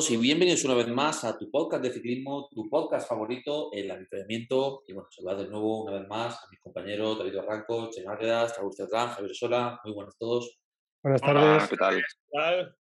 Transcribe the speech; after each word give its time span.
Todos 0.00 0.12
y 0.12 0.16
bienvenidos 0.16 0.64
una 0.64 0.72
vez 0.72 0.88
más 0.88 1.24
a 1.24 1.36
tu 1.36 1.50
podcast 1.50 1.82
de 1.82 1.92
ciclismo, 1.92 2.48
tu 2.50 2.70
podcast 2.70 3.06
favorito, 3.06 3.70
el 3.70 3.90
avituallamiento. 3.90 4.82
Y 4.86 4.94
bueno, 4.94 5.06
saludar 5.10 5.36
de 5.36 5.48
nuevo 5.48 5.82
una 5.84 5.98
vez 5.98 6.08
más 6.08 6.36
a 6.36 6.48
mis 6.50 6.58
compañeros 6.58 7.18
David 7.18 7.36
Arranco, 7.36 7.90
Che 7.90 8.02
Márquedas, 8.02 8.56
Raúl 8.56 8.72
Cetrán, 8.74 9.08
Javier 9.08 9.34
Sola. 9.34 9.78
Muy 9.84 9.92
buenas 9.92 10.14
a 10.14 10.18
todos. 10.18 10.58
Buenas 11.02 11.20
tardes. 11.20 11.68
¿Qué 11.68 11.76
tal? 11.76 12.74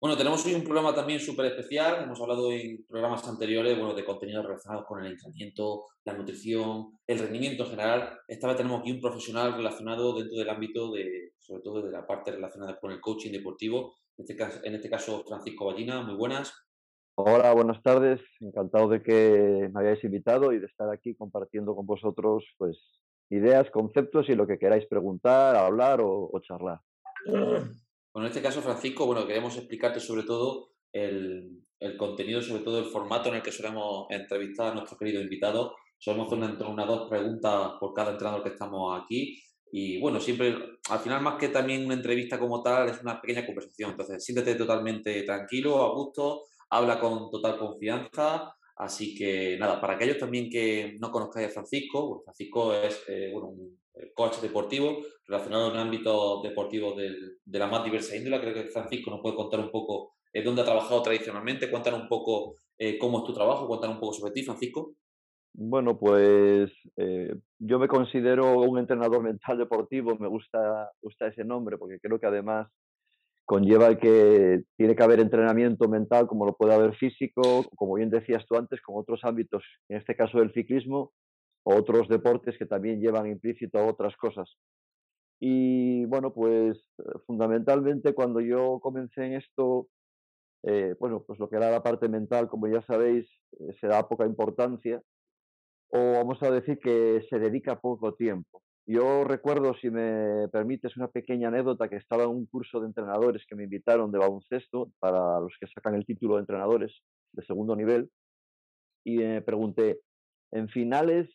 Bueno, 0.00 0.16
tenemos 0.16 0.44
hoy 0.44 0.54
un 0.54 0.64
programa 0.64 0.92
también 0.92 1.20
súper 1.20 1.46
especial. 1.46 2.02
Hemos 2.02 2.20
hablado 2.20 2.50
en 2.50 2.84
programas 2.88 3.28
anteriores 3.28 3.78
bueno, 3.78 3.94
de 3.94 4.04
contenidos 4.04 4.44
relacionados 4.44 4.86
con 4.86 5.04
el 5.04 5.12
entrenamiento, 5.12 5.84
la 6.04 6.14
nutrición, 6.14 6.98
el 7.06 7.18
rendimiento 7.20 7.62
en 7.62 7.70
general. 7.70 8.18
Esta 8.26 8.48
vez 8.48 8.56
tenemos 8.56 8.80
aquí 8.80 8.90
un 8.90 9.00
profesional 9.00 9.54
relacionado 9.54 10.18
dentro 10.18 10.36
del 10.36 10.50
ámbito 10.50 10.90
de, 10.90 11.30
sobre 11.38 11.62
todo 11.62 11.82
de 11.82 11.92
la 11.92 12.04
parte 12.04 12.32
relacionada 12.32 12.76
con 12.80 12.90
el 12.90 13.00
coaching 13.00 13.30
deportivo 13.30 13.94
en 14.18 14.22
este 14.22 14.36
caso, 14.36 14.60
en 14.64 14.74
este 14.74 14.88
caso 14.88 15.24
Francisco 15.26 15.66
Ballina, 15.66 16.02
muy 16.02 16.14
buenas. 16.14 16.52
Hola, 17.16 17.52
buenas 17.52 17.82
tardes. 17.82 18.20
Encantado 18.40 18.88
de 18.88 19.02
que 19.02 19.70
me 19.72 19.80
hayáis 19.80 20.02
invitado 20.04 20.52
y 20.52 20.58
de 20.58 20.66
estar 20.66 20.90
aquí 20.90 21.14
compartiendo 21.14 21.74
con 21.74 21.86
vosotros 21.86 22.44
pues 22.58 22.78
ideas, 23.30 23.70
conceptos 23.70 24.28
y 24.28 24.34
lo 24.34 24.46
que 24.46 24.58
queráis 24.58 24.86
preguntar, 24.86 25.56
hablar 25.56 26.00
o, 26.02 26.30
charlar. 26.42 26.80
Bueno, 27.26 27.76
en 28.14 28.24
este 28.26 28.42
caso, 28.42 28.62
Francisco, 28.62 29.06
bueno, 29.06 29.26
queremos 29.26 29.56
explicarte 29.56 30.00
sobre 30.00 30.22
todo 30.22 30.70
el, 30.92 31.62
el, 31.80 31.96
contenido, 31.96 32.40
sobre 32.40 32.62
todo 32.62 32.78
el 32.78 32.86
formato 32.86 33.28
en 33.28 33.36
el 33.36 33.42
que 33.42 33.52
solemos 33.52 34.06
entrevistar 34.10 34.72
a 34.72 34.74
nuestro 34.74 34.96
querido 34.96 35.20
invitado. 35.20 35.74
Solemos 35.98 36.26
hacer 36.26 36.38
una, 36.38 36.68
una 36.68 36.86
dos 36.86 37.08
preguntas 37.08 37.72
por 37.80 37.92
cada 37.94 38.12
entrenador 38.12 38.42
que 38.42 38.50
estamos 38.50 39.02
aquí 39.02 39.42
y 39.78 39.98
bueno, 39.98 40.20
siempre, 40.20 40.56
al 40.88 41.00
final 41.00 41.20
más 41.20 41.34
que 41.34 41.48
también 41.48 41.84
una 41.84 41.92
entrevista 41.92 42.38
como 42.38 42.62
tal, 42.62 42.88
es 42.88 43.02
una 43.02 43.20
pequeña 43.20 43.44
conversación. 43.44 43.90
Entonces, 43.90 44.24
siéntete 44.24 44.54
totalmente 44.54 45.22
tranquilo, 45.24 45.82
a 45.82 45.92
gusto, 45.92 46.44
habla 46.70 46.98
con 46.98 47.30
total 47.30 47.58
confianza. 47.58 48.54
Así 48.76 49.14
que 49.14 49.58
nada, 49.58 49.78
para 49.78 49.96
aquellos 49.96 50.16
también 50.16 50.48
que 50.48 50.96
no 50.98 51.10
conozcáis 51.10 51.48
a 51.48 51.50
Francisco, 51.50 52.08
pues 52.08 52.24
Francisco 52.24 52.72
es 52.72 53.02
eh, 53.06 53.28
bueno, 53.30 53.48
un 53.48 53.78
eh, 53.92 54.12
coach 54.14 54.38
deportivo 54.40 54.96
relacionado 55.26 55.70
en 55.70 55.76
ámbito 55.76 56.40
deportivo 56.42 56.94
de, 56.94 57.14
de 57.44 57.58
la 57.58 57.66
más 57.66 57.84
diversa 57.84 58.16
índole. 58.16 58.40
Creo 58.40 58.54
que 58.54 58.70
Francisco 58.70 59.10
nos 59.10 59.20
puede 59.20 59.36
contar 59.36 59.60
un 59.60 59.70
poco 59.70 60.14
eh, 60.32 60.42
dónde 60.42 60.62
ha 60.62 60.64
trabajado 60.64 61.02
tradicionalmente, 61.02 61.70
cuéntanos 61.70 62.00
un 62.00 62.08
poco 62.08 62.56
cómo 62.98 63.18
es 63.18 63.24
tu 63.24 63.34
trabajo, 63.34 63.66
cuéntanos 63.66 63.96
un 63.96 64.00
poco 64.00 64.14
sobre 64.14 64.32
ti, 64.32 64.42
Francisco. 64.42 64.94
Bueno, 65.58 65.98
pues 65.98 66.70
eh, 66.98 67.34
yo 67.58 67.78
me 67.78 67.88
considero 67.88 68.60
un 68.60 68.78
entrenador 68.78 69.22
mental 69.22 69.56
deportivo, 69.56 70.14
me 70.18 70.28
gusta, 70.28 70.90
ese 71.20 71.44
nombre 71.44 71.78
porque 71.78 71.98
creo 71.98 72.20
que 72.20 72.26
además 72.26 72.68
conlleva 73.46 73.96
que 73.96 74.64
tiene 74.76 74.94
que 74.94 75.02
haber 75.02 75.18
entrenamiento 75.18 75.88
mental 75.88 76.26
como 76.26 76.44
lo 76.44 76.56
puede 76.56 76.74
haber 76.74 76.94
físico, 76.96 77.64
como 77.74 77.94
bien 77.94 78.10
decías 78.10 78.44
tú 78.46 78.56
antes, 78.56 78.82
con 78.82 78.96
otros 78.98 79.20
ámbitos, 79.24 79.64
en 79.88 79.96
este 79.96 80.14
caso 80.14 80.40
del 80.40 80.52
ciclismo, 80.52 81.12
otros 81.64 82.06
deportes 82.08 82.58
que 82.58 82.66
también 82.66 83.00
llevan 83.00 83.26
implícito 83.26 83.78
a 83.78 83.86
otras 83.86 84.14
cosas. 84.18 84.58
Y 85.40 86.04
bueno, 86.04 86.34
pues 86.34 86.78
fundamentalmente 87.26 88.12
cuando 88.12 88.42
yo 88.42 88.78
comencé 88.82 89.24
en 89.24 89.32
esto, 89.34 89.88
eh, 90.64 90.94
bueno, 91.00 91.24
pues 91.26 91.38
lo 91.38 91.48
que 91.48 91.56
era 91.56 91.70
la 91.70 91.82
parte 91.82 92.10
mental, 92.10 92.46
como 92.48 92.68
ya 92.68 92.82
sabéis, 92.82 93.26
eh, 93.58 93.74
se 93.80 93.86
da 93.86 94.06
poca 94.06 94.26
importancia 94.26 95.00
o 95.90 96.12
vamos 96.12 96.42
a 96.42 96.50
decir 96.50 96.78
que 96.78 97.24
se 97.28 97.38
dedica 97.38 97.80
poco 97.80 98.14
tiempo. 98.14 98.62
Yo 98.88 99.24
recuerdo, 99.24 99.74
si 99.74 99.90
me 99.90 100.48
permites, 100.48 100.96
una 100.96 101.08
pequeña 101.08 101.48
anécdota 101.48 101.88
que 101.88 101.96
estaba 101.96 102.24
en 102.24 102.30
un 102.30 102.46
curso 102.46 102.80
de 102.80 102.86
entrenadores 102.86 103.44
que 103.48 103.56
me 103.56 103.64
invitaron 103.64 104.12
de 104.12 104.18
baloncesto 104.18 104.92
para 105.00 105.40
los 105.40 105.52
que 105.58 105.66
sacan 105.66 105.96
el 105.96 106.06
título 106.06 106.34
de 106.36 106.40
entrenadores 106.40 106.92
de 107.32 107.44
segundo 107.44 107.74
nivel 107.74 108.10
y 109.04 109.18
me 109.18 109.42
pregunté, 109.42 110.00
en 110.52 110.68
finales, 110.68 111.28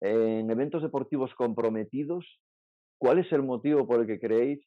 en 0.00 0.50
eventos 0.50 0.82
deportivos 0.82 1.32
comprometidos, 1.34 2.24
¿cuál 2.98 3.18
es 3.18 3.32
el 3.32 3.42
motivo 3.42 3.86
por 3.86 4.00
el 4.00 4.06
que 4.06 4.20
creéis 4.20 4.60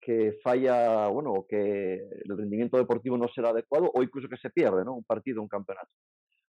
que 0.00 0.38
falla, 0.42 1.08
bueno, 1.08 1.46
que 1.48 1.94
el 1.94 2.36
rendimiento 2.36 2.76
deportivo 2.76 3.16
no 3.16 3.26
será 3.34 3.50
adecuado 3.50 3.90
o 3.94 4.02
incluso 4.02 4.28
que 4.28 4.36
se 4.36 4.50
pierde, 4.50 4.84
¿no? 4.84 4.94
Un 4.94 5.04
partido, 5.04 5.40
un 5.40 5.48
campeonato. 5.48 5.88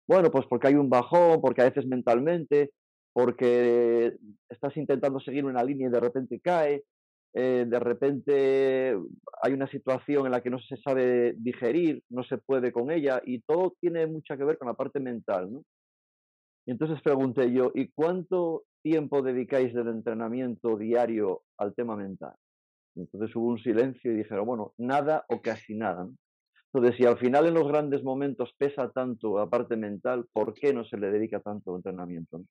Bueno, 0.06 0.30
pues 0.30 0.46
porque 0.46 0.68
hay 0.68 0.74
un 0.74 0.90
bajón, 0.90 1.40
porque 1.40 1.62
a 1.62 1.66
veces 1.66 1.86
mentalmente, 1.86 2.70
porque 3.12 4.16
estás 4.48 4.76
intentando 4.76 5.20
seguir 5.20 5.44
una 5.44 5.64
línea 5.64 5.88
y 5.88 5.90
de 5.90 6.00
repente 6.00 6.40
cae, 6.40 6.84
eh, 7.32 7.64
de 7.66 7.80
repente 7.80 8.96
hay 9.42 9.52
una 9.52 9.68
situación 9.68 10.26
en 10.26 10.32
la 10.32 10.40
que 10.40 10.50
no 10.50 10.58
se 10.60 10.76
sabe 10.76 11.34
digerir, 11.36 12.02
no 12.08 12.22
se 12.22 12.38
puede 12.38 12.72
con 12.72 12.90
ella 12.90 13.20
y 13.24 13.40
todo 13.40 13.74
tiene 13.80 14.06
mucho 14.06 14.36
que 14.36 14.44
ver 14.44 14.58
con 14.58 14.68
la 14.68 14.74
parte 14.74 15.00
mental, 15.00 15.52
¿no? 15.52 15.64
Y 16.66 16.70
entonces 16.70 17.02
pregunté 17.02 17.52
yo, 17.52 17.72
¿y 17.74 17.88
cuánto 17.88 18.64
tiempo 18.82 19.22
dedicáis 19.22 19.74
del 19.74 19.88
entrenamiento 19.88 20.76
diario 20.76 21.42
al 21.58 21.74
tema 21.74 21.96
mental? 21.96 22.34
entonces 22.96 23.34
hubo 23.34 23.48
un 23.48 23.58
silencio 23.58 24.12
y 24.12 24.16
dijeron, 24.16 24.46
bueno, 24.46 24.72
nada 24.78 25.24
o 25.28 25.42
casi 25.42 25.74
nada. 25.74 26.04
¿no? 26.04 26.14
Entonces, 26.74 26.96
si 26.98 27.06
al 27.06 27.18
final 27.18 27.46
en 27.46 27.54
los 27.54 27.68
grandes 27.68 28.02
momentos 28.02 28.52
pesa 28.58 28.90
tanto 28.90 29.38
la 29.38 29.46
parte 29.46 29.76
mental, 29.76 30.26
¿por 30.32 30.54
qué 30.54 30.74
no 30.74 30.84
se 30.84 30.96
le 30.96 31.12
dedica 31.12 31.38
tanto 31.38 31.76
entrenamiento? 31.76 32.42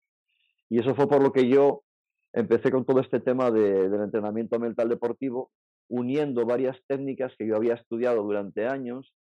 Y 0.70 0.80
eso 0.80 0.96
fue 0.96 1.10
por 1.10 1.22
lo 1.22 1.34
que 1.34 1.50
yo 1.50 1.84
empecé 2.32 2.72
con 2.72 2.86
todo 2.86 3.02
este 3.02 3.20
tema 3.20 3.52
de, 3.52 3.90
del 3.90 4.02
entrenamiento 4.02 4.60
mental 4.60 4.88
deportivo, 4.88 5.52
uniendo 5.90 6.46
varias 6.46 6.78
técnicas 6.88 7.34
que 7.38 7.46
yo 7.46 7.58
había 7.58 7.74
estudiado 7.74 8.24
durante 8.24 8.66
años 8.66 9.14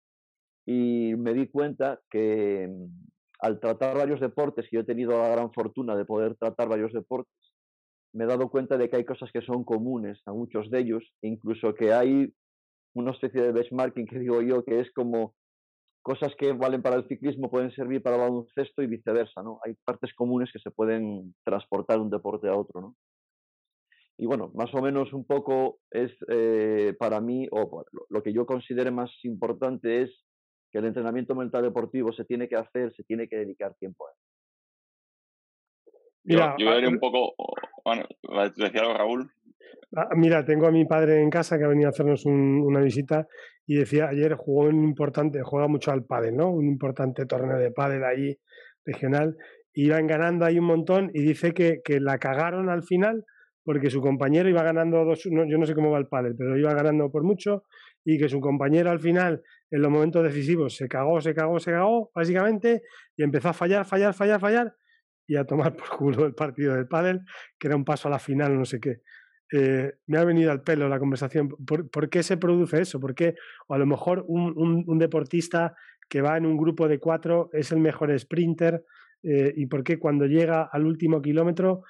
y 0.66 1.14
me 1.16 1.32
di 1.32 1.48
cuenta 1.48 1.98
que 2.10 2.68
mm, 2.68 2.84
al 3.38 3.58
tratar 3.58 3.96
varios 3.96 4.20
deportes, 4.20 4.66
y 4.70 4.76
yo 4.76 4.82
he 4.82 4.84
tenido 4.84 5.12
la 5.12 5.30
gran 5.30 5.50
fortuna 5.54 5.96
de 5.96 6.04
poder 6.04 6.36
tratar 6.36 6.68
varios 6.68 6.92
deportes, 6.92 7.34
me 8.12 8.24
he 8.24 8.26
dado 8.26 8.50
cuenta 8.50 8.76
de 8.76 8.90
que 8.90 8.96
hay 8.96 9.04
cosas 9.06 9.30
que 9.32 9.40
son 9.40 9.64
comunes 9.64 10.20
a 10.26 10.32
muchos 10.32 10.70
de 10.70 10.80
ellos, 10.80 11.04
incluso 11.22 11.74
que 11.74 11.94
hay 11.94 12.34
una 12.94 13.12
especie 13.12 13.42
de 13.42 13.52
benchmarking 13.52 14.06
que 14.06 14.18
digo 14.18 14.42
yo, 14.42 14.64
que 14.64 14.80
es 14.80 14.92
como 14.92 15.34
cosas 16.02 16.34
que 16.38 16.52
valen 16.52 16.82
para 16.82 16.96
el 16.96 17.06
ciclismo 17.08 17.50
pueden 17.50 17.70
servir 17.72 18.02
para 18.02 18.16
el 18.16 18.22
baloncesto 18.22 18.82
y 18.82 18.86
viceversa, 18.86 19.42
¿no? 19.42 19.60
Hay 19.64 19.74
partes 19.84 20.14
comunes 20.14 20.50
que 20.52 20.58
se 20.58 20.70
pueden 20.70 21.34
transportar 21.44 21.98
de 21.98 22.02
un 22.02 22.10
deporte 22.10 22.48
a 22.48 22.56
otro, 22.56 22.80
¿no? 22.80 22.96
Y 24.16 24.26
bueno, 24.26 24.50
más 24.54 24.72
o 24.74 24.82
menos 24.82 25.12
un 25.12 25.24
poco 25.24 25.78
es 25.90 26.12
eh, 26.28 26.94
para 26.98 27.20
mí, 27.20 27.46
o 27.50 27.84
lo 28.10 28.22
que 28.22 28.32
yo 28.34 28.44
considere 28.44 28.90
más 28.90 29.10
importante 29.24 30.02
es 30.02 30.10
que 30.70 30.78
el 30.78 30.86
entrenamiento 30.86 31.34
mental 31.34 31.62
deportivo 31.62 32.12
se 32.12 32.24
tiene 32.24 32.48
que 32.48 32.56
hacer, 32.56 32.94
se 32.94 33.04
tiene 33.04 33.28
que 33.28 33.36
dedicar 33.36 33.74
tiempo 33.76 34.06
a 34.06 34.10
él. 34.10 34.16
Mira, 36.24 36.54
yo, 36.58 36.78
yo 36.78 36.88
un 36.88 36.98
poco, 36.98 37.34
bueno, 37.82 38.04
decía 38.56 38.82
algo 38.82 38.94
Raúl. 38.94 39.32
Ah, 39.96 40.10
mira, 40.14 40.44
tengo 40.44 40.66
a 40.66 40.70
mi 40.70 40.84
padre 40.84 41.20
en 41.22 41.30
casa 41.30 41.58
que 41.58 41.64
ha 41.64 41.68
venido 41.68 41.88
a 41.88 41.90
hacernos 41.90 42.24
una 42.26 42.80
visita 42.80 43.26
y 43.66 43.76
decía, 43.76 44.08
ayer 44.08 44.34
jugó 44.34 44.68
un 44.68 44.84
importante, 44.84 45.42
juega 45.42 45.68
mucho 45.68 45.90
al 45.90 46.04
pádel, 46.04 46.36
¿no? 46.36 46.50
Un 46.50 46.66
importante 46.66 47.26
torneo 47.26 47.58
de 47.58 47.70
pádel 47.70 48.04
ahí 48.04 48.38
regional. 48.84 49.36
Iban 49.72 50.06
ganando 50.06 50.44
ahí 50.44 50.58
un 50.58 50.66
montón 50.66 51.10
y 51.14 51.22
dice 51.22 51.52
que, 51.52 51.80
que 51.84 52.00
la 52.00 52.18
cagaron 52.18 52.68
al 52.68 52.82
final 52.82 53.24
porque 53.64 53.90
su 53.90 54.00
compañero 54.00 54.48
iba 54.48 54.62
ganando 54.62 55.04
dos, 55.04 55.22
yo 55.24 55.30
no 55.30 55.66
sé 55.66 55.74
cómo 55.74 55.90
va 55.90 55.98
el 55.98 56.08
pádel, 56.08 56.34
pero 56.36 56.56
iba 56.56 56.74
ganando 56.74 57.10
por 57.10 57.22
mucho 57.22 57.64
y 58.04 58.18
que 58.18 58.28
su 58.28 58.40
compañero 58.40 58.90
al 58.90 59.00
final, 59.00 59.42
en 59.70 59.82
los 59.82 59.90
momentos 59.90 60.24
decisivos, 60.24 60.74
se 60.74 60.88
cagó, 60.88 61.20
se 61.20 61.34
cagó, 61.34 61.60
se 61.60 61.70
cagó, 61.70 62.10
básicamente, 62.14 62.82
y 63.16 63.22
empezó 63.22 63.50
a 63.50 63.52
fallar, 63.52 63.84
fallar, 63.84 64.14
fallar, 64.14 64.40
fallar, 64.40 64.74
y 65.26 65.36
a 65.36 65.44
tomar 65.44 65.76
por 65.76 65.88
culo 65.90 66.26
el 66.26 66.34
partido 66.34 66.74
del 66.74 66.88
pádel, 66.88 67.20
que 67.58 67.68
era 67.68 67.76
un 67.76 67.84
paso 67.84 68.08
a 68.08 68.10
la 68.10 68.18
final, 68.18 68.58
no 68.58 68.64
sé 68.64 68.80
qué. 68.80 69.02
Eh, 69.52 69.94
me 70.06 70.18
ha 70.18 70.24
venido 70.24 70.52
al 70.52 70.62
pelo 70.62 70.88
la 70.88 70.98
conversación. 70.98 71.48
¿Por, 71.48 72.08
qué 72.08 72.22
se 72.22 72.36
produce 72.36 72.80
eso? 72.80 73.00
¿Por 73.00 73.14
qué? 73.14 73.34
O 73.66 73.74
a 73.74 73.78
lo 73.78 73.86
mejor 73.86 74.24
un, 74.28 74.98
deportista 74.98 75.74
que 76.08 76.20
va 76.20 76.36
en 76.36 76.46
un 76.46 76.56
grupo 76.56 76.86
de 76.88 77.00
cuatro 77.00 77.50
es 77.52 77.72
el 77.72 77.80
mejor 77.80 78.16
sprinter 78.18 78.84
eh, 79.22 79.52
y 79.56 79.66
por 79.66 79.82
qué 79.82 79.98
cuando 79.98 80.26
llega 80.26 80.68
al 80.70 80.86
último 80.86 81.20
kilómetro 81.20 81.82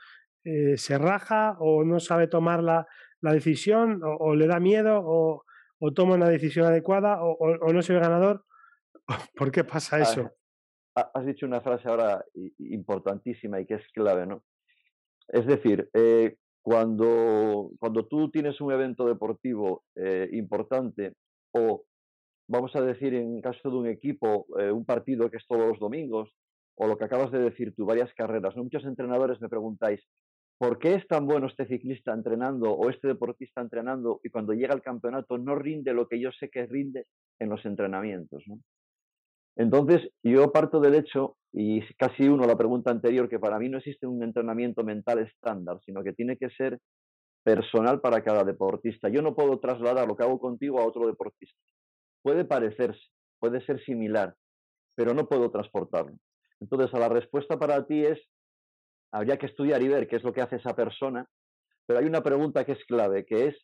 eh, 0.44 0.76
se 0.76 0.98
raja 0.98 1.56
o 1.58 1.84
no 1.84 2.00
sabe 2.00 2.26
tomar 2.28 2.62
la, 2.62 2.86
decisión 3.20 4.00
o, 4.02 4.34
le 4.34 4.46
da 4.46 4.58
miedo 4.58 5.02
o, 5.04 5.44
toma 5.94 6.14
una 6.14 6.28
decisión 6.28 6.66
adecuada 6.66 7.18
o, 7.20 7.72
no 7.72 7.82
se 7.82 7.92
ve 7.92 8.00
ganador. 8.00 8.46
¿Por 9.36 9.50
qué 9.50 9.64
pasa 9.64 9.96
Ah, 9.96 10.00
eso? 10.00 10.30
ha- 10.96 11.10
Has 11.14 11.26
dicho 11.26 11.44
una 11.46 11.60
frase 11.60 11.88
ahora 11.88 12.24
importantísima 12.58 13.60
y 13.60 13.66
que 13.66 13.74
es 13.74 13.88
clave, 13.92 14.26
¿no? 14.26 14.44
Es 15.28 15.46
decir, 15.46 15.88
eh, 15.94 16.36
cuando, 16.62 17.70
cuando 17.78 18.06
tú 18.06 18.30
tienes 18.30 18.60
un 18.60 18.72
evento 18.72 19.06
deportivo 19.06 19.84
eh, 19.96 20.28
importante 20.32 21.14
o, 21.52 21.84
vamos 22.48 22.74
a 22.76 22.82
decir, 22.82 23.14
en 23.14 23.40
caso 23.40 23.70
de 23.70 23.76
un 23.76 23.86
equipo, 23.86 24.46
eh, 24.58 24.70
un 24.70 24.84
partido 24.84 25.30
que 25.30 25.38
es 25.38 25.46
todos 25.46 25.66
los 25.66 25.78
domingos, 25.78 26.30
o 26.76 26.86
lo 26.86 26.96
que 26.96 27.04
acabas 27.04 27.30
de 27.30 27.40
decir 27.40 27.74
tú, 27.74 27.84
varias 27.84 28.12
carreras, 28.14 28.56
muchos 28.56 28.84
entrenadores 28.84 29.40
me 29.40 29.48
preguntáis, 29.48 30.00
¿por 30.58 30.78
qué 30.78 30.94
es 30.94 31.06
tan 31.06 31.26
bueno 31.26 31.46
este 31.46 31.66
ciclista 31.66 32.12
entrenando 32.12 32.72
o 32.72 32.90
este 32.90 33.08
deportista 33.08 33.60
entrenando 33.60 34.20
y 34.22 34.30
cuando 34.30 34.52
llega 34.52 34.74
al 34.74 34.82
campeonato 34.82 35.38
no 35.38 35.54
rinde 35.54 35.92
lo 35.92 36.08
que 36.08 36.20
yo 36.20 36.30
sé 36.32 36.48
que 36.50 36.66
rinde 36.66 37.06
en 37.38 37.48
los 37.48 37.64
entrenamientos? 37.64 38.44
Entonces, 39.56 40.08
yo 40.22 40.52
parto 40.52 40.80
del 40.80 40.94
hecho, 40.94 41.36
y 41.52 41.80
casi 41.94 42.28
uno 42.28 42.46
la 42.46 42.56
pregunta 42.56 42.90
anterior, 42.90 43.28
que 43.28 43.38
para 43.38 43.58
mí 43.58 43.68
no 43.68 43.78
existe 43.78 44.06
un 44.06 44.22
entrenamiento 44.22 44.84
mental 44.84 45.18
estándar, 45.18 45.78
sino 45.84 46.02
que 46.02 46.12
tiene 46.12 46.36
que 46.36 46.50
ser 46.50 46.78
personal 47.42 48.00
para 48.00 48.22
cada 48.22 48.44
deportista. 48.44 49.08
Yo 49.08 49.22
no 49.22 49.34
puedo 49.34 49.58
trasladar 49.58 50.06
lo 50.06 50.16
que 50.16 50.22
hago 50.22 50.38
contigo 50.38 50.80
a 50.80 50.86
otro 50.86 51.06
deportista. 51.06 51.58
Puede 52.22 52.44
parecerse, 52.44 53.02
puede 53.38 53.64
ser 53.64 53.82
similar, 53.84 54.34
pero 54.94 55.14
no 55.14 55.26
puedo 55.26 55.50
transportarlo. 55.50 56.16
Entonces, 56.60 56.92
a 56.94 56.98
la 56.98 57.08
respuesta 57.08 57.58
para 57.58 57.86
ti 57.86 58.04
es, 58.04 58.20
habría 59.12 59.38
que 59.38 59.46
estudiar 59.46 59.82
y 59.82 59.88
ver 59.88 60.06
qué 60.06 60.16
es 60.16 60.22
lo 60.22 60.32
que 60.32 60.42
hace 60.42 60.56
esa 60.56 60.76
persona, 60.76 61.26
pero 61.86 61.98
hay 61.98 62.06
una 62.06 62.22
pregunta 62.22 62.64
que 62.64 62.72
es 62.72 62.84
clave, 62.84 63.24
que 63.24 63.48
es, 63.48 63.56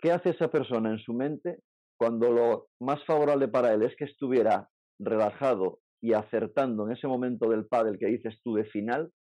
¿qué 0.00 0.12
hace 0.12 0.30
esa 0.30 0.48
persona 0.48 0.90
en 0.90 0.98
su 0.98 1.14
mente 1.14 1.60
cuando 1.98 2.30
lo 2.32 2.68
más 2.80 3.04
favorable 3.04 3.48
para 3.48 3.74
él 3.74 3.82
es 3.82 3.96
que 3.96 4.06
estuviera 4.06 4.70
relajado 5.00 5.80
y 6.00 6.14
acertando 6.14 6.86
en 6.86 6.92
ese 6.92 7.08
momento 7.08 7.50
del 7.50 7.66
pádel 7.66 7.98
que 7.98 8.06
dices 8.06 8.40
tú 8.44 8.54
de 8.54 8.64
final 8.66 9.12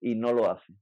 y 0.00 0.14
no 0.16 0.32
lo 0.32 0.50
hace? 0.50 0.74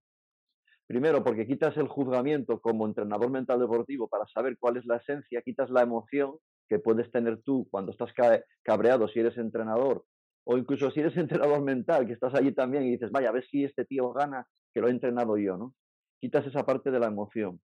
Primero, 0.87 1.25
porque 1.25 1.47
quitas 1.47 1.77
el 1.77 1.88
juzgamiento 1.88 2.61
como 2.61 2.87
entrenador 2.87 3.31
mental 3.31 3.59
deportivo 3.61 4.09
para 4.09 4.27
saber 4.27 4.56
cuál 4.59 4.77
es 4.77 4.87
la 4.87 4.97
esencia, 4.99 5.43
quitas 5.43 5.71
la 5.71 5.83
emoción 5.83 6.37
que 6.69 6.79
puedes 6.79 7.11
tener 7.11 7.43
tú 7.43 7.67
cuando 7.71 7.93
estás 7.93 8.12
ca- 8.12 8.43
cabreado 8.62 9.09
si 9.09 9.21
eres 9.21 9.37
entrenador, 9.39 10.05
o 10.44 10.56
incluso 10.56 10.91
si 10.91 11.00
eres 11.00 11.17
entrenador 11.17 11.62
mental, 11.62 12.06
que 12.06 12.12
estás 12.12 12.35
allí 12.35 12.53
también 12.53 12.85
y 12.85 12.93
dices, 12.93 13.11
vaya, 13.11 13.31
a 13.31 13.32
ver 13.32 13.44
si 13.44 13.65
este 13.65 13.85
tío 13.85 14.12
gana, 14.12 14.47
que 14.73 14.81
lo 14.81 14.89
he 14.89 14.91
entrenado 14.93 15.37
yo, 15.39 15.56
¿no? 15.56 15.75
Quitas 16.21 16.47
esa 16.47 16.65
parte 16.65 16.91
de 16.91 17.00
la 17.00 17.09
emoción 17.09 17.61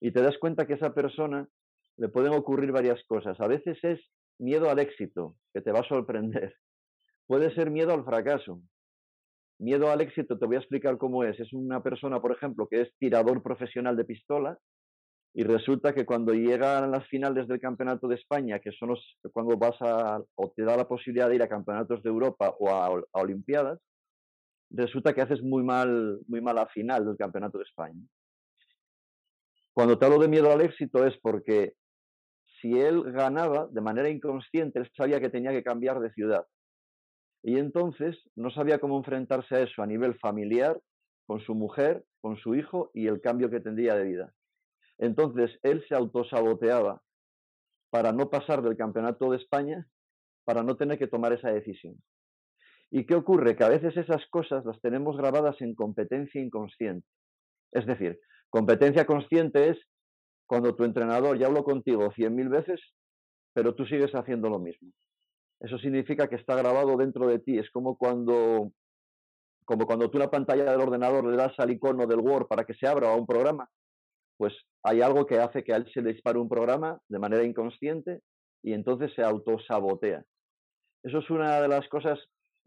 y 0.00 0.12
te 0.12 0.22
das 0.22 0.38
cuenta 0.38 0.66
que 0.66 0.74
esa 0.74 0.94
persona 0.94 1.48
le 1.98 2.08
pueden 2.08 2.32
ocurrir 2.32 2.72
varias 2.72 3.02
cosas. 3.04 3.38
A 3.40 3.46
veces 3.46 3.78
es 3.82 4.00
miedo 4.38 4.70
al 4.70 4.78
éxito, 4.78 5.36
que 5.52 5.60
te 5.60 5.72
va 5.72 5.80
a 5.80 5.88
sorprender. 5.88 6.54
Puede 7.26 7.54
ser 7.54 7.70
miedo 7.70 7.92
al 7.92 8.04
fracaso. 8.04 8.62
Miedo 9.58 9.90
al 9.90 10.00
éxito, 10.00 10.38
te 10.38 10.46
voy 10.46 10.56
a 10.56 10.60
explicar 10.60 10.96
cómo 10.98 11.24
es. 11.24 11.38
Es 11.40 11.52
una 11.52 11.82
persona, 11.82 12.20
por 12.20 12.32
ejemplo, 12.32 12.68
que 12.68 12.82
es 12.82 12.96
tirador 12.98 13.42
profesional 13.42 13.96
de 13.96 14.04
pistola 14.04 14.58
y 15.34 15.44
resulta 15.44 15.94
que 15.94 16.06
cuando 16.06 16.32
llegan 16.32 16.90
las 16.90 17.06
finales 17.08 17.46
del 17.48 17.60
Campeonato 17.60 18.08
de 18.08 18.16
España, 18.16 18.60
que 18.60 18.72
son 18.72 18.90
los, 18.90 19.18
cuando 19.32 19.56
vas 19.56 19.76
a, 19.80 20.20
o 20.36 20.50
te 20.50 20.62
da 20.62 20.76
la 20.76 20.88
posibilidad 20.88 21.28
de 21.28 21.36
ir 21.36 21.42
a 21.42 21.48
campeonatos 21.48 22.02
de 22.02 22.08
Europa 22.08 22.56
o 22.58 22.70
a, 22.70 22.90
Olimpiadas, 23.12 23.78
resulta 24.70 25.12
que 25.12 25.20
haces 25.20 25.42
muy 25.42 25.62
mal, 25.62 26.20
muy 26.26 26.40
mala 26.40 26.66
final 26.66 27.04
del 27.04 27.16
Campeonato 27.16 27.58
de 27.58 27.64
España. 27.64 28.00
Cuando 29.72 29.98
te 29.98 30.06
hablo 30.06 30.18
de 30.18 30.28
miedo 30.28 30.50
al 30.50 30.60
éxito 30.60 31.06
es 31.06 31.16
porque 31.22 31.74
si 32.60 32.78
él 32.78 33.02
ganaba 33.12 33.66
de 33.68 33.80
manera 33.80 34.08
inconsciente, 34.08 34.78
él 34.78 34.90
sabía 34.96 35.20
que 35.20 35.30
tenía 35.30 35.50
que 35.50 35.62
cambiar 35.62 36.00
de 36.00 36.12
ciudad. 36.12 36.46
Y 37.42 37.58
entonces 37.58 38.18
no 38.34 38.50
sabía 38.50 38.78
cómo 38.78 38.98
enfrentarse 38.98 39.54
a 39.54 39.60
eso 39.60 39.82
a 39.82 39.86
nivel 39.86 40.18
familiar, 40.18 40.80
con 41.26 41.40
su 41.40 41.54
mujer, 41.54 42.04
con 42.20 42.36
su 42.36 42.54
hijo 42.54 42.90
y 42.94 43.06
el 43.06 43.20
cambio 43.20 43.50
que 43.50 43.60
tendría 43.60 43.94
de 43.94 44.04
vida. 44.04 44.32
Entonces 44.98 45.58
él 45.62 45.84
se 45.88 45.94
autosaboteaba 45.94 47.02
para 47.90 48.12
no 48.12 48.30
pasar 48.30 48.62
del 48.62 48.76
campeonato 48.76 49.30
de 49.30 49.36
España, 49.36 49.86
para 50.44 50.62
no 50.62 50.76
tener 50.76 50.98
que 50.98 51.06
tomar 51.06 51.32
esa 51.32 51.50
decisión. 51.50 51.96
¿Y 52.90 53.04
qué 53.04 53.14
ocurre? 53.14 53.56
Que 53.56 53.64
a 53.64 53.68
veces 53.68 53.96
esas 53.96 54.26
cosas 54.30 54.64
las 54.64 54.80
tenemos 54.80 55.16
grabadas 55.16 55.60
en 55.60 55.74
competencia 55.74 56.40
inconsciente. 56.40 57.06
Es 57.72 57.86
decir, 57.86 58.18
competencia 58.48 59.04
consciente 59.04 59.68
es 59.68 59.78
cuando 60.48 60.74
tu 60.74 60.84
entrenador 60.84 61.38
ya 61.38 61.46
habló 61.46 61.62
contigo 61.62 62.10
cien 62.16 62.34
mil 62.34 62.48
veces, 62.48 62.80
pero 63.52 63.74
tú 63.74 63.84
sigues 63.84 64.12
haciendo 64.14 64.48
lo 64.48 64.58
mismo. 64.58 64.90
Eso 65.60 65.78
significa 65.78 66.28
que 66.28 66.36
está 66.36 66.56
grabado 66.56 66.96
dentro 66.96 67.26
de 67.26 67.38
ti. 67.38 67.58
Es 67.58 67.70
como 67.70 67.96
cuando, 67.98 68.72
como 69.64 69.86
cuando 69.86 70.10
tú 70.10 70.16
en 70.16 70.24
la 70.24 70.30
pantalla 70.30 70.70
del 70.70 70.80
ordenador 70.80 71.26
le 71.26 71.36
das 71.36 71.52
al 71.58 71.70
icono 71.70 72.06
del 72.06 72.20
Word 72.20 72.46
para 72.46 72.64
que 72.64 72.74
se 72.74 72.86
abra 72.86 73.12
a 73.12 73.16
un 73.16 73.26
programa, 73.26 73.68
pues 74.38 74.54
hay 74.82 75.02
algo 75.02 75.26
que 75.26 75.38
hace 75.38 75.62
que 75.64 75.74
a 75.74 75.76
él 75.76 75.90
se 75.92 76.00
le 76.00 76.12
dispare 76.12 76.38
un 76.38 76.48
programa 76.48 76.98
de 77.08 77.18
manera 77.18 77.44
inconsciente 77.44 78.20
y 78.62 78.72
entonces 78.72 79.12
se 79.14 79.22
autosabotea. 79.22 80.24
Eso 81.02 81.18
es 81.18 81.30
una 81.30 81.60
de 81.60 81.68
las 81.68 81.88
cosas 81.88 82.18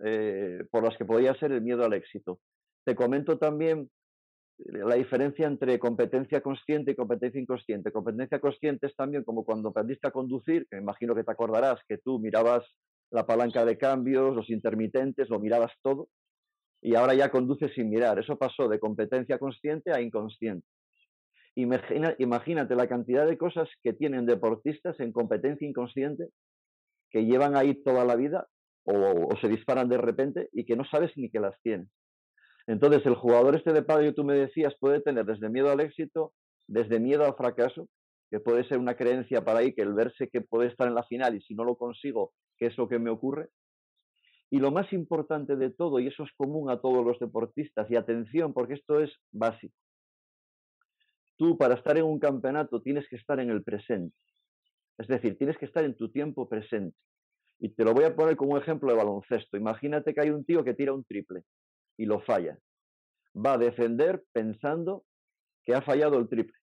eh, 0.03 0.65
por 0.69 0.83
las 0.83 0.95
que 0.97 1.05
podría 1.05 1.33
ser 1.35 1.51
el 1.51 1.61
miedo 1.61 1.83
al 1.83 1.93
éxito. 1.93 2.39
Te 2.85 2.95
comento 2.95 3.37
también 3.37 3.89
la 4.65 4.95
diferencia 4.95 5.47
entre 5.47 5.79
competencia 5.79 6.41
consciente 6.41 6.91
y 6.91 6.95
competencia 6.95 7.41
inconsciente. 7.41 7.91
Competencia 7.91 8.39
consciente 8.39 8.87
es 8.87 8.95
también 8.95 9.23
como 9.23 9.43
cuando 9.43 9.69
aprendiste 9.69 10.07
a 10.07 10.11
conducir, 10.11 10.67
que 10.69 10.75
me 10.77 10.81
imagino 10.81 11.15
que 11.15 11.23
te 11.23 11.31
acordarás 11.31 11.79
que 11.87 11.97
tú 11.97 12.19
mirabas 12.19 12.63
la 13.09 13.25
palanca 13.25 13.65
de 13.65 13.77
cambios, 13.77 14.35
los 14.35 14.49
intermitentes, 14.49 15.29
lo 15.29 15.39
mirabas 15.39 15.71
todo, 15.81 16.07
y 16.81 16.95
ahora 16.95 17.13
ya 17.13 17.29
conduces 17.29 17.73
sin 17.73 17.89
mirar. 17.89 18.19
Eso 18.19 18.37
pasó 18.37 18.67
de 18.67 18.79
competencia 18.79 19.37
consciente 19.37 19.91
a 19.91 20.01
inconsciente. 20.01 20.65
Imagina, 21.55 22.15
imagínate 22.17 22.75
la 22.75 22.87
cantidad 22.87 23.27
de 23.27 23.37
cosas 23.37 23.67
que 23.83 23.93
tienen 23.93 24.25
deportistas 24.25 24.99
en 24.99 25.11
competencia 25.11 25.67
inconsciente 25.67 26.29
que 27.09 27.25
llevan 27.25 27.57
ahí 27.57 27.75
toda 27.83 28.05
la 28.05 28.15
vida 28.15 28.47
o, 28.85 29.27
o 29.27 29.37
se 29.41 29.49
disparan 29.49 29.89
de 29.89 29.97
repente 29.97 30.47
y 30.53 30.65
que 30.65 30.77
no 30.77 30.85
sabes 30.85 31.11
ni 31.17 31.29
que 31.29 31.41
las 31.41 31.59
tienen. 31.61 31.89
Entonces, 32.67 33.05
el 33.05 33.15
jugador 33.15 33.55
este 33.55 33.73
de 33.73 33.83
padre 33.83 34.13
tú 34.13 34.23
me 34.23 34.35
decías 34.35 34.75
puede 34.79 35.01
tener 35.01 35.25
desde 35.25 35.49
miedo 35.49 35.71
al 35.71 35.79
éxito, 35.79 36.33
desde 36.67 36.99
miedo 36.99 37.25
al 37.25 37.35
fracaso, 37.35 37.87
que 38.29 38.39
puede 38.39 38.63
ser 38.65 38.77
una 38.77 38.95
creencia 38.95 39.43
para 39.43 39.59
ahí, 39.59 39.73
que 39.73 39.81
el 39.81 39.93
verse 39.93 40.29
que 40.29 40.41
puede 40.41 40.69
estar 40.69 40.87
en 40.87 40.95
la 40.95 41.03
final 41.03 41.35
y 41.35 41.41
si 41.41 41.53
no 41.53 41.63
lo 41.63 41.75
consigo, 41.75 42.31
¿qué 42.57 42.67
es 42.67 42.77
lo 42.77 42.87
que 42.87 42.99
me 42.99 43.09
ocurre? 43.09 43.49
Y 44.49 44.59
lo 44.59 44.71
más 44.71 44.91
importante 44.93 45.55
de 45.55 45.69
todo, 45.69 45.99
y 45.99 46.07
eso 46.07 46.23
es 46.23 46.29
común 46.35 46.69
a 46.69 46.79
todos 46.79 47.05
los 47.05 47.19
deportistas, 47.19 47.89
y 47.89 47.95
atención, 47.95 48.53
porque 48.53 48.73
esto 48.73 48.99
es 48.99 49.11
básico. 49.31 49.73
Tú 51.37 51.57
para 51.57 51.75
estar 51.75 51.97
en 51.97 52.05
un 52.05 52.19
campeonato 52.19 52.81
tienes 52.81 53.07
que 53.09 53.15
estar 53.15 53.39
en 53.39 53.49
el 53.49 53.63
presente. 53.63 54.15
Es 54.97 55.07
decir, 55.07 55.37
tienes 55.37 55.57
que 55.57 55.65
estar 55.65 55.83
en 55.83 55.95
tu 55.95 56.11
tiempo 56.11 56.47
presente. 56.47 56.95
Y 57.59 57.69
te 57.69 57.83
lo 57.83 57.93
voy 57.93 58.03
a 58.03 58.15
poner 58.15 58.35
como 58.35 58.57
ejemplo 58.57 58.91
de 58.91 58.97
baloncesto. 58.97 59.57
Imagínate 59.57 60.13
que 60.13 60.21
hay 60.21 60.29
un 60.29 60.45
tío 60.45 60.63
que 60.63 60.73
tira 60.73 60.93
un 60.93 61.03
triple 61.03 61.43
y 62.01 62.05
lo 62.05 62.19
falla. 62.19 62.57
Va 63.35 63.53
a 63.53 63.57
defender 63.59 64.23
pensando 64.33 65.05
que 65.63 65.75
ha 65.75 65.83
fallado 65.83 66.17
el 66.17 66.27
triple. 66.27 66.57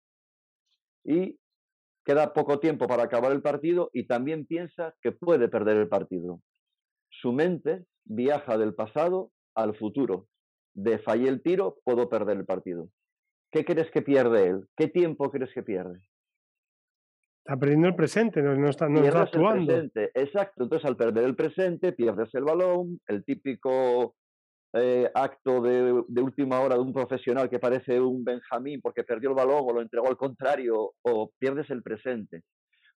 Y 1.05 1.39
queda 2.05 2.33
poco 2.33 2.59
tiempo 2.59 2.89
para 2.89 3.05
acabar 3.05 3.31
el 3.31 3.41
partido 3.41 3.89
y 3.93 4.09
también 4.09 4.47
piensa 4.47 4.97
que 5.01 5.13
puede 5.13 5.49
perder 5.49 5.77
el 5.77 5.89
partido. 5.89 6.43
Su 7.09 7.33
mente 7.33 7.85
viaja 8.05 8.59
del 8.59 8.75
pasado 8.75 9.31
al 9.55 9.77
futuro. 9.77 10.27
De 10.75 10.99
fallé 10.99 11.29
el 11.29 11.41
tiro, 11.41 11.79
puedo 11.85 12.09
perder 12.09 12.37
el 12.39 12.45
partido. 12.45 12.89
¿Qué 13.53 13.65
crees 13.65 13.91
que 13.93 14.03
pierde 14.03 14.49
él? 14.49 14.67
¿Qué 14.77 14.89
tiempo 14.89 15.31
crees 15.31 15.55
que 15.55 15.63
pierde? 15.63 16.01
Está 17.45 17.57
perdiendo 17.59 17.87
el 17.87 17.95
presente, 17.95 18.43
no, 18.43 18.57
no 18.57 18.69
está, 18.69 18.89
no 18.89 19.05
está 19.05 19.23
actuando. 19.23 19.73
El 19.73 19.91
presente. 19.91 20.21
Exacto. 20.21 20.65
Entonces, 20.65 20.85
al 20.85 20.97
perder 20.97 21.25
el 21.25 21.37
presente, 21.37 21.93
pierdes 21.93 22.35
el 22.35 22.45
balón, 22.45 23.01
el 23.07 23.25
típico 23.25 24.17
eh, 24.75 25.11
acto 25.15 25.61
de, 25.63 26.03
de, 26.09 26.23
última 26.23 26.61
hora 26.61 26.75
de 26.75 26.83
un 26.83 26.93
profesional 26.93 27.49
que 27.49 27.59
parece 27.59 28.01
un 28.01 28.23
Benjamín 28.23 28.81
porque 28.83 29.05
perdió 29.05 29.31
el 29.31 29.37
balón 29.37 29.63
o 29.63 29.73
lo 29.73 29.81
entregó 29.81 30.09
al 30.09 30.17
contrario, 30.17 30.93
o 31.03 31.31
pierdes 31.39 31.71
el 31.71 31.83
presente. 31.83 32.43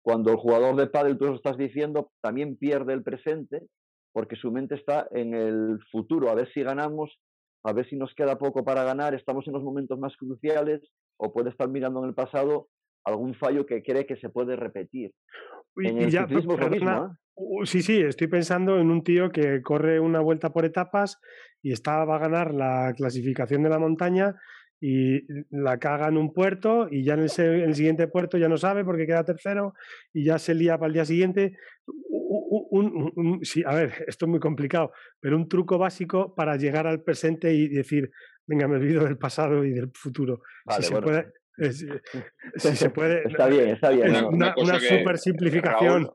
Cuando 0.02 0.30
el 0.30 0.36
jugador 0.36 0.76
de 0.76 0.86
pádel, 0.86 1.18
tú 1.18 1.26
lo 1.26 1.34
estás 1.34 1.56
diciendo, 1.56 2.10
también 2.20 2.56
pierde 2.56 2.92
el 2.92 3.02
presente 3.02 3.66
porque 4.12 4.36
su 4.36 4.50
mente 4.50 4.74
está 4.74 5.06
en 5.12 5.34
el 5.34 5.78
futuro, 5.90 6.30
a 6.30 6.34
ver 6.34 6.52
si 6.52 6.62
ganamos, 6.62 7.16
a 7.64 7.72
ver 7.72 7.88
si 7.88 7.96
nos 7.96 8.14
queda 8.14 8.38
poco 8.38 8.64
para 8.64 8.84
ganar, 8.84 9.14
estamos 9.14 9.46
en 9.46 9.52
los 9.52 9.62
momentos 9.62 9.98
más 9.98 10.16
cruciales, 10.16 10.80
o 11.16 11.32
puede 11.32 11.50
estar 11.50 11.68
mirando 11.68 12.00
en 12.00 12.08
el 12.08 12.14
pasado 12.14 12.68
algún 13.04 13.34
fallo 13.34 13.66
que 13.66 13.82
cree 13.82 14.06
que 14.06 14.16
se 14.16 14.28
puede 14.28 14.56
repetir. 14.56 15.12
Y, 15.76 15.88
en 15.88 15.98
el 15.98 16.08
y 16.08 16.10
ya, 16.10 16.22
ciclismo 16.22 16.56
perdona, 16.56 16.70
mismo, 16.70 17.06
¿eh? 17.06 17.16
Sí, 17.64 17.82
sí, 17.82 18.00
estoy 18.00 18.26
pensando 18.26 18.78
en 18.78 18.90
un 18.90 19.02
tío 19.02 19.30
que 19.30 19.62
corre 19.62 20.00
una 20.00 20.20
vuelta 20.20 20.52
por 20.52 20.64
etapas 20.64 21.20
y 21.62 21.72
está, 21.72 22.04
va 22.04 22.16
a 22.16 22.20
ganar 22.20 22.54
la 22.54 22.92
clasificación 22.96 23.62
de 23.62 23.70
la 23.70 23.78
montaña 23.78 24.36
y 24.80 25.26
la 25.50 25.78
caga 25.78 26.08
en 26.08 26.16
un 26.16 26.32
puerto 26.32 26.88
y 26.90 27.04
ya 27.04 27.14
en 27.14 27.20
el, 27.20 27.30
en 27.38 27.68
el, 27.68 27.74
siguiente 27.74 28.08
puerto 28.08 28.38
ya 28.38 28.48
no 28.48 28.56
sabe 28.56 28.82
porque 28.84 29.06
queda 29.06 29.24
tercero 29.24 29.74
y 30.12 30.24
ya 30.24 30.38
se 30.38 30.54
lía 30.54 30.78
para 30.78 30.88
el 30.88 30.94
día 30.94 31.04
siguiente. 31.04 31.56
un, 31.86 33.40
sí, 33.42 33.62
a 33.66 33.74
ver, 33.74 33.92
esto 34.06 34.24
es 34.24 34.30
muy 34.30 34.40
complicado, 34.40 34.92
pero 35.20 35.36
un 35.36 35.48
truco 35.48 35.76
básico 35.76 36.34
para 36.34 36.56
llegar 36.56 36.86
al 36.86 37.02
presente 37.02 37.52
y 37.52 37.68
decir, 37.68 38.10
venga, 38.46 38.68
me 38.68 38.76
olvido 38.76 39.04
del 39.04 39.18
pasado 39.18 39.64
y 39.64 39.72
del 39.72 39.90
futuro. 39.94 40.40
si, 40.76 40.82
se 40.82 41.00
puede, 41.00 41.32
si, 42.56 42.76
se 42.76 42.90
puede. 42.90 43.28
Está 43.28 43.48
bien, 43.48 43.68
está 43.68 43.90
bien. 43.90 44.24
Una, 44.30 44.54
super 44.80 45.18
simplificación. 45.18 46.10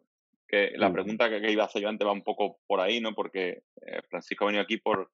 Que 0.47 0.71
la 0.75 0.91
pregunta 0.91 1.29
que, 1.29 1.51
iba 1.51 1.63
a 1.63 1.65
hacer 1.67 1.81
yo 1.81 1.89
antes 1.89 2.07
va 2.07 2.11
un 2.11 2.23
poco 2.23 2.59
por 2.67 2.79
ahí, 2.79 3.01
¿no? 3.01 3.13
Porque 3.13 3.63
eh, 3.81 4.01
Francisco 4.09 4.45
ha 4.45 4.47
venido 4.47 4.63
aquí 4.63 4.77
por, 4.77 5.11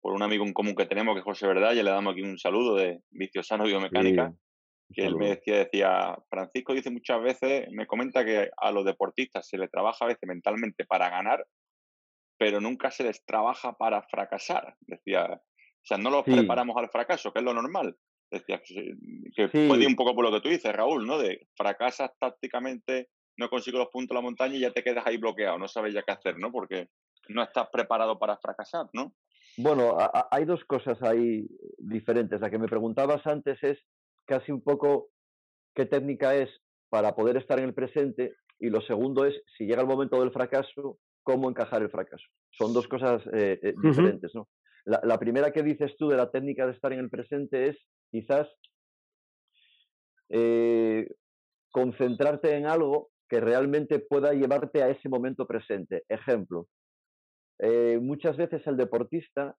por 0.00 0.12
un 0.12 0.22
amigo 0.22 0.44
en 0.44 0.52
común 0.52 0.74
que 0.74 0.86
tenemos, 0.86 1.14
que 1.14 1.20
es 1.20 1.24
José 1.24 1.46
Verdad, 1.46 1.72
y 1.72 1.82
le 1.82 1.90
damos 1.90 2.12
aquí 2.12 2.22
un 2.22 2.38
saludo 2.38 2.76
de 2.76 3.00
Vicio 3.10 3.42
Sano 3.42 3.64
Biomecánica 3.64 4.34
que 4.92 5.06
él 5.06 5.16
me 5.16 5.28
decía, 5.28 5.58
decía, 5.58 6.16
Francisco 6.28 6.74
dice 6.74 6.90
muchas 6.90 7.22
veces, 7.22 7.66
me 7.70 7.86
comenta 7.86 8.24
que 8.24 8.50
a 8.56 8.70
los 8.70 8.84
deportistas 8.84 9.48
se 9.48 9.58
les 9.58 9.70
trabaja 9.70 10.04
a 10.04 10.08
veces 10.08 10.26
mentalmente 10.26 10.84
para 10.84 11.10
ganar, 11.10 11.46
pero 12.38 12.60
nunca 12.60 12.90
se 12.90 13.04
les 13.04 13.24
trabaja 13.24 13.72
para 13.76 14.02
fracasar. 14.02 14.76
Decía, 14.80 15.24
o 15.26 15.84
sea, 15.84 15.98
no 15.98 16.10
los 16.10 16.24
preparamos 16.24 16.76
al 16.76 16.90
fracaso, 16.90 17.32
que 17.32 17.40
es 17.40 17.44
lo 17.44 17.54
normal. 17.54 17.96
Decía, 18.30 18.62
que, 18.64 19.48
puede 19.48 19.82
ir 19.82 19.88
un 19.88 19.96
poco 19.96 20.14
por 20.14 20.24
lo 20.24 20.32
que 20.32 20.40
tú 20.40 20.48
dices, 20.48 20.72
Raúl, 20.72 21.06
¿no? 21.06 21.18
De 21.18 21.48
fracasas 21.56 22.10
tácticamente, 22.18 23.08
no 23.36 23.48
consigo 23.48 23.78
los 23.78 23.88
puntos 23.88 24.10
de 24.10 24.14
la 24.14 24.20
montaña 24.20 24.54
y 24.54 24.60
ya 24.60 24.72
te 24.72 24.82
quedas 24.82 25.06
ahí 25.06 25.16
bloqueado, 25.16 25.58
no 25.58 25.68
sabes 25.68 25.94
ya 25.94 26.02
qué 26.02 26.12
hacer, 26.12 26.38
¿no? 26.38 26.50
Porque 26.52 26.88
no 27.28 27.42
estás 27.42 27.68
preparado 27.70 28.18
para 28.18 28.36
fracasar, 28.36 28.86
¿no? 28.92 29.14
Bueno, 29.56 29.96
hay 30.30 30.44
dos 30.44 30.64
cosas 30.64 31.02
ahí 31.02 31.46
diferentes. 31.78 32.40
La 32.40 32.50
que 32.50 32.58
me 32.58 32.68
preguntabas 32.68 33.26
antes 33.26 33.62
es 33.62 33.78
casi 34.24 34.50
un 34.50 34.62
poco 34.62 35.10
qué 35.74 35.86
técnica 35.86 36.34
es 36.34 36.48
para 36.88 37.14
poder 37.14 37.36
estar 37.36 37.58
en 37.58 37.66
el 37.66 37.74
presente 37.74 38.34
y 38.58 38.70
lo 38.70 38.80
segundo 38.80 39.26
es, 39.26 39.34
si 39.56 39.64
llega 39.64 39.82
el 39.82 39.88
momento 39.88 40.20
del 40.20 40.32
fracaso, 40.32 40.98
cómo 41.22 41.48
encajar 41.48 41.82
el 41.82 41.90
fracaso. 41.90 42.24
Son 42.50 42.72
dos 42.72 42.86
cosas 42.88 43.22
eh, 43.32 43.58
eh, 43.62 43.74
diferentes, 43.82 44.34
¿no? 44.34 44.48
La, 44.84 45.18
primera 45.18 45.52
que 45.52 45.62
dices 45.62 45.96
tú 45.96 46.08
de 46.08 46.16
la 46.16 46.30
técnica 46.30 46.66
de 46.66 46.72
estar 46.72 46.92
en 46.92 46.98
el 46.98 47.08
presente 47.08 47.68
es 47.68 47.76
quizás 48.10 48.48
eh, 50.28 51.08
concentrarte 51.70 52.56
en 52.56 52.66
algo 52.66 53.11
que 53.32 53.40
realmente 53.40 53.98
pueda 53.98 54.34
llevarte 54.34 54.82
a 54.82 54.90
ese 54.90 55.08
momento 55.08 55.46
presente. 55.46 56.04
Ejemplo, 56.06 56.66
muchas 58.02 58.36
veces 58.36 58.60
el 58.66 58.76
deportista 58.76 59.56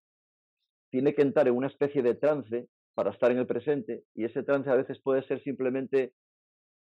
tiene 0.91 1.15
que 1.15 1.23
entrar 1.23 1.47
en 1.47 1.55
una 1.55 1.69
especie 1.69 2.03
de 2.03 2.13
trance 2.13 2.67
para 2.93 3.09
estar 3.09 3.31
en 3.31 3.39
el 3.39 3.47
presente 3.47 4.03
y 4.13 4.25
ese 4.25 4.43
trance 4.43 4.69
a 4.69 4.75
veces 4.75 5.01
puede 5.01 5.23
ser 5.23 5.41
simplemente, 5.41 6.13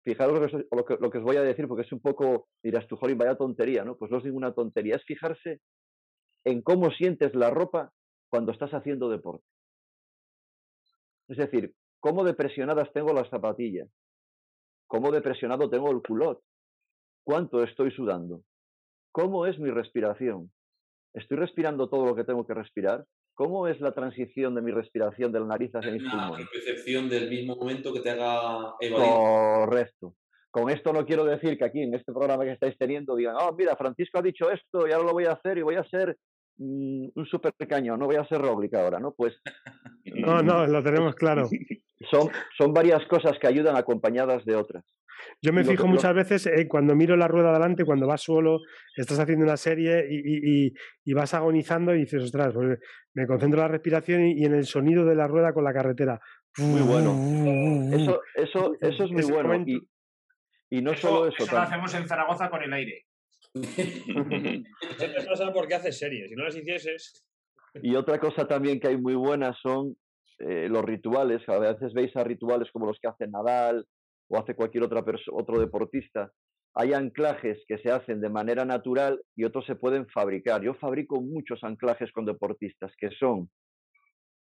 fijaros 0.04 0.52
lo 0.52 0.84
que, 0.84 0.98
lo 1.00 1.10
que, 1.10 1.20
os 1.20 1.24
voy 1.24 1.38
a 1.38 1.44
decir 1.44 1.70
porque 1.70 1.84
es 1.84 1.92
un 1.94 2.02
poco, 2.02 2.50
dirás 2.62 2.86
tú, 2.90 2.98
Jolín, 2.98 3.18
vaya 3.18 3.38
tontería, 3.38 3.86
¿no? 3.86 3.96
Pues 3.96 4.12
no 4.12 4.18
es 4.18 4.26
ninguna 4.26 4.54
tontería, 4.54 4.98
es 4.98 5.06
fijarse 5.06 5.62
en 6.44 6.62
cómo 6.62 6.92
sientes 6.92 7.34
la 7.34 7.50
ropa 7.50 7.94
cuando 8.28 8.52
estás 8.52 8.72
haciendo 8.74 9.08
deporte. 9.08 9.46
Es 11.30 11.38
decir, 11.38 11.74
cómo 12.02 12.26
depresionadas 12.26 12.92
tengo 12.92 13.14
las 13.14 13.30
zapatillas, 13.30 13.88
cómo 14.86 15.12
depresionado 15.12 15.70
tengo 15.70 15.90
el 15.90 16.02
culot, 16.02 16.44
cuánto 17.24 17.64
estoy 17.64 17.92
sudando, 17.92 18.42
cómo 19.12 19.46
es 19.46 19.60
mi 19.60 19.70
respiración, 19.70 20.52
estoy 21.14 21.38
respirando 21.38 21.90
todo 21.90 22.06
lo 22.06 22.16
que 22.16 22.24
tengo 22.24 22.46
que 22.46 22.54
respirar, 22.54 23.06
¿Cómo 23.36 23.68
es 23.68 23.82
la 23.82 23.92
transición 23.92 24.54
de 24.54 24.62
mi 24.62 24.72
respiración 24.72 25.32
de 25.32 25.40
la 25.40 25.48
nariz 25.48 25.72
hacia 25.74 25.92
mis 25.92 26.04
pulmones? 26.04 26.48
percepción 26.52 27.10
del 27.10 27.30
mismo 27.30 27.56
momento 27.56 27.92
que 27.92 28.02
te 28.02 28.12
haga 28.12 28.76
evadir. 28.80 29.10
Correcto. 29.10 30.16
Con 30.52 30.70
esto 30.70 30.94
no 30.94 31.04
quiero 31.04 31.26
decir 31.26 31.58
que 31.58 31.66
aquí 31.66 31.82
en 31.82 31.96
este 31.96 32.14
programa 32.14 32.44
que 32.44 32.52
estáis 32.52 32.78
teniendo 32.78 33.16
digan, 33.16 33.36
oh, 33.40 33.56
mira, 33.58 33.76
Francisco 33.76 34.20
ha 34.20 34.22
dicho 34.22 34.52
esto 34.52 34.88
y 34.88 34.92
ahora 34.92 35.08
lo 35.08 35.14
voy 35.14 35.26
a 35.26 35.32
hacer 35.32 35.58
y 35.58 35.64
voy 35.64 35.76
a 35.76 35.84
ser 35.86 36.16
mm, 36.58 37.08
un 37.16 37.26
super 37.26 37.54
cañón, 37.68 38.00
no 38.00 38.06
voy 38.06 38.18
a 38.18 38.28
ser 38.28 38.40
Roglic 38.40 38.76
ahora, 38.76 39.00
¿no? 39.00 39.14
Pues... 39.14 39.34
no, 40.06 40.44
no, 40.44 40.68
lo 40.68 40.84
tenemos 40.84 41.16
claro. 41.16 41.50
Son, 42.12 42.30
son 42.58 42.74
varias 42.74 43.08
cosas 43.08 43.40
que 43.40 43.48
ayudan 43.48 43.78
acompañadas 43.78 44.44
de 44.44 44.58
otras. 44.58 44.84
Yo 45.42 45.52
me 45.52 45.64
fijo 45.64 45.88
muchas 45.88 46.14
veces 46.14 46.48
eh, 46.48 46.68
cuando 46.68 46.96
miro 46.96 47.16
la 47.18 47.28
rueda 47.28 47.50
adelante, 47.50 47.84
cuando 47.84 48.08
vas 48.08 48.22
solo, 48.22 48.60
estás 48.96 49.20
haciendo 49.20 49.44
una 49.46 49.58
serie 49.58 50.08
y, 50.10 51.14
vas 51.14 51.34
agonizando 51.34 51.94
y 51.94 52.00
dices, 52.00 52.24
ostras, 52.24 52.54
pues 52.54 52.80
me 53.14 53.28
concentro 53.28 53.60
en 53.60 53.68
la 53.68 53.72
respiración 53.72 54.26
y, 54.26 54.46
en 54.46 54.54
el 54.54 54.66
sonido 54.66 55.06
de 55.06 55.16
la 55.16 55.28
rueda 55.28 55.54
con 55.54 55.64
la 55.64 55.74
carretera. 55.74 56.20
Muy 56.58 56.82
bueno. 56.82 57.14
Eso, 57.94 58.22
eso, 58.36 58.74
eso 58.80 59.04
es 59.04 59.12
muy 59.12 59.24
bueno. 59.24 59.66
Y, 60.70 60.82
no 60.82 60.96
solo 60.96 61.28
eso. 61.28 61.44
Eso 61.44 61.56
lo 61.56 61.62
hacemos 61.62 61.94
en 61.94 62.08
Zaragoza 62.08 62.50
con 62.50 62.64
el 62.64 62.74
aire. 62.74 63.06
no 63.54 63.64
sabes 65.36 65.54
por 65.54 65.68
qué 65.68 65.76
haces 65.76 66.00
series. 66.00 66.30
Si 66.30 66.36
no 66.36 66.46
las 66.46 66.56
hicieses. 66.56 67.26
Y 67.82 67.96
otra 67.96 68.20
cosa 68.20 68.48
también 68.48 68.80
que 68.80 68.88
hay 68.88 68.98
muy 68.98 69.16
buena 69.16 69.54
son 69.62 69.96
eh, 70.40 70.68
los 70.70 70.84
rituales. 70.84 71.48
A 71.48 71.60
veces 71.60 71.94
veis 71.94 72.16
a 72.16 72.24
rituales 72.24 72.70
como 72.72 72.88
los 72.88 73.00
que 73.00 73.08
hace 73.08 73.28
Nadal, 73.28 73.86
o 74.34 74.40
hace 74.40 74.56
cualquier 74.56 74.84
otra 74.84 75.04
otro 75.32 75.60
deportista, 75.60 76.32
hay 76.74 76.94
anclajes 76.94 77.64
que 77.68 77.78
se 77.78 77.92
hacen 77.92 78.20
de 78.20 78.30
manera 78.30 78.66
natural 78.66 79.22
y 79.36 79.44
otros 79.44 79.64
se 79.66 79.76
pueden 79.76 80.08
fabricar. 80.08 80.64
Yo 80.64 80.74
fabrico 80.74 81.22
muchos 81.22 81.64
anclajes 81.64 82.12
con 82.12 82.26
deportistas 82.26 82.92
que 82.98 83.12
son 83.12 83.50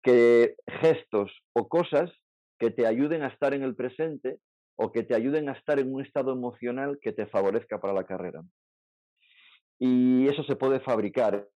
que 0.02 0.54
gestos 0.80 1.32
o 1.54 1.68
cosas 1.68 2.10
que 2.58 2.70
te 2.70 2.86
ayuden 2.86 3.22
a 3.22 3.28
estar 3.28 3.52
en 3.52 3.62
el 3.62 3.74
presente 3.74 4.38
o 4.76 4.90
que 4.90 5.02
te 5.02 5.14
ayuden 5.14 5.50
a 5.50 5.52
estar 5.52 5.78
en 5.78 5.92
un 5.92 6.02
estado 6.02 6.32
emocional 6.32 6.98
que 7.00 7.12
te 7.12 7.26
favorezca 7.26 7.78
para 7.78 7.92
la 7.92 8.04
carrera. 8.04 8.42
Y 9.78 10.26
eso 10.28 10.44
se 10.44 10.56
puede 10.56 10.80
fabricar. 10.80 11.46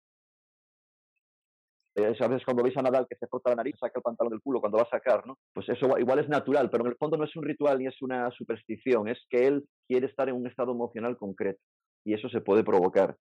Eh, 1.99 2.15
a 2.19 2.27
veces 2.27 2.45
cuando 2.45 2.63
veis 2.63 2.77
a 2.77 2.81
Nadal 2.81 3.07
que 3.09 3.17
se 3.17 3.27
frota 3.27 3.51
la 3.51 3.57
nariz, 3.57 3.75
saca 3.79 3.99
el 3.99 4.03
pantalón 4.03 4.31
del 4.31 4.41
culo 4.41 4.59
cuando 4.59 4.77
va 4.77 4.83
a 4.83 4.89
sacar, 4.89 5.25
¿no? 5.25 5.37
Pues 5.53 5.67
eso 5.69 5.97
igual 5.97 6.19
es 6.19 6.29
natural, 6.29 6.69
pero 6.69 6.85
en 6.85 6.91
el 6.91 6.97
fondo 6.97 7.17
no 7.17 7.25
es 7.25 7.35
un 7.35 7.43
ritual 7.43 7.79
ni 7.79 7.87
es 7.87 8.01
una 8.01 8.29
superstición, 8.31 9.07
es 9.07 9.19
que 9.29 9.47
él 9.47 9.65
quiere 9.87 10.07
estar 10.07 10.29
en 10.29 10.35
un 10.35 10.47
estado 10.47 10.71
emocional 10.71 11.17
concreto 11.17 11.59
y 12.05 12.13
eso 12.13 12.29
se 12.29 12.41
puede 12.41 12.63
provocar. 12.63 13.15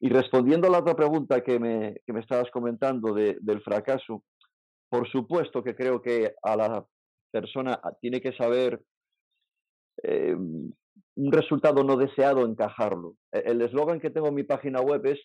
Y 0.00 0.08
respondiendo 0.08 0.66
a 0.66 0.70
la 0.70 0.78
otra 0.78 0.96
pregunta 0.96 1.42
que 1.42 1.58
me, 1.60 1.96
que 2.04 2.12
me 2.12 2.20
estabas 2.20 2.50
comentando 2.50 3.14
del 3.14 3.62
fracaso, 3.62 4.24
por 4.88 5.08
supuesto 5.08 5.62
que 5.62 5.76
creo 5.76 6.02
que 6.02 6.34
a 6.42 6.56
la 6.56 6.84
persona 7.30 7.80
tiene 8.00 8.20
que 8.20 8.32
saber 8.32 8.80
eh, 10.02 10.34
un 10.34 11.32
resultado 11.32 11.84
no 11.84 11.96
deseado 11.96 12.44
encajarlo. 12.44 13.14
E, 13.32 13.38
el 13.46 13.62
eslogan 13.62 14.00
que 14.00 14.10
tengo 14.10 14.28
en 14.28 14.34
mi 14.34 14.42
página 14.42 14.80
web 14.80 15.06
es 15.06 15.20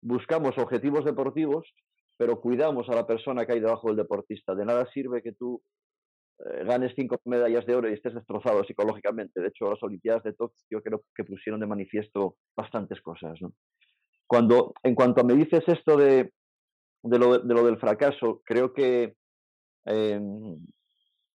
buscamos 0.00 0.56
objetivos 0.58 1.04
deportivos 1.04 1.66
pero 2.18 2.40
cuidamos 2.40 2.88
a 2.88 2.94
la 2.96 3.06
persona 3.06 3.46
que 3.46 3.52
hay 3.52 3.60
debajo 3.60 3.86
del 3.86 3.96
deportista. 3.96 4.54
De 4.54 4.66
nada 4.66 4.84
sirve 4.92 5.22
que 5.22 5.32
tú 5.32 5.62
eh, 6.40 6.64
ganes 6.64 6.92
cinco 6.96 7.16
medallas 7.24 7.64
de 7.64 7.76
oro 7.76 7.88
y 7.88 7.94
estés 7.94 8.12
destrozado 8.12 8.64
psicológicamente. 8.64 9.40
De 9.40 9.48
hecho, 9.48 9.70
las 9.70 9.82
Olimpiadas 9.84 10.24
de 10.24 10.32
Tokio 10.32 10.82
creo 10.82 11.04
que 11.14 11.24
pusieron 11.24 11.60
de 11.60 11.68
manifiesto 11.68 12.36
bastantes 12.56 13.00
cosas. 13.00 13.38
Cuando, 14.26 14.74
en 14.82 14.96
cuanto 14.96 15.24
me 15.24 15.34
dices 15.34 15.62
esto 15.68 15.96
de, 15.96 16.32
de, 17.04 17.18
lo, 17.18 17.38
del 17.38 17.78
fracaso, 17.78 18.42
creo 18.44 18.74
que 18.74 19.14
em, 19.86 20.58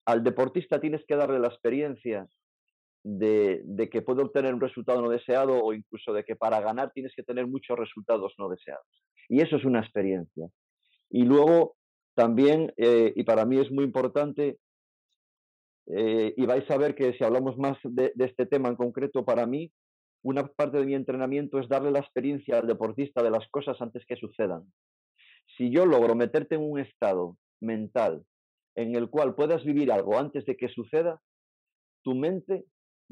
al 0.07 0.25
deportista 0.25 0.81
tienes 0.81 1.05
que 1.07 1.15
darle 1.15 1.39
la 1.39 1.49
experiencia 1.49 2.27
de, 3.05 3.61
de, 3.65 3.91
que 3.91 4.01
puede 4.01 4.23
obtener 4.23 4.55
un 4.55 4.61
resultado 4.63 5.03
no 5.03 5.11
deseado 5.11 5.63
o 5.63 5.75
incluso 5.75 6.15
de 6.15 6.25
que 6.25 6.37
para 6.37 6.61
ganar 6.61 6.91
tienes 6.93 7.13
que 7.15 7.23
tener 7.23 7.47
muchos 7.47 7.79
resultados 7.79 8.33
no 8.39 8.49
deseados. 8.49 8.87
Y 9.29 9.43
eso 9.43 9.57
es 9.57 9.65
una 9.65 9.81
experiencia. 9.81 10.49
Y 11.11 11.25
luego 11.25 11.77
también, 12.15 12.73
eh, 12.77 13.13
y 13.15 13.25
para 13.25 13.45
mí 13.45 13.59
es 13.59 13.71
muy 13.71 13.85
importante, 13.85 14.59
eh, 15.87 16.35
y 16.37 16.47
vais 16.47 16.71
a 16.71 16.77
ver 16.77 16.95
que 16.95 17.13
si 17.15 17.25
hablamos 17.25 17.59
más 17.59 17.77
de, 17.83 18.13
este 18.19 18.47
tema 18.47 18.69
en 18.69 18.77
concreto, 18.77 19.25
para 19.25 19.47
mí, 19.47 19.73
una 20.23 20.47
parte 20.47 20.79
de 20.79 20.87
mi 20.87 20.95
entrenamiento 20.95 21.59
es 21.59 21.69
darle 21.69 21.91
la 21.91 21.99
experiencia 21.99 22.59
al 22.59 22.67
deportista 22.67 23.23
de 23.23 23.31
las 23.31 23.49
cosas 23.49 23.81
antes 23.81 24.05
que 24.07 24.17
sucedan. 24.17 24.65
Si 25.57 25.71
yo 25.71 25.87
logro 25.87 26.15
meterte 26.15 26.55
en 26.55 26.63
un 26.63 26.79
estado 26.79 27.37
mental 27.61 28.25
en 28.77 28.95
el 28.95 29.11
cual 29.11 29.35
puedas 29.35 29.65
vivir 29.65 29.91
algo 29.91 30.17
antes 30.17 30.45
de 30.47 30.57
que 30.57 30.69
suceda, 30.69 31.21
tu 32.03 32.15
mente 32.15 32.65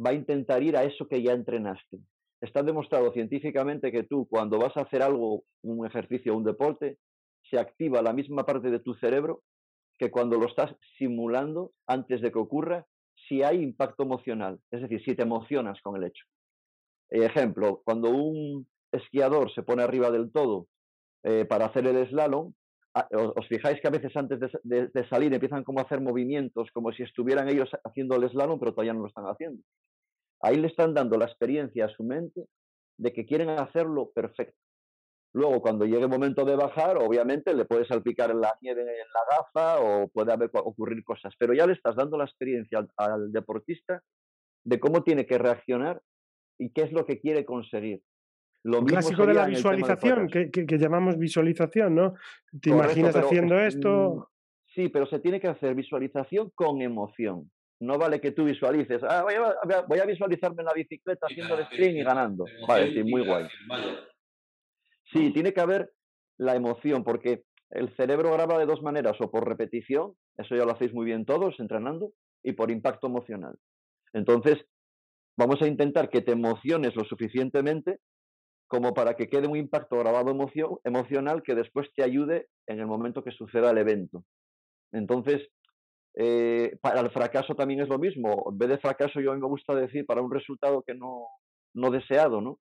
va 0.04 0.10
a 0.10 0.14
intentar 0.14 0.62
ir 0.62 0.76
a 0.76 0.84
eso 0.84 1.08
que 1.08 1.22
ya 1.22 1.32
entrenaste. 1.32 1.98
Está 2.40 2.62
demostrado 2.62 3.12
científicamente 3.12 3.90
que 3.90 4.04
tú 4.04 4.28
cuando 4.28 4.58
vas 4.58 4.76
a 4.76 4.82
hacer 4.82 5.02
algo, 5.02 5.42
un 5.62 5.84
ejercicio 5.84 6.36
un 6.36 6.44
deporte, 6.44 6.98
se 7.50 7.58
activa 7.58 8.02
la 8.02 8.12
misma 8.12 8.44
parte 8.44 8.70
de 8.70 8.80
tu 8.80 8.94
cerebro 8.94 9.42
que 9.98 10.10
cuando 10.10 10.38
lo 10.38 10.46
estás 10.46 10.74
simulando 10.96 11.72
antes 11.86 12.20
de 12.20 12.30
que 12.30 12.38
ocurra, 12.38 12.86
si 13.28 13.42
hay 13.42 13.60
impacto 13.60 14.04
emocional, 14.04 14.60
es 14.70 14.82
decir, 14.82 15.02
si 15.04 15.14
te 15.14 15.22
emocionas 15.22 15.80
con 15.82 15.96
el 15.96 16.04
hecho. 16.04 16.24
Ejemplo, 17.10 17.82
cuando 17.84 18.10
un 18.10 18.68
esquiador 18.92 19.52
se 19.52 19.62
pone 19.62 19.82
arriba 19.82 20.10
del 20.10 20.30
todo 20.30 20.66
eh, 21.24 21.44
para 21.44 21.66
hacer 21.66 21.86
el 21.86 22.08
slalom, 22.08 22.52
os 23.12 23.46
fijáis 23.48 23.80
que 23.80 23.88
a 23.88 23.92
veces 23.92 24.16
antes 24.16 24.40
de, 24.62 25.08
salir 25.08 25.32
empiezan 25.32 25.62
como 25.62 25.78
a 25.78 25.82
hacer 25.82 26.00
movimientos, 26.00 26.70
como 26.72 26.92
si 26.92 27.02
estuvieran 27.02 27.48
ellos 27.48 27.70
haciendo 27.84 28.16
el 28.16 28.28
slalom, 28.28 28.58
pero 28.58 28.72
todavía 28.72 28.94
no 28.94 29.00
lo 29.00 29.08
están 29.08 29.26
haciendo. 29.26 29.62
Ahí 30.40 30.56
le 30.56 30.68
están 30.68 30.94
dando 30.94 31.16
la 31.16 31.26
experiencia 31.26 31.86
a 31.86 31.88
su 31.88 32.02
mente 32.02 32.46
de 32.98 33.12
que 33.12 33.26
quieren 33.26 33.50
hacerlo 33.50 34.10
perfecto. 34.10 34.58
Luego, 35.38 35.62
cuando 35.62 35.84
llegue 35.84 36.02
el 36.02 36.08
momento 36.08 36.44
de 36.44 36.56
bajar, 36.56 36.96
obviamente 36.96 37.54
le 37.54 37.64
puede 37.64 37.84
salpicar 37.84 38.34
la 38.34 38.58
nieve 38.60 38.80
en 38.80 38.88
la 38.88 39.36
gafa 39.36 39.78
o 39.78 40.08
puede 40.08 40.32
haber, 40.32 40.50
ocurrir 40.52 41.04
cosas, 41.04 41.32
pero 41.38 41.54
ya 41.54 41.64
le 41.64 41.74
estás 41.74 41.94
dando 41.94 42.18
la 42.18 42.24
experiencia 42.24 42.84
al, 42.96 43.30
deportista 43.30 44.02
de 44.64 44.80
cómo 44.80 45.04
tiene 45.04 45.26
que 45.26 45.38
reaccionar 45.38 46.02
y 46.58 46.70
qué 46.70 46.82
es 46.82 46.92
lo 46.92 47.06
que 47.06 47.20
quiere 47.20 47.44
conseguir. 47.44 48.02
Lo 48.64 48.84
clásico 48.84 49.24
de 49.26 49.34
la 49.34 49.46
visualización, 49.46 50.26
que, 50.26 50.66
llamamos 50.76 51.16
visualización, 51.16 51.94
¿no? 51.94 52.14
¿Te 52.60 52.70
imaginas 52.70 53.14
haciendo 53.14 53.60
esto? 53.60 54.14
Mm, 54.14 54.22
sí, 54.74 54.88
pero 54.88 55.06
se 55.06 55.20
tiene 55.20 55.38
que 55.38 55.46
hacer 55.46 55.76
visualización 55.76 56.50
con 56.56 56.82
emoción. 56.82 57.48
No 57.80 57.96
vale 57.96 58.20
que 58.20 58.32
tú 58.32 58.44
visualices, 58.44 59.04
ah, 59.04 59.22
voy, 59.22 60.00
a, 60.00 60.04
visualizarme 60.04 60.62
en 60.62 60.66
la 60.66 60.72
bicicleta 60.72 61.28
haciendo 61.30 61.54
el 61.54 61.60
sprint 61.60 61.98
y 61.98 62.02
ganando. 62.02 62.44
Vale, 62.66 62.92
sí, 62.92 63.04
muy 63.04 63.24
guay. 63.24 63.46
Sí, 65.12 65.32
tiene 65.32 65.52
que 65.52 65.60
haber 65.60 65.92
la 66.38 66.54
emoción, 66.54 67.04
porque 67.04 67.44
el 67.70 67.94
cerebro 67.96 68.32
graba 68.32 68.58
de 68.58 68.66
dos 68.66 68.82
maneras, 68.82 69.16
o 69.20 69.30
por 69.30 69.46
repetición, 69.48 70.14
eso 70.36 70.54
ya 70.56 70.64
lo 70.64 70.72
hacéis 70.72 70.92
muy 70.92 71.06
bien 71.06 71.24
todos 71.24 71.58
entrenando, 71.58 72.12
y 72.42 72.52
por 72.52 72.70
impacto 72.70 73.06
emocional. 73.06 73.56
Entonces, 74.12 74.64
vamos 75.36 75.60
a 75.62 75.66
intentar 75.66 76.08
que 76.10 76.22
te 76.22 76.32
emociones 76.32 76.94
lo 76.96 77.04
suficientemente 77.04 77.98
como 78.68 78.92
para 78.92 79.14
que 79.14 79.28
quede 79.28 79.48
un 79.48 79.56
impacto 79.56 79.96
grabado 79.98 80.30
emocional 80.84 81.42
que 81.42 81.54
después 81.54 81.88
te 81.94 82.04
ayude 82.04 82.48
en 82.66 82.80
el 82.80 82.86
momento 82.86 83.24
que 83.24 83.32
suceda 83.32 83.70
el 83.70 83.78
evento. 83.78 84.24
Entonces, 84.92 85.48
eh, 86.14 86.76
para 86.82 87.00
el 87.00 87.10
fracaso 87.10 87.54
también 87.54 87.80
es 87.80 87.88
lo 87.88 87.98
mismo. 87.98 88.44
En 88.50 88.58
vez 88.58 88.68
de 88.68 88.78
fracaso, 88.78 89.20
yo 89.20 89.32
a 89.32 89.34
mí 89.34 89.40
me 89.40 89.46
gusta 89.46 89.74
decir 89.74 90.04
para 90.04 90.20
un 90.20 90.30
resultado 90.30 90.82
que 90.86 90.94
no, 90.94 91.26
no 91.74 91.90
deseado, 91.90 92.40
¿no? 92.42 92.58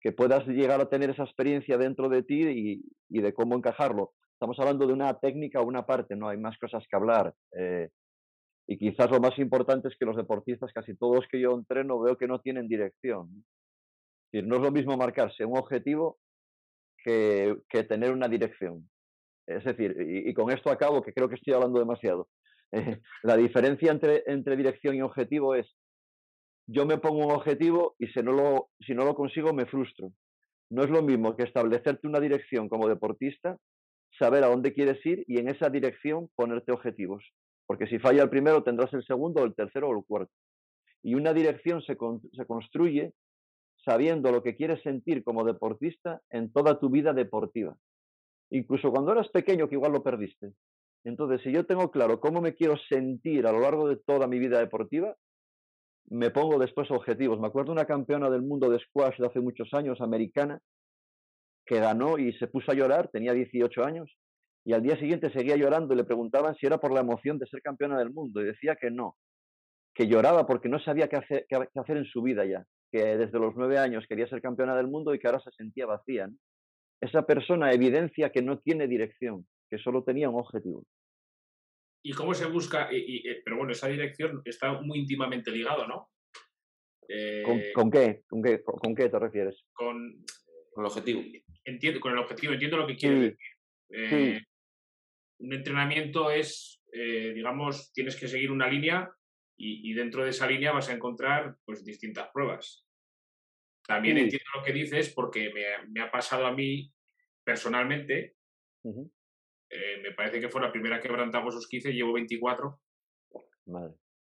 Que 0.00 0.12
puedas 0.12 0.46
llegar 0.46 0.80
a 0.80 0.88
tener 0.88 1.10
esa 1.10 1.24
experiencia 1.24 1.76
dentro 1.76 2.08
de 2.08 2.22
ti 2.22 2.82
y, 3.08 3.20
de 3.20 3.34
cómo 3.34 3.56
encajarlo. 3.56 4.12
Estamos 4.32 4.58
hablando 4.58 4.86
de 4.86 4.92
una 4.92 5.18
técnica 5.18 5.60
o 5.60 5.64
una 5.64 5.84
parte, 5.84 6.16
¿no? 6.16 6.28
Hay 6.28 6.38
más 6.38 6.56
cosas 6.58 6.84
que 6.88 6.96
hablar. 6.96 7.34
Eh, 7.56 7.90
y 8.66 8.78
quizás 8.78 9.10
lo 9.10 9.20
más 9.20 9.38
importante 9.38 9.88
es 9.88 9.96
que 9.98 10.06
los 10.06 10.16
deportistas, 10.16 10.72
casi 10.72 10.94
todos 10.96 11.26
que 11.30 11.40
yo 11.40 11.52
entreno, 11.52 12.00
veo 12.00 12.16
que 12.16 12.28
no 12.28 12.40
tienen 12.40 12.68
dirección. 12.68 13.28
Es 13.28 14.32
decir, 14.32 14.48
no 14.48 14.56
es 14.56 14.62
lo 14.62 14.70
mismo 14.70 14.96
marcarse 14.96 15.44
un 15.44 15.58
objetivo 15.58 16.18
que, 17.04 17.56
que 17.68 17.84
tener 17.84 18.12
una 18.12 18.28
dirección. 18.28 18.88
Es 19.46 19.64
decir, 19.64 19.96
y, 20.00 20.30
y, 20.30 20.34
con 20.34 20.50
esto 20.50 20.70
acabo, 20.70 21.02
que 21.02 21.12
creo 21.12 21.28
que 21.28 21.34
estoy 21.34 21.52
hablando 21.52 21.78
demasiado. 21.80 22.28
la 23.22 23.36
diferencia 23.36 23.90
entre, 23.90 24.22
entre 24.26 24.56
dirección 24.56 24.94
y 24.94 25.02
objetivo 25.02 25.54
es, 25.54 25.66
yo 26.72 26.86
me 26.86 26.98
pongo 26.98 27.26
un 27.26 27.32
objetivo 27.32 27.96
y 27.98 28.06
si 28.08 28.22
no, 28.22 28.32
lo, 28.32 28.68
si 28.86 28.94
no 28.94 29.04
lo 29.04 29.14
consigo 29.14 29.52
me 29.52 29.66
frustro. 29.66 30.12
No 30.70 30.84
es 30.84 30.90
lo 30.90 31.02
mismo 31.02 31.34
que 31.36 31.42
establecerte 31.42 32.06
una 32.06 32.20
dirección 32.20 32.68
como 32.68 32.88
deportista, 32.88 33.56
saber 34.16 34.44
a 34.44 34.48
dónde 34.48 34.72
quieres 34.72 35.04
ir 35.04 35.24
y 35.26 35.38
en 35.38 35.48
esa 35.48 35.68
dirección 35.68 36.28
ponerte 36.36 36.70
objetivos. 36.70 37.24
Porque 37.66 37.88
si 37.88 37.98
falla 37.98 38.22
el 38.22 38.30
primero 38.30 38.62
tendrás 38.62 38.92
el 38.94 39.04
segundo, 39.04 39.44
el 39.44 39.54
tercero 39.54 39.88
o 39.88 39.98
el 39.98 40.04
cuarto. 40.04 40.32
Y 41.02 41.14
una 41.14 41.32
dirección 41.32 41.82
se, 41.82 41.96
se 42.32 42.46
construye 42.46 43.14
sabiendo 43.84 44.30
lo 44.30 44.42
que 44.42 44.54
quieres 44.54 44.80
sentir 44.82 45.24
como 45.24 45.44
deportista 45.44 46.20
en 46.30 46.52
toda 46.52 46.78
tu 46.78 46.88
vida 46.88 47.12
deportiva. 47.12 47.76
Incluso 48.50 48.92
cuando 48.92 49.12
eras 49.12 49.28
pequeño, 49.30 49.68
que 49.68 49.74
igual 49.74 49.92
lo 49.92 50.04
perdiste. 50.04 50.52
Entonces, 51.02 51.40
si 51.42 51.50
yo 51.50 51.66
tengo 51.66 51.90
claro 51.90 52.20
cómo 52.20 52.40
me 52.40 52.54
quiero 52.54 52.76
sentir 52.88 53.46
a 53.46 53.52
lo 53.52 53.60
largo 53.60 53.88
de 53.88 53.96
toda 53.96 54.28
mi 54.28 54.38
vida 54.38 54.60
deportiva, 54.60 55.16
me 56.10 56.30
pongo 56.30 56.58
después 56.58 56.90
objetivos. 56.90 57.40
Me 57.40 57.46
acuerdo 57.46 57.72
una 57.72 57.86
campeona 57.86 58.28
del 58.28 58.42
mundo 58.42 58.68
de 58.68 58.80
squash 58.80 59.16
de 59.18 59.26
hace 59.26 59.40
muchos 59.40 59.72
años, 59.72 60.00
americana, 60.00 60.60
que 61.64 61.78
ganó 61.78 62.18
y 62.18 62.32
se 62.34 62.48
puso 62.48 62.72
a 62.72 62.74
llorar, 62.74 63.08
tenía 63.12 63.32
18 63.32 63.84
años, 63.84 64.10
y 64.64 64.72
al 64.72 64.82
día 64.82 64.98
siguiente 64.98 65.32
seguía 65.32 65.56
llorando 65.56 65.94
y 65.94 65.96
le 65.96 66.04
preguntaban 66.04 66.54
si 66.56 66.66
era 66.66 66.78
por 66.78 66.92
la 66.92 67.00
emoción 67.00 67.38
de 67.38 67.46
ser 67.46 67.62
campeona 67.62 67.96
del 67.98 68.12
mundo, 68.12 68.42
y 68.42 68.44
decía 68.44 68.76
que 68.76 68.90
no, 68.90 69.16
que 69.94 70.08
lloraba 70.08 70.46
porque 70.46 70.68
no 70.68 70.80
sabía 70.80 71.08
qué 71.08 71.16
hacer, 71.16 71.46
qué 71.48 71.68
hacer 71.74 71.96
en 71.96 72.04
su 72.06 72.22
vida 72.22 72.44
ya, 72.44 72.64
que 72.90 73.16
desde 73.16 73.38
los 73.38 73.54
nueve 73.56 73.78
años 73.78 74.04
quería 74.08 74.28
ser 74.28 74.42
campeona 74.42 74.74
del 74.76 74.88
mundo 74.88 75.14
y 75.14 75.20
que 75.20 75.28
ahora 75.28 75.40
se 75.40 75.52
sentía 75.52 75.86
vacía. 75.86 76.28
Esa 77.00 77.22
persona 77.22 77.72
evidencia 77.72 78.30
que 78.30 78.42
no 78.42 78.58
tiene 78.58 78.88
dirección, 78.88 79.46
que 79.70 79.78
solo 79.78 80.02
tenía 80.02 80.28
un 80.28 80.40
objetivo. 80.40 80.84
¿Y 82.02 82.12
cómo 82.12 82.34
se 82.34 82.46
busca? 82.46 82.88
Eh, 82.90 83.42
pero 83.44 83.56
bueno, 83.56 83.72
esa 83.72 83.88
dirección 83.88 84.40
está 84.44 84.80
muy 84.80 85.00
íntimamente 85.00 85.50
ligado, 85.50 85.86
¿no? 85.86 86.10
¿Con, 87.44 87.90
qué? 87.90 88.22
¿Con, 88.28 88.42
qué? 88.42 88.62
¿Con 88.62 88.94
qué 88.94 89.08
te 89.08 89.18
refieres? 89.18 89.64
Con, 89.72 90.24
el 90.76 90.84
objetivo. 90.84 91.22
Entiendo, 91.64 92.00
con 92.00 92.12
el 92.12 92.18
objetivo, 92.18 92.52
entiendo 92.52 92.76
lo 92.76 92.86
que 92.86 92.96
quieres 92.96 93.20
decir. 93.20 93.38
Eh, 93.90 94.40
un 95.40 95.52
entrenamiento 95.52 96.30
es, 96.30 96.82
eh, 96.92 97.32
digamos, 97.34 97.92
tienes 97.92 98.16
que 98.16 98.28
seguir 98.28 98.50
una 98.50 98.68
línea 98.68 99.10
y, 99.56 99.92
dentro 99.92 100.24
de 100.24 100.30
esa 100.30 100.46
línea 100.46 100.72
vas 100.72 100.88
a 100.88 100.94
encontrar 100.94 101.56
pues 101.66 101.84
distintas 101.84 102.30
pruebas. 102.32 102.86
También 103.86 104.16
entiendo 104.16 104.46
lo 104.54 104.62
que 104.62 104.72
dices 104.72 105.10
porque 105.10 105.52
me, 105.52 106.00
ha 106.00 106.10
pasado 106.10 106.46
a 106.46 106.52
mí 106.52 106.90
personalmente 107.44 108.36
eh, 109.70 110.00
me 110.02 110.12
parece 110.12 110.40
que 110.40 110.48
fue 110.48 110.60
la 110.60 110.72
primera 110.72 111.00
que 111.00 111.08
quebrantamos 111.08 111.54
esos 111.54 111.68
15, 111.68 111.92
llevo 111.92 112.12
24. 112.14 112.80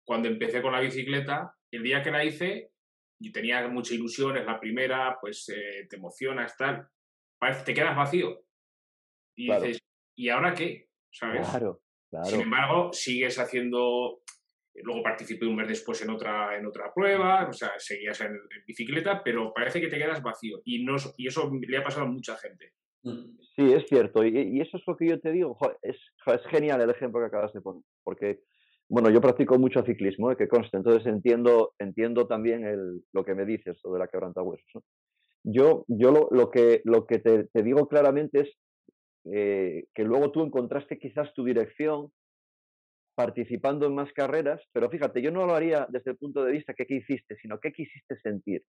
Cuando 0.03 0.27
empecé 0.27 0.62
con 0.62 0.73
la 0.73 0.81
bicicleta, 0.81 1.55
el 1.71 1.83
día 1.83 2.03
que 2.03 2.12
la 2.12 2.25
hice, 2.25 2.71
y 3.19 3.31
tenía 3.31 3.67
mucha 3.67 3.93
ilusión, 3.93 4.38
es 4.38 4.45
la 4.45 4.60
primera, 4.60 5.17
pues 5.19 5.49
eh, 5.49 5.88
te 5.89 5.95
emocionas, 5.95 6.55
tal. 6.57 6.88
Parece, 7.39 7.63
te 7.63 7.73
quedas 7.73 7.95
vacío. 7.95 8.43
Y 9.36 9.51
dices, 9.51 9.79
¿y 10.15 10.29
ahora 10.29 10.53
qué? 10.53 10.89
¿Sabes? 11.12 11.47
Claro, 11.47 11.81
Sin 12.23 12.41
embargo, 12.41 12.91
sigues 12.91 13.39
haciendo. 13.39 14.21
Luego 14.83 15.01
participé 15.01 15.47
un 15.47 15.55
mes 15.55 15.67
después 15.67 15.99
en 16.03 16.12
otra, 16.12 16.55
en 16.55 16.65
otra 16.67 16.93
prueba, 16.93 17.47
o 17.47 17.53
sea, 17.53 17.71
seguías 17.79 18.21
en, 18.21 18.38
bicicleta, 18.67 19.23
pero 19.23 19.51
parece 19.51 19.81
que 19.81 19.88
te 19.88 19.97
quedas 19.97 20.21
vacío. 20.21 20.62
Y, 20.65 20.83
no, 20.83 20.95
y 21.17 21.27
eso 21.27 21.49
le 21.51 21.77
ha 21.77 21.83
pasado 21.83 22.05
a 22.05 22.10
mucha 22.10 22.38
gente. 22.38 22.73
Mm. 23.08 23.38
Sí, 23.56 23.74
es 23.74 23.86
cierto. 23.88 24.24
Y, 24.24 24.62
eso 24.62 24.78
es 24.78 24.84
lo 24.86 24.96
que 24.96 25.08
yo 25.08 25.20
te 25.20 25.32
digo. 25.32 25.58
es, 25.82 25.98
genial 26.52 26.82
el 26.82 26.91
ejemplo 26.91 27.20
que 27.20 27.26
acabas 27.26 27.52
de 27.54 27.62
poner. 27.62 27.82
Porque, 28.04 28.41
bueno, 28.88 29.10
yo 29.10 29.20
practico 29.20 29.58
mucho 29.58 29.84
ciclismo, 29.84 30.32
¿eh? 30.32 30.38
que 30.38 30.48
conste. 30.48 30.78
Entonces 30.78 31.06
entiendo, 31.08 31.74
entiendo 31.80 32.28
también 32.28 32.65
el, 32.65 33.02
lo 33.13 33.24
que 33.24 33.34
me 33.34 33.46
dices 33.46 33.80
sobre 33.82 34.00
la 34.00 34.08
quebranta 34.08 34.43
huesos. 34.43 34.84
Yo, 35.43 35.86
yo 35.88 36.30
lo, 36.30 36.52
que, 36.52 36.82
te 37.54 37.63
digo 37.63 37.88
claramente 37.88 38.41
es 38.41 38.50
eh, 39.26 39.86
que 39.93 40.04
luego 40.04 40.32
tú 40.32 40.43
encontraste 40.43 41.00
quizás 41.00 41.34
tu 41.34 41.43
dirección 41.43 42.12
participando 43.15 43.88
en 43.88 43.96
más 43.96 44.12
carreras, 44.13 44.62
pero 44.72 44.89
fíjate, 44.89 45.22
yo 45.22 45.32
no 45.32 45.48
lo 45.48 45.56
haría 45.56 45.88
desde 45.89 46.12
el 46.12 46.17
punto 46.17 46.43
de 46.43 46.52
vista 46.52 46.74
que 46.74 46.86
qué 46.86 46.96
hiciste, 46.96 47.36
sino 47.41 47.60
qué 47.60 47.72
quisiste 47.72 48.20
sentir. 48.22 48.62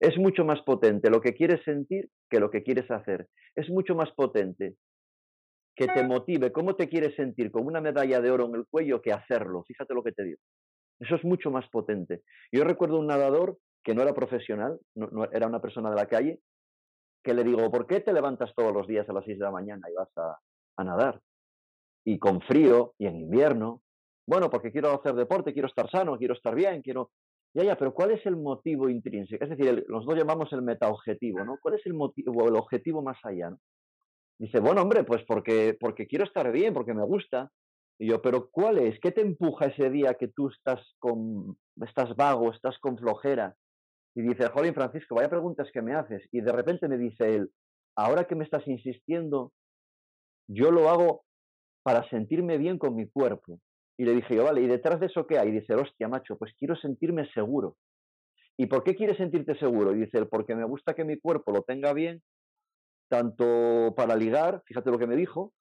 Es 0.00 0.18
mucho 0.18 0.44
más 0.44 0.60
potente 0.62 1.10
lo 1.10 1.20
que 1.20 1.34
quieres 1.34 1.62
sentir 1.64 2.08
que 2.28 2.40
lo 2.40 2.50
que 2.50 2.62
quieres 2.62 2.90
hacer. 2.90 3.28
Es 3.54 3.68
mucho 3.70 3.94
más 3.94 4.10
potente 4.12 4.76
que 5.76 5.86
te 5.86 6.04
motive 6.04 6.52
cómo 6.52 6.76
te 6.76 6.88
quieres 6.88 7.14
sentir 7.16 7.50
con 7.50 7.66
una 7.66 7.80
medalla 7.80 8.20
de 8.20 8.30
oro 8.30 8.46
en 8.46 8.54
el 8.54 8.66
cuello 8.66 9.02
que 9.02 9.12
hacerlo. 9.12 9.64
Fíjate 9.66 9.94
lo 9.94 10.02
que 10.02 10.12
te 10.12 10.24
digo. 10.24 10.38
Eso 11.00 11.16
es 11.16 11.24
mucho 11.24 11.50
más 11.50 11.68
potente. 11.68 12.22
Yo 12.52 12.64
recuerdo 12.64 12.98
un 12.98 13.08
nadador 13.08 13.58
que 13.82 13.94
no 13.94 14.02
era 14.02 14.14
profesional, 14.14 14.78
no, 14.94 15.24
era 15.32 15.46
una 15.46 15.60
persona 15.60 15.90
de 15.90 15.96
la 15.96 16.06
calle, 16.06 16.40
que 17.22 17.34
le 17.34 17.44
digo, 17.44 17.70
¿por 17.70 17.86
qué 17.86 18.00
te 18.00 18.12
levantas 18.12 18.54
todos 18.54 18.72
los 18.72 18.86
días 18.86 19.08
a 19.08 19.12
las 19.12 19.24
6 19.24 19.38
de 19.38 19.44
la 19.44 19.50
mañana 19.50 19.88
y 19.90 19.94
vas 19.94 20.10
a, 20.16 20.38
a 20.76 20.84
nadar? 20.84 21.20
Y 22.04 22.18
con 22.18 22.40
frío 22.42 22.94
y 22.98 23.06
en 23.06 23.16
invierno. 23.16 23.82
Bueno, 24.26 24.50
porque 24.50 24.70
quiero 24.70 24.92
hacer 24.92 25.14
deporte, 25.14 25.52
quiero 25.52 25.68
estar 25.68 25.90
sano, 25.90 26.16
quiero 26.16 26.34
estar 26.34 26.54
bien, 26.54 26.82
quiero... 26.82 27.10
Ya, 27.54 27.62
ya, 27.62 27.76
pero 27.76 27.94
¿cuál 27.94 28.10
es 28.10 28.26
el 28.26 28.36
motivo 28.36 28.88
intrínseco? 28.88 29.44
Es 29.44 29.50
decir, 29.50 29.84
los 29.88 30.04
dos 30.04 30.16
llamamos 30.16 30.52
el 30.52 30.62
metaobjetivo, 30.62 31.44
¿no? 31.44 31.56
¿Cuál 31.62 31.76
es 31.76 31.86
el 31.86 31.94
motivo, 31.94 32.48
el 32.48 32.56
objetivo 32.56 33.00
más 33.00 33.18
allá? 33.22 33.54
Dice, 34.38 34.58
bueno, 34.58 34.82
hombre, 34.82 35.04
pues 35.04 35.22
porque, 35.24 35.76
porque 35.78 36.08
quiero 36.08 36.24
estar 36.24 36.50
bien, 36.50 36.74
porque 36.74 36.94
me 36.94 37.04
gusta. 37.04 37.52
Y 37.98 38.08
yo, 38.08 38.20
pero 38.20 38.50
¿cuál 38.50 38.78
es? 38.78 38.98
¿Qué 38.98 39.12
te 39.12 39.20
empuja 39.20 39.66
ese 39.66 39.88
día 39.88 40.14
que 40.14 40.26
tú 40.26 40.48
estás 40.48 40.80
con, 40.98 41.56
estás 41.80 42.16
vago, 42.16 42.50
estás 42.50 42.76
con 42.80 42.98
flojera? 42.98 43.54
Y 44.16 44.22
dice, 44.22 44.48
Jolín 44.48 44.74
Francisco, 44.74 45.14
vaya 45.14 45.30
preguntas 45.30 45.68
que 45.72 45.82
me 45.82 45.94
haces. 45.94 46.26
Y 46.32 46.40
de 46.40 46.50
repente 46.50 46.88
me 46.88 46.98
dice 46.98 47.36
él, 47.36 47.50
ahora 47.96 48.24
que 48.24 48.34
me 48.34 48.42
estás 48.42 48.66
insistiendo, 48.66 49.52
yo 50.48 50.72
lo 50.72 50.88
hago 50.88 51.24
para 51.84 52.08
sentirme 52.10 52.58
bien 52.58 52.78
con 52.78 52.96
mi 52.96 53.08
cuerpo. 53.08 53.60
Y 53.96 54.04
le 54.04 54.12
dije 54.12 54.34
yo, 54.34 54.44
vale, 54.44 54.60
¿y 54.60 54.66
detrás 54.66 55.00
de 55.00 55.06
eso 55.06 55.26
qué 55.26 55.38
hay? 55.38 55.48
Y 55.48 55.60
dice, 55.60 55.74
hostia, 55.74 56.08
macho, 56.08 56.36
pues 56.36 56.52
quiero 56.58 56.76
sentirme 56.76 57.30
seguro. 57.32 57.76
¿Y 58.56 58.66
por 58.66 58.84
qué 58.84 58.94
quieres 58.94 59.16
sentirte 59.16 59.56
seguro? 59.58 59.94
Y 59.94 60.00
dice 60.00 60.26
porque 60.26 60.54
me 60.54 60.64
gusta 60.64 60.94
que 60.94 61.04
mi 61.04 61.18
cuerpo 61.18 61.52
lo 61.52 61.62
tenga 61.62 61.92
bien, 61.92 62.22
tanto 63.08 63.94
para 63.96 64.16
ligar, 64.16 64.62
fíjate 64.66 64.90
lo 64.90 64.98
que 64.98 65.06
me 65.06 65.16
dijo, 65.16 65.52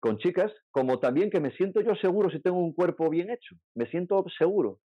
con 0.00 0.18
chicas, 0.18 0.52
como 0.70 0.98
también 0.98 1.30
que 1.30 1.40
me 1.40 1.50
siento 1.52 1.80
yo 1.82 1.94
seguro 1.94 2.30
si 2.30 2.40
tengo 2.40 2.58
un 2.58 2.72
cuerpo 2.72 3.10
bien 3.10 3.30
hecho. 3.30 3.56
Me 3.74 3.86
siento 3.86 4.24
seguro. 4.38 4.78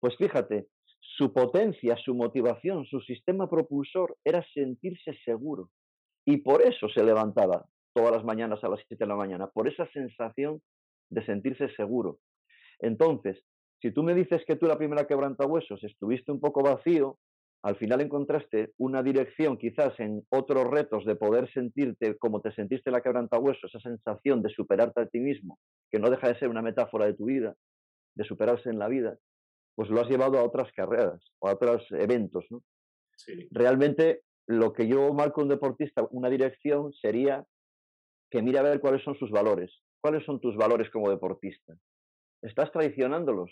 Pues 0.00 0.16
fíjate, 0.16 0.68
su 1.00 1.32
potencia, 1.32 1.96
su 1.96 2.14
motivación, 2.14 2.86
su 2.86 3.00
sistema 3.00 3.48
propulsor 3.48 4.16
era 4.24 4.44
sentirse 4.54 5.14
seguro. 5.24 5.70
Y 6.24 6.38
por 6.38 6.62
eso 6.62 6.88
se 6.88 7.04
levantaba 7.04 7.66
todas 7.92 8.12
las 8.12 8.24
mañanas 8.24 8.64
a 8.64 8.68
las 8.68 8.80
7 8.88 9.04
de 9.04 9.08
la 9.08 9.16
mañana, 9.16 9.48
por 9.48 9.68
esa 9.68 9.86
sensación 9.92 10.60
de 11.10 11.24
sentirse 11.24 11.68
seguro. 11.74 12.18
Entonces, 12.80 13.42
si 13.80 13.92
tú 13.92 14.02
me 14.02 14.14
dices 14.14 14.42
que 14.46 14.56
tú 14.56 14.66
la 14.66 14.78
primera 14.78 15.06
quebrantahuesos 15.06 15.82
estuviste 15.84 16.32
un 16.32 16.40
poco 16.40 16.62
vacío, 16.62 17.18
al 17.62 17.76
final 17.76 18.02
encontraste 18.02 18.72
una 18.76 19.02
dirección 19.02 19.56
quizás 19.56 19.98
en 19.98 20.22
otros 20.28 20.70
retos 20.70 21.04
de 21.06 21.16
poder 21.16 21.50
sentirte 21.50 22.16
como 22.18 22.40
te 22.40 22.52
sentiste 22.52 22.90
la 22.90 23.00
quebrantahuesos, 23.00 23.74
esa 23.74 23.80
sensación 23.80 24.42
de 24.42 24.50
superarte 24.50 25.00
a 25.00 25.06
ti 25.06 25.18
mismo, 25.18 25.58
que 25.90 25.98
no 25.98 26.10
deja 26.10 26.28
de 26.28 26.38
ser 26.38 26.48
una 26.48 26.60
metáfora 26.60 27.06
de 27.06 27.14
tu 27.14 27.24
vida, 27.24 27.54
de 28.14 28.24
superarse 28.24 28.68
en 28.68 28.78
la 28.78 28.88
vida, 28.88 29.18
pues 29.74 29.88
lo 29.88 30.00
has 30.00 30.08
llevado 30.08 30.38
a 30.38 30.44
otras 30.44 30.70
carreras 30.72 31.22
o 31.38 31.48
a 31.48 31.54
otros 31.54 31.86
eventos. 31.92 32.44
¿no? 32.50 32.62
Realmente 33.50 34.20
lo 34.46 34.72
que 34.72 34.86
yo 34.86 35.12
marco 35.14 35.40
un 35.40 35.48
deportista, 35.48 36.06
una 36.10 36.28
dirección, 36.28 36.92
sería 36.92 37.44
que 38.30 38.42
mire 38.42 38.58
a 38.58 38.62
ver 38.62 38.80
cuáles 38.80 39.02
son 39.02 39.16
sus 39.16 39.30
valores. 39.30 39.72
¿Cuáles 40.04 40.26
son 40.26 40.38
tus 40.38 40.54
valores 40.54 40.90
como 40.90 41.08
deportista? 41.08 41.72
¿Estás 42.42 42.70
traicionándolos? 42.72 43.50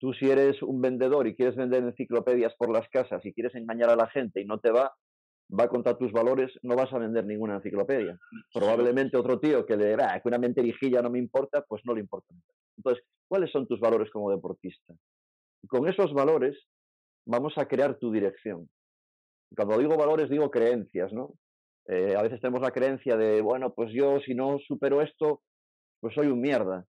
Tú 0.00 0.12
si 0.12 0.28
eres 0.28 0.60
un 0.62 0.80
vendedor 0.80 1.28
y 1.28 1.36
quieres 1.36 1.54
vender 1.54 1.84
enciclopedias 1.84 2.52
por 2.56 2.72
las 2.72 2.88
casas 2.88 3.24
y 3.24 3.32
quieres 3.32 3.54
engañar 3.54 3.88
a 3.88 3.94
la 3.94 4.08
gente 4.08 4.40
y 4.40 4.46
no 4.46 4.58
te 4.58 4.72
va, 4.72 4.92
va 5.56 5.68
contra 5.68 5.96
tus 5.96 6.10
valores, 6.10 6.50
no 6.62 6.74
vas 6.74 6.92
a 6.92 6.98
vender 6.98 7.24
ninguna 7.24 7.54
enciclopedia. 7.54 8.18
Probablemente 8.52 9.16
otro 9.16 9.38
tío 9.38 9.64
que 9.64 9.76
le 9.76 9.94
da 9.94 10.20
que 10.20 10.26
una 10.26 10.38
menterijilla 10.38 11.02
no 11.02 11.10
me 11.10 11.20
importa, 11.20 11.64
pues 11.68 11.82
no 11.84 11.94
le 11.94 12.00
importa. 12.00 12.34
Entonces, 12.76 13.04
¿cuáles 13.28 13.52
son 13.52 13.68
tus 13.68 13.78
valores 13.78 14.10
como 14.10 14.32
deportista? 14.32 14.92
con 15.68 15.86
esos 15.86 16.12
valores 16.12 16.58
vamos 17.26 17.56
a 17.58 17.68
crear 17.68 17.96
tu 18.00 18.10
dirección. 18.10 18.68
Cuando 19.54 19.78
digo 19.78 19.96
valores, 19.96 20.28
digo 20.28 20.50
creencias, 20.50 21.12
¿no? 21.12 21.34
Eh, 21.86 22.14
a 22.16 22.22
veces 22.22 22.40
tenemos 22.40 22.62
la 22.62 22.70
creencia 22.70 23.16
de, 23.16 23.40
bueno, 23.40 23.74
pues 23.74 23.92
yo 23.92 24.20
si 24.20 24.34
no 24.34 24.58
supero 24.66 25.02
esto, 25.02 25.42
pues 26.00 26.14
soy 26.14 26.28
un 26.28 26.40
mierda 26.40 26.86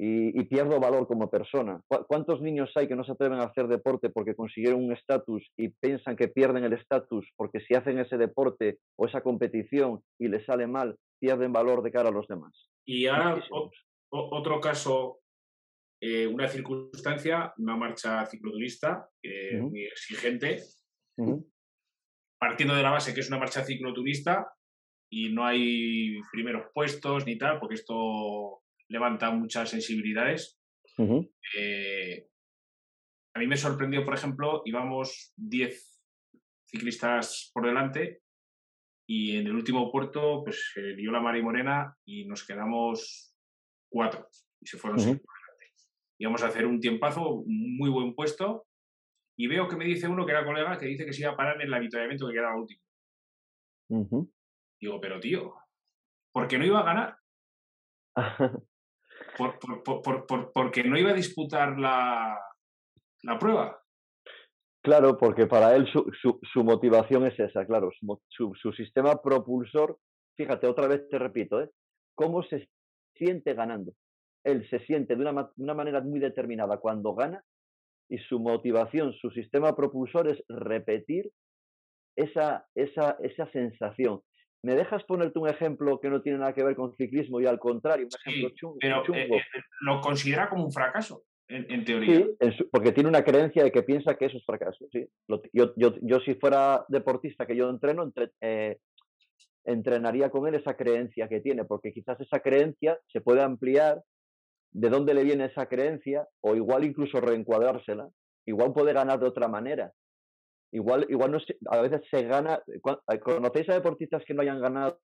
y, 0.00 0.44
pierdo 0.44 0.78
valor 0.78 1.06
como 1.08 1.28
persona. 1.28 1.80
¿Cuántos 2.06 2.40
niños 2.40 2.70
hay 2.76 2.86
que 2.86 2.94
no 2.94 3.04
se 3.04 3.12
atreven 3.12 3.40
a 3.40 3.44
hacer 3.44 3.66
deporte 3.66 4.10
porque 4.10 4.36
consiguieron 4.36 4.84
un 4.84 4.92
estatus 4.92 5.44
y 5.56 5.70
piensan 5.70 6.16
que 6.16 6.28
pierden 6.28 6.64
el 6.64 6.72
estatus 6.72 7.28
porque 7.36 7.60
si 7.60 7.74
hacen 7.74 7.98
ese 7.98 8.16
deporte 8.16 8.78
o 8.96 9.06
esa 9.06 9.22
competición 9.22 10.00
y 10.18 10.28
les 10.28 10.46
sale 10.46 10.68
mal, 10.68 10.96
pierden 11.18 11.52
valor 11.52 11.82
de 11.82 11.90
cara 11.90 12.10
a 12.10 12.12
los 12.12 12.28
demás? 12.28 12.52
Y 12.86 13.06
ahora 13.06 13.42
otro 14.10 14.60
caso 14.60 15.18
eh, 16.00 16.26
una 16.28 16.46
circunstancia, 16.46 17.52
una 17.58 17.76
marcha 17.76 18.24
cicloturista 18.26 19.08
eh, 19.20 19.60
muy 19.60 19.82
exigente, 19.82 20.62
partiendo 22.38 22.74
de 22.74 22.82
la 22.82 22.90
base 22.90 23.14
que 23.14 23.20
es 23.20 23.28
una 23.28 23.38
marcha 23.38 23.64
cicloturista 23.64 24.52
y 25.10 25.30
no 25.30 25.46
hay 25.46 26.20
primeros 26.30 26.70
puestos 26.72 27.26
ni 27.26 27.38
tal, 27.38 27.58
porque 27.58 27.76
esto 27.76 28.62
levanta 28.88 29.30
muchas 29.30 29.70
sensibilidades. 29.70 30.58
Eh, 31.56 32.28
a 33.34 33.38
mí 33.38 33.46
me 33.46 33.56
sorprendió, 33.56 34.04
por 34.04 34.14
ejemplo, 34.14 34.62
íbamos 34.64 35.32
10 35.36 36.00
ciclistas 36.66 37.50
por 37.54 37.66
delante 37.66 38.22
y 39.08 39.36
en 39.36 39.46
el 39.46 39.54
último 39.54 39.90
puerto 39.90 40.42
pues 40.44 40.70
se 40.74 40.94
dio 40.94 41.10
la 41.10 41.20
mar 41.20 41.36
y 41.36 41.42
morena 41.42 41.96
y 42.04 42.26
nos 42.26 42.46
quedamos 42.46 43.34
cuatro 43.90 44.28
y 44.60 44.66
se 44.66 44.76
fueron 44.76 45.20
íbamos 46.20 46.42
a 46.42 46.48
hacer 46.48 46.66
un 46.66 46.80
tiempazo, 46.80 47.30
un 47.30 47.76
muy 47.76 47.88
buen 47.90 48.14
puesto, 48.14 48.66
y 49.38 49.46
veo 49.46 49.68
que 49.68 49.76
me 49.76 49.84
dice 49.84 50.08
uno 50.08 50.26
que 50.26 50.32
era 50.32 50.44
colega 50.44 50.76
que 50.76 50.86
dice 50.86 51.06
que 51.06 51.12
se 51.12 51.22
iba 51.22 51.30
a 51.30 51.36
parar 51.36 51.56
en 51.56 51.68
el 51.68 51.74
avituallamiento 51.74 52.26
que 52.26 52.34
quedaba 52.34 52.56
último. 52.56 52.82
Digo, 54.80 55.00
pero 55.00 55.20
tío, 55.20 55.54
¿por 56.32 56.48
qué 56.48 56.58
no 56.58 56.66
iba 56.66 56.80
a 56.80 56.84
ganar? 56.84 57.18
por, 59.38 60.52
porque 60.52 60.82
no 60.84 60.98
iba 60.98 61.10
a 61.10 61.14
disputar 61.14 61.78
la, 61.78 62.38
la 63.22 63.38
prueba. 63.38 63.80
Claro, 64.82 65.16
porque 65.16 65.46
para 65.46 65.74
él 65.76 65.86
su, 65.92 66.10
su, 66.20 66.64
motivación 66.64 67.26
es 67.26 67.38
esa, 67.38 67.64
claro, 67.66 67.90
su, 68.28 68.54
su, 68.54 68.72
sistema 68.72 69.20
propulsor, 69.22 69.98
fíjate, 70.36 70.66
otra 70.66 70.88
vez 70.88 71.08
te 71.08 71.18
repito, 71.18 71.60
¿eh? 71.60 71.70
¿cómo 72.14 72.42
se 72.42 72.68
siente 73.14 73.54
ganando? 73.54 73.92
él 74.44 74.68
se 74.70 74.78
siente 74.80 75.14
de 75.16 75.22
una, 75.22 75.74
manera 75.74 76.00
muy 76.00 76.20
determinada 76.20 76.78
cuando 76.78 77.14
gana 77.14 77.44
y 78.08 78.18
su 78.18 78.40
motivación, 78.40 79.12
su 79.14 79.30
sistema 79.30 79.76
propulsor 79.76 80.28
es 80.28 80.42
repetir 80.48 81.30
esa, 82.16 82.66
esa, 82.74 83.16
esa 83.20 83.50
sensación. 83.52 84.20
¿Me 84.62 84.74
dejas 84.74 85.04
ponerte 85.04 85.38
un 85.38 85.48
ejemplo 85.48 86.00
que 86.00 86.10
no 86.10 86.20
tiene 86.20 86.38
nada 86.38 86.52
que 86.52 86.64
ver 86.64 86.74
con 86.74 86.96
ciclismo 86.96 87.40
y 87.40 87.46
al 87.46 87.60
contrario, 87.60 88.06
un 88.06 88.30
ejemplo 88.30 88.50
chungo? 88.56 88.76
Pero 88.80 89.02
eh, 89.14 89.28
eh, 89.30 89.42
lo 89.82 90.00
considera 90.00 90.48
como 90.48 90.64
un 90.64 90.72
fracaso, 90.72 91.22
en, 91.46 91.84
teoría. 91.84 92.26
Sí, 92.40 92.64
porque 92.70 92.92
tiene 92.92 93.08
una 93.08 93.22
creencia 93.22 93.62
de 93.62 93.70
que 93.70 93.82
piensa 93.82 94.16
que 94.16 94.26
eso 94.26 94.36
es 94.36 94.44
fracaso. 94.44 94.86
Sí. 94.92 95.06
yo, 95.52 95.72
yo, 95.76 95.94
yo, 96.02 96.20
si 96.20 96.34
fuera 96.34 96.84
deportista 96.88 97.46
que 97.46 97.56
yo 97.56 97.70
entreno, 97.70 98.02
entre, 98.02 98.32
eh, 98.40 98.78
entrenaría 99.64 100.30
con 100.30 100.46
él 100.48 100.56
esa 100.56 100.76
creencia 100.76 101.28
que 101.28 101.40
tiene, 101.40 101.64
porque 101.64 101.92
quizás 101.92 102.20
esa 102.20 102.40
creencia 102.40 102.98
se 103.12 103.20
puede 103.20 103.42
ampliar 103.42 104.02
de 104.72 104.90
dónde 104.90 105.14
le 105.14 105.24
viene 105.24 105.46
esa 105.46 105.66
creencia, 105.66 106.26
o 106.40 106.54
igual 106.54 106.84
incluso 106.84 107.20
reencuadrársela, 107.20 108.08
igual 108.46 108.72
puede 108.72 108.92
ganar 108.92 109.18
de 109.18 109.26
otra 109.26 109.48
manera. 109.48 109.92
Igual, 110.70 111.06
igual 111.08 111.32
no 111.32 111.38
a 111.70 111.80
veces 111.80 112.02
se 112.10 112.22
gana. 112.24 112.62
Eh, 112.66 113.20
¿Conocéis 113.20 113.68
a 113.70 113.74
deportistas 113.74 114.22
que 114.26 114.34
no 114.34 114.42
hayan 114.42 114.60
ganado 114.60 115.00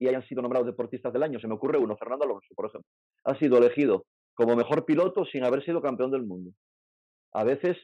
y 0.00 0.08
hayan 0.08 0.26
sido 0.26 0.42
nombrados 0.42 0.66
deportistas 0.66 1.12
del 1.12 1.22
año? 1.22 1.38
Se 1.38 1.46
me 1.46 1.54
ocurre 1.54 1.78
uno, 1.78 1.96
Fernando 1.96 2.24
Alonso, 2.24 2.52
por 2.54 2.66
ejemplo. 2.66 2.88
Ha 3.24 3.38
sido 3.38 3.58
elegido 3.58 4.06
como 4.34 4.56
mejor 4.56 4.84
piloto 4.84 5.24
sin 5.24 5.44
haber 5.44 5.64
sido 5.64 5.80
campeón 5.80 6.10
del 6.10 6.24
mundo. 6.24 6.50
A 7.32 7.44
veces 7.44 7.76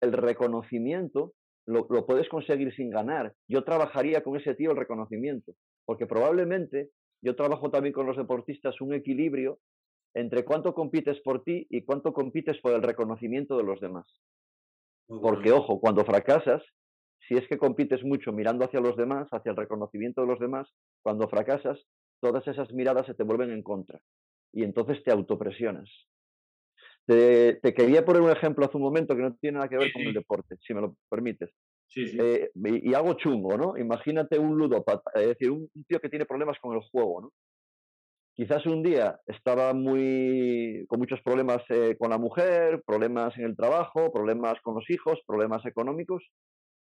el 0.00 0.12
reconocimiento 0.12 1.32
lo, 1.66 1.86
lo, 1.90 2.06
puedes 2.06 2.28
conseguir 2.28 2.72
sin 2.76 2.90
ganar. 2.90 3.34
Yo 3.48 3.64
trabajaría 3.64 4.22
con 4.22 4.36
ese 4.36 4.54
tío 4.54 4.70
el 4.70 4.76
reconocimiento, 4.76 5.54
porque 5.84 6.06
probablemente 6.06 6.90
yo 7.22 7.34
trabajo 7.34 7.70
también 7.70 7.92
con 7.92 8.06
los 8.06 8.16
deportistas 8.16 8.80
un 8.80 8.94
equilibrio 8.94 9.58
entre 10.16 10.46
cuánto 10.46 10.72
compites 10.72 11.20
por 11.20 11.44
ti 11.44 11.66
y 11.68 11.82
cuánto 11.82 12.14
compites 12.14 12.58
por 12.62 12.72
el 12.72 12.82
reconocimiento 12.82 13.58
de 13.58 13.64
los 13.64 13.78
demás. 13.80 14.06
Porque, 15.06 15.52
ojo, 15.52 15.78
cuando 15.78 16.06
fracasas, 16.06 16.62
si 17.28 17.34
es 17.34 17.46
que 17.48 17.58
compites 17.58 18.02
mucho 18.02 18.32
mirando 18.32 18.64
hacia 18.64 18.80
los 18.80 18.96
demás, 18.96 19.28
hacia 19.30 19.50
el 19.50 19.56
reconocimiento 19.56 20.22
de 20.22 20.26
los 20.28 20.40
demás, 20.40 20.68
cuando 21.02 21.28
fracasas, 21.28 21.78
todas 22.20 22.48
esas 22.48 22.72
miradas 22.72 23.04
se 23.04 23.14
te 23.14 23.24
vuelven 23.24 23.50
en 23.50 23.62
contra 23.62 24.00
y 24.54 24.64
entonces 24.64 25.04
te 25.04 25.12
autopresionas. 25.12 25.90
Te, 27.04 27.60
quería 27.76 28.04
poner 28.04 28.22
un 28.22 28.30
ejemplo 28.30 28.64
hace 28.64 28.78
un 28.78 28.84
momento 28.84 29.14
que 29.14 29.22
no 29.22 29.34
tiene 29.34 29.56
nada 29.58 29.68
que 29.68 29.76
ver 29.76 29.92
con 29.92 30.02
el 30.02 30.14
deporte, 30.14 30.56
si 30.66 30.72
me 30.72 30.80
lo 30.80 30.96
permites. 31.10 31.50
Eh, 31.94 32.50
y, 32.54 32.94
algo 32.94 33.14
chungo, 33.14 33.58
¿no? 33.58 33.76
Imagínate 33.76 34.38
un 34.38 34.56
ludópata, 34.56 35.10
es 35.14 35.28
decir, 35.28 35.50
un, 35.50 35.68
un, 35.72 35.84
tío 35.84 36.00
que 36.00 36.08
tiene 36.08 36.24
problemas 36.24 36.58
con 36.58 36.74
el 36.74 36.80
juego, 36.90 37.20
¿no? 37.20 37.32
Quizás 38.36 38.66
un 38.66 38.82
día 38.82 39.18
estaba 39.26 39.72
muy 39.72 40.84
con 40.88 40.98
muchos 40.98 41.22
problemas 41.22 41.62
eh, 41.70 41.96
con 41.98 42.10
la 42.10 42.18
mujer, 42.18 42.82
problemas 42.86 43.34
en 43.38 43.44
el 43.46 43.56
trabajo, 43.56 44.12
problemas 44.12 44.60
con 44.60 44.74
los 44.74 44.84
hijos, 44.90 45.18
problemas 45.26 45.64
económicos, 45.64 46.22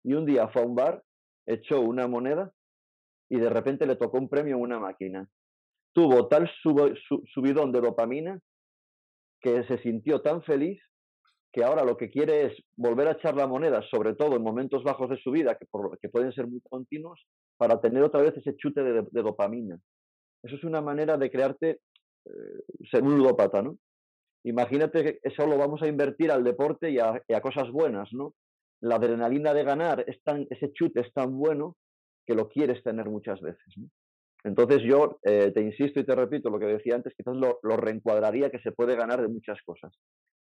y 0.04 0.14
un 0.14 0.26
día 0.26 0.50
fue 0.50 0.64
a 0.64 0.66
un 0.66 0.76
bar, 0.76 1.04
echó 1.46 1.80
una 1.80 2.06
moneda 2.06 2.52
y 3.30 3.40
de 3.40 3.50
repente 3.50 3.88
le 3.88 3.96
tocó 3.96 4.18
un 4.18 4.28
premio 4.28 4.58
en 4.58 4.62
una 4.62 4.78
máquina. 4.78 5.30
Tuvo 5.94 6.28
tal 6.28 6.52
subidón 7.34 7.72
de 7.72 7.80
dopamina 7.80 8.42
que 9.40 9.64
se 9.64 9.78
sintió 9.78 10.22
tan 10.22 10.44
feliz 10.44 10.82
que 11.54 11.64
ahora 11.64 11.86
lo 11.86 11.96
que 11.96 12.10
quiere 12.10 12.48
es 12.48 12.58
volver 12.76 13.08
a 13.08 13.12
echar 13.14 13.36
la 13.36 13.48
moneda, 13.48 13.82
sobre 13.90 14.16
todo 14.16 14.36
en 14.36 14.44
momentos 14.44 14.84
bajos 14.84 15.10
de 15.10 15.18
su 15.18 15.32
vida, 15.32 15.58
que, 15.58 16.10
pueden 16.10 16.34
ser 16.34 16.46
muy 16.46 16.60
continuos, 16.60 17.26
para 17.56 17.80
tener 17.80 18.04
otra 18.04 18.22
vez 18.22 18.36
ese 18.36 18.58
chute 18.58 18.84
de 18.84 19.22
dopamina. 19.22 19.80
Eso 20.44 20.56
es 20.56 20.64
una 20.64 20.82
manera 20.82 21.18
de 21.18 21.30
crearte 21.30 21.80
eh, 22.26 22.64
ser 22.92 23.04
un 23.04 23.18
ludópata, 23.18 23.62
¿no? 23.62 23.78
Imagínate 24.44 25.04
que 25.04 25.20
eso 25.24 25.46
lo 25.46 25.58
vamos 25.58 25.82
a 25.82 25.88
invertir 25.88 26.32
al 26.32 26.44
deporte 26.44 26.90
y 26.90 27.00
a, 27.00 27.42
cosas 27.42 27.70
buenas, 27.72 28.14
¿no? 28.14 28.34
La 28.82 28.96
adrenalina 28.96 29.54
de 29.54 29.64
ganar, 29.64 30.06
es 30.08 30.22
tan, 30.24 30.48
ese 30.50 30.72
chute 30.72 31.02
es 31.02 31.12
tan 31.14 31.38
bueno 31.38 31.76
que 32.26 32.36
lo 32.36 32.48
quieres 32.48 32.82
tener 32.84 33.10
muchas 33.10 33.42
veces. 33.42 33.74
Entonces 34.44 34.84
yo 34.84 35.20
eh, 35.24 35.52
te 35.54 35.62
insisto 35.62 36.00
y 36.00 36.06
te 36.06 36.16
repito 36.16 36.50
lo 36.50 36.60
que 36.60 36.68
decía 36.68 36.96
antes, 36.96 37.14
quizás 37.16 37.36
lo, 37.36 37.60
lo, 37.64 37.76
reencuadraría 37.76 38.50
que 38.50 38.60
se 38.60 38.72
puede 38.72 38.96
ganar 38.96 39.22
de 39.22 39.28
muchas 39.28 39.58
cosas. 39.66 39.92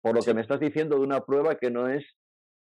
Por 0.01 0.15
lo 0.15 0.21
que 0.21 0.34
me 0.34 0.41
estás 0.41 0.60
diciendo 0.60 0.95
de 0.97 1.04
una 1.04 1.21
prueba 1.21 1.56
que 1.56 1.69
no 1.69 1.88
es 1.88 2.04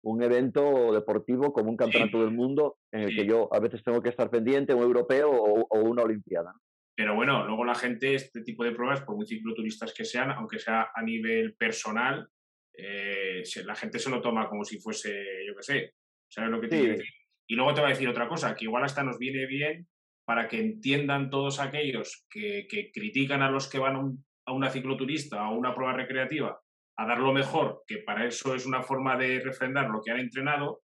un 0.03 0.23
evento 0.23 0.93
deportivo 0.93 1.53
como 1.53 1.71
un 1.71 1.77
campeonato 1.77 2.21
del 2.21 2.33
mundo 2.33 2.79
en 2.93 3.03
el 3.03 3.15
que 3.15 3.27
yo 3.27 3.49
a 3.53 3.61
veces 3.61 3.83
tengo 3.85 4.03
que 4.03 4.09
estar 4.09 4.31
pendiente, 4.31 4.75
un 4.75 4.83
europeo 4.83 5.31
o, 5.31 5.67
o 5.69 5.81
una 5.81 6.03
olimpiada. 6.03 6.55
Pero 6.99 7.15
bueno, 7.15 7.47
luego 7.47 7.65
la 7.65 7.77
gente, 7.77 8.17
este 8.17 8.43
tipo 8.43 8.65
de 8.65 8.73
pruebas, 8.73 9.03
por 9.03 9.15
muy 9.15 9.25
cicloturistas 9.25 9.95
que 9.95 10.05
sean, 10.05 10.33
aunque 10.33 10.59
sea 10.59 10.91
a 10.93 11.01
nivel 11.01 11.55
personal, 11.55 12.29
eh, 12.77 13.45
la 13.65 13.77
gente 13.77 14.01
se 14.01 14.11
lo 14.11 14.21
toma 14.21 14.49
como 14.49 14.65
si 14.65 14.81
fuese, 14.81 15.25
yo 15.47 15.55
qué 15.55 15.63
sé, 15.63 15.95
¿sabes 16.29 16.51
lo 16.51 16.61
que 16.61 16.67
te 16.67 16.77
quiero 16.77 16.97
decir? 16.97 17.15
Y 17.47 17.55
luego 17.55 17.73
te 17.73 17.83
va 17.83 17.87
a 17.87 17.91
decir 17.91 18.09
otra 18.09 18.27
cosa, 18.27 18.57
que 18.57 18.65
igual 18.65 18.83
hasta 18.83 19.05
nos 19.05 19.17
viene 19.17 19.47
bien 19.47 19.87
para 20.25 20.49
que 20.49 20.59
entiendan 20.59 21.31
todos 21.31 21.61
aquellos 21.61 22.27
que, 22.29 22.67
critican 22.93 23.43
a 23.43 23.51
los 23.53 23.69
que 23.69 23.79
van 23.79 24.19
a, 24.47 24.53
una 24.53 24.69
cicloturista 24.69 25.37
o 25.37 25.45
a 25.45 25.57
una 25.57 25.77
prueba 25.77 25.93
recreativa 25.93 26.61
a 26.97 27.07
dar 27.07 27.21
lo 27.21 27.33
mejor, 27.33 27.85
que 27.87 27.99
para 27.99 28.27
eso 28.27 28.57
es 28.57 28.67
una 28.67 28.83
forma 28.83 29.17
de 29.17 29.39
refrendar 29.39 29.89
lo 29.89 30.03
que 30.03 30.11
han 30.11 30.19
entrenado, 30.19 30.83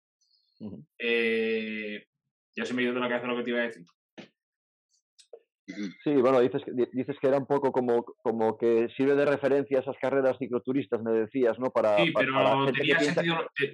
eh, 0.99 2.05
ya 2.55 2.65
se 2.65 2.75
me 2.75 2.83
ha 2.83 2.85
ido 2.85 2.93
de 2.93 2.99
la 2.99 3.09
cabeza 3.09 3.25
lo 3.25 3.37
que 3.37 3.43
te 3.43 3.49
iba 3.49 3.61
a 3.61 3.63
decir. 3.63 3.83
Sí, 6.03 6.13
bueno, 6.15 6.39
dices, 6.39 6.61
dices 6.91 7.15
que 7.21 7.27
era 7.27 7.37
un 7.37 7.45
poco 7.45 7.71
como, 7.71 8.03
como 8.21 8.57
que 8.57 8.87
sirve 8.95 9.15
de 9.15 9.25
referencia 9.25 9.77
a 9.77 9.81
esas 9.81 9.95
carreras 10.01 10.37
cicloturistas, 10.37 11.01
me 11.01 11.11
decías, 11.11 11.57
¿no? 11.59 11.71
Para, 11.71 11.97
sí, 11.97 12.13
pero 12.13 12.71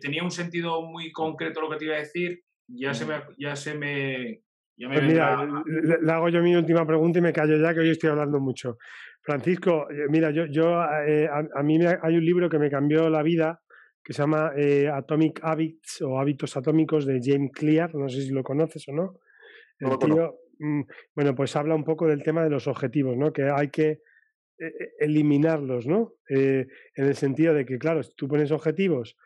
tenía, 0.01 0.23
un 0.23 0.31
sentido 0.31 0.81
muy 0.81 1.12
concreto 1.12 1.62
lo 1.62 1.69
que 1.69 1.77
te 1.77 1.85
iba 1.85 1.95
a 1.95 1.99
decir, 1.99 2.41
ya 2.67 2.93
se 2.93 3.05
me... 3.05 3.21
Ya 3.38 3.55
se 3.55 3.75
me 3.75 4.41
pues 4.88 5.03
mira, 5.03 5.45
le, 6.01 6.09
hago 6.09 6.29
yo 6.29 6.41
mi 6.41 6.55
última 6.55 6.88
pregunta 6.88 7.19
y 7.19 7.21
me 7.21 7.33
callo 7.33 7.57
ya 7.57 7.73
que 7.73 7.81
hoy 7.81 7.89
estoy 7.89 8.12
hablando 8.12 8.39
mucho. 8.39 8.77
Francisco, 9.21 9.91
eh, 9.91 10.07
mira, 10.09 10.31
yo, 10.31 10.45
yo 10.45 10.81
eh, 11.05 11.27
a, 11.27 11.63
mí 11.63 11.79
hay 12.01 12.15
un 12.15 12.23
libro 12.23 12.49
que 12.49 12.59
me 12.59 12.69
cambió 12.69 13.09
la 13.09 13.21
vida 13.21 13.59
que 14.01 14.13
se 14.13 14.21
llama 14.21 14.53
eh, 14.55 14.88
Atomic 14.88 15.41
Habits 15.43 16.01
o 16.01 16.19
Hábitos 16.19 16.55
Atómicos 16.55 17.05
de 17.05 17.19
James 17.21 17.51
Clear, 17.53 17.93
no 17.93 18.07
sé 18.07 18.21
si 18.21 18.29
lo 18.29 18.41
conoces 18.41 18.88
o 18.88 18.93
no. 18.93 19.19
El 19.79 19.97
tío, 19.99 20.35
bueno, 21.15 21.35
pues 21.35 21.55
habla 21.55 21.75
un 21.75 21.85
poco 21.85 22.07
del 22.07 22.23
tema 22.23 22.43
de 22.43 22.49
los 22.49 22.67
objetivos, 22.67 23.17
¿no? 23.17 23.31
Que 23.31 23.49
hay 23.49 23.69
que 23.69 24.01
eh, 24.59 24.67
eh, 24.67 24.91
eliminarlos, 24.99 25.87
¿no? 25.87 26.15
Eh, 26.29 26.67
en 26.95 27.05
el 27.05 27.15
sentido 27.15 27.53
de 27.53 27.65
que, 27.65 27.77
claro, 27.77 28.03
si 28.03 28.13
tú 28.15 28.27
pones 28.27 28.51
objetivos, 28.51 29.17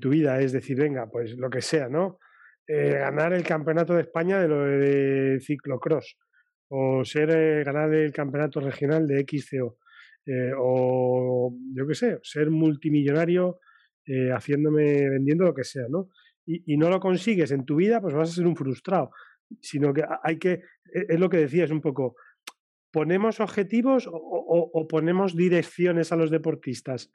tu 0.00 0.08
vida 0.08 0.40
es 0.40 0.52
decir, 0.52 0.76
venga, 0.78 1.08
pues 1.08 1.36
lo 1.36 1.48
que 1.48 1.60
sea, 1.60 1.88
¿no? 1.88 2.18
ganar 2.66 3.32
el 3.34 3.44
campeonato 3.44 3.94
de 3.94 4.00
España 4.00 4.40
de 4.40 4.48
lo 4.48 4.64
de 4.64 5.38
ciclocross, 5.40 6.16
o 6.68 7.04
ser 7.04 7.62
ganar 7.62 7.94
el 7.94 8.10
campeonato 8.10 8.58
regional 8.58 9.06
de 9.06 9.24
XCO, 9.24 9.78
o 10.58 11.56
yo 11.72 11.86
qué 11.86 11.94
sé, 11.94 12.18
ser 12.22 12.50
multimillonario 12.50 13.60
haciéndome, 14.34 15.08
vendiendo 15.10 15.44
lo 15.44 15.54
que 15.54 15.62
sea, 15.62 15.84
¿no? 15.88 16.08
Y 16.46 16.76
no 16.76 16.88
lo 16.88 16.98
consigues 16.98 17.52
en 17.52 17.64
tu 17.64 17.76
vida, 17.76 18.00
pues 18.00 18.14
vas 18.14 18.30
a 18.30 18.34
ser 18.34 18.46
un 18.46 18.56
frustrado 18.56 19.10
sino 19.60 19.92
que 19.92 20.04
hay 20.22 20.38
que, 20.38 20.52
e, 20.92 21.06
es 21.08 21.20
lo 21.20 21.28
que 21.28 21.38
decías 21.38 21.70
un 21.70 21.80
poco, 21.80 22.16
¿ponemos 22.90 23.40
objetivos 23.40 24.08
o, 24.10 24.86
ponemos 24.88 25.36
direcciones 25.36 26.12
a 26.12 26.16
los 26.16 26.30
deportistas? 26.30 27.10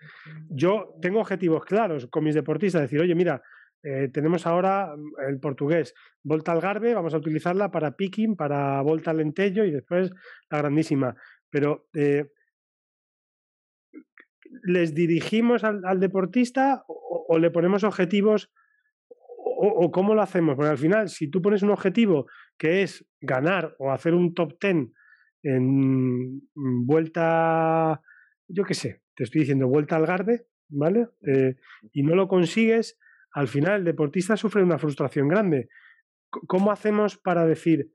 Yo 0.49 0.95
tengo 1.01 1.19
objetivos 1.19 1.65
claros 1.65 2.07
con 2.07 2.23
mis 2.23 2.35
deportistas, 2.35 2.83
decir, 2.83 3.01
oye, 3.01 3.15
mira, 3.15 3.41
eh, 3.83 4.09
tenemos 4.13 4.45
ahora 4.45 4.95
mm, 4.95 5.29
el 5.29 5.39
portugués, 5.39 5.95
Volta 6.23 6.51
Algarve, 6.51 6.93
vamos 6.93 7.13
a 7.13 7.17
utilizarla 7.17 7.71
para 7.71 7.95
picking, 7.95 8.35
para 8.35 8.81
Volta 8.81 9.13
Lentello 9.13 9.65
y 9.65 9.71
después 9.71 10.11
la 10.49 10.59
grandísima. 10.59 11.15
Pero 11.49 11.87
eh, 11.95 12.29
¿les 14.63 14.93
dirigimos 14.93 15.63
al, 15.63 15.99
deportista 15.99 16.83
o, 16.87 17.37
le 17.39 17.49
ponemos 17.49 17.83
objetivos 17.83 18.51
o, 19.63 19.91
cómo 19.91 20.15
lo 20.15 20.21
hacemos? 20.21 20.55
Porque 20.55 20.71
al 20.71 20.77
final, 20.77 21.09
si 21.09 21.29
tú 21.29 21.41
pones 21.41 21.61
un 21.61 21.69
objetivo 21.69 22.25
que 22.57 22.81
es 22.81 23.05
ganar 23.19 23.75
o 23.77 23.91
hacer 23.91 24.13
un 24.13 24.33
top 24.33 24.57
ten 24.59 24.93
en 25.43 26.41
vuelta, 26.53 28.01
yo 28.47 28.63
qué 28.63 28.73
sé, 28.73 29.01
te 29.15 29.23
estoy 29.23 29.41
diciendo 29.41 29.67
vuelta 29.67 29.95
al 29.95 30.05
Garde, 30.05 30.47
¿vale? 30.69 31.09
Eh, 31.27 31.55
y 31.93 32.03
no 32.03 32.15
lo 32.15 32.27
consigues, 32.27 32.97
al 33.33 33.47
final 33.47 33.79
el 33.79 33.85
deportista 33.85 34.35
sufre 34.35 34.63
una 34.63 34.79
frustración 34.79 35.27
grande. 35.27 35.69
¿Cómo 36.29 36.71
hacemos 36.71 37.17
para 37.17 37.45
decir, 37.45 37.91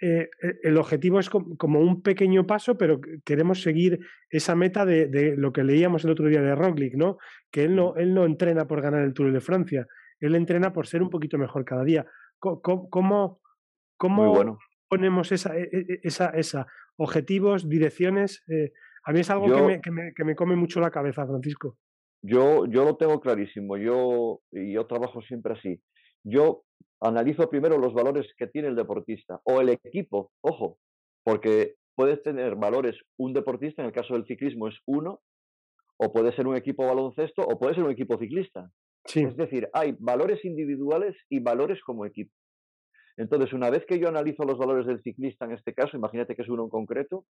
eh, 0.00 0.30
e, 0.42 0.58
el 0.62 0.78
objetivo 0.78 1.20
es 1.20 1.28
como 1.30 1.80
un 1.80 2.02
pequeño 2.02 2.46
paso, 2.46 2.78
pero 2.78 3.00
queremos 3.24 3.62
seguir 3.62 4.00
esa 4.30 4.54
meta 4.54 4.84
de, 4.86 5.34
lo 5.36 5.52
que 5.52 5.64
leíamos 5.64 6.04
el 6.04 6.10
otro 6.10 6.28
día 6.28 6.42
de 6.42 6.54
Roglic, 6.54 6.94
¿no? 6.94 7.18
Que 7.50 7.64
él 7.64 7.76
no, 7.76 7.96
él 7.96 8.14
no 8.14 8.24
entrena 8.24 8.66
por 8.66 8.80
ganar 8.80 9.02
el 9.02 9.14
Tour 9.14 9.32
de 9.32 9.40
Francia, 9.40 9.86
él 10.22 10.34
entrena 10.36 10.72
por 10.72 10.86
ser 10.86 11.02
un 11.02 11.10
poquito 11.10 11.36
mejor 11.36 11.64
cada 11.64 11.84
día. 11.84 12.06
¿Cómo, 12.38 13.40
cómo, 13.98 14.58
ponemos 14.88 15.32
esa, 15.32 15.56
e, 15.56 15.68
e, 15.72 16.00
esa, 16.02 16.30
esa, 16.30 16.66
objetivos, 16.96 17.68
direcciones? 17.68 18.42
Eh, 18.48 18.72
a 19.04 19.12
mí 19.12 19.20
es 19.20 19.30
algo 19.30 19.46
que, 19.46 19.62
me, 19.62 19.80
que, 19.80 19.90
me, 19.90 20.12
que, 20.14 20.24
me, 20.24 20.34
come 20.34 20.56
mucho 20.56 20.80
la 20.80 20.90
cabeza, 20.90 21.26
Francisco. 21.26 21.76
Yo, 22.24 22.66
yo 22.66 22.84
lo 22.84 22.96
tengo 22.96 23.20
clarísimo, 23.20 23.76
yo, 23.76 24.40
yo 24.52 24.86
trabajo 24.86 25.22
siempre 25.22 25.54
así. 25.54 25.82
Yo 26.24 26.62
analizo 27.00 27.50
primero 27.50 27.78
los 27.78 27.94
valores 27.94 28.32
que 28.36 28.46
tiene 28.46 28.68
el 28.68 28.76
deportista 28.76 29.40
o 29.44 29.60
el 29.60 29.70
equipo, 29.70 30.30
ojo, 30.40 30.78
porque 31.24 31.74
puedes 31.96 32.22
tener 32.22 32.54
valores 32.54 32.96
un 33.18 33.32
deportista, 33.32 33.82
en 33.82 33.86
el 33.86 33.92
caso 33.92 34.14
del 34.14 34.26
ciclismo 34.26 34.68
es 34.68 34.78
uno, 34.86 35.20
o 35.96 36.12
puede 36.12 36.32
ser 36.34 36.46
un 36.46 36.56
equipo 36.56 36.86
baloncesto 36.86 37.42
o 37.42 37.58
puede 37.58 37.74
ser 37.74 37.84
un 37.84 37.90
equipo 37.90 38.18
ciclista. 38.18 38.70
Es 39.14 39.36
decir, 39.36 39.68
hay 39.72 39.96
valores 39.98 40.44
individuales 40.44 41.16
y 41.28 41.40
valores 41.40 41.80
como 41.82 42.06
equipo. 42.06 42.32
Entonces, 43.16 43.52
una 43.52 43.70
vez 43.70 43.84
que 43.86 43.98
yo 43.98 44.08
analizo 44.08 44.44
los 44.44 44.58
valores 44.58 44.86
del 44.86 45.02
ciclista, 45.02 45.44
en 45.44 45.52
este 45.52 45.74
caso, 45.74 45.96
imagínate 45.96 46.34
que 46.34 46.42
es 46.42 46.48
uno 46.48 46.64
en 46.64 46.70
concreto, 46.70 47.26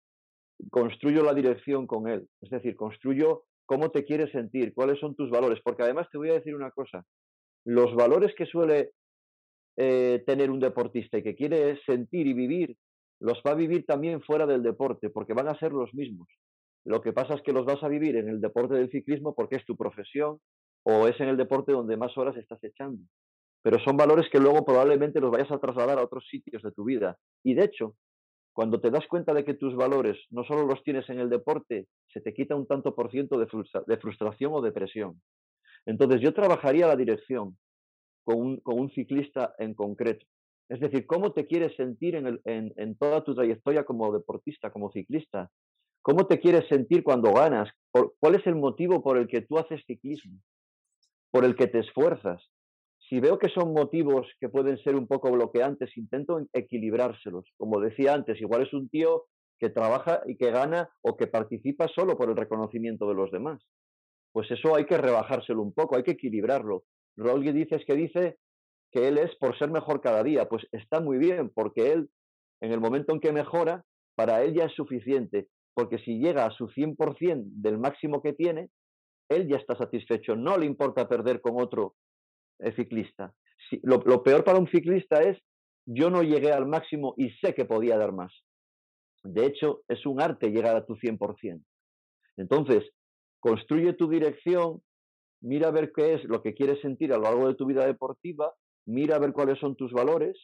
construyo 0.70 1.22
la 1.22 1.35
dirección 1.35 1.87
con 1.87 2.09
él. 2.09 2.29
Es 2.40 2.50
decir, 2.50 2.76
construyo 2.76 3.44
cómo 3.66 3.90
te 3.90 4.05
quieres 4.05 4.31
sentir, 4.33 4.72
cuáles 4.74 4.98
son 4.98 5.14
tus 5.14 5.31
valores. 5.31 5.61
Porque 5.62 5.83
además 5.83 6.09
te 6.11 6.18
voy 6.18 6.31
a 6.31 6.35
decir 6.35 6.55
una 6.55 6.70
cosa, 6.70 7.05
los 7.64 7.94
valores 7.94 8.35
que 8.37 8.46
suele 8.46 8.92
eh, 9.76 10.22
tener 10.26 10.50
un 10.50 10.61
deportista 10.61 11.18
y 11.18 11.22
que 11.22 11.35
quiere 11.35 11.79
sentir 11.85 12.26
y 12.26 12.33
vivir, 12.33 12.76
los 13.20 13.42
va 13.46 13.52
a 13.52 13.57
vivir 13.57 13.85
también 13.85 14.22
fuera 14.22 14.46
del 14.46 14.62
deporte, 14.62 15.11
porque 15.11 15.35
van 15.35 15.48
a 15.48 15.59
ser 15.59 15.72
los 15.72 15.92
mismos. 15.94 16.29
Lo 16.85 17.00
que 17.00 17.12
pasa 17.12 17.35
es 17.35 17.42
que 17.42 17.52
los 17.52 17.66
vas 17.66 17.83
a 17.83 17.88
vivir 17.88 18.16
en 18.16 18.29
el 18.29 18.40
deporte 18.40 18.74
del 18.74 18.90
ciclismo 18.90 19.35
porque 19.35 19.57
es 19.57 19.64
tu 19.66 19.76
profesión, 19.76 20.38
o 20.88 21.09
es 21.09 21.20
en 21.20 21.29
el 21.29 21.37
deporte 21.37 21.72
donde 21.72 21.96
más 21.96 22.16
horas 22.16 22.37
estás 22.37 22.62
echando. 22.62 23.03
Pero 23.62 23.81
son 23.81 23.96
valores 23.96 24.31
que 24.31 24.38
luego 24.38 24.64
probablemente 24.64 25.20
los 25.20 25.33
vayas 25.33 25.51
a 25.51 25.59
trasladar 25.59 25.99
a 25.99 26.05
otros 26.05 26.25
sitios 26.31 26.62
de 26.62 26.70
tu 26.70 26.85
vida. 26.85 27.18
Y 27.42 27.55
de 27.55 27.64
hecho, 27.64 27.96
cuando 28.53 28.81
te 28.81 28.90
das 28.90 29.05
cuenta 29.09 29.35
de 29.35 29.44
que 29.44 29.55
tus 29.55 29.75
valores 29.75 30.16
no 30.31 30.44
solo 30.44 30.64
los 30.64 30.85
tienes 30.85 31.11
en 31.11 31.18
el 31.18 31.29
deporte, 31.29 31.88
se 32.12 32.20
te 32.20 32.33
quita 32.33 32.55
un 32.55 32.68
tanto 32.68 32.94
por 32.94 33.11
ciento 33.11 33.37
de, 33.37 33.49
frustración 33.99 34.53
o 34.55 34.61
depresión. 34.61 35.20
Entonces 35.87 36.20
yo 36.20 36.33
trabajaría 36.33 36.87
la 36.87 36.94
dirección 36.94 37.59
con 38.25 38.38
un, 38.38 38.61
con 38.61 38.79
un 38.79 38.90
ciclista 38.92 39.57
en 39.59 39.75
concreto. 39.75 40.25
Es 40.68 40.79
decir, 40.79 41.05
cómo 41.05 41.33
te 41.33 41.49
quieres 41.49 41.75
sentir 41.75 42.14
en, 42.14 42.40
en, 42.44 42.96
toda 42.96 43.25
tu 43.25 43.35
trayectoria 43.35 43.85
como 43.85 44.12
deportista, 44.12 44.70
como 44.70 44.92
ciclista. 44.92 45.51
¿Cómo 46.01 46.29
te 46.29 46.38
quieres 46.38 46.68
sentir 46.68 47.03
cuando 47.03 47.33
ganas? 47.33 47.68
¿Cuál 47.90 48.37
es 48.37 48.46
el 48.46 48.55
motivo 48.55 49.03
por 49.03 49.18
el 49.18 49.27
que 49.27 49.42
tú 49.42 49.59
haces 49.59 49.83
ciclismo? 49.85 50.38
Por 51.37 51.44
el 51.44 51.55
que 51.55 51.66
te 51.66 51.81
esfuerzas. 51.81 52.42
Si 53.11 53.20
veo 53.20 53.38
que 53.38 53.51
son 53.51 53.75
motivos 53.75 54.27
que 54.40 54.49
pueden 54.49 54.79
ser 54.79 54.96
un 54.96 55.07
poco 55.07 55.31
bloqueantes, 55.31 55.94
intento 55.99 56.40
equilibrárselos. 56.55 57.44
Como 57.59 57.79
decía 57.79 58.14
antes, 58.14 58.40
igual 58.40 58.62
es 58.62 58.72
un 58.72 58.88
tío 58.88 59.25
que 59.59 59.68
trabaja 59.68 60.22
y 60.27 60.38
que 60.38 60.51
gana 60.51 60.88
o 61.03 61.14
que 61.18 61.27
participa 61.27 61.88
solo 61.88 62.16
por 62.16 62.31
el 62.31 62.38
reconocimiento 62.38 63.07
de 63.07 63.16
los 63.16 63.31
demás. 63.31 63.62
Pues 64.33 64.51
eso 64.51 64.75
hay 64.75 64.87
que 64.87 64.96
rebajárselo 64.96 65.61
un 65.61 65.75
poco, 65.75 65.96
hay 65.96 66.05
que 66.05 66.12
equilibrarlo. 66.12 66.85
Rolgi 67.18 67.53
dices 67.53 67.85
que 67.87 67.96
dice 67.96 68.38
que 68.90 69.07
él 69.07 69.18
es 69.18 69.37
por 69.37 69.59
ser 69.59 69.70
mejor 69.70 70.01
cada 70.01 70.22
día. 70.22 70.49
Pues 70.49 70.66
está 70.72 71.01
muy 71.01 71.18
bien, 71.18 71.51
porque 71.55 71.92
él, 71.92 72.09
en 72.62 72.72
el 72.72 72.81
momento 72.81 73.12
en 73.12 73.20
que 73.20 73.35
mejora, 73.35 73.85
para 74.14 74.42
él 74.42 74.55
ya 74.55 74.64
es 74.64 74.72
suficiente. 74.72 75.49
Porque 75.75 75.99
si 75.99 76.18
llega 76.18 76.46
a 76.46 76.51
su 76.53 76.68
100% 76.68 77.42
del 77.61 77.77
máximo 77.77 78.22
que 78.22 78.33
tiene, 78.33 78.70
él 79.28 79.48
ya 79.48 79.56
está 79.56 79.76
satisfecho, 79.76 80.36
no 80.36 80.56
le 80.56 80.66
importa 80.66 81.08
perder 81.08 81.40
con 81.40 81.60
otro 81.60 81.94
eh, 82.58 82.72
ciclista. 82.72 83.34
lo, 83.82 84.22
peor 84.22 84.44
para 84.44 84.58
un 84.58 84.68
ciclista 84.68 85.22
es, 85.22 85.38
yo 85.86 86.10
no 86.10 86.22
llegué 86.22 86.52
al 86.52 86.66
máximo 86.66 87.14
y 87.16 87.30
sé 87.30 87.54
que 87.54 87.64
podía 87.64 87.96
dar 87.96 88.12
más. 88.12 88.32
De 89.22 89.46
hecho, 89.46 89.82
es 89.88 90.04
un 90.06 90.20
arte 90.20 90.50
llegar 90.50 90.76
a 90.76 90.84
tu 90.84 90.96
100%. 90.96 91.62
Entonces, 92.36 92.84
construye 93.40 93.92
tu 93.94 94.08
dirección, 94.08 94.82
mira 95.40 95.68
a 95.68 95.72
ver 95.72 95.92
qué 95.94 96.14
es 96.14 96.24
lo 96.24 96.42
que 96.42 96.54
quieres 96.54 96.80
sentir 96.80 97.12
a 97.12 97.16
lo 97.16 97.24
largo 97.24 97.48
de 97.48 97.54
tu 97.54 97.66
vida 97.66 97.86
deportiva, 97.86 98.52
mira 98.84 99.16
a 99.16 99.18
ver 99.18 99.32
cuáles 99.32 99.58
son 99.58 99.76
tus 99.76 99.92
valores, 99.92 100.36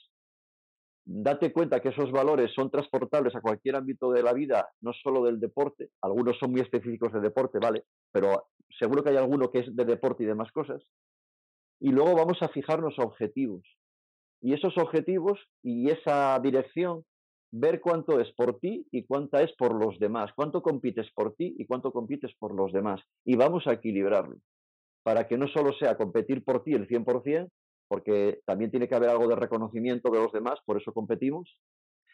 date 1.05 1.53
cuenta 1.53 1.81
que 1.81 1.91
esos 1.91 2.13
valores 2.13 2.53
son 2.55 2.71
transportables 2.71 3.35
a 3.35 3.41
cualquier 3.41 3.77
ámbito 3.77 4.11
de 4.13 4.23
la 4.23 4.33
vida, 4.33 4.69
no 4.81 4.93
solo 4.93 5.25
del 5.25 5.41
deporte, 5.41 5.91
algunos 6.03 6.39
son 6.39 6.53
muy 6.53 6.61
específicos 6.61 7.13
de 7.13 7.21
deporte, 7.21 7.59
¿vale? 7.61 7.85
Pero 8.13 8.45
seguro 8.79 9.03
que 9.03 9.11
hay 9.11 9.17
alguno 9.17 9.51
que 9.51 9.61
es 9.61 9.77
de 9.77 9.85
deporte 9.85 10.25
y 10.25 10.27
demás 10.27 10.53
cosas. 10.53 10.83
Y 11.81 11.91
luego 11.91 12.15
vamos 12.15 12.39
a 12.43 12.49
fijarnos 12.49 12.99
objetivos. 12.99 13.63
Y 14.41 14.55
esos 14.55 14.77
objetivos 14.79 15.41
y 15.63 15.91
esa 15.91 16.39
dirección, 16.41 17.05
ver 17.53 17.81
cuánto 17.81 18.21
es 18.21 18.33
por 18.35 18.59
ti 18.61 18.87
y 18.93 19.05
cuánta 19.05 19.43
es 19.43 19.53
por 19.57 19.75
los 19.75 19.99
demás, 19.99 20.33
cuánto 20.35 20.63
compites 20.63 21.11
por 21.15 21.35
ti 21.35 21.55
y 21.59 21.67
cuánto 21.67 21.93
compites 21.93 22.33
por 22.39 22.55
los 22.55 22.73
demás. 22.73 23.01
Y 23.25 23.37
vamos 23.37 23.67
a 23.67 23.75
equilibrarlo. 23.75 24.37
para 25.05 25.27
que 25.29 25.39
no 25.39 25.49
solo 25.49 25.73
sea 25.75 25.97
competir 25.97 26.45
por 26.45 26.63
ti 26.65 26.75
el 26.75 26.87
100%, 26.89 27.51
porque 27.93 28.41
también 28.47 28.71
tiene 28.71 28.89
que 28.89 28.95
haber 28.95 29.11
algo 29.11 29.29
de 29.29 29.37
reconocimiento 29.37 30.11
de 30.11 30.19
los 30.19 30.33
demás, 30.33 30.59
por 30.65 30.81
eso 30.81 30.95
competimos, 30.95 31.59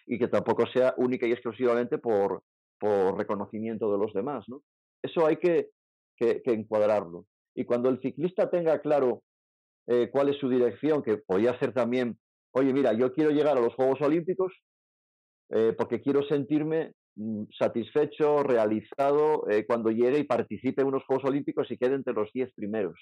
y 0.09 0.19
que 0.19 0.27
tampoco 0.27 0.67
sea 0.67 0.93
única 0.97 1.25
y 1.25 1.31
exclusivamente 1.31 1.99
por, 1.99 2.43
por 2.81 3.17
reconocimiento 3.17 3.93
de 3.93 3.97
los 3.97 4.13
demás. 4.13 4.45
¿no? 4.49 4.65
Eso 5.01 5.25
hay 5.25 5.37
que, 5.37 5.69
que, 6.17 6.43
encuadrarlo. 6.47 7.27
Y 7.55 7.65
cuando 7.65 7.91
el 7.91 8.01
ciclista 8.01 8.51
tenga 8.51 8.81
claro 8.81 9.23
eh, 9.87 10.09
cuál 10.11 10.31
es 10.31 10.39
su 10.39 10.49
dirección, 10.49 11.01
que 11.01 11.19
podría 11.19 11.57
ser 11.61 11.73
también, 11.73 12.19
oye, 12.51 12.73
mira, 12.73 12.93
yo 12.93 13.13
quiero 13.13 13.31
llegar 13.31 13.57
a 13.57 13.61
los 13.61 13.77
Juegos 13.77 14.01
Olímpicos 14.01 14.53
eh, 15.51 15.77
porque 15.79 16.01
quiero 16.01 16.25
sentirme 16.25 16.95
mm, 17.15 17.45
satisfecho, 17.57 18.43
realizado 18.43 19.49
eh, 19.49 19.65
cuando 19.65 19.91
llegue 19.91 20.19
y 20.19 20.25
participe 20.25 20.83
en 20.83 20.89
unos 20.89 21.05
Juegos 21.05 21.27
Olímpicos 21.27 21.71
y 21.71 21.79
quede 21.79 21.95
entre 21.95 22.15
los 22.15 22.33
10 22.33 22.53
primeros. 22.55 22.99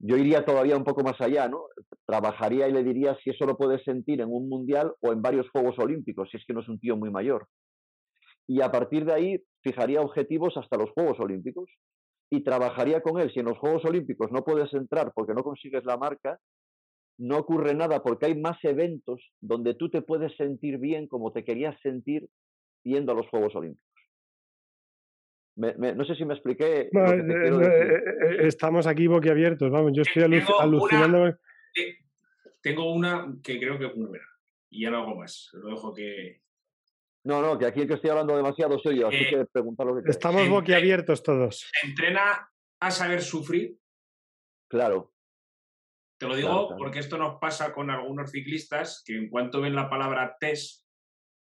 Yo 0.00 0.16
iría 0.16 0.44
todavía 0.44 0.76
un 0.76 0.84
poco 0.84 1.02
más 1.02 1.20
allá, 1.20 1.48
¿no? 1.48 1.64
Trabajaría 2.06 2.68
y 2.68 2.72
le 2.72 2.84
diría 2.84 3.16
si 3.22 3.30
eso 3.30 3.46
lo 3.46 3.56
puede 3.56 3.82
sentir 3.82 4.20
en 4.20 4.28
un 4.30 4.48
mundial 4.48 4.94
o 5.00 5.12
en 5.12 5.22
varios 5.22 5.50
Juegos 5.50 5.78
Olímpicos, 5.78 6.28
si 6.30 6.36
es 6.36 6.44
que 6.46 6.52
no 6.52 6.60
es 6.60 6.68
un 6.68 6.78
tío 6.78 6.96
muy 6.96 7.10
mayor. 7.10 7.48
Y 8.46 8.62
a 8.62 8.70
partir 8.70 9.04
de 9.04 9.12
ahí 9.12 9.42
fijaría 9.62 10.00
objetivos 10.00 10.56
hasta 10.56 10.78
los 10.78 10.90
Juegos 10.90 11.18
Olímpicos 11.20 11.68
y 12.30 12.42
trabajaría 12.44 13.02
con 13.02 13.20
él. 13.20 13.32
Si 13.32 13.40
en 13.40 13.46
los 13.46 13.58
Juegos 13.58 13.84
Olímpicos 13.84 14.30
no 14.30 14.44
puedes 14.44 14.72
entrar 14.72 15.12
porque 15.14 15.34
no 15.34 15.42
consigues 15.42 15.84
la 15.84 15.96
marca, 15.96 16.38
no 17.18 17.38
ocurre 17.38 17.74
nada 17.74 18.02
porque 18.02 18.26
hay 18.26 18.40
más 18.40 18.58
eventos 18.62 19.20
donde 19.40 19.74
tú 19.74 19.90
te 19.90 20.02
puedes 20.02 20.36
sentir 20.36 20.78
bien 20.78 21.08
como 21.08 21.32
te 21.32 21.44
querías 21.44 21.78
sentir 21.82 22.28
yendo 22.84 23.12
a 23.12 23.16
los 23.16 23.28
Juegos 23.28 23.54
Olímpicos. 23.56 23.87
No 25.58 26.04
sé 26.04 26.14
si 26.14 26.24
me 26.24 26.34
expliqué. 26.34 26.82
Eh, 26.82 26.90
eh, 26.92 28.02
eh, 28.22 28.46
estamos 28.46 28.86
aquí 28.86 29.06
boquiabiertos, 29.06 29.70
vamos, 29.70 29.92
yo 29.94 30.02
estoy 30.02 30.22
alucinando. 30.22 31.36
tengo 32.60 32.92
una 32.92 33.34
que 33.42 33.58
creo 33.58 33.78
que 33.78 33.86
es 33.86 33.92
y 34.70 34.82
ya 34.82 34.90
no 34.90 34.98
hago 34.98 35.16
más. 35.16 35.50
Lo 35.54 35.70
dejo 35.70 35.92
que. 35.92 36.42
No, 37.24 37.42
no, 37.42 37.58
que 37.58 37.66
aquí 37.66 37.80
el 37.80 37.88
que 37.88 37.94
estoy 37.94 38.10
hablando 38.10 38.36
demasiado 38.36 38.78
soy 38.78 39.00
yo, 39.00 39.08
así 39.08 39.28
que 39.28 39.44
preguntar 39.46 39.86
lo 39.86 40.00
que 40.00 40.10
Estamos 40.10 40.48
boquiabiertos 40.48 41.22
todos. 41.22 41.70
entrena 41.82 42.48
a 42.80 42.90
saber 42.90 43.22
sufrir. 43.22 43.76
Claro. 44.70 45.12
Te 46.18 46.26
lo 46.26 46.36
digo 46.36 46.76
porque 46.76 46.98
esto 46.98 47.16
nos 47.16 47.38
pasa 47.40 47.72
con 47.72 47.90
algunos 47.90 48.30
ciclistas 48.30 49.02
que 49.04 49.16
en 49.16 49.30
cuanto 49.30 49.60
ven 49.60 49.74
la 49.74 49.88
palabra 49.88 50.36
test, 50.38 50.84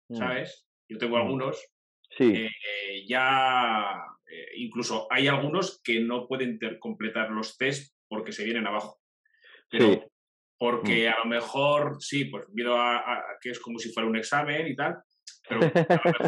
mm. 0.10 0.16
¿sabes? 0.16 0.68
Yo 0.90 0.98
tengo 0.98 1.18
mm. 1.18 1.22
algunos. 1.22 1.73
Sí. 2.18 2.34
Eh, 2.36 3.06
ya 3.08 4.04
eh, 4.30 4.48
incluso 4.58 5.08
hay 5.10 5.28
algunos 5.28 5.82
que 5.84 6.00
no 6.00 6.28
pueden 6.28 6.60
completar 6.80 7.32
los 7.32 7.58
test 7.58 7.96
porque 8.08 8.32
se 8.32 8.44
vienen 8.44 8.68
abajo. 8.68 9.00
sí. 9.72 10.02
Porque 10.56 11.10
mm. 11.10 11.14
a 11.14 11.18
lo 11.18 11.26
mejor, 11.26 11.98
sí, 12.00 12.26
pues 12.26 12.46
miro 12.54 12.80
a, 12.80 13.22
que 13.42 13.50
es 13.50 13.60
como 13.60 13.80
si 13.80 13.92
fuera 13.92 14.08
un 14.08 14.16
examen 14.16 14.66
y 14.66 14.76
tal, 14.76 14.96
pero 15.50 15.60
a 15.76 16.02
lo 16.06 16.24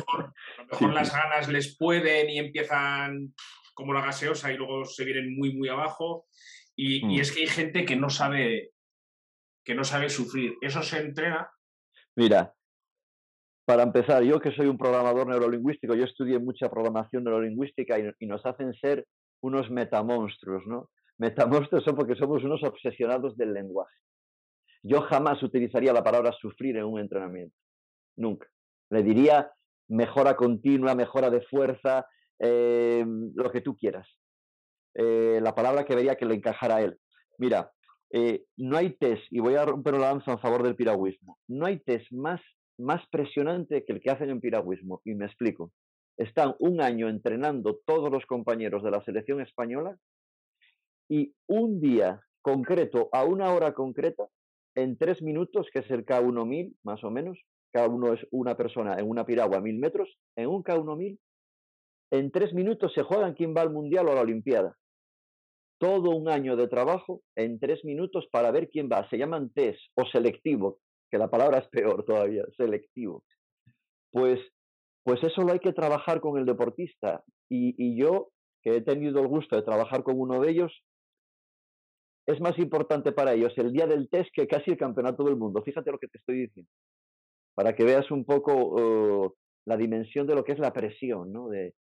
mejor, 0.71 0.93
las 0.93 1.13
ganas 1.13 1.47
les 1.47 1.77
pueden 1.77 2.29
y 2.29 2.39
empiezan 2.39 3.33
como 3.73 3.93
la 3.93 4.01
gaseosa 4.01 4.51
y 4.51 4.57
luego 4.57 4.83
se 4.83 5.05
vienen 5.05 5.37
muy, 5.37 5.53
muy 5.53 5.69
abajo. 5.69 6.25
Y, 6.75 7.05
mm. 7.05 7.19
es 7.19 7.31
que 7.31 7.41
hay 7.41 7.47
gente 7.47 7.85
que 7.85 7.95
no 7.95 8.09
sabe 8.09 8.71
que 9.63 9.73
no 9.73 9.83
sabe 9.83 10.09
sufrir. 10.09 10.55
Eso 10.61 10.83
se 10.83 10.99
entrena. 10.99 11.49
Mira, 12.15 12.53
para 13.65 13.83
empezar, 13.83 14.23
yo 14.23 14.39
que 14.39 14.51
soy 14.51 14.67
un 14.67 14.77
programador 14.77 15.27
neurolingüístico, 15.27 15.95
yo 15.95 16.05
estudié 16.05 16.39
mucha 16.39 16.69
programación 16.69 17.23
neurolingüística 17.23 17.97
y, 17.99 18.27
nos 18.27 18.45
hacen 18.45 18.73
ser 18.75 19.05
unos 19.41 19.69
metamonstruos, 19.71 20.65
¿no? 20.67 20.89
Metamonstruos 21.17 21.83
son 21.83 21.95
porque 21.95 22.15
somos 22.15 22.43
unos 22.43 22.63
obsesionados 22.63 23.35
del 23.37 23.53
lenguaje. 23.53 23.95
Yo 24.83 25.01
jamás 25.01 25.41
utilizaría 25.41 25.93
la 25.93 26.03
palabra 26.03 26.31
sufrir 26.31 26.77
en 26.77 26.85
un 26.85 26.99
entrenamiento. 26.99 27.55
Nunca. 28.17 28.47
Le 28.91 29.01
diría 29.01 29.51
mejora 29.87 30.35
continua, 30.35 30.95
mejora 30.95 31.29
de 31.29 31.41
fuerza, 31.41 32.05
eh, 32.39 33.05
lo 33.33 33.51
que 33.51 33.61
tú 33.61 33.75
quieras. 33.75 34.07
Eh, 34.93 35.39
la 35.41 35.55
palabra 35.55 35.85
que 35.85 35.95
vería 35.95 36.15
que 36.15 36.25
le 36.25 36.35
encajara 36.35 36.77
a 36.77 36.81
él. 36.81 36.97
Mira, 37.37 37.71
eh, 38.11 38.45
no 38.57 38.77
hay 38.77 38.91
test, 38.97 39.23
y 39.29 39.39
voy 39.39 39.55
a 39.55 39.65
romper 39.65 39.95
una 39.95 40.11
lanza 40.11 40.31
en 40.31 40.39
favor 40.39 40.63
del 40.63 40.75
piragüismo, 40.75 41.39
no 41.47 41.65
hay 41.65 41.79
test 41.79 42.09
más, 42.11 42.39
más 42.77 43.01
presionante 43.09 43.83
que 43.85 43.93
el 43.93 44.01
que 44.01 44.11
hacen 44.11 44.29
en 44.29 44.41
piragüismo, 44.41 45.01
y 45.05 45.15
me 45.15 45.25
explico. 45.25 45.71
Están 46.17 46.55
un 46.59 46.81
año 46.81 47.09
entrenando 47.09 47.79
todos 47.85 48.11
los 48.11 48.25
compañeros 48.25 48.83
de 48.83 48.91
la 48.91 49.03
selección 49.03 49.41
española 49.41 49.97
y 51.09 51.33
un 51.47 51.81
día 51.81 52.21
concreto, 52.41 53.09
a 53.11 53.23
una 53.25 53.53
hora 53.53 53.73
concreta, 53.73 54.27
en 54.75 54.97
tres 54.97 55.21
minutos, 55.21 55.67
que 55.73 55.79
es 55.79 55.91
el 55.91 56.05
K1000 56.05 56.75
más 56.83 57.03
o 57.03 57.11
menos, 57.11 57.37
cada 57.73 57.87
uno 57.87 58.13
es 58.13 58.25
una 58.31 58.55
persona 58.55 58.97
en 58.97 59.09
una 59.09 59.25
piragua 59.25 59.57
a 59.57 59.61
mil 59.61 59.77
metros, 59.77 60.09
en 60.37 60.47
un 60.47 60.63
K1000, 60.63 61.17
en 62.11 62.31
tres 62.31 62.53
minutos 62.53 62.93
se 62.93 63.03
juegan 63.03 63.33
quién 63.33 63.53
va 63.55 63.61
al 63.61 63.71
Mundial 63.71 64.07
o 64.07 64.11
a 64.11 64.15
la 64.15 64.21
Olimpiada 64.21 64.77
todo 65.77 66.11
un 66.11 66.29
año 66.29 66.55
de 66.55 66.67
trabajo 66.67 67.21
en 67.35 67.59
tres 67.59 67.83
minutos 67.83 68.27
para 68.31 68.51
ver 68.51 68.69
quién 68.69 68.89
va. 68.91 69.07
Se 69.09 69.17
llaman 69.17 69.51
test 69.51 69.79
o 69.95 70.05
selectivo, 70.05 70.79
que 71.15 71.19
la 71.19 71.29
palabra 71.29 71.59
es 71.59 71.67
peor 71.69 72.03
todavía, 72.03 72.43
selectivo. 72.57 73.23
Pues, 74.11 74.37
pues 75.03 75.23
eso 75.23 75.43
lo 75.43 75.53
hay 75.53 75.59
que 75.59 75.71
trabajar 75.71 76.19
con 76.19 76.37
el 76.37 76.45
deportista. 76.45 77.23
Y, 77.49 77.97
yo, 77.97 78.31
que 78.61 78.75
he 78.75 78.81
tenido 78.81 79.21
el 79.21 79.27
gusto 79.27 79.55
de 79.55 79.61
trabajar 79.61 80.03
con 80.03 80.19
uno 80.19 80.41
de 80.41 80.51
ellos, 80.51 80.73
es 82.27 82.41
más 82.41 82.59
importante 82.59 83.13
para 83.13 83.33
ellos 83.33 83.53
el 83.55 83.71
día 83.71 83.87
del 83.87 84.09
test 84.09 84.29
que 84.33 84.45
casi 84.45 84.71
el 84.71 84.77
campeonato 84.77 85.23
del 85.23 85.37
mundo. 85.37 85.63
Fíjate 85.63 85.89
lo 85.89 85.99
que 85.99 86.09
te 86.09 86.17
estoy 86.17 86.47
diciendo. 86.47 86.69
Para 87.53 87.73
que 87.73 87.85
veas 87.85 88.11
un 88.11 88.25
poco 88.25 88.53
uh, 88.53 89.33
la 89.65 89.77
dimensión 89.77 90.27
de 90.27 90.35
lo 90.35 90.43
que 90.43 90.51
es 90.51 90.59
la 90.59 90.73
presión 90.73 91.31
¿no? 91.31 91.47
de, 91.47 91.75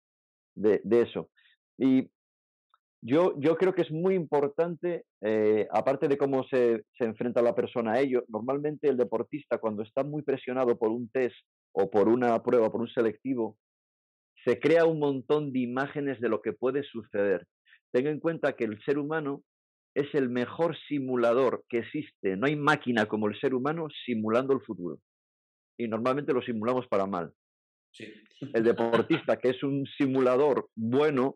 de, 0.54 0.80
de, 0.84 1.02
eso. 1.02 1.32
Y 1.80 2.08
yo, 3.06 3.34
yo 3.38 3.58
creo 3.58 3.74
que 3.74 3.82
es 3.82 3.92
muy 3.92 4.16
importante, 4.16 5.04
eh, 5.22 5.68
aparte 5.72 6.08
de 6.08 6.18
cómo 6.18 6.44
se, 6.46 6.86
se, 6.98 7.04
enfrenta 7.04 7.42
la 7.42 7.54
persona 7.54 7.94
a 7.94 8.00
ello, 8.00 8.24
normalmente 8.30 8.88
el 8.88 8.98
deportista 8.98 9.58
cuando 9.58 9.84
está 9.84 10.04
muy 10.04 10.22
presionado 10.22 10.78
por 10.78 10.90
un 10.90 11.10
test 11.10 11.36
o 11.74 11.90
por 11.90 12.08
una 12.08 12.42
prueba, 12.42 12.72
por 12.72 12.82
un 12.82 12.88
selectivo, 12.88 13.58
se 14.46 14.60
crea 14.60 14.86
un 14.86 15.00
montón 15.00 15.52
de 15.52 15.60
imágenes 15.60 16.20
de 16.22 16.30
lo 16.30 16.42
que 16.42 16.54
puede 16.54 16.84
suceder. 16.84 17.46
Tenga 17.92 18.10
en 18.10 18.20
cuenta 18.20 18.54
que 18.54 18.64
el 18.64 18.82
ser 18.84 18.98
humano 18.98 19.44
es 19.96 20.14
el 20.14 20.30
mejor 20.30 20.78
simulador 20.88 21.64
que 21.70 21.80
existe. 21.80 22.36
No 22.38 22.48
hay 22.48 22.56
máquina 22.56 23.06
como 23.06 23.28
el 23.28 23.40
ser 23.40 23.54
humano 23.54 23.88
simulando 24.06 24.54
el 24.54 24.62
futuro. 24.62 25.00
Y 25.78 25.88
normalmente 25.88 26.34
lo 26.34 26.42
simulamos 26.42 26.88
para 26.88 27.06
mal. 27.06 27.32
El 28.54 28.64
deportista, 28.64 29.38
que 29.38 29.50
es 29.50 29.64
un 29.64 29.86
simulador 29.98 30.68
bueno, 30.76 31.36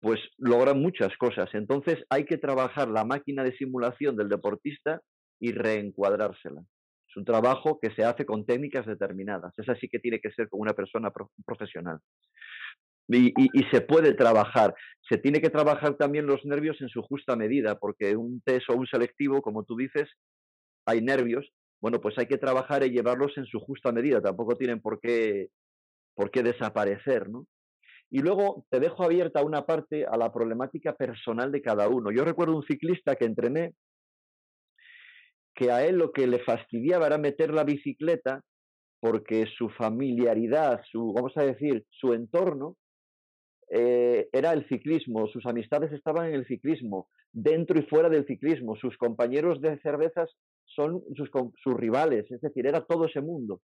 pues 0.00 0.20
logra 0.38 0.74
muchas 0.74 1.16
cosas. 1.18 1.48
Entonces 1.52 1.98
hay 2.08 2.24
que 2.24 2.38
trabajar 2.38 2.88
la 2.88 3.04
máquina 3.04 3.44
de 3.44 3.56
simulación 3.56 4.16
del 4.16 4.28
deportista 4.28 5.00
y 5.38 5.52
reencuadrársela. 5.52 6.62
Es 7.08 7.16
un 7.16 7.24
trabajo 7.24 7.78
que 7.80 7.90
se 7.90 8.04
hace 8.04 8.24
con 8.24 8.46
técnicas 8.46 8.86
determinadas. 8.86 9.52
Es 9.58 9.68
así 9.68 9.88
que 9.88 9.98
tiene 9.98 10.20
que 10.20 10.30
ser 10.30 10.48
con 10.48 10.60
una 10.60 10.74
persona 10.74 11.12
profesional. 11.44 11.98
Y, 13.08 13.32
y, 13.36 13.64
se 13.72 13.80
puede 13.80 14.14
trabajar. 14.14 14.72
Se 15.08 15.18
tiene 15.18 15.40
que 15.40 15.50
trabajar 15.50 15.96
también 15.96 16.26
los 16.26 16.44
nervios 16.44 16.80
en 16.80 16.88
su 16.88 17.02
justa 17.02 17.34
medida, 17.34 17.76
porque 17.76 18.14
un 18.14 18.40
test 18.42 18.70
o 18.70 18.76
un 18.76 18.86
selectivo, 18.86 19.42
como 19.42 19.64
tú 19.64 19.76
dices, 19.76 20.08
hay 20.86 21.02
nervios. 21.02 21.50
Bueno, 21.80 22.00
pues 22.00 22.16
hay 22.18 22.26
que 22.26 22.38
trabajar 22.38 22.84
y 22.84 22.90
llevarlos 22.90 23.36
en 23.36 23.46
su 23.46 23.58
justa 23.58 23.90
medida. 23.90 24.22
Tampoco 24.22 24.56
tienen 24.56 24.80
por 24.80 25.00
qué, 25.00 25.48
por 26.14 26.30
qué 26.30 26.44
desaparecer, 26.44 27.28
¿no? 27.28 27.46
Y 28.10 28.20
luego 28.20 28.66
te 28.70 28.80
dejo 28.80 29.04
abierta 29.04 29.44
una 29.44 29.64
parte 29.66 30.04
a 30.04 30.16
la 30.16 30.32
problemática 30.32 30.94
personal 30.94 31.52
de 31.52 31.62
cada 31.62 31.88
uno. 31.88 32.10
Yo 32.10 32.24
recuerdo 32.24 32.56
un 32.56 32.64
ciclista 32.64 33.14
que 33.14 33.24
entrené 33.24 33.74
que 35.54 35.70
a 35.70 35.84
él 35.84 35.96
lo 35.96 36.12
que 36.12 36.26
le 36.26 36.40
fastidiaba 36.40 37.06
era 37.06 37.18
meter 37.18 37.52
la 37.52 37.64
bicicleta 37.64 38.42
porque 39.00 39.46
su 39.46 39.70
familiaridad, 39.70 40.82
su, 40.90 41.12
vamos 41.12 41.36
a 41.36 41.42
decir, 41.42 41.84
su 41.90 42.12
entorno 42.12 42.76
eh, 43.70 44.28
era 44.32 44.52
el 44.52 44.66
ciclismo, 44.68 45.26
sus 45.28 45.46
amistades 45.46 45.92
estaban 45.92 46.28
en 46.28 46.34
el 46.34 46.46
ciclismo, 46.46 47.08
dentro 47.32 47.78
y 47.78 47.82
fuera 47.82 48.08
del 48.08 48.26
ciclismo, 48.26 48.76
sus 48.76 48.96
compañeros 48.98 49.60
de 49.60 49.78
cervezas 49.80 50.30
son 50.66 51.02
sus, 51.16 51.30
sus 51.62 51.74
rivales, 51.74 52.30
es 52.30 52.40
decir, 52.40 52.66
era 52.66 52.84
todo 52.84 53.06
ese 53.06 53.20
mundo. 53.20 53.60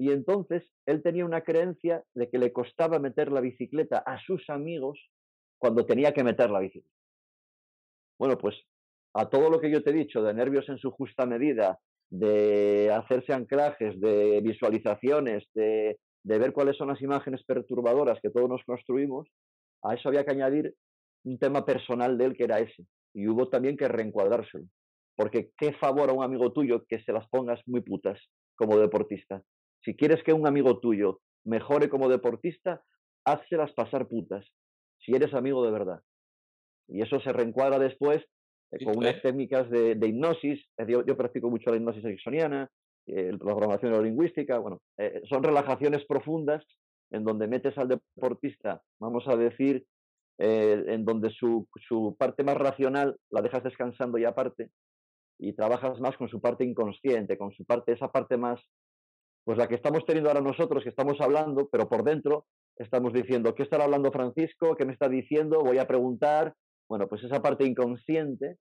Y 0.00 0.12
entonces 0.12 0.64
él 0.86 1.02
tenía 1.02 1.26
una 1.26 1.42
creencia 1.42 2.02
de 2.14 2.30
que 2.30 2.38
le 2.38 2.54
costaba 2.54 2.98
meter 2.98 3.30
la 3.30 3.42
bicicleta 3.42 3.98
a 3.98 4.18
sus 4.18 4.48
amigos 4.48 4.98
cuando 5.58 5.84
tenía 5.84 6.14
que 6.14 6.24
meter 6.24 6.48
la 6.48 6.60
bicicleta. 6.60 6.96
Bueno, 8.18 8.38
pues 8.38 8.56
a 9.12 9.28
todo 9.28 9.50
lo 9.50 9.60
que 9.60 9.70
yo 9.70 9.82
te 9.82 9.90
he 9.90 9.92
dicho, 9.92 10.22
de 10.22 10.32
nervios 10.32 10.66
en 10.70 10.78
su 10.78 10.90
justa 10.90 11.26
medida, 11.26 11.78
de 12.08 12.90
hacerse 12.90 13.34
anclajes, 13.34 14.00
de 14.00 14.40
visualizaciones, 14.40 15.44
de, 15.52 15.98
ver 16.24 16.54
cuáles 16.54 16.78
son 16.78 16.88
las 16.88 17.02
imágenes 17.02 17.44
perturbadoras 17.44 18.20
que 18.22 18.30
todos 18.30 18.48
nos 18.48 18.64
construimos, 18.64 19.28
a 19.82 19.96
eso 19.96 20.08
había 20.08 20.24
que 20.24 20.32
añadir 20.32 20.74
un 21.24 21.38
tema 21.38 21.66
personal 21.66 22.16
de 22.16 22.24
él 22.24 22.36
que 22.38 22.44
era 22.44 22.58
ese. 22.58 22.86
Y 23.12 23.28
hubo 23.28 23.50
también 23.50 23.76
que 23.76 23.86
reencuadrárselo. 23.86 24.64
Porque 25.14 25.50
qué 25.58 25.74
favor 25.74 26.08
a 26.08 26.14
un 26.14 26.24
amigo 26.24 26.54
tuyo 26.54 26.86
que 26.88 27.02
se 27.02 27.12
las 27.12 27.28
pongas 27.28 27.60
muy 27.66 27.82
putas 27.82 28.18
como 28.56 28.78
deportista. 28.78 29.42
Si 29.84 29.96
quieres 29.96 30.22
que 30.22 30.32
un 30.32 30.46
amigo 30.46 30.78
tuyo 30.80 31.20
mejore 31.44 31.88
como 31.88 32.08
deportista, 32.08 32.82
házselas 33.24 33.72
pasar 33.72 34.08
putas. 34.08 34.46
Si 34.98 35.12
eres 35.12 35.34
amigo 35.34 35.64
de 35.64 35.70
verdad. 35.70 36.02
Y 36.88 37.02
eso 37.02 37.20
se 37.20 37.32
reencuadra 37.32 37.78
después 37.78 38.22
eh, 38.72 38.84
con 38.84 38.98
unas 38.98 39.20
técnicas 39.22 39.70
de, 39.70 39.92
hipnosis. 39.92 40.60
Yo, 40.86 41.04
yo, 41.04 41.16
practico 41.16 41.50
mucho 41.50 41.70
la 41.70 41.76
hipnosis 41.76 42.04
ericksoniana, 42.04 42.70
eh, 43.06 43.32
la 43.32 43.38
programación 43.38 43.92
neurolingüística. 43.92 44.58
Bueno, 44.58 44.80
eh, 44.98 45.22
son 45.28 45.42
relajaciones 45.42 46.04
profundas 46.06 46.64
en 47.10 47.24
donde 47.24 47.48
metes 47.48 47.76
al 47.78 47.88
deportista, 47.88 48.82
vamos 49.00 49.26
a 49.26 49.36
decir, 49.36 49.84
en 50.42 51.04
donde 51.04 51.28
su, 51.28 51.68
su, 51.86 52.16
parte 52.18 52.42
más 52.44 52.56
racional 52.56 53.18
la 53.28 53.42
dejas 53.42 53.62
descansando 53.62 54.16
y 54.16 54.24
aparte, 54.24 54.70
y 55.38 55.52
trabajas 55.52 56.00
más 56.00 56.16
con 56.16 56.30
su 56.30 56.40
parte 56.40 56.64
inconsciente, 56.64 57.36
con 57.36 57.52
su 57.52 57.66
parte, 57.66 57.92
esa 57.92 58.08
parte 58.08 58.38
más, 58.38 58.58
pues 59.44 59.58
la 59.58 59.68
que 59.68 59.74
estamos 59.74 60.04
teniendo 60.04 60.30
ahora 60.30 60.40
nosotros, 60.40 60.82
que 60.82 60.90
estamos 60.90 61.20
hablando, 61.20 61.68
pero 61.70 61.88
por 61.88 62.04
dentro 62.04 62.46
estamos 62.76 63.12
diciendo, 63.12 63.54
¿qué 63.54 63.62
estará 63.62 63.84
hablando 63.84 64.12
Francisco? 64.12 64.76
¿Qué 64.76 64.84
me 64.84 64.92
está 64.92 65.08
diciendo? 65.08 65.60
Voy 65.60 65.78
a 65.78 65.86
preguntar, 65.86 66.54
bueno, 66.88 67.08
pues 67.08 67.22
esa 67.24 67.40
parte 67.42 67.66
inconsciente, 67.66 68.56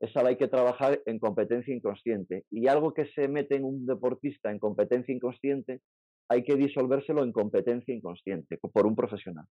esa 0.00 0.22
la 0.22 0.30
hay 0.30 0.36
que 0.36 0.48
trabajar 0.48 1.00
en 1.06 1.18
competencia 1.18 1.74
inconsciente. 1.74 2.44
Y 2.50 2.68
algo 2.68 2.94
que 2.94 3.06
se 3.14 3.28
mete 3.28 3.56
en 3.56 3.64
un 3.64 3.86
deportista 3.86 4.50
en 4.50 4.58
competencia 4.58 5.14
inconsciente, 5.14 5.80
hay 6.28 6.44
que 6.44 6.54
disolvérselo 6.54 7.24
en 7.24 7.32
competencia 7.32 7.94
inconsciente 7.94 8.58
por 8.58 8.86
un 8.86 8.94
profesional. 8.94 9.46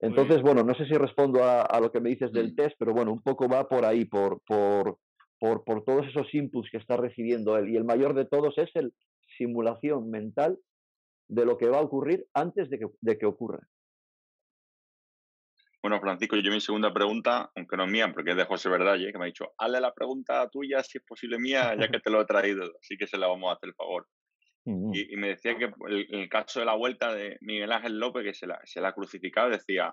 Entonces, 0.00 0.42
bueno, 0.42 0.64
no 0.64 0.74
sé 0.74 0.84
si 0.86 0.94
respondo 0.94 1.44
a, 1.44 1.78
lo 1.80 1.92
que 1.92 2.00
me 2.00 2.10
dices 2.10 2.32
del 2.32 2.56
test, 2.56 2.74
pero 2.78 2.92
bueno, 2.92 3.12
un 3.12 3.22
poco 3.22 3.48
va 3.48 3.68
por 3.68 3.84
ahí, 3.84 4.04
por, 4.04 4.40
por, 4.44 4.98
por, 5.38 5.62
por 5.62 5.84
todos 5.84 6.06
esos 6.08 6.34
inputs 6.34 6.70
que 6.72 6.78
está 6.78 6.96
recibiendo 6.96 7.56
él. 7.56 7.68
Y 7.68 7.76
el 7.76 7.84
mayor 7.84 8.12
de 8.14 8.24
todos 8.24 8.58
es 8.58 8.70
el 8.74 8.92
simulación 9.36 10.10
mental 10.10 10.58
de 11.28 11.44
lo 11.44 11.56
que 11.56 11.68
va 11.68 11.78
a 11.78 11.82
ocurrir 11.82 12.26
antes 12.34 12.68
de 12.70 12.78
que, 12.78 12.86
de 13.00 13.18
que 13.18 13.26
ocurra. 13.26 13.60
Bueno, 15.82 16.00
Francisco, 16.00 16.36
yo 16.36 16.52
mi 16.52 16.60
segunda 16.60 16.92
pregunta, 16.92 17.50
aunque 17.56 17.76
no 17.76 17.84
es 17.84 17.90
mía, 17.90 18.12
porque 18.12 18.30
es 18.30 18.36
de 18.36 18.44
José 18.44 18.68
Verdalle, 18.68 19.10
que 19.10 19.18
me 19.18 19.24
ha 19.24 19.26
dicho, 19.26 19.52
hazle 19.58 19.80
la 19.80 19.92
pregunta 19.92 20.48
tuya 20.48 20.80
si 20.84 20.98
es 20.98 21.04
posible 21.04 21.38
mía, 21.38 21.74
ya 21.78 21.88
que 21.88 21.98
te 21.98 22.08
lo 22.08 22.20
he 22.20 22.24
traído, 22.24 22.62
así 22.80 22.96
que 22.96 23.08
se 23.08 23.18
la 23.18 23.26
vamos 23.26 23.50
a 23.50 23.54
hacer 23.54 23.70
el 23.70 23.74
favor. 23.74 24.06
Y, 24.64 25.16
me 25.16 25.28
decía 25.28 25.58
que 25.58 25.72
el, 25.88 26.06
el, 26.08 26.28
caso 26.28 26.60
de 26.60 26.66
la 26.66 26.76
vuelta 26.76 27.12
de 27.12 27.36
Miguel 27.40 27.72
Ángel 27.72 27.98
López, 27.98 28.22
que 28.22 28.32
se 28.32 28.46
la, 28.46 28.60
se 28.62 28.80
la 28.80 28.88
ha 28.88 28.94
crucificado, 28.94 29.50
decía, 29.50 29.92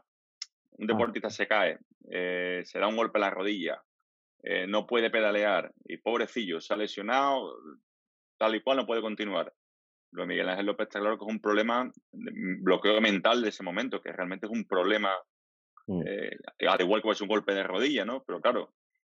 un 0.74 0.90
ah. 0.90 0.94
deportista 0.94 1.32
se 1.32 1.48
cae, 1.48 1.80
eh, 2.12 2.62
se 2.66 2.78
da 2.78 2.88
un 2.88 2.96
golpe 2.96 3.18
en 3.18 3.22
la 3.22 3.32
rodilla, 3.32 3.82
eh, 4.44 4.68
no 4.68 4.86
puede 4.86 5.10
pedalear 5.10 5.74
y 5.86 5.98
pobrecillo, 5.98 6.62
se 6.62 6.74
ha 6.74 6.78
lesionado, 6.78 7.58
tal 8.40 8.56
y 8.56 8.62
cual 8.62 8.78
no 8.78 8.88
puede 8.88 9.02
continuar. 9.02 9.54
Lo 10.12 10.24
de 10.24 10.28
Miguel 10.28 10.50
Ángel 10.50 10.66
López 10.66 10.88
está 10.88 11.00
claro 11.00 11.20
que 11.20 11.26
es 11.26 11.32
un 11.32 11.40
problema, 11.40 11.92
de 12.12 12.32
bloqueo 12.62 13.00
mental 13.00 13.44
de 13.44 13.50
ese 13.50 13.62
momento, 13.62 14.02
que 14.02 14.12
realmente 14.12 14.48
es 14.48 14.52
un 14.52 14.66
problema 14.66 15.12
Mm. 15.90 16.04
Eh, 16.06 16.38
al 16.68 16.82
igual 16.82 17.02
que 17.02 17.10
es 17.10 17.22
un 17.22 17.28
golpe 17.28 17.54
de 17.54 17.64
rodilla, 17.64 18.06
¿no? 18.06 18.24
Pero 18.26 18.40
claro, 18.40 18.74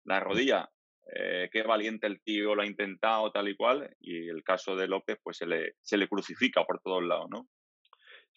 la 0.04 0.20
mm. 0.20 0.22
rodilla, 0.22 0.70
eh, 1.14 1.48
qué 1.52 1.62
valiente 1.64 2.06
el 2.06 2.22
tío, 2.22 2.54
lo 2.54 2.62
ha 2.62 2.66
intentado 2.66 3.32
tal 3.32 3.48
y 3.48 3.56
cual, 3.56 3.90
y 3.98 4.28
el 4.28 4.44
caso 4.44 4.76
de 4.76 4.86
López, 4.86 5.18
pues 5.22 5.38
se 5.38 5.46
le, 5.46 5.74
se 5.80 5.96
le 5.96 6.08
crucifica 6.08 6.64
por 6.64 6.80
todos 6.80 7.02
lados, 7.02 7.26
¿no? 7.28 7.48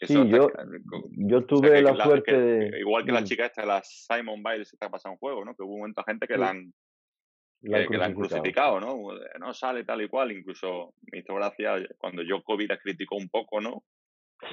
sí, 0.01 0.15
yo, 0.15 0.49
yo 1.11 1.45
tuve 1.45 1.81
la, 1.81 1.95
suerte 1.95 2.37
de... 2.37 2.79
Igual 2.79 3.05
que 3.05 3.11
la 3.11 3.21
mm. 3.21 3.25
chica 3.25 3.45
esta, 3.45 3.65
la 3.65 3.81
Simon 3.83 4.41
Biles, 4.41 4.73
está 4.73 4.89
pasando 4.89 5.13
un 5.13 5.19
juego, 5.19 5.45
¿no? 5.45 5.55
Que 5.55 5.61
hubo 5.61 5.73
un 5.73 5.79
momento 5.81 6.03
gente 6.03 6.27
que 6.27 6.37
la 6.37 6.49
han 6.49 6.73
que, 7.63 7.97
la 7.97 8.05
han 8.05 8.13
crucificado, 8.13 8.79
¿no? 8.79 8.97
No 9.39 9.53
sale 9.53 9.83
tal 9.83 10.01
y 10.01 10.07
cual, 10.07 10.31
incluso 10.31 10.93
me 11.11 11.19
hizo 11.19 11.35
gracia 11.35 11.75
cuando 11.97 12.21
yo 12.21 12.43
COVID 12.43 12.69
la 12.69 12.77
criticó 12.77 13.15
un 13.15 13.29
poco, 13.29 13.61
¿no? 13.61 13.83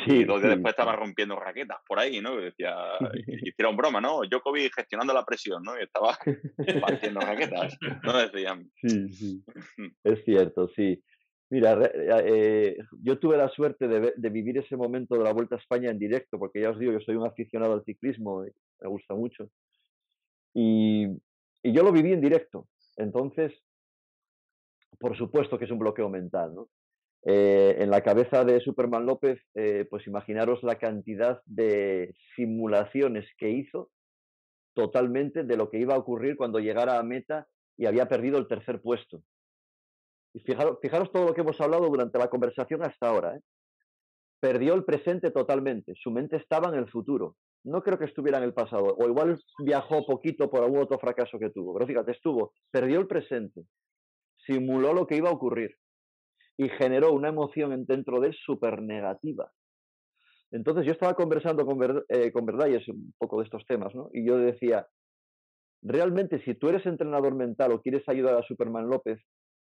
Sí, 0.05 0.19
y 0.19 0.25
dos 0.25 0.41
días 0.41 0.55
después 0.55 0.73
estaba 0.73 0.95
rompiendo 0.95 1.37
raquetas 1.37 1.79
por 1.87 1.99
ahí, 1.99 2.21
¿no? 2.21 2.37
decía, 2.37 2.75
hicieron 3.27 3.77
broma, 3.77 4.01
¿no? 4.01 4.21
Djokovic 4.23 4.75
gestionando 4.75 5.13
la 5.13 5.25
presión, 5.25 5.63
¿no? 5.63 5.79
Y 5.79 5.83
estaba 5.83 6.17
partiendo 6.81 7.21
raquetas, 7.21 7.77
¿no? 8.05 8.17
Decían. 8.19 8.71
Sí, 8.81 9.13
sí. 9.13 9.45
Es 10.05 10.25
cierto, 10.25 10.69
sí. 10.77 11.03
Mira, 11.51 11.77
eh, 12.25 12.77
yo 13.03 13.19
tuve 13.19 13.37
la 13.37 13.49
suerte 13.49 13.89
de, 13.89 14.13
de, 14.17 14.31
vivir 14.31 14.59
ese 14.59 14.77
momento 14.77 15.17
de 15.17 15.25
la 15.25 15.33
Vuelta 15.33 15.57
a 15.57 15.59
España 15.59 15.91
en 15.91 15.99
directo, 15.99 16.39
porque 16.39 16.61
ya 16.61 16.71
os 16.71 16.79
digo, 16.79 16.93
yo 16.93 17.01
soy 17.01 17.17
un 17.17 17.27
aficionado 17.27 17.73
al 17.73 17.85
ciclismo, 17.85 18.47
y 18.47 18.53
me 18.81 18.89
gusta 18.89 19.15
mucho. 19.15 19.51
Y, 20.55 21.07
y 21.63 21.73
yo 21.73 21.83
lo 21.83 21.91
viví 21.91 22.13
en 22.13 22.21
directo. 22.21 22.69
Entonces, 23.01 23.53
por 24.99 25.17
supuesto 25.17 25.59
que 25.59 25.65
es 25.65 25.71
un 25.71 25.79
bloqueo 25.79 26.09
mental, 26.09 26.55
¿no? 26.55 26.69
Eh, 27.23 27.77
en 27.79 27.91
la 27.91 28.03
cabeza 28.03 28.45
de 28.45 28.61
Superman 28.61 29.05
López, 29.05 29.41
eh, 29.55 29.87
pues 29.91 30.07
imaginaros 30.07 30.63
la 30.63 30.79
cantidad 30.79 31.43
de 31.45 32.15
simulaciones 32.35 33.27
que 33.37 33.51
hizo 33.51 33.91
totalmente 34.75 35.43
de 35.45 35.57
lo 35.57 35.71
que 35.71 35.79
iba 35.79 35.95
a 35.95 35.99
ocurrir 35.99 36.37
cuando 36.37 36.61
llegara 36.61 36.99
a 36.99 37.03
meta 37.03 37.47
y 37.77 37.87
había 37.87 38.09
perdido 38.09 38.39
el 38.39 38.49
tercer 38.49 38.81
puesto. 38.81 39.23
Y 40.33 40.41
fijaros, 40.41 40.79
fijaros 40.81 41.13
todo 41.13 41.27
lo 41.27 41.35
que 41.35 41.43
hemos 41.43 41.61
hablado 41.61 41.89
durante 41.89 42.19
la 42.19 42.31
conversación 42.31 42.83
hasta 42.83 43.09
ahora. 43.09 43.37
¿eh? 43.37 43.41
Perdió 44.41 44.75
el 44.75 44.85
presente 44.85 45.31
totalmente, 45.31 45.95
su 45.97 46.11
mente 46.11 46.37
estaba 46.37 46.69
en 46.69 46.77
el 46.77 46.89
futuro. 46.89 47.37
No 47.65 47.83
creo 47.83 47.99
que 47.99 48.07
estuviera 48.07 48.39
en 48.39 48.45
el 48.45 48.55
pasado, 48.55 48.97
o 48.97 49.07
igual 49.07 49.39
viajó 49.65 50.07
poquito 50.07 50.51
por 50.51 50.63
algún 50.63 50.81
otro 50.81 50.99
fracaso 50.99 51.39
que 51.39 51.51
tuvo, 51.51 51.75
pero 51.75 51.87
fíjate, 51.87 52.13
estuvo, 52.13 52.53
perdió 52.71 53.01
el 53.01 53.07
presente, 53.07 53.63
simuló 54.47 54.95
lo 54.95 55.07
que 55.07 55.17
iba 55.17 55.29
a 55.29 55.35
ocurrir 55.35 55.77
y 56.57 56.69
generó 56.71 57.13
una 57.13 57.29
emoción 57.29 57.85
dentro 57.87 58.21
de 58.21 58.29
él 58.29 58.35
súper 58.35 58.83
negativa. 58.83 59.51
Entonces 60.51 60.85
yo 60.85 60.93
estaba 60.93 61.15
conversando 61.15 61.65
con, 61.65 61.79
eh, 62.09 62.33
con 62.33 62.45
verdad 62.45 62.67
y 62.69 62.75
es 62.75 62.89
un 62.89 63.15
poco 63.19 63.39
de 63.39 63.45
estos 63.45 63.65
temas, 63.67 63.95
¿no? 63.95 64.11
Y 64.13 64.27
yo 64.27 64.37
decía, 64.37 64.87
realmente 65.83 66.43
si 66.45 66.55
tú 66.55 66.69
eres 66.69 66.85
entrenador 66.87 67.35
mental 67.35 67.73
o 67.73 67.81
quieres 67.81 68.03
ayudar 68.09 68.37
a 68.37 68.43
Superman 68.43 68.89
López, 68.89 69.21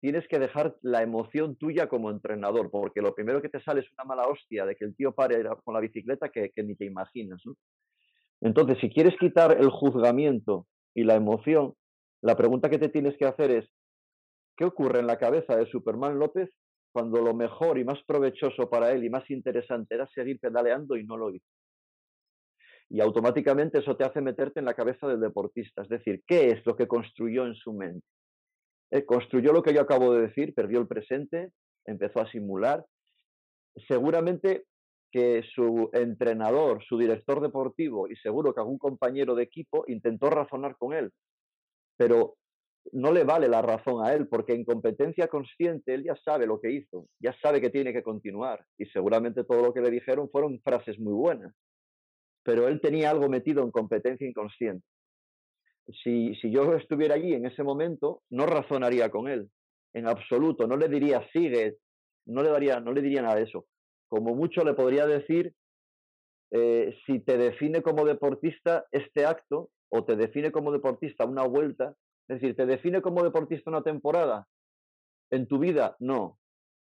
tienes 0.02 0.26
que 0.26 0.40
dejar 0.40 0.76
la 0.82 1.00
emoción 1.02 1.54
tuya 1.54 1.88
como 1.88 2.10
entrenador, 2.10 2.72
porque 2.72 3.00
lo 3.00 3.14
primero 3.14 3.40
que 3.40 3.48
te 3.48 3.62
sale 3.62 3.82
es 3.82 3.92
una 3.92 4.02
mala 4.04 4.26
hostia 4.26 4.66
de 4.66 4.74
que 4.74 4.84
el 4.84 4.96
tío 4.96 5.12
pare 5.12 5.44
con 5.62 5.74
la 5.74 5.80
bicicleta 5.80 6.28
que, 6.28 6.50
ni 6.56 6.74
te 6.74 6.84
imaginas. 6.84 7.40
Entonces, 8.40 8.78
si 8.80 8.90
quieres 8.90 9.14
quitar 9.16 9.56
el 9.60 9.70
juzgamiento 9.70 10.66
y 10.92 11.04
la 11.04 11.14
emoción, 11.14 11.74
la 12.20 12.36
pregunta 12.36 12.68
que 12.68 12.80
te 12.80 12.88
tienes 12.88 13.16
que 13.16 13.26
hacer 13.26 13.52
es, 13.52 13.70
¿qué 14.56 14.64
ocurre 14.64 14.98
en 14.98 15.06
la 15.06 15.18
cabeza 15.18 15.54
de 15.54 15.66
Superman 15.66 16.18
López 16.18 16.50
cuando 16.90 17.22
lo 17.22 17.32
mejor 17.32 17.78
y 17.78 17.84
más 17.84 18.02
provechoso 18.04 18.68
para 18.68 18.90
él 18.90 19.04
y 19.04 19.10
más 19.10 19.30
interesante 19.30 19.94
era 19.94 20.08
seguir 20.08 20.40
pedaleando 20.40 20.96
y 20.96 21.04
no 21.04 21.16
lo 21.16 21.30
hizo. 21.30 21.46
Y 22.90 23.00
automáticamente 23.00 23.78
eso 23.78 23.96
te 23.96 24.04
hace 24.04 24.20
meterte 24.20 24.58
en 24.58 24.66
la 24.66 24.74
cabeza 24.74 25.06
del 25.06 25.20
deportista, 25.20 25.82
es 25.82 25.88
decir, 25.88 26.22
¿qué 26.26 26.48
es 26.48 26.66
lo 26.66 26.76
que 26.76 26.88
construyó 26.88 27.46
en 27.46 27.54
su 27.54 27.72
mente? 27.72 28.04
Eh, 28.92 29.06
construyó 29.06 29.52
lo 29.52 29.62
que 29.62 29.72
yo 29.72 29.80
acabo 29.80 30.14
de 30.14 30.28
decir, 30.28 30.54
perdió 30.54 30.78
el 30.78 30.86
presente, 30.86 31.50
empezó 31.86 32.20
a 32.20 32.30
simular. 32.30 32.84
Seguramente 33.88 34.64
que 35.10 35.42
su 35.54 35.88
entrenador, 35.94 36.84
su 36.84 36.98
director 36.98 37.40
deportivo 37.40 38.08
y 38.08 38.16
seguro 38.16 38.52
que 38.52 38.60
algún 38.60 38.78
compañero 38.78 39.34
de 39.34 39.44
equipo 39.44 39.84
intentó 39.88 40.28
razonar 40.28 40.76
con 40.76 40.92
él, 40.92 41.10
pero 41.96 42.36
no 42.92 43.12
le 43.12 43.24
vale 43.24 43.48
la 43.48 43.62
razón 43.62 44.04
a 44.04 44.12
él, 44.12 44.28
porque 44.28 44.52
en 44.52 44.64
competencia 44.64 45.28
consciente 45.28 45.94
él 45.94 46.04
ya 46.04 46.16
sabe 46.16 46.46
lo 46.46 46.60
que 46.60 46.72
hizo, 46.72 47.06
ya 47.18 47.34
sabe 47.40 47.60
que 47.60 47.70
tiene 47.70 47.92
que 47.92 48.02
continuar 48.02 48.64
y 48.76 48.86
seguramente 48.86 49.44
todo 49.44 49.62
lo 49.62 49.72
que 49.72 49.80
le 49.80 49.90
dijeron 49.90 50.28
fueron 50.30 50.60
frases 50.60 50.98
muy 50.98 51.14
buenas, 51.14 51.54
pero 52.42 52.68
él 52.68 52.80
tenía 52.80 53.10
algo 53.10 53.28
metido 53.28 53.62
en 53.62 53.70
competencia 53.70 54.26
inconsciente. 54.26 54.84
Si, 56.02 56.34
si 56.36 56.50
yo 56.50 56.74
estuviera 56.74 57.16
allí 57.16 57.34
en 57.34 57.46
ese 57.46 57.62
momento, 57.62 58.22
no 58.30 58.46
razonaría 58.46 59.10
con 59.10 59.28
él, 59.28 59.50
en 59.94 60.06
absoluto, 60.06 60.66
no 60.66 60.76
le 60.76 60.88
diría 60.88 61.26
sigue, 61.32 61.76
no 62.26 62.42
le, 62.42 62.50
daría, 62.50 62.80
no 62.80 62.92
le 62.92 63.02
diría 63.02 63.22
nada 63.22 63.36
de 63.36 63.42
eso. 63.42 63.66
Como 64.08 64.34
mucho 64.34 64.64
le 64.64 64.74
podría 64.74 65.06
decir, 65.06 65.54
eh, 66.50 66.94
si 67.06 67.20
te 67.20 67.36
define 67.36 67.82
como 67.82 68.04
deportista 68.04 68.84
este 68.92 69.24
acto 69.24 69.70
o 69.88 70.04
te 70.04 70.16
define 70.16 70.52
como 70.52 70.70
deportista 70.70 71.24
una 71.24 71.46
vuelta, 71.46 71.94
es 72.28 72.40
decir, 72.40 72.56
¿te 72.56 72.66
define 72.66 73.02
como 73.02 73.24
deportista 73.24 73.70
una 73.70 73.82
temporada? 73.82 74.46
¿En 75.30 75.46
tu 75.46 75.58
vida? 75.58 75.96
No. 75.98 76.38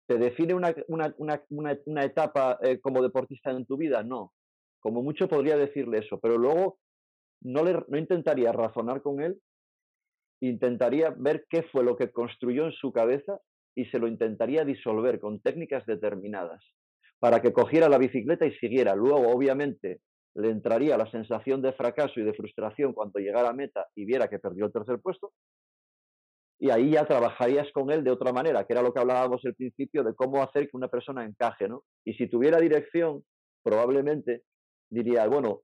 ¿Te 0.08 0.18
define 0.18 0.56
una, 0.56 0.74
una, 0.88 1.14
una, 1.18 1.80
una 1.86 2.04
etapa 2.04 2.58
eh, 2.62 2.80
como 2.80 3.02
deportista 3.02 3.52
en 3.52 3.66
tu 3.66 3.78
vida? 3.78 4.04
No. 4.04 4.34
Como 4.80 5.04
mucho 5.04 5.28
podría 5.28 5.56
decirle 5.56 6.00
eso, 6.00 6.20
pero 6.20 6.38
luego 6.38 6.80
no, 7.42 7.64
le, 7.64 7.84
no 7.88 7.98
intentaría 7.98 8.52
razonar 8.52 9.02
con 9.02 9.22
él, 9.22 9.40
intentaría 10.42 11.14
ver 11.18 11.46
qué 11.50 11.64
fue 11.64 11.84
lo 11.84 11.96
que 11.96 12.12
construyó 12.12 12.66
en 12.66 12.72
su 12.72 12.92
cabeza 12.92 13.40
y 13.76 13.86
se 13.86 14.00
lo 14.00 14.08
intentaría 14.08 14.66
disolver 14.66 15.20
con 15.20 15.42
técnicas 15.42 15.86
determinadas 15.86 16.64
para 17.20 17.42
que 17.42 17.54
cogiera 17.54 17.90
la 17.90 17.98
bicicleta 17.98 18.46
y 18.46 18.52
siguiera. 18.54 18.96
Luego, 18.96 19.30
obviamente, 19.30 20.02
le 20.36 20.50
entraría 20.50 20.98
la 20.98 21.10
sensación 21.12 21.62
de 21.62 21.74
fracaso 21.74 22.20
y 22.20 22.24
de 22.24 22.34
frustración 22.34 22.94
cuando 22.94 23.20
llegara 23.20 23.50
a 23.50 23.54
meta 23.54 23.88
y 23.96 24.06
viera 24.06 24.30
que 24.30 24.40
perdió 24.40 24.66
el 24.66 24.72
tercer 24.72 25.00
puesto. 25.02 25.34
Y 26.62 26.72
ahí 26.72 26.92
ya 26.92 27.06
trabajarías 27.06 27.72
con 27.74 27.90
él 27.90 28.04
de 28.04 28.12
otra 28.12 28.34
manera, 28.34 28.66
que 28.66 28.74
era 28.74 28.82
lo 28.82 28.94
que 28.94 29.00
hablábamos 29.00 29.44
al 29.46 29.56
principio 29.56 30.04
de 30.04 30.14
cómo 30.14 30.44
hacer 30.44 30.70
que 30.70 30.78
una 30.78 30.90
persona 30.90 31.26
encaje, 31.26 31.70
¿no? 31.70 31.84
Y 32.06 32.14
si 32.14 32.28
tuviera 32.28 32.60
dirección, 32.60 33.24
probablemente 33.64 34.44
diría, 34.90 35.26
bueno, 35.28 35.62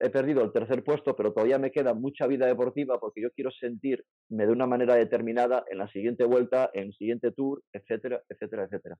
he 0.00 0.10
perdido 0.10 0.42
el 0.42 0.52
tercer 0.52 0.82
puesto, 0.82 1.14
pero 1.14 1.32
todavía 1.32 1.58
me 1.58 1.70
queda 1.70 1.94
mucha 1.94 2.26
vida 2.26 2.46
deportiva 2.46 2.98
porque 2.98 3.22
yo 3.22 3.30
quiero 3.30 3.50
sentirme 3.50 4.04
de 4.28 4.52
una 4.52 4.66
manera 4.66 4.94
determinada 4.94 5.64
en 5.70 5.78
la 5.78 5.88
siguiente 5.88 6.24
vuelta, 6.24 6.70
en 6.74 6.84
el 6.84 6.94
siguiente 6.94 7.30
tour, 7.30 7.62
etcétera, 7.72 8.22
etcétera, 8.28 8.64
etcétera. 8.64 8.96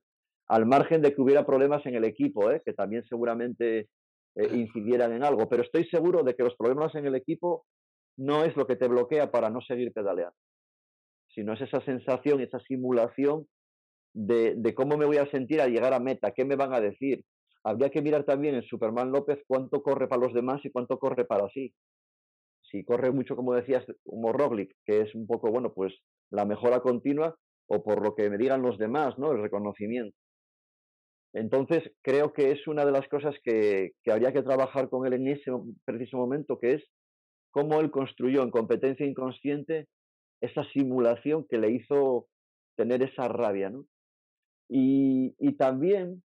Al 0.47 0.65
margen 0.65 1.01
de 1.01 1.13
que 1.13 1.21
hubiera 1.21 1.45
problemas 1.45 1.85
en 1.85 1.95
el 1.95 2.05
equipo, 2.05 2.49
¿eh? 2.51 2.61
que 2.63 2.73
también 2.73 3.03
seguramente 3.09 3.89
eh, 4.35 4.49
incidieran 4.53 5.11
en 5.13 5.23
algo, 5.23 5.49
pero 5.49 5.63
estoy 5.63 5.85
seguro 5.85 6.23
de 6.23 6.35
que 6.35 6.43
los 6.43 6.55
problemas 6.55 6.95
en 6.95 7.05
el 7.05 7.15
equipo 7.15 7.65
no 8.17 8.45
es 8.45 8.55
lo 8.55 8.65
que 8.65 8.77
te 8.77 8.87
bloquea 8.87 9.31
para 9.31 9.49
no 9.49 9.61
seguir 9.61 9.91
pedaleando, 9.91 10.37
sino 11.27 11.53
es 11.53 11.61
esa 11.61 11.81
sensación, 11.81 12.39
esa 12.39 12.59
simulación 12.59 13.47
de, 14.13 14.55
de 14.55 14.73
cómo 14.73 14.97
me 14.97 15.05
voy 15.05 15.17
a 15.17 15.29
sentir 15.29 15.59
al 15.59 15.71
llegar 15.71 15.93
a 15.93 15.99
meta, 15.99 16.31
qué 16.31 16.45
me 16.45 16.55
van 16.55 16.73
a 16.73 16.79
decir, 16.79 17.25
habría 17.65 17.89
que 17.89 18.01
mirar 18.01 18.23
también 18.25 18.55
en 18.55 18.63
Superman 18.63 19.11
López 19.11 19.39
cuánto 19.47 19.81
corre 19.81 20.07
para 20.07 20.21
los 20.21 20.33
demás 20.33 20.63
y 20.63 20.71
cuánto 20.71 20.99
corre 20.99 21.25
para 21.25 21.49
sí. 21.49 21.73
Si 22.61 22.85
corre 22.85 23.11
mucho, 23.11 23.35
como 23.35 23.53
decías, 23.53 23.83
como 24.05 24.31
Roglic, 24.31 24.71
que 24.85 25.01
es 25.01 25.15
un 25.15 25.25
poco, 25.25 25.51
bueno, 25.51 25.73
pues 25.73 25.93
la 26.29 26.45
mejora 26.45 26.79
continua, 26.81 27.35
o 27.67 27.83
por 27.83 28.03
lo 28.03 28.13
que 28.13 28.29
me 28.29 28.37
digan 28.37 28.61
los 28.61 28.77
demás, 28.77 29.17
¿no? 29.17 29.31
El 29.31 29.41
reconocimiento. 29.41 30.15
Entonces, 31.33 31.83
creo 32.03 32.33
que 32.33 32.51
es 32.51 32.67
una 32.67 32.85
de 32.85 32.91
las 32.91 33.07
cosas 33.07 33.35
que, 33.43 33.91
que 34.03 34.11
habría 34.11 34.31
que 34.31 34.43
trabajar 34.43 34.89
con 34.89 35.07
él 35.07 35.13
en 35.13 35.27
ese 35.27 35.51
preciso 35.85 36.17
momento, 36.17 36.59
que 36.59 36.73
es 36.73 36.83
cómo 37.51 37.79
él 37.81 37.89
construyó 37.89 38.43
en 38.43 38.51
competencia 38.51 39.05
inconsciente 39.05 39.87
esa 40.39 40.63
simulación 40.71 41.45
que 41.49 41.57
le 41.57 41.71
hizo 41.71 42.27
tener 42.77 43.01
esa 43.01 43.27
rabia, 43.27 43.71
¿no? 43.71 43.85
Y, 44.69 45.35
y 45.39 45.57
también 45.57 46.23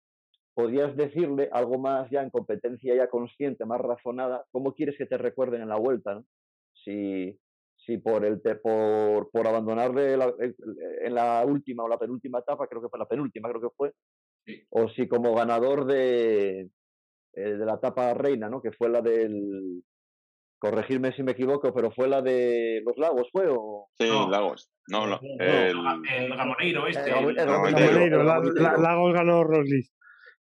podrías 0.59 0.97
decirle 0.97 1.49
algo 1.53 1.79
más 1.79 2.11
ya 2.11 2.21
en 2.21 2.31
competencia 2.31 2.93
ya 2.93 3.09
consciente, 3.09 3.65
más 3.65 3.81
razonada, 3.81 4.45
cómo 4.51 4.75
quieres 4.75 4.99
que 4.99 5.07
te 5.07 5.17
recuerden 5.17 5.63
en 5.63 5.69
la 5.69 5.77
vuelta, 5.77 6.17
¿no? 6.17 6.25
Si, 6.83 7.39
si 7.77 7.99
por 7.99 8.25
el 8.25 8.41
por, 8.41 9.31
por 9.31 9.47
abandonarle 9.47 10.15
en 10.15 11.15
la 11.15 11.45
última 11.47 11.85
o 11.85 11.89
la 11.89 11.97
penúltima 11.97 12.41
etapa, 12.41 12.67
creo 12.67 12.83
que 12.83 12.89
fue 12.89 12.99
la 12.99 13.07
penúltima, 13.07 13.49
creo 13.51 13.61
que 13.61 13.77
fue, 13.77 13.93
o 14.71 14.89
si 14.89 15.07
como 15.07 15.33
ganador 15.33 15.85
de, 15.85 16.63
eh, 17.35 17.41
de 17.41 17.65
la 17.65 17.75
etapa 17.75 18.13
reina, 18.15 18.49
¿no? 18.49 18.61
Que 18.61 18.73
fue 18.73 18.89
la 18.89 19.01
del 19.01 19.85
corregirme 20.59 21.13
si 21.13 21.23
me 21.23 21.33
equivoco, 21.33 21.73
pero 21.73 21.93
fue 21.93 22.09
la 22.09 22.21
de 22.21 22.83
los 22.85 22.99
lagos, 22.99 23.29
¿fue? 23.31 23.47
O... 23.49 23.87
Sí, 23.97 24.09
lagos. 24.09 24.73
No, 24.89 25.07
no, 25.07 25.21
el, 25.39 25.77
el 26.17 26.37
Gamoneiro 26.37 26.89
este. 26.89 27.11
El, 27.11 27.35
Gamoneiro, 27.37 28.25
Lagos 28.25 29.13
ganó 29.13 29.45
Roslis. 29.45 29.93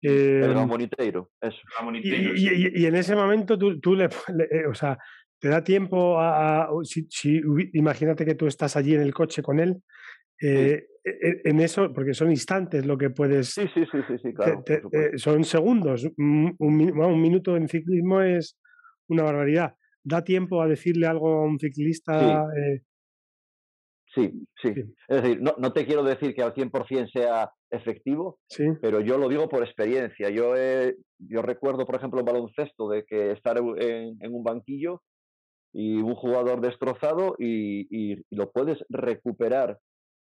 Eh, 0.07 0.41
el 0.43 0.53
Gamoniteiro, 0.53 1.31
eso. 1.41 1.57
Y, 1.93 2.81
y, 2.81 2.85
en 2.85 2.95
ese 2.95 3.15
momento 3.15 3.57
tú, 3.57 3.79
tú 3.79 3.95
le, 3.95 4.05
eh, 4.51 4.67
o 4.69 4.73
sea, 4.73 4.97
te 5.39 5.49
da 5.49 5.63
tiempo 5.63 6.19
a, 6.19 6.69
si, 6.83 7.07
si, 7.09 7.41
imagínate 7.73 8.25
que 8.25 8.35
tú 8.35 8.47
estás 8.47 8.75
allí 8.75 8.93
en 8.93 9.01
el 9.01 9.13
coche 9.13 9.41
con 9.41 9.59
él, 9.59 9.81
eh, 10.41 10.87
e, 11.03 11.09
e, 11.09 11.41
en 11.49 11.59
eso, 11.59 11.91
porque 11.93 12.13
son 12.13 12.29
instantes 12.29 12.85
lo 12.85 12.97
que 12.97 13.09
puedes. 13.09 13.49
Sí, 13.49 13.67
sí, 13.73 13.83
sí, 13.91 13.97
sí, 14.07 14.17
sí 14.21 14.33
claro. 14.33 14.63
son 15.15 15.43
segundos. 15.43 16.07
Un, 16.17 16.55
un, 16.59 17.21
minuto 17.21 17.57
en 17.57 17.67
ciclismo 17.67 18.21
es 18.21 18.59
una 19.07 19.23
barbaridad. 19.23 19.75
¿Da 20.03 20.23
tiempo 20.23 20.61
a 20.61 20.67
decirle 20.67 21.07
algo 21.07 21.29
a 21.39 21.45
un 21.45 21.59
ciclista? 21.59 22.45
Sí, 22.53 22.81
sí. 24.15 24.73
Es 25.07 25.21
decir, 25.21 25.41
no, 25.41 25.55
no, 25.57 25.73
te 25.73 25.85
quiero 25.85 26.03
decir 26.03 26.33
que 26.33 26.41
al 26.41 26.53
100% 26.53 27.11
sea 27.11 27.51
efectivo, 27.69 28.39
pero 28.81 29.01
yo 29.01 29.17
lo 29.17 29.29
digo 29.29 29.49
por 29.49 29.63
experiencia. 29.63 30.29
Yo, 30.29 30.53
yo 31.19 31.41
recuerdo, 31.41 31.85
por 31.85 31.95
ejemplo, 31.95 32.19
en 32.19 32.25
baloncesto, 32.25 32.89
de 32.89 33.03
que 33.05 33.31
estar 33.31 33.57
en, 33.57 34.17
un 34.33 34.43
banquillo 34.43 35.01
y 35.73 35.97
un 35.97 36.15
jugador 36.15 36.61
destrozado 36.61 37.35
y, 37.37 37.87
y, 37.89 38.21
lo 38.31 38.51
puedes 38.51 38.83
recuperar 38.89 39.77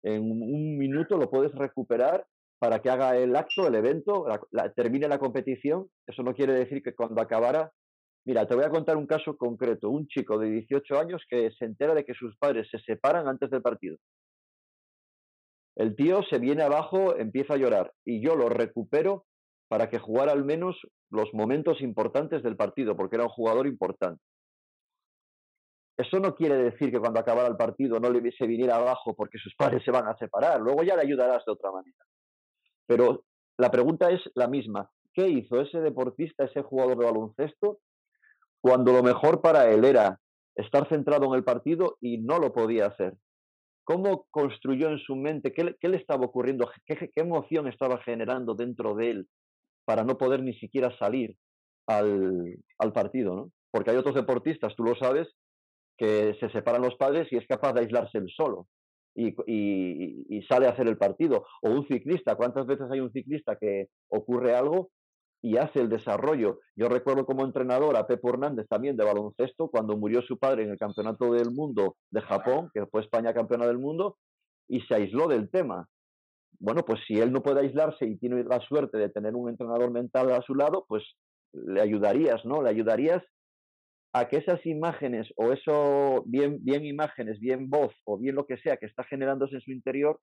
en 0.02 0.22
un 0.22 0.78
minuto, 0.78 1.16
lo 1.16 1.28
puedes 1.28 1.52
recuperar 1.52 2.24
para 2.58 2.80
que 2.80 2.90
haga 2.90 3.16
el 3.16 3.34
acto, 3.36 3.66
el 3.66 3.74
evento, 3.74 4.26
termine 4.76 5.08
la 5.08 5.18
competición. 5.18 5.88
Eso 6.06 6.22
no 6.22 6.34
quiere 6.34 6.52
decir 6.52 6.82
que 6.82 6.94
cuando 6.94 7.20
acabara 7.22 7.72
Mira, 8.26 8.46
te 8.46 8.54
voy 8.54 8.64
a 8.64 8.70
contar 8.70 8.96
un 8.96 9.06
caso 9.06 9.36
concreto. 9.36 9.88
Un 9.88 10.06
chico 10.06 10.38
de 10.38 10.50
18 10.50 10.98
años 10.98 11.22
que 11.28 11.50
se 11.52 11.64
entera 11.64 11.94
de 11.94 12.04
que 12.04 12.14
sus 12.14 12.36
padres 12.36 12.68
se 12.70 12.78
separan 12.80 13.28
antes 13.28 13.50
del 13.50 13.62
partido. 13.62 13.96
El 15.76 15.96
tío 15.96 16.22
se 16.28 16.38
viene 16.38 16.62
abajo, 16.62 17.16
empieza 17.16 17.54
a 17.54 17.56
llorar 17.56 17.92
y 18.04 18.22
yo 18.22 18.34
lo 18.36 18.48
recupero 18.48 19.24
para 19.68 19.88
que 19.88 19.98
jugara 19.98 20.32
al 20.32 20.44
menos 20.44 20.76
los 21.10 21.32
momentos 21.32 21.80
importantes 21.80 22.42
del 22.42 22.56
partido, 22.56 22.96
porque 22.96 23.16
era 23.16 23.24
un 23.24 23.30
jugador 23.30 23.66
importante. 23.66 24.22
Eso 25.96 26.18
no 26.18 26.34
quiere 26.34 26.56
decir 26.56 26.90
que 26.90 26.98
cuando 26.98 27.20
acabara 27.20 27.48
el 27.48 27.56
partido 27.56 28.00
no 28.00 28.10
le 28.10 28.32
se 28.32 28.46
viniera 28.46 28.76
abajo 28.76 29.14
porque 29.14 29.38
sus 29.38 29.54
padres 29.54 29.84
se 29.84 29.90
van 29.90 30.08
a 30.08 30.16
separar. 30.16 30.60
Luego 30.60 30.82
ya 30.82 30.96
le 30.96 31.02
ayudarás 31.02 31.44
de 31.44 31.52
otra 31.52 31.70
manera. 31.70 31.98
Pero 32.86 33.24
la 33.58 33.70
pregunta 33.70 34.10
es 34.10 34.20
la 34.34 34.48
misma. 34.48 34.90
¿Qué 35.12 35.28
hizo 35.28 35.60
ese 35.60 35.80
deportista, 35.80 36.44
ese 36.44 36.62
jugador 36.62 36.96
de 36.96 37.04
baloncesto, 37.04 37.80
cuando 38.60 38.92
lo 38.92 39.02
mejor 39.02 39.40
para 39.40 39.70
él 39.70 39.84
era 39.84 40.20
estar 40.54 40.88
centrado 40.88 41.26
en 41.26 41.34
el 41.34 41.44
partido 41.44 41.96
y 42.00 42.18
no 42.18 42.38
lo 42.38 42.52
podía 42.52 42.86
hacer. 42.86 43.16
¿Cómo 43.84 44.26
construyó 44.30 44.88
en 44.90 44.98
su 44.98 45.16
mente? 45.16 45.52
¿Qué, 45.52 45.88
le 45.88 45.96
estaba 45.96 46.26
ocurriendo? 46.26 46.70
¿Qué, 46.86 47.10
emoción 47.16 47.66
estaba 47.66 47.98
generando 48.02 48.54
dentro 48.54 48.94
de 48.94 49.10
él 49.10 49.28
para 49.84 50.04
no 50.04 50.16
poder 50.16 50.42
ni 50.42 50.54
siquiera 50.54 50.96
salir 50.98 51.34
al, 51.86 52.56
partido? 52.94 53.34
¿no? 53.34 53.52
Porque 53.70 53.90
hay 53.90 53.96
otros 53.96 54.14
deportistas, 54.14 54.76
tú 54.76 54.84
lo 54.84 54.94
sabes, 54.94 55.28
que 55.98 56.36
se 56.38 56.50
separan 56.50 56.82
los 56.82 56.94
padres 56.96 57.28
y 57.32 57.36
es 57.36 57.46
capaz 57.46 57.72
de 57.72 57.80
aislarse 57.80 58.18
él 58.18 58.30
solo. 58.34 58.68
Y, 59.12 59.34
y, 59.46 60.42
sale 60.44 60.66
a 60.66 60.70
hacer 60.70 60.86
el 60.86 60.96
partido. 60.96 61.44
O 61.62 61.70
un 61.70 61.86
ciclista, 61.88 62.36
¿cuántas 62.36 62.66
veces 62.66 62.86
hay 62.90 63.00
un 63.00 63.10
ciclista 63.10 63.56
que 63.56 63.88
ocurre 64.08 64.54
algo 64.54 64.90
y 65.42 65.56
hace 65.56 65.80
el 65.80 65.88
desarrollo. 65.88 66.60
Yo 66.76 66.88
recuerdo 66.88 67.24
como 67.24 67.44
entrenador 67.44 67.96
a 67.96 68.06
Pepe 68.06 68.28
Hernández 68.28 68.66
también 68.68 68.96
de 68.96 69.04
baloncesto, 69.04 69.68
cuando 69.68 69.96
murió 69.96 70.22
su 70.22 70.38
padre 70.38 70.64
en 70.64 70.70
el 70.70 70.78
Campeonato 70.78 71.32
del 71.32 71.50
Mundo 71.50 71.96
de 72.10 72.20
Japón, 72.20 72.70
que 72.74 72.86
fue 72.86 73.02
España 73.02 73.32
campeona 73.32 73.66
del 73.66 73.78
mundo, 73.78 74.16
y 74.68 74.80
se 74.82 74.94
aisló 74.94 75.28
del 75.28 75.50
tema. 75.50 75.88
Bueno, 76.58 76.84
pues 76.84 77.00
si 77.06 77.18
él 77.18 77.32
no 77.32 77.42
puede 77.42 77.60
aislarse 77.60 78.06
y 78.06 78.18
tiene 78.18 78.44
la 78.44 78.60
suerte 78.60 78.98
de 78.98 79.08
tener 79.08 79.34
un 79.34 79.48
entrenador 79.48 79.90
mental 79.90 80.30
a 80.32 80.42
su 80.42 80.54
lado, 80.54 80.84
pues 80.86 81.02
le 81.52 81.80
ayudarías, 81.80 82.44
¿no? 82.44 82.62
Le 82.62 82.68
ayudarías 82.68 83.22
a 84.12 84.28
que 84.28 84.36
esas 84.36 84.64
imágenes 84.66 85.32
o 85.36 85.52
eso, 85.52 86.22
bien, 86.26 86.58
bien 86.62 86.84
imágenes, 86.84 87.40
bien 87.40 87.70
voz 87.70 87.94
o 88.04 88.18
bien 88.18 88.34
lo 88.34 88.46
que 88.46 88.58
sea 88.58 88.76
que 88.76 88.86
está 88.86 89.04
generándose 89.04 89.54
en 89.54 89.60
su 89.62 89.70
interior, 89.70 90.20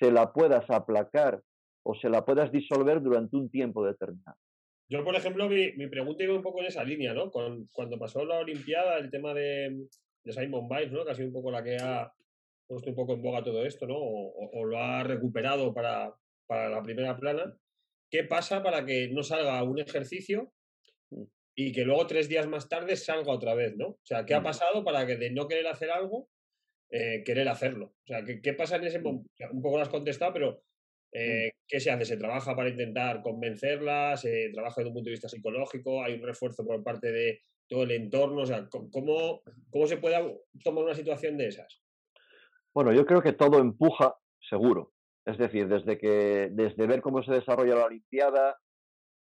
se 0.00 0.10
la 0.10 0.32
puedas 0.32 0.68
aplacar 0.70 1.42
o 1.84 1.94
se 1.94 2.08
la 2.08 2.24
puedas 2.24 2.52
disolver 2.52 3.00
durante 3.02 3.36
un 3.36 3.50
tiempo 3.50 3.84
determinado. 3.84 4.38
Yo, 4.88 5.04
por 5.04 5.16
ejemplo, 5.16 5.48
mi, 5.48 5.72
mi 5.72 5.88
pregunta 5.88 6.22
iba 6.22 6.34
un 6.34 6.42
poco 6.42 6.60
en 6.60 6.66
esa 6.66 6.84
línea, 6.84 7.14
¿no? 7.14 7.30
Con, 7.30 7.66
cuando 7.72 7.98
pasó 7.98 8.24
la 8.24 8.38
Olimpiada, 8.38 8.98
el 8.98 9.10
tema 9.10 9.32
de, 9.32 9.86
de 10.22 10.32
Simon 10.32 10.68
Biles, 10.68 10.92
¿no? 10.92 11.04
Que 11.04 11.12
ha 11.12 11.14
sido 11.14 11.28
un 11.28 11.32
poco 11.32 11.50
la 11.50 11.62
que 11.62 11.76
ha 11.80 12.12
puesto 12.66 12.90
un 12.90 12.96
poco 12.96 13.14
en 13.14 13.22
boga 13.22 13.42
todo 13.42 13.64
esto, 13.64 13.86
¿no? 13.86 13.96
O, 13.96 14.64
lo 14.64 14.78
ha 14.78 15.02
recuperado 15.02 15.72
para, 15.72 16.14
para, 16.46 16.68
la 16.68 16.82
primera 16.82 17.16
plana. 17.16 17.56
¿Qué 18.10 18.24
pasa 18.24 18.62
para 18.62 18.84
que 18.84 19.08
no 19.08 19.22
salga 19.22 19.62
un 19.62 19.78
ejercicio 19.78 20.52
mm. 21.10 21.22
y 21.54 21.72
que 21.72 21.84
luego 21.84 22.06
tres 22.06 22.28
días 22.28 22.46
más 22.46 22.68
tarde 22.68 22.96
salga 22.96 23.32
otra 23.32 23.54
vez, 23.54 23.74
¿no? 23.76 23.88
O 23.88 24.00
sea, 24.04 24.26
¿qué 24.26 24.34
ha 24.34 24.40
mm. 24.40 24.44
pasado 24.44 24.84
para 24.84 25.06
que 25.06 25.16
de 25.16 25.30
no 25.30 25.48
querer 25.48 25.68
hacer 25.68 25.90
algo, 25.90 26.28
eh, 26.90 27.22
querer 27.24 27.48
hacerlo? 27.48 27.94
O 28.04 28.06
sea, 28.06 28.24
¿qué, 28.24 28.42
¿qué, 28.42 28.52
pasa 28.52 28.76
en 28.76 28.84
ese 28.84 29.00
momento? 29.00 29.30
un 29.50 29.62
poco 29.62 29.76
lo 29.76 29.82
has 29.82 29.88
contestado, 29.88 30.34
pero 30.34 30.62
Mm. 30.71 30.71
Eh, 31.12 31.52
¿Qué 31.68 31.78
se 31.78 31.90
hace? 31.90 32.04
¿Se 32.04 32.16
trabaja 32.16 32.56
para 32.56 32.70
intentar 32.70 33.22
convencerlas? 33.22 34.22
¿Se 34.22 34.50
trabaja 34.52 34.76
desde 34.78 34.88
un 34.88 34.94
punto 34.94 35.08
de 35.08 35.12
vista 35.12 35.28
psicológico? 35.28 36.02
¿Hay 36.02 36.14
un 36.14 36.22
refuerzo 36.22 36.64
por 36.64 36.82
parte 36.82 37.12
de 37.12 37.40
todo 37.68 37.82
el 37.82 37.90
entorno? 37.92 38.42
O 38.42 38.46
sea, 38.46 38.68
¿cómo, 38.70 39.42
cómo 39.70 39.86
se 39.86 39.98
puede 39.98 40.16
tomar 40.64 40.84
una 40.84 40.94
situación 40.94 41.36
de 41.36 41.48
esas? 41.48 41.82
Bueno, 42.74 42.92
yo 42.92 43.04
creo 43.04 43.20
que 43.20 43.34
todo 43.34 43.58
empuja, 43.58 44.14
seguro. 44.48 44.92
Es 45.26 45.38
decir, 45.38 45.68
desde, 45.68 45.98
que, 45.98 46.48
desde 46.50 46.86
ver 46.86 47.02
cómo 47.02 47.22
se 47.22 47.32
desarrolla 47.32 47.76
la 47.76 47.84
Olimpiada, 47.84 48.56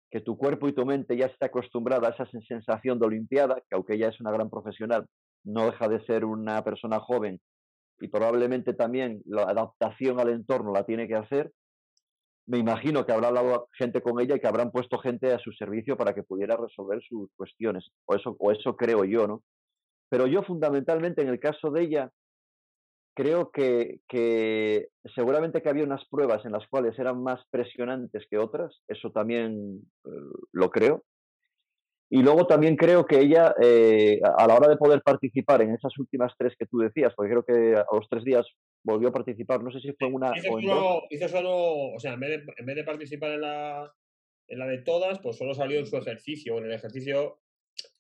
que 0.09 0.21
tu 0.21 0.38
cuerpo 0.38 0.67
y 0.69 0.73
tu 0.73 0.86
mente 0.86 1.17
ya 1.17 1.26
está 1.26 1.47
acostumbrada 1.47 2.07
a 2.07 2.11
esa 2.11 2.26
sensación 2.47 2.99
de 2.99 3.05
Olimpiada, 3.05 3.55
que 3.55 3.76
aunque 3.76 3.95
ella 3.95 4.09
es 4.09 4.19
una 4.21 4.32
gran 4.32 4.49
profesional, 4.49 5.05
no 5.43 5.65
deja 5.65 5.89
de 5.89 6.03
ser 6.05 6.26
una 6.26 6.63
persona 6.63 6.99
joven 6.99 7.39
y 7.99 8.07
probablemente 8.07 8.73
también 8.73 9.21
la 9.26 9.43
adaptación 9.43 10.19
al 10.19 10.30
entorno 10.30 10.73
la 10.73 10.86
tiene 10.86 11.07
que 11.07 11.15
hacer, 11.15 11.51
me 12.48 12.60
imagino 12.60 13.06
que 13.06 13.12
habrá 13.12 13.30
hablado 13.30 13.70
gente 13.78 14.02
con 14.02 14.20
ella 14.20 14.36
y 14.36 14.39
que 14.39 14.48
habrán 14.48 14.72
puesto 14.72 15.00
gente 15.00 15.34
a 15.34 15.39
su 15.39 15.52
servicio 15.52 15.98
para 15.98 16.14
que 16.14 16.24
pudiera 16.24 16.56
resolver 16.56 17.02
sus 17.04 17.30
cuestiones. 17.36 17.89
O 18.06 18.16
eso, 18.16 18.36
o 18.39 18.52
eso 18.52 18.76
creo 18.76 19.04
yo, 19.04 19.28
¿no? 19.28 19.43
Pero 20.10 20.28
yo 20.28 20.43
fundamentalmente 20.43 21.22
en 21.22 21.30
el 21.30 21.39
caso 21.39 21.72
de 21.72 21.82
ella, 21.82 22.12
creo 23.16 23.50
que, 23.52 24.02
que, 24.08 24.89
seguramente 25.16 25.62
que 25.62 25.70
había 25.70 25.84
unas 25.86 26.06
pruebas 26.10 26.46
en 26.46 26.52
las 26.52 26.68
cuales 26.68 26.98
eran 27.00 27.24
más 27.24 27.41
presionantes 27.50 28.26
que 28.30 28.38
otras, 28.38 28.82
eso 28.88 29.12
también 29.12 29.82
eh, 30.06 30.10
lo 30.52 30.70
creo. 30.70 31.04
Y 32.10 32.22
luego 32.22 32.45
también 32.45 32.76
creo 32.76 33.06
que 33.06 33.20
ella, 33.20 33.56
eh, 33.62 34.20
a 34.24 34.47
la 34.47 34.56
hora 34.56 34.68
de 34.68 34.78
poder 34.78 35.01
participar 35.01 35.62
en 35.64 35.74
esas 35.74 35.97
últimas 35.97 36.34
tres 36.38 36.56
que 36.58 36.68
tú 36.68 36.78
decías, 36.78 37.14
porque 37.16 37.32
creo 37.32 37.43
que 37.43 37.76
a 37.76 37.86
los 37.91 38.08
tres 38.10 38.24
días 38.24 38.45
volvió 38.84 39.10
a 39.10 39.14
participar, 39.14 39.64
no 39.64 39.72
sé 39.72 39.80
si 39.80 39.91
fue 39.93 40.08
una... 40.08 40.32
Hizo, 40.38 40.60
solo, 40.62 41.01
hizo 41.10 41.28
solo, 41.28 41.93
o 41.95 41.99
sea, 41.99 42.14
en 42.14 42.20
vez 42.20 42.30
de, 42.30 42.53
en 42.58 42.66
vez 42.66 42.76
de 42.76 42.84
participar 42.84 43.32
en 43.32 43.41
la, 43.41 43.91
en 44.47 44.60
la 44.60 44.68
de 44.68 44.84
todas, 44.84 45.20
pues 45.20 45.38
solo 45.38 45.56
salió 45.56 45.80
en 45.80 45.88
su 45.88 45.97
ejercicio, 45.97 46.60
en 46.60 46.66
el 46.66 46.74
ejercicio 46.74 47.39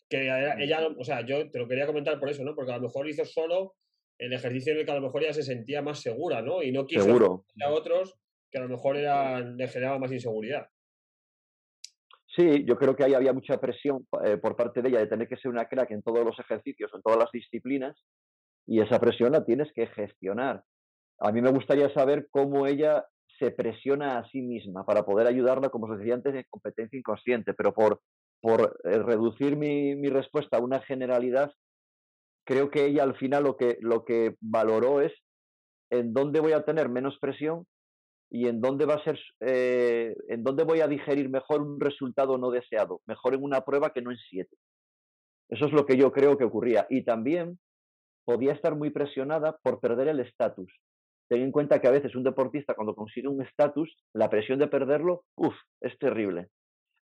que 0.07 0.27
ella, 0.59 0.87
o 0.97 1.03
sea, 1.03 1.25
yo 1.25 1.49
te 1.49 1.57
lo 1.57 1.67
quería 1.67 1.87
comentar 1.87 2.19
por 2.19 2.29
eso, 2.29 2.43
¿no? 2.43 2.53
Porque 2.53 2.71
a 2.71 2.77
lo 2.77 2.83
mejor 2.83 3.09
hizo 3.09 3.25
solo 3.25 3.73
el 4.19 4.33
ejercicio 4.33 4.73
en 4.73 4.79
el 4.79 4.85
que 4.85 4.91
a 4.91 4.95
lo 4.95 5.01
mejor 5.01 5.23
ella 5.23 5.33
se 5.33 5.43
sentía 5.43 5.81
más 5.81 5.99
segura, 5.99 6.41
¿no? 6.41 6.63
Y 6.63 6.71
no 6.71 6.85
quiso 6.85 7.03
Seguro. 7.03 7.45
a 7.61 7.69
otros 7.69 8.15
que 8.51 8.59
a 8.59 8.61
lo 8.61 8.69
mejor 8.69 8.97
eran, 8.97 9.57
le 9.57 9.67
generaba 9.67 9.99
más 9.99 10.11
inseguridad. 10.11 10.67
Sí, 12.35 12.65
yo 12.65 12.75
creo 12.77 12.95
que 12.95 13.05
ahí 13.05 13.13
había 13.13 13.31
mucha 13.31 13.59
presión 13.59 14.05
eh, 14.25 14.37
por 14.37 14.55
parte 14.55 14.81
de 14.81 14.89
ella 14.89 14.99
de 14.99 15.07
tener 15.07 15.27
que 15.27 15.37
ser 15.37 15.51
una 15.51 15.67
crack 15.67 15.91
en 15.91 16.01
todos 16.01 16.25
los 16.25 16.37
ejercicios, 16.37 16.91
en 16.93 17.01
todas 17.01 17.19
las 17.19 17.31
disciplinas, 17.31 17.95
y 18.67 18.81
esa 18.81 18.99
presión 18.99 19.31
la 19.31 19.45
tienes 19.45 19.71
que 19.73 19.87
gestionar. 19.87 20.63
A 21.19 21.31
mí 21.31 21.41
me 21.41 21.51
gustaría 21.51 21.93
saber 21.93 22.27
cómo 22.29 22.67
ella 22.67 23.05
se 23.39 23.51
presiona 23.51 24.17
a 24.17 24.27
sí 24.29 24.41
misma 24.41 24.85
para 24.85 25.05
poder 25.05 25.27
ayudarla, 25.27 25.69
como 25.69 25.87
os 25.87 25.97
decía 25.97 26.15
antes, 26.15 26.35
en 26.35 26.43
competencia 26.49 26.99
inconsciente, 26.99 27.53
pero 27.53 27.73
por, 27.73 28.01
por 28.41 28.77
eh, 28.83 28.99
reducir 28.99 29.55
mi, 29.55 29.95
mi, 29.95 30.09
respuesta 30.09 30.57
a 30.57 30.61
una 30.61 30.81
generalidad, 30.81 31.53
creo 32.45 32.69
que 32.69 32.85
ella 32.85 33.03
al 33.03 33.15
final 33.15 33.43
lo 33.43 33.55
que, 33.55 33.77
lo 33.79 34.03
que 34.03 34.35
valoró 34.41 34.99
es 34.99 35.13
en 35.89 36.13
dónde 36.13 36.41
voy 36.41 36.51
a 36.51 36.65
tener 36.65 36.89
menos 36.89 37.17
presión 37.19 37.65
y 38.35 38.49
en 38.49 38.59
dónde 38.59 38.85
va 38.85 38.95
a 38.95 39.03
ser, 39.05 39.17
eh, 39.39 40.13
en 40.27 40.43
dónde 40.43 40.65
voy 40.65 40.81
a 40.81 40.89
digerir 40.89 41.29
mejor 41.29 41.61
un 41.61 41.79
resultado 41.79 42.37
no 42.37 42.51
deseado, 42.51 42.99
mejor 43.05 43.33
en 43.33 43.41
una 43.41 43.61
prueba 43.61 43.91
que 43.91 44.01
no 44.01 44.11
en 44.11 44.17
siete. 44.17 44.57
Eso 45.47 45.67
es 45.67 45.71
lo 45.71 45.85
que 45.85 45.95
yo 45.95 46.11
creo 46.11 46.37
que 46.37 46.43
ocurría. 46.43 46.85
Y 46.89 47.05
también 47.05 47.57
podía 48.25 48.51
estar 48.51 48.75
muy 48.75 48.89
presionada 48.89 49.57
por 49.63 49.79
perder 49.79 50.09
el 50.09 50.19
estatus. 50.19 50.69
Ten 51.29 51.43
en 51.43 51.53
cuenta 51.53 51.79
que 51.79 51.87
a 51.87 51.91
veces 51.91 52.13
un 52.13 52.25
deportista 52.25 52.73
cuando 52.73 52.93
consigue 52.93 53.29
un 53.29 53.41
estatus, 53.41 53.95
la 54.13 54.29
presión 54.29 54.59
de 54.59 54.67
perderlo, 54.67 55.23
uff, 55.37 55.55
es 55.79 55.97
terrible. 55.97 56.49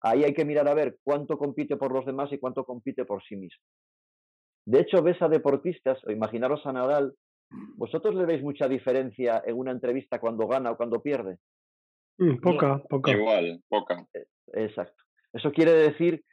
Ahí 0.01 0.25
hay 0.25 0.33
que 0.33 0.43
mirar 0.43 0.67
a 0.67 0.73
ver 0.73 0.97
cuánto 1.01 1.37
compite 1.37 1.77
por 1.77 1.93
los 1.93 2.05
demás 2.05 2.29
y 2.33 2.39
cuánto 2.39 2.65
compite 2.65 3.05
por 3.05 3.23
sí 3.23 3.37
mismo. 3.37 3.63
De 4.65 4.81
hecho, 4.81 5.01
ves 5.01 5.21
a 5.21 5.29
deportistas, 5.29 5.97
o 6.05 6.11
imaginaros 6.11 6.65
a 6.65 6.73
Nadal, 6.73 7.13
¿Vosotros 7.75 8.15
le 8.15 8.25
veis 8.25 8.41
mucha 8.41 8.67
diferencia 8.67 9.43
en 9.45 9.57
una 9.57 9.71
entrevista 9.71 10.19
cuando 10.19 10.47
gana 10.47 10.71
o 10.71 10.77
cuando 10.77 11.01
pierde? 11.01 11.37
Mm, 12.17 12.37
poca, 12.37 12.81
poca. 12.89 13.11
Igual, 13.11 13.61
poca. 13.67 14.07
Eh, 14.13 14.25
exacto. 14.53 15.03
Eso 15.33 15.51
quiere 15.51 15.71
decir 15.71 16.23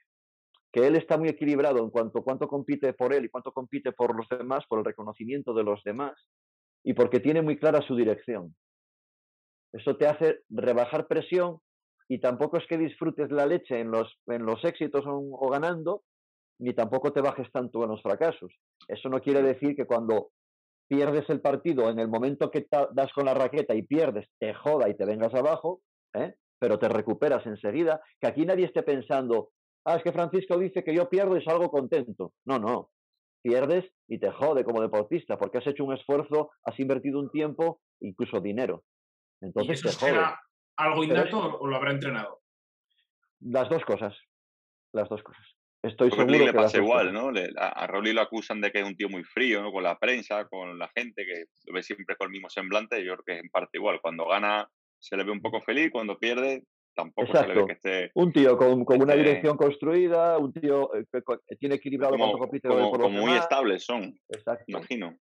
que 0.73 0.87
él 0.87 0.97
está 0.97 1.16
muy 1.16 1.29
equilibrado 1.29 1.79
en 1.79 1.91
cuanto 1.91 2.19
a 2.19 2.25
cuánto 2.25 2.47
compite 2.47 2.93
por 2.93 3.12
él 3.12 3.25
y 3.25 3.29
cuánto 3.31 3.53
compite 3.53 3.93
por 3.93 4.14
los 4.16 4.29
demás, 4.29 4.64
por 4.69 4.81
el 4.81 4.85
reconocimiento 4.85 5.55
de 5.55 5.64
los 5.64 5.83
demás, 5.83 6.12
y 6.85 6.95
porque 6.95 7.21
tiene 7.21 7.43
muy 7.43 7.59
clara 7.59 7.83
su 7.83 7.97
dirección. 7.97 8.55
Eso 9.73 9.97
te 9.97 10.07
hace 10.07 10.41
rebajar 10.49 11.07
presión 11.07 11.59
y 12.09 12.21
tampoco 12.21 12.59
es 12.59 12.66
que 12.66 12.79
disfrutes 12.79 13.31
la 13.31 13.47
leche 13.47 13.81
en 13.81 13.91
los, 13.91 14.19
en 14.27 14.47
los 14.47 14.64
éxitos 14.64 15.05
o, 15.07 15.19
o 15.19 15.51
ganando, 15.51 16.03
ni 16.59 16.75
tampoco 16.75 17.12
te 17.12 17.21
bajes 17.21 17.51
tanto 17.53 17.83
en 17.83 17.91
los 17.91 18.03
fracasos. 18.03 18.53
Eso 18.89 19.09
no 19.09 19.21
quiere 19.21 19.43
decir 19.43 19.77
que 19.77 19.85
cuando 19.87 20.31
pierdes 20.89 21.28
el 21.28 21.41
partido 21.41 21.91
en 21.91 21.99
el 21.99 22.09
momento 22.09 22.51
que 22.51 22.66
das 22.70 23.12
con 23.12 23.26
la 23.26 23.34
raqueta 23.34 23.74
y 23.74 23.82
pierdes, 23.82 24.28
te 24.39 24.55
joda 24.55 24.89
y 24.89 24.97
te 24.97 25.05
vengas 25.05 25.34
abajo, 25.34 25.82
¿eh? 26.14 26.34
pero 26.59 26.78
te 26.78 26.89
recuperas 26.89 27.47
enseguida, 27.47 28.01
que 28.20 28.26
aquí 28.26 28.45
nadie 28.45 28.64
esté 28.64 28.82
pensando, 28.82 29.51
ah, 29.84 29.97
es 29.97 30.03
que 30.03 30.12
Francisco 30.12 30.59
dice 30.59 30.82
que 30.82 30.95
yo 30.95 31.09
pierdo 31.09 31.36
y 31.36 31.45
salgo 31.45 31.70
contento. 31.70 32.32
No, 32.47 32.59
no, 32.59 32.91
pierdes 33.43 33.84
y 34.09 34.18
te 34.18 34.30
jode 34.30 34.64
como 34.64 34.80
deportista, 34.80 35.36
porque 35.36 35.59
has 35.59 35.66
hecho 35.66 35.84
un 35.84 35.95
esfuerzo, 35.95 36.51
has 36.64 36.78
invertido 36.80 37.20
un 37.20 37.30
tiempo, 37.30 37.80
incluso 38.01 38.41
dinero. 38.41 38.82
Entonces 39.41 39.84
¿Y 39.84 39.89
eso 39.89 39.99
te 39.99 40.12
jode. 40.12 40.24
algo 40.76 41.05
innato 41.05 41.59
o 41.59 41.66
lo 41.66 41.76
habrá 41.76 41.93
entrenado? 41.93 42.41
Las 43.41 43.68
dos 43.68 43.84
cosas, 43.84 44.16
las 44.93 45.09
dos 45.09 45.22
cosas. 45.22 45.58
Estoy 45.83 46.11
Porque 46.11 46.24
seguro 46.24 46.39
le 46.39 46.51
que 46.51 46.57
pasa 46.57 46.79
igual, 46.79 47.12
¿no? 47.12 47.31
Le, 47.31 47.51
a, 47.57 47.68
a 47.68 47.87
Rowley 47.87 48.12
lo 48.12 48.20
acusan 48.22 48.61
de 48.61 48.72
que 48.72 48.81
es 48.81 48.85
un 48.85 48.97
tío 48.97 49.09
muy 49.09 49.22
frío, 49.22 49.62
¿no? 49.62 49.70
Con 49.70 49.85
la 49.85 49.97
prensa, 49.97 50.47
con 50.47 50.76
la 50.79 50.89
gente, 50.89 51.24
que 51.24 51.45
lo 51.66 51.74
ve 51.74 51.83
siempre 51.83 52.16
con 52.16 52.26
el 52.26 52.33
mismo 52.33 52.51
semblante. 52.51 53.05
Yo 53.05 53.14
creo 53.14 53.24
que 53.24 53.33
es 53.35 53.41
en 53.45 53.51
parte 53.51 53.79
igual. 53.79 54.01
Cuando 54.03 54.26
gana 54.26 54.68
se 54.99 55.16
le 55.16 55.22
ve 55.24 55.31
un 55.31 55.41
poco 55.41 55.61
feliz, 55.61 55.91
cuando 55.93 56.18
pierde 56.18 56.64
tampoco 56.97 57.29
se 57.29 57.47
le 57.47 57.55
ve 57.55 57.61
Exacto. 57.61 57.66
que 57.66 57.72
esté... 57.74 58.11
Un 58.14 58.33
tío 58.33 58.57
con, 58.57 58.85
con 58.85 59.01
una 59.01 59.12
Este- 59.14 59.24
dirección 59.24 59.57
construida, 59.57 60.37
un 60.39 60.53
tío 60.53 60.93
eh, 60.97 61.05
que 61.12 61.57
tiene 61.57 61.76
equilibrado 61.76 62.12
Como, 62.14 62.24
cuánto 62.24 62.39
compite 62.39 62.66
como, 62.68 62.91
por 62.91 62.99
los 62.99 63.09
como 63.09 63.20
muy 63.20 63.37
estables 63.39 63.85
son, 63.85 64.18
Exacto. 64.29 64.64
imagino. 64.66 65.16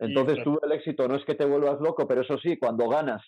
Entonces 0.00 0.42
tú 0.42 0.58
el 0.60 0.72
éxito 0.72 1.06
no 1.06 1.14
es 1.14 1.24
que 1.24 1.36
te 1.36 1.44
vuelvas 1.44 1.80
loco, 1.80 2.08
pero 2.08 2.22
eso 2.22 2.36
sí, 2.38 2.56
cuando 2.58 2.88
ganas, 2.88 3.22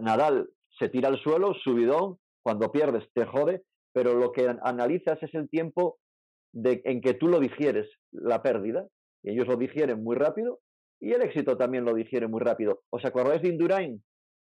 Nadal 0.00 0.48
se 0.78 0.88
tira 0.90 1.08
al 1.08 1.18
suelo, 1.20 1.54
subidón, 1.54 2.18
cuando 2.40 2.70
pierdes 2.70 3.10
te 3.12 3.24
jode, 3.24 3.62
pero 3.92 4.14
lo 4.14 4.32
que 4.32 4.48
an- 4.48 4.60
analizas 4.62 5.22
es 5.22 5.34
el 5.34 5.48
tiempo 5.48 5.98
de, 6.52 6.82
en 6.84 7.00
que 7.00 7.14
tú 7.14 7.28
lo 7.28 7.40
digieres, 7.40 7.88
la 8.12 8.42
pérdida, 8.42 8.86
y 9.22 9.30
ellos 9.32 9.46
lo 9.48 9.56
digieren 9.56 10.02
muy 10.02 10.16
rápido, 10.16 10.60
y 11.00 11.12
el 11.12 11.22
éxito 11.22 11.56
también 11.56 11.84
lo 11.84 11.94
digiere 11.94 12.28
muy 12.28 12.40
rápido. 12.40 12.82
¿Os 12.90 13.04
acordáis 13.04 13.42
de 13.42 13.48
Indurain? 13.48 14.02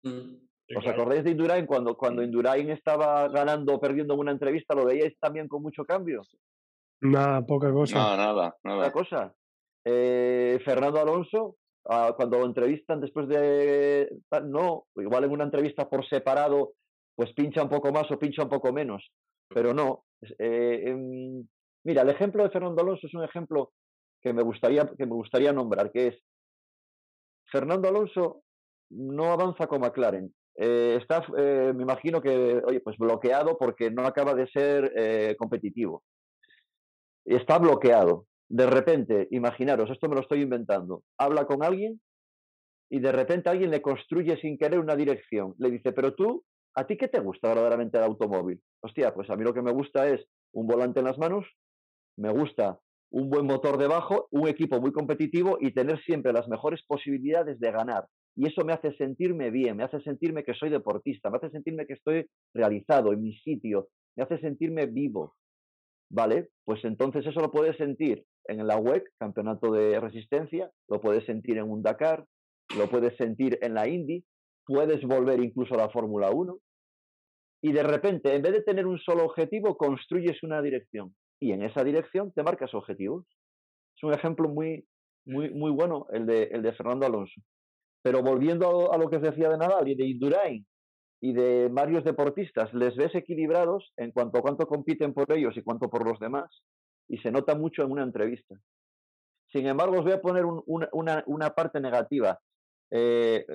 Mm. 0.04 0.36
¿Os 0.78 0.88
acordáis 0.88 1.24
de 1.24 1.32
Indurain 1.32 1.66
cuando, 1.66 1.96
cuando 1.96 2.24
Indurain 2.24 2.70
estaba 2.70 3.28
ganando 3.28 3.76
o 3.76 3.80
perdiendo 3.80 4.14
en 4.14 4.20
una 4.22 4.32
entrevista? 4.32 4.74
¿Lo 4.74 4.86
veíais 4.86 5.18
también 5.20 5.48
con 5.48 5.62
mucho 5.62 5.84
cambio? 5.84 6.22
Nada, 7.02 7.46
poca 7.46 7.72
cosa. 7.72 7.96
Nada, 7.98 8.18
nada, 8.18 8.56
nada. 8.64 8.92
cosa. 8.92 9.34
Eh, 9.86 10.60
Fernando 10.64 11.00
Alonso, 11.00 11.56
ah, 11.90 12.14
cuando 12.16 12.40
lo 12.40 12.46
entrevistan 12.46 13.02
después 13.02 13.28
de. 13.28 14.08
No, 14.46 14.86
igual 14.96 15.24
en 15.26 15.32
una 15.32 15.44
entrevista 15.46 15.90
por 15.90 16.08
separado, 16.08 16.74
pues 17.16 17.34
pincha 17.34 17.64
un 17.64 17.70
poco 17.70 17.92
más 17.92 18.10
o 18.12 18.20
pincha 18.20 18.44
un 18.44 18.50
poco 18.50 18.72
menos. 18.72 19.10
Pero 19.54 19.74
no. 19.74 20.06
eh, 20.40 20.84
em, 20.86 21.48
mira, 21.84 22.04
el 22.04 22.10
ejemplo 22.10 22.44
de 22.44 22.50
Fernando 22.50 22.82
Alonso 22.82 23.08
es 23.08 23.14
un 23.14 23.24
ejemplo 23.24 23.74
que 24.22 24.34
me 24.34 24.44
gustaría, 24.44 24.86
que 24.98 25.06
me 25.06 25.16
gustaría 25.16 25.52
nombrar, 25.52 25.92
que 25.92 26.08
es 26.08 26.24
Fernando 27.52 27.90
Alonso 27.90 28.44
no 28.90 29.32
avanza 29.32 29.68
con 29.68 29.82
McLaren. 29.82 30.34
Eh, 30.56 30.98
está, 31.02 31.26
eh, 31.38 31.74
me 31.76 31.84
imagino 31.84 32.22
que, 32.22 32.62
oye, 32.66 32.82
pues 32.82 32.98
bloqueado 32.98 33.58
porque 33.58 33.90
no 33.90 34.06
acaba 34.06 34.34
de 34.34 34.48
ser 34.48 34.92
eh, 34.96 35.36
competitivo. 35.38 36.04
Está 37.26 37.58
bloqueado. 37.58 38.28
De 38.50 38.66
repente, 38.68 39.28
imaginaros, 39.32 39.90
esto 39.90 40.10
me 40.10 40.16
lo 40.16 40.22
estoy 40.22 40.42
inventando, 40.42 41.04
habla 41.18 41.46
con 41.46 41.64
alguien 41.64 42.02
y 42.90 43.00
de 43.00 43.12
repente 43.14 43.50
alguien 43.50 43.72
le 43.72 43.82
construye 43.82 44.36
sin 44.42 44.58
querer 44.58 44.80
una 44.80 44.98
dirección. 44.98 45.56
Le 45.58 45.72
dice, 45.72 45.94
pero 45.94 46.14
tú, 46.14 46.44
¿a 46.76 46.86
ti 46.86 46.98
qué 46.98 47.08
te 47.08 47.20
gusta 47.20 47.50
verdaderamente 47.50 47.98
el 47.98 48.04
automóvil? 48.04 48.62
Hostia, 48.82 49.14
pues 49.14 49.30
a 49.30 49.36
mí 49.36 49.44
lo 49.44 49.54
que 49.54 49.62
me 49.62 49.72
gusta 49.72 50.08
es 50.08 50.26
un 50.54 50.68
volante 50.68 51.00
en 51.00 51.06
las 51.06 51.18
manos, 51.18 51.46
me 52.18 52.32
gusta 52.32 52.80
un 53.12 53.30
buen 53.30 53.46
motor 53.46 53.78
debajo, 53.78 54.28
un 54.32 54.48
equipo 54.48 54.80
muy 54.80 54.92
competitivo 54.92 55.58
y 55.60 55.74
tener 55.74 56.02
siempre 56.04 56.32
las 56.32 56.48
mejores 56.48 56.82
posibilidades 56.88 57.60
de 57.60 57.72
ganar. 57.72 58.06
Y 58.36 58.48
eso 58.48 58.64
me 58.64 58.74
hace 58.74 58.96
sentirme 58.96 59.52
bien, 59.52 59.76
me 59.76 59.84
hace 59.84 60.00
sentirme 60.02 60.44
que 60.44 60.54
soy 60.54 60.70
deportista, 60.70 61.30
me 61.30 61.38
hace 61.38 61.50
sentirme 61.50 61.86
que 61.86 61.94
estoy 61.94 62.26
realizado 62.54 63.12
en 63.12 63.22
mi 63.22 63.34
sitio, 63.40 63.90
me 64.16 64.24
hace 64.24 64.40
sentirme 64.40 64.86
vivo. 64.86 65.36
¿Vale? 66.10 66.50
Pues 66.66 66.84
entonces 66.84 67.26
eso 67.26 67.40
lo 67.40 67.52
puedes 67.52 67.78
sentir 67.78 68.26
en 68.46 68.66
la 68.68 68.78
WEC, 68.78 69.04
Campeonato 69.18 69.72
de 69.72 70.00
Resistencia, 70.00 70.70
lo 70.90 71.00
puedes 71.00 71.26
sentir 71.26 71.58
en 71.58 71.70
un 71.70 71.82
Dakar, 71.82 72.26
lo 72.78 72.90
puedes 72.90 73.16
sentir 73.18 73.58
en 73.62 73.74
la 73.74 73.88
Indy, 73.88 74.24
puedes 74.72 75.02
volver 75.04 75.40
incluso 75.44 75.74
a 75.74 75.78
la 75.78 75.90
Fórmula 75.90 76.32
1 76.32 76.58
y 77.62 77.74
de 77.74 77.84
repente, 77.84 78.34
en 78.34 78.42
vez 78.42 78.54
de 78.54 78.64
tener 78.64 78.88
un 78.88 78.98
solo 79.00 79.26
objetivo, 79.26 79.76
construyes 79.78 80.42
una 80.44 80.62
dirección 80.62 81.16
y 81.40 81.52
en 81.52 81.62
esa 81.64 81.84
dirección 81.84 82.32
te 82.32 82.44
marcas 82.44 82.74
objetivos. 82.74 83.26
Es 83.96 84.04
un 84.04 84.14
ejemplo 84.14 84.48
muy, 84.50 84.86
muy, 85.26 85.50
muy 85.54 85.72
bueno 85.72 86.08
el 86.12 86.26
de, 86.26 86.44
el 86.44 86.62
de 86.62 86.74
Fernando 86.74 87.06
Alonso. 87.06 87.42
Pero 88.02 88.22
volviendo 88.24 88.92
a, 88.94 88.98
lo 88.98 89.10
que 89.10 89.18
os 89.18 89.22
decía 89.22 89.50
de 89.50 89.58
Nadal 89.58 89.88
y 89.90 89.96
de 89.96 90.06
Indurain 90.08 90.66
y 91.22 91.34
de 91.34 91.68
varios 91.70 92.04
deportistas, 92.04 92.74
les 92.74 92.96
ves 92.96 93.14
equilibrados 93.14 93.92
en 93.98 94.12
cuanto 94.12 94.40
a 94.40 94.42
cuánto 94.42 94.66
compiten 94.66 95.14
por 95.14 95.32
ellos 95.32 95.56
y 95.58 95.62
cuánto 95.62 95.90
por 95.90 96.08
los 96.08 96.20
demás, 96.20 96.64
y 97.08 97.18
se 97.20 97.32
nota 97.32 97.54
mucho 97.56 97.84
en 97.84 97.92
una 97.92 98.04
entrevista. 98.04 98.56
Sin 99.52 99.68
embargo, 99.68 99.98
os 100.00 100.04
voy 100.04 100.14
a 100.14 100.22
poner 100.22 100.46
un- 100.46 100.64
una, 100.66 100.90
una, 100.94 101.24
una 101.28 101.50
parte 101.52 101.80
negativa. 101.80 102.40
Eh, 102.92 103.46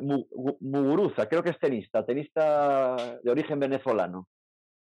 Muguruza, 0.60 1.28
creo 1.28 1.42
que 1.42 1.50
es 1.50 1.58
tenista, 1.58 2.04
tenista 2.04 3.18
de 3.22 3.30
origen 3.30 3.60
venezolano. 3.60 4.28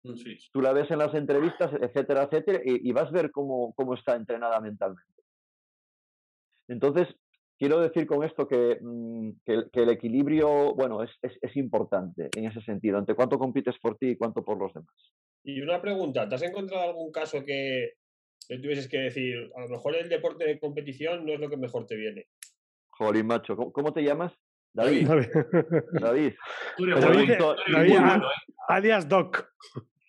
Mm, 0.04 0.16
Tú 0.52 0.62
la 0.62 0.74
ves 0.74 0.92
en 0.92 1.00
las 1.00 1.14
entrevistas, 1.16 1.72
etcétera, 1.82 2.24
etcétera, 2.24 2.60
y, 2.64 2.92
vas 2.92 3.08
a 3.08 3.12
ver 3.12 3.32
cómo, 3.32 3.74
cómo, 3.74 3.94
está 3.94 4.16
entrenada 4.16 4.60
mentalmente. 4.60 5.24
Entonces, 6.68 7.08
quiero 7.58 7.80
decir 7.80 8.06
con 8.06 8.26
esto 8.26 8.46
que, 8.46 8.78
mm, 8.82 9.30
que, 9.46 9.82
el 9.82 9.90
equilibrio, 9.90 10.76
bueno, 10.76 11.02
es, 11.04 11.12
es, 11.22 11.56
importante 11.56 12.30
en 12.36 12.46
ese 12.46 12.62
sentido, 12.62 13.00
entre 13.00 13.16
cuánto 13.16 13.40
compites 13.40 13.76
por 13.80 13.98
ti 13.98 14.10
y 14.10 14.18
cuánto 14.18 14.44
por 14.44 14.58
los 14.58 14.74
demás. 14.74 14.94
Y 15.46 15.62
una 15.62 15.82
pregunta, 15.82 16.28
¿te 16.28 16.36
has 16.36 16.44
encontrado 16.44 16.90
algún 16.90 17.12
caso 17.12 17.46
que, 17.46 17.94
tuvieses 18.48 18.90
que 18.90 18.98
decir, 18.98 19.50
a 19.56 19.62
lo 19.62 19.70
mejor 19.70 19.96
el 19.96 20.10
deporte 20.10 20.46
de 20.46 20.60
competición 20.60 21.26
no 21.26 21.32
es 21.32 21.40
lo 21.40 21.50
que 21.50 21.56
mejor 21.56 21.86
te 21.86 21.96
viene? 21.96 22.28
Jolín, 22.98 23.28
macho, 23.28 23.56
¿cómo, 23.56 23.94
te 23.94 24.04
llamas? 24.04 24.34
David. 24.74 25.08
David. 25.08 25.28
David. 26.00 26.34
alias 28.68 29.08
Doc. 29.08 29.50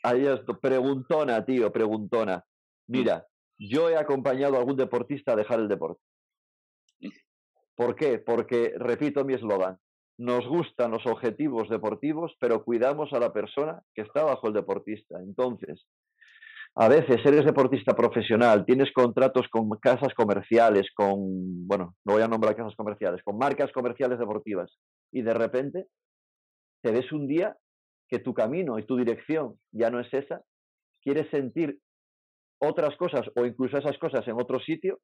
Alias 0.03 0.41
Preguntona, 0.61 1.45
tío, 1.45 1.72
preguntona. 1.72 2.45
Mira, 2.87 3.26
yo 3.59 3.89
he 3.89 3.97
acompañado 3.97 4.57
a 4.57 4.59
algún 4.59 4.76
deportista 4.76 5.32
a 5.32 5.37
dejar 5.37 5.61
el 5.61 5.68
deporte. 5.68 6.03
¿Por 7.74 7.97
qué? 7.97 8.18
Porque, 8.18 8.74
repito 8.76 9.24
mi 9.24 9.35
eslogan, 9.35 9.78
nos 10.18 10.47
gustan 10.47 10.93
los 10.93 11.07
objetivos 11.07 11.68
deportivos, 11.68 12.37
pero 12.39 12.64
cuidamos 12.64 13.12
a 13.12 13.18
la 13.18 13.32
persona 13.32 13.82
que 13.95 14.03
está 14.03 14.22
bajo 14.22 14.47
el 14.47 14.55
deportista. 14.55 15.18
Entonces, 15.20 15.87
a 16.77 16.89
veces 16.89 17.25
eres 17.25 17.45
deportista 17.45 17.95
profesional, 17.95 18.64
tienes 18.64 18.93
contratos 18.93 19.47
con 19.49 19.68
casas 19.81 20.12
comerciales, 20.14 20.89
con, 20.95 21.66
bueno, 21.68 21.95
no 22.05 22.14
voy 22.14 22.22
a 22.22 22.29
nombrar 22.29 22.57
casas 22.57 22.75
comerciales, 22.75 23.22
con 23.22 23.39
marcas 23.39 23.70
comerciales 23.72 24.18
deportivas, 24.18 24.77
y 25.12 25.22
de 25.22 25.35
repente 25.35 25.87
te 26.83 26.91
ves 26.91 27.12
un 27.12 27.29
día 27.29 27.57
que 28.09 28.18
tu 28.18 28.35
camino 28.35 28.79
y 28.79 28.87
tu 28.87 28.97
dirección 28.97 29.59
ya 29.72 29.91
no 29.91 30.01
es 30.01 30.12
esa, 30.12 30.43
quieres 31.01 31.31
sentir 31.31 31.79
otras 32.59 32.97
cosas 32.97 33.22
o 33.37 33.45
incluso 33.47 33.79
esas 33.79 33.97
cosas 33.99 34.27
en 34.27 34.41
otro 34.41 34.59
sitio 34.59 34.99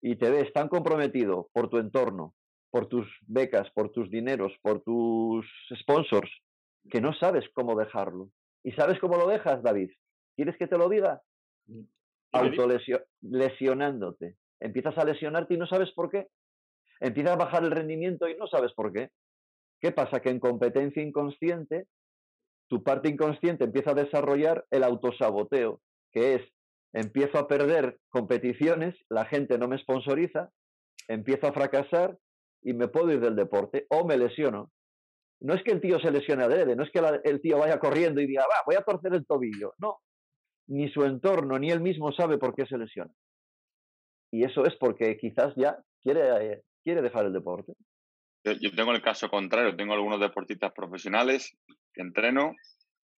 y 0.00 0.16
te 0.16 0.30
ves 0.30 0.52
tan 0.52 0.68
comprometido 0.68 1.48
por 1.52 1.68
tu 1.68 1.78
entorno, 1.78 2.34
por 2.70 2.86
tus 2.86 3.06
becas, 3.26 3.68
por 3.74 3.90
tus 3.90 4.10
dineros, 4.10 4.52
por 4.62 4.82
tus 4.82 5.46
sponsors, 5.80 6.30
que 6.90 7.00
no 7.00 7.12
sabes 7.14 7.44
cómo 7.52 7.78
dejarlo. 7.78 8.30
¿Y 8.64 8.72
sabes 8.72 8.98
cómo 9.00 9.16
lo 9.16 9.26
dejas, 9.26 9.62
David? 9.62 9.90
¿Quieres 10.38 10.56
que 10.56 10.68
te 10.68 10.78
lo 10.78 10.88
diga? 10.88 11.20
Mm. 11.66 11.82
Autolesionándote. 12.30 14.36
Empiezas 14.60 14.96
a 14.96 15.04
lesionarte 15.04 15.54
y 15.54 15.56
no 15.56 15.66
sabes 15.66 15.90
por 15.90 16.10
qué. 16.10 16.28
Empiezas 17.00 17.32
a 17.32 17.38
bajar 17.38 17.64
el 17.64 17.72
rendimiento 17.72 18.28
y 18.28 18.36
no 18.36 18.46
sabes 18.46 18.72
por 18.72 18.92
qué. 18.92 19.10
¿Qué 19.80 19.90
pasa? 19.90 20.20
Que 20.20 20.30
en 20.30 20.38
competencia 20.38 21.02
inconsciente, 21.02 21.88
tu 22.68 22.84
parte 22.84 23.08
inconsciente 23.08 23.64
empieza 23.64 23.90
a 23.90 23.94
desarrollar 23.94 24.64
el 24.70 24.84
autosaboteo, 24.84 25.80
que 26.12 26.36
es 26.36 26.42
empiezo 26.92 27.38
a 27.38 27.48
perder 27.48 27.98
competiciones, 28.08 28.94
la 29.08 29.24
gente 29.24 29.58
no 29.58 29.66
me 29.66 29.78
sponsoriza, 29.78 30.52
empiezo 31.08 31.48
a 31.48 31.52
fracasar 31.52 32.16
y 32.62 32.74
me 32.74 32.86
puedo 32.86 33.10
ir 33.10 33.18
del 33.18 33.34
deporte 33.34 33.86
o 33.90 34.06
me 34.06 34.16
lesiono. 34.16 34.70
No 35.40 35.54
es 35.54 35.64
que 35.64 35.72
el 35.72 35.80
tío 35.80 35.98
se 35.98 36.12
lesione 36.12 36.44
adrede, 36.44 36.76
no 36.76 36.84
es 36.84 36.92
que 36.92 37.00
el 37.24 37.40
tío 37.40 37.58
vaya 37.58 37.80
corriendo 37.80 38.20
y 38.20 38.28
diga, 38.28 38.42
va, 38.42 38.62
voy 38.64 38.76
a 38.76 38.82
torcer 38.82 39.14
el 39.14 39.26
tobillo. 39.26 39.74
No, 39.78 39.98
ni 40.68 40.88
su 40.90 41.04
entorno 41.04 41.58
ni 41.58 41.70
él 41.70 41.80
mismo 41.80 42.12
sabe 42.12 42.38
por 42.38 42.54
qué 42.54 42.66
se 42.66 42.78
lesiona. 42.78 43.12
Y 44.30 44.44
eso 44.44 44.64
es 44.64 44.76
porque 44.76 45.16
quizás 45.16 45.54
ya 45.56 45.78
quiere, 46.02 46.52
eh, 46.52 46.62
quiere 46.84 47.02
dejar 47.02 47.26
el 47.26 47.32
deporte. 47.32 47.72
Yo 48.44 48.70
tengo 48.74 48.92
el 48.92 49.02
caso 49.02 49.28
contrario, 49.28 49.76
tengo 49.76 49.94
algunos 49.94 50.20
deportistas 50.20 50.72
profesionales 50.72 51.56
que 51.92 52.02
entreno 52.02 52.54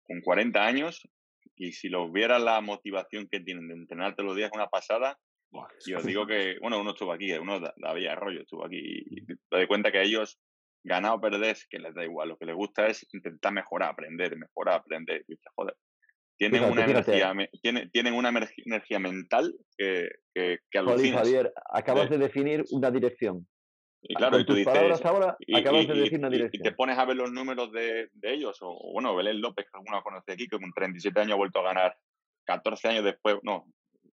con 0.08 0.22
40 0.22 0.66
años 0.66 1.08
y 1.56 1.74
si 1.74 1.90
los 1.90 2.12
viera 2.12 2.40
la 2.40 2.62
motivación 2.62 3.28
que 3.30 3.42
tienen 3.42 3.68
de 3.68 3.76
entrenar 3.76 4.16
todos 4.16 4.28
los 4.28 4.36
días 4.38 4.52
una 4.54 4.68
pasada, 4.68 5.20
y 5.86 5.94
os 5.94 6.06
digo 6.06 6.26
que, 6.26 6.58
bueno, 6.62 6.80
uno 6.80 6.92
estuvo 6.92 7.12
aquí, 7.12 7.32
uno 7.34 7.60
David 7.78 8.08
Arroyo 8.08 8.42
estuvo 8.42 8.66
aquí, 8.66 8.80
y 8.80 9.22
me 9.22 9.36
doy 9.50 9.68
cuenta 9.68 9.92
que 9.92 10.02
ellos, 10.02 10.40
ganar 10.84 11.14
o 11.14 11.22
perder, 11.22 11.58
que 11.70 11.80
les 11.80 11.94
da 11.94 12.04
igual, 12.04 12.30
lo 12.30 12.38
que 12.38 12.46
les 12.46 12.56
gusta 12.56 12.88
es 12.88 13.06
intentar 13.14 13.52
mejorar, 13.52 13.90
aprender, 13.90 14.38
mejorar, 14.38 14.76
aprender, 14.76 15.26
joder. 15.56 15.76
Tienen 16.40 16.64
una, 16.64 16.86
energía, 16.86 17.34
tienen, 17.62 17.92
tienen 17.92 18.14
una 18.14 18.30
energía 18.30 18.98
mental 18.98 19.54
que, 19.78 20.08
que, 20.34 20.60
que 20.72 21.12
Javier, 21.12 21.54
acabas 21.70 22.10
de 22.10 22.18
definir 22.18 22.64
una 22.72 22.90
dirección. 22.90 23.46
Y 24.02 24.16
claro, 24.16 24.40
y 24.40 24.46
tú 24.46 24.54
dices, 24.54 24.74
ahora 24.74 25.36
acabas 25.54 25.86
de 25.86 25.94
decir 25.96 26.18
una 26.18 26.30
dirección. 26.30 26.62
Y 26.62 26.64
te 26.64 26.72
pones 26.72 26.98
a 26.98 27.04
ver 27.04 27.18
los 27.18 27.34
números 27.34 27.74
de, 27.74 28.08
de 28.14 28.34
ellos, 28.34 28.58
o 28.62 28.94
bueno, 28.94 29.14
Belén 29.18 29.42
López, 29.42 29.66
que 29.66 29.78
alguno 29.78 30.02
conoce 30.02 30.32
aquí, 30.32 30.48
que 30.48 30.58
con 30.58 30.72
37 30.72 31.20
años 31.20 31.34
ha 31.34 31.38
vuelto 31.38 31.60
a 31.60 31.64
ganar 31.64 31.98
14 32.46 32.88
años 32.88 33.04
después, 33.04 33.36
no, 33.44 33.66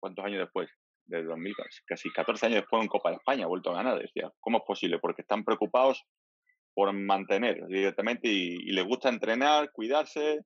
¿cuántos 0.01 0.25
años 0.25 0.41
después? 0.41 0.71
De 1.05 1.23
2000, 1.23 1.55
casi 1.85 2.11
14 2.11 2.47
años 2.47 2.61
después 2.63 2.83
en 2.83 2.89
Copa 2.89 3.11
de 3.11 3.17
España 3.17 3.45
ha 3.45 3.49
vuelto 3.49 3.71
a 3.71 3.75
ganar. 3.75 3.99
Decía, 3.99 4.33
¿cómo 4.41 4.57
es 4.59 4.65
posible? 4.67 4.99
Porque 4.99 5.21
están 5.21 5.45
preocupados 5.45 6.03
por 6.73 6.91
mantener 6.95 7.67
directamente 7.67 8.29
y, 8.29 8.55
y 8.55 8.73
les 8.73 8.87
gusta 8.87 9.11
entrenar, 9.11 9.71
cuidarse 9.73 10.41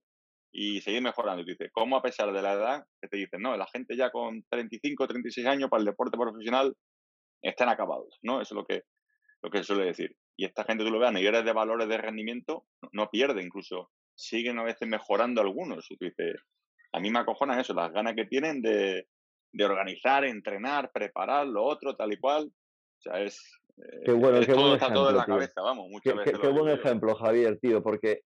y 0.52 0.80
seguir 0.80 1.02
mejorando. 1.02 1.42
Y 1.42 1.46
dice, 1.46 1.70
¿cómo 1.72 1.96
a 1.96 2.02
pesar 2.02 2.32
de 2.32 2.42
la 2.42 2.52
edad 2.52 2.84
que 3.00 3.08
te 3.08 3.16
dicen, 3.16 3.42
no, 3.42 3.56
la 3.56 3.66
gente 3.66 3.96
ya 3.96 4.10
con 4.10 4.42
35, 4.50 5.06
36 5.06 5.46
años 5.46 5.70
para 5.70 5.80
el 5.80 5.86
deporte 5.86 6.16
profesional 6.16 6.74
están 7.42 7.68
acabados, 7.68 8.18
¿no? 8.22 8.40
Eso 8.40 8.54
es 8.54 8.56
lo 8.56 8.64
que 8.64 8.82
lo 9.42 9.50
que 9.50 9.58
se 9.58 9.64
suele 9.64 9.86
decir. 9.86 10.14
Y 10.36 10.44
esta 10.44 10.64
gente, 10.64 10.84
tú 10.84 10.90
lo 10.90 10.98
veas, 10.98 11.12
niveles 11.12 11.44
de 11.44 11.52
valores 11.52 11.88
de 11.88 11.98
rendimiento, 11.98 12.66
no, 12.92 13.08
pierde, 13.10 13.42
incluso 13.42 13.90
siguen 14.14 14.58
a 14.58 14.64
veces 14.64 14.88
mejorando 14.88 15.40
algunos. 15.40 15.90
Y 15.90 15.96
tú 15.96 16.06
dices, 16.06 16.36
a 16.92 17.00
mí 17.00 17.10
me 17.10 17.20
acojonan 17.20 17.60
eso, 17.60 17.74
las 17.74 17.92
ganas 17.92 18.14
que 18.14 18.26
tienen 18.26 18.62
de, 18.62 19.06
de 19.52 19.64
organizar, 19.64 20.24
entrenar, 20.24 20.90
preparar 20.92 21.46
lo 21.46 21.64
otro, 21.64 21.94
tal 21.96 22.12
y 22.12 22.18
cual. 22.18 22.46
O 22.46 23.00
sea, 23.00 23.20
es. 23.22 23.40
Qué 24.04 24.12
bueno, 24.12 24.40
qué 24.40 24.52
todo, 24.52 24.74
está 24.74 24.92
todo 24.92 25.10
en 25.10 25.16
la 25.16 25.24
cabeza, 25.24 25.60
vamos. 25.60 25.86
Muchas 25.88 26.12
qué, 26.12 26.18
veces 26.18 26.38
qué, 26.40 26.48
buen 26.48 26.68
ejemplo, 26.68 27.14
Javier, 27.14 27.58
tío, 27.60 27.80
porque 27.80 28.22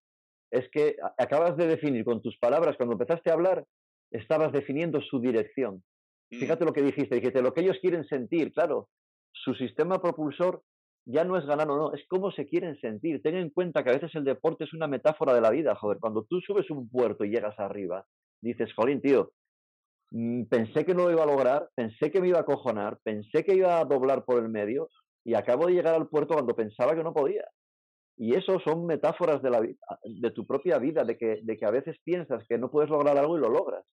es 0.52 0.68
que 0.70 0.96
acabas 1.18 1.56
de 1.56 1.66
definir 1.66 2.04
con 2.04 2.20
tus 2.20 2.36
palabras, 2.38 2.76
cuando 2.76 2.92
empezaste 2.92 3.30
a 3.30 3.32
hablar, 3.32 3.64
estabas 4.10 4.52
definiendo 4.52 5.00
su 5.00 5.18
dirección. 5.18 5.82
Mm. 6.30 6.38
Fíjate 6.38 6.64
lo 6.66 6.74
que 6.74 6.82
dijiste, 6.82 7.14
dijiste 7.14 7.40
lo 7.42 7.54
que 7.54 7.62
ellos 7.62 7.78
quieren 7.80 8.04
sentir, 8.04 8.52
claro. 8.52 8.88
Su 9.32 9.54
sistema 9.54 10.00
propulsor 10.00 10.62
ya 11.06 11.24
no 11.24 11.38
es 11.38 11.46
ganar 11.46 11.70
o 11.70 11.76
no, 11.76 11.94
es 11.94 12.04
cómo 12.06 12.30
se 12.30 12.46
quieren 12.46 12.78
sentir. 12.80 13.22
Ten 13.22 13.36
en 13.36 13.48
cuenta 13.48 13.82
que 13.82 13.90
a 13.90 13.94
veces 13.94 14.14
el 14.14 14.24
deporte 14.24 14.64
es 14.64 14.74
una 14.74 14.86
metáfora 14.86 15.34
de 15.34 15.40
la 15.40 15.50
vida, 15.50 15.74
joder. 15.74 15.98
Cuando 15.98 16.24
tú 16.24 16.40
subes 16.42 16.70
un 16.70 16.88
puerto 16.90 17.24
y 17.24 17.30
llegas 17.30 17.58
arriba, 17.58 18.04
dices, 18.42 18.74
jolín, 18.74 19.00
tío, 19.00 19.32
mm, 20.10 20.44
pensé 20.44 20.84
que 20.84 20.94
no 20.94 21.04
lo 21.04 21.12
iba 21.12 21.22
a 21.22 21.26
lograr, 21.26 21.70
pensé 21.74 22.10
que 22.10 22.20
me 22.20 22.28
iba 22.28 22.40
a 22.40 22.44
cojonar, 22.44 22.98
pensé 23.02 23.42
que 23.42 23.54
iba 23.54 23.80
a 23.80 23.84
doblar 23.86 24.26
por 24.26 24.42
el 24.42 24.50
medio 24.50 24.90
y 25.24 25.32
acabo 25.32 25.66
de 25.66 25.72
llegar 25.72 25.94
al 25.94 26.08
puerto 26.08 26.34
cuando 26.34 26.54
pensaba 26.54 26.94
que 26.94 27.02
no 27.02 27.14
podía. 27.14 27.46
Y 28.16 28.34
eso 28.34 28.60
son 28.60 28.86
metáforas 28.86 29.42
de, 29.42 29.50
la, 29.50 29.60
de 29.60 30.30
tu 30.30 30.46
propia 30.46 30.78
vida, 30.78 31.04
de 31.04 31.16
que, 31.16 31.40
de 31.42 31.56
que 31.56 31.64
a 31.64 31.70
veces 31.70 31.96
piensas 32.04 32.44
que 32.48 32.58
no 32.58 32.70
puedes 32.70 32.90
lograr 32.90 33.16
algo 33.16 33.36
y 33.36 33.40
lo 33.40 33.48
logras. 33.48 33.84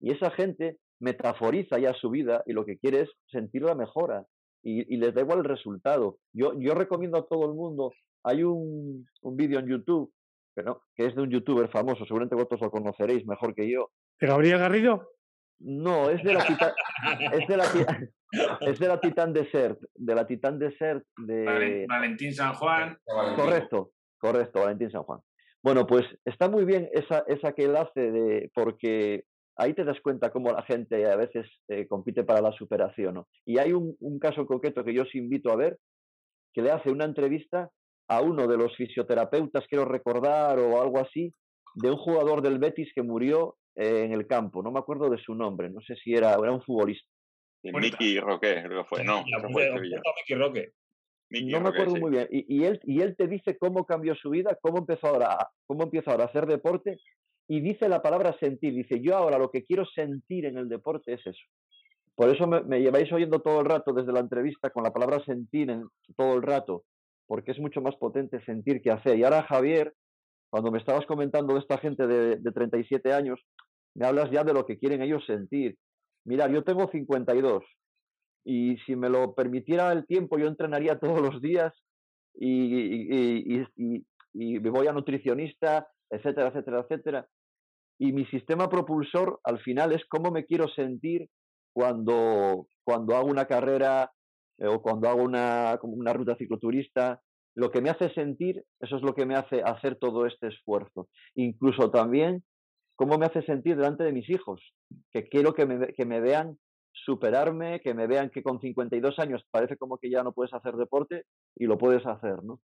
Y 0.00 0.12
esa 0.12 0.30
gente 0.30 0.78
metaforiza 0.98 1.78
ya 1.78 1.94
su 1.94 2.10
vida 2.10 2.42
y 2.46 2.52
lo 2.52 2.64
que 2.64 2.78
quiere 2.78 3.02
es 3.02 3.10
sentir 3.30 3.62
la 3.62 3.74
mejora 3.74 4.26
y, 4.62 4.96
les 4.96 5.14
da 5.14 5.22
igual 5.22 5.38
el 5.38 5.44
resultado. 5.44 6.18
Yo, 6.32 6.52
yo 6.58 6.74
recomiendo 6.74 7.18
a 7.18 7.26
todo 7.26 7.46
el 7.46 7.54
mundo, 7.54 7.92
hay 8.22 8.42
un, 8.42 9.06
un 9.22 9.36
vídeo 9.36 9.58
en 9.58 9.68
YouTube, 9.68 10.12
pero 10.54 10.82
que 10.94 11.06
es 11.06 11.14
de 11.14 11.22
un 11.22 11.30
youtuber 11.30 11.70
famoso, 11.70 12.04
seguramente 12.04 12.34
vosotros 12.34 12.60
lo 12.62 12.70
conoceréis 12.70 13.26
mejor 13.26 13.54
que 13.54 13.70
yo. 13.70 13.90
¿De 14.20 14.26
Gabriel 14.26 14.58
Garrido? 14.58 15.08
No, 15.60 16.08
es 16.08 16.22
de 16.22 16.34
la 16.34 16.44
Titan, 16.46 16.72
es 17.32 17.46
de 17.46 17.56
la, 17.56 17.64
es 18.60 18.78
de 18.78 18.88
la 18.88 19.00
Titan 19.00 19.32
Desert, 19.32 19.78
de 19.94 20.14
la 20.14 20.26
Titan 20.26 20.58
Desert 20.58 21.04
de 21.18 21.86
Valentín 21.86 22.34
San 22.34 22.54
Juan. 22.54 22.98
Correcto, 23.36 23.92
correcto, 24.18 24.60
Valentín 24.60 24.90
San 24.90 25.02
Juan. 25.02 25.20
Bueno, 25.62 25.86
pues 25.86 26.06
está 26.24 26.48
muy 26.48 26.64
bien 26.64 26.88
esa, 26.92 27.24
esa 27.26 27.52
que 27.52 27.64
él 27.64 27.76
hace 27.76 28.10
de, 28.10 28.50
porque 28.54 29.24
ahí 29.56 29.74
te 29.74 29.84
das 29.84 30.00
cuenta 30.00 30.30
cómo 30.30 30.50
la 30.52 30.62
gente 30.62 31.06
a 31.06 31.16
veces 31.16 31.46
eh, 31.68 31.86
compite 31.86 32.24
para 32.24 32.40
la 32.40 32.52
superación. 32.52 33.22
Y 33.44 33.58
hay 33.58 33.72
un, 33.74 34.18
caso 34.18 34.46
concreto 34.46 34.82
que 34.84 34.94
yo 34.94 35.02
os 35.02 35.14
invito 35.14 35.52
a 35.52 35.56
ver, 35.56 35.78
que 36.54 36.62
le 36.62 36.70
hace 36.70 36.90
una 36.90 37.04
entrevista 37.04 37.70
a 38.08 38.22
uno 38.22 38.46
de 38.46 38.56
los 38.56 38.74
fisioterapeutas, 38.76 39.66
quiero 39.68 39.84
recordar, 39.84 40.58
o 40.58 40.80
algo 40.80 40.98
así, 40.98 41.32
de 41.74 41.90
un 41.90 41.98
jugador 41.98 42.40
del 42.42 42.58
Betis 42.58 42.90
que 42.94 43.02
murió 43.02 43.56
eh, 43.80 44.04
en 44.04 44.12
el 44.12 44.26
campo. 44.26 44.62
No 44.62 44.70
me 44.70 44.78
acuerdo 44.78 45.08
de 45.08 45.16
su 45.16 45.34
nombre, 45.34 45.70
no 45.70 45.80
sé 45.80 45.96
si 45.96 46.12
era, 46.12 46.34
era 46.34 46.52
un 46.52 46.60
futbolista. 46.60 47.08
Miki 47.62 48.20
Roque, 48.20 48.62
creo 48.62 48.82
que 48.82 48.88
fue, 48.88 49.02
no. 49.02 49.24
Miki 49.24 50.34
Roque. 50.34 50.72
no 51.30 51.60
me 51.62 51.68
acuerdo 51.70 51.96
muy 51.96 52.10
bien. 52.10 52.28
Y, 52.30 52.64
él, 52.64 52.78
y 52.84 53.00
él 53.00 53.16
te 53.16 53.26
dice 53.26 53.56
cómo 53.56 53.86
cambió 53.86 54.14
su 54.14 54.28
vida, 54.28 54.58
cómo 54.60 54.78
empezó 54.78 55.06
ahora, 55.06 55.48
cómo 55.66 55.84
empieza 55.84 56.10
ahora 56.10 56.24
a 56.24 56.26
hacer 56.26 56.44
deporte 56.44 56.98
y 57.48 57.62
dice 57.62 57.88
la 57.88 58.02
palabra 58.02 58.36
sentir. 58.38 58.74
Dice, 58.74 59.00
yo 59.00 59.16
ahora 59.16 59.38
lo 59.38 59.50
que 59.50 59.64
quiero 59.64 59.86
sentir 59.86 60.44
en 60.44 60.58
el 60.58 60.68
deporte 60.68 61.14
es 61.14 61.26
eso. 61.26 61.42
Por 62.14 62.28
eso 62.28 62.46
me, 62.46 62.80
lleváis 62.80 63.10
oyendo 63.10 63.40
todo 63.40 63.60
el 63.60 63.66
rato 63.66 63.94
desde 63.94 64.12
la 64.12 64.20
entrevista 64.20 64.68
con 64.68 64.84
la 64.84 64.92
palabra 64.92 65.24
sentir 65.24 65.70
en, 65.70 65.84
todo 66.18 66.34
el 66.34 66.42
rato. 66.42 66.84
porque 67.26 67.52
es 67.52 67.58
mucho 67.58 67.80
más 67.80 67.96
potente 67.96 68.44
sentir 68.44 68.82
que 68.82 68.90
hacer. 68.90 69.16
Y 69.16 69.24
ahora, 69.24 69.44
Javier, 69.44 69.94
cuando 70.50 70.70
me 70.70 70.78
estabas 70.78 71.06
comentando 71.06 71.54
de 71.54 71.60
esta 71.60 71.78
gente 71.78 72.06
de, 72.06 72.36
de 72.36 72.52
37 72.52 73.12
años, 73.12 73.40
me 73.94 74.06
hablas 74.06 74.30
ya 74.30 74.44
de 74.44 74.52
lo 74.52 74.66
que 74.66 74.78
quieren 74.78 75.02
ellos 75.02 75.24
sentir. 75.26 75.76
Mira, 76.24 76.48
yo 76.48 76.62
tengo 76.64 76.90
52 76.90 77.64
y 78.44 78.76
si 78.86 78.96
me 78.96 79.08
lo 79.08 79.34
permitiera 79.34 79.92
el 79.92 80.06
tiempo, 80.06 80.38
yo 80.38 80.46
entrenaría 80.46 80.98
todos 81.00 81.20
los 81.20 81.40
días 81.40 81.72
y, 82.34 83.56
y, 83.56 83.66
y, 83.76 84.06
y 84.34 84.60
me 84.60 84.70
voy 84.70 84.86
a 84.86 84.92
nutricionista, 84.92 85.88
etcétera, 86.10 86.48
etcétera, 86.48 86.80
etcétera. 86.80 87.28
Y 87.98 88.12
mi 88.12 88.24
sistema 88.26 88.68
propulsor 88.68 89.40
al 89.44 89.60
final 89.60 89.92
es 89.92 90.02
cómo 90.08 90.30
me 90.30 90.46
quiero 90.46 90.68
sentir 90.68 91.28
cuando, 91.72 92.66
cuando 92.82 93.16
hago 93.16 93.28
una 93.28 93.44
carrera 93.44 94.10
eh, 94.58 94.66
o 94.66 94.80
cuando 94.80 95.08
hago 95.08 95.22
una, 95.22 95.78
una 95.82 96.12
ruta 96.12 96.36
cicloturista. 96.36 97.20
Lo 97.54 97.70
que 97.70 97.82
me 97.82 97.90
hace 97.90 98.12
sentir, 98.14 98.64
eso 98.80 98.96
es 98.96 99.02
lo 99.02 99.14
que 99.14 99.26
me 99.26 99.34
hace 99.34 99.62
hacer 99.62 99.96
todo 99.96 100.24
este 100.24 100.48
esfuerzo. 100.48 101.08
Incluso 101.34 101.90
también 101.90 102.42
cómo 103.00 103.16
me 103.16 103.24
hace 103.24 103.40
sentir 103.44 103.76
delante 103.76 104.04
de 104.04 104.12
mis 104.12 104.28
hijos, 104.28 104.60
que 105.10 105.26
quiero 105.26 105.54
que 105.54 105.64
me, 105.64 105.86
que 105.94 106.04
me 106.04 106.20
vean 106.20 106.58
superarme, 106.92 107.80
que 107.80 107.94
me 107.94 108.06
vean 108.06 108.28
que 108.28 108.42
con 108.42 108.60
52 108.60 109.18
años 109.18 109.42
parece 109.50 109.78
como 109.78 109.96
que 109.96 110.10
ya 110.10 110.22
no 110.22 110.32
puedes 110.32 110.52
hacer 110.52 110.74
deporte 110.74 111.24
y 111.56 111.64
lo 111.64 111.78
puedes 111.78 112.04
hacer, 112.04 112.44
¿no? 112.44 112.60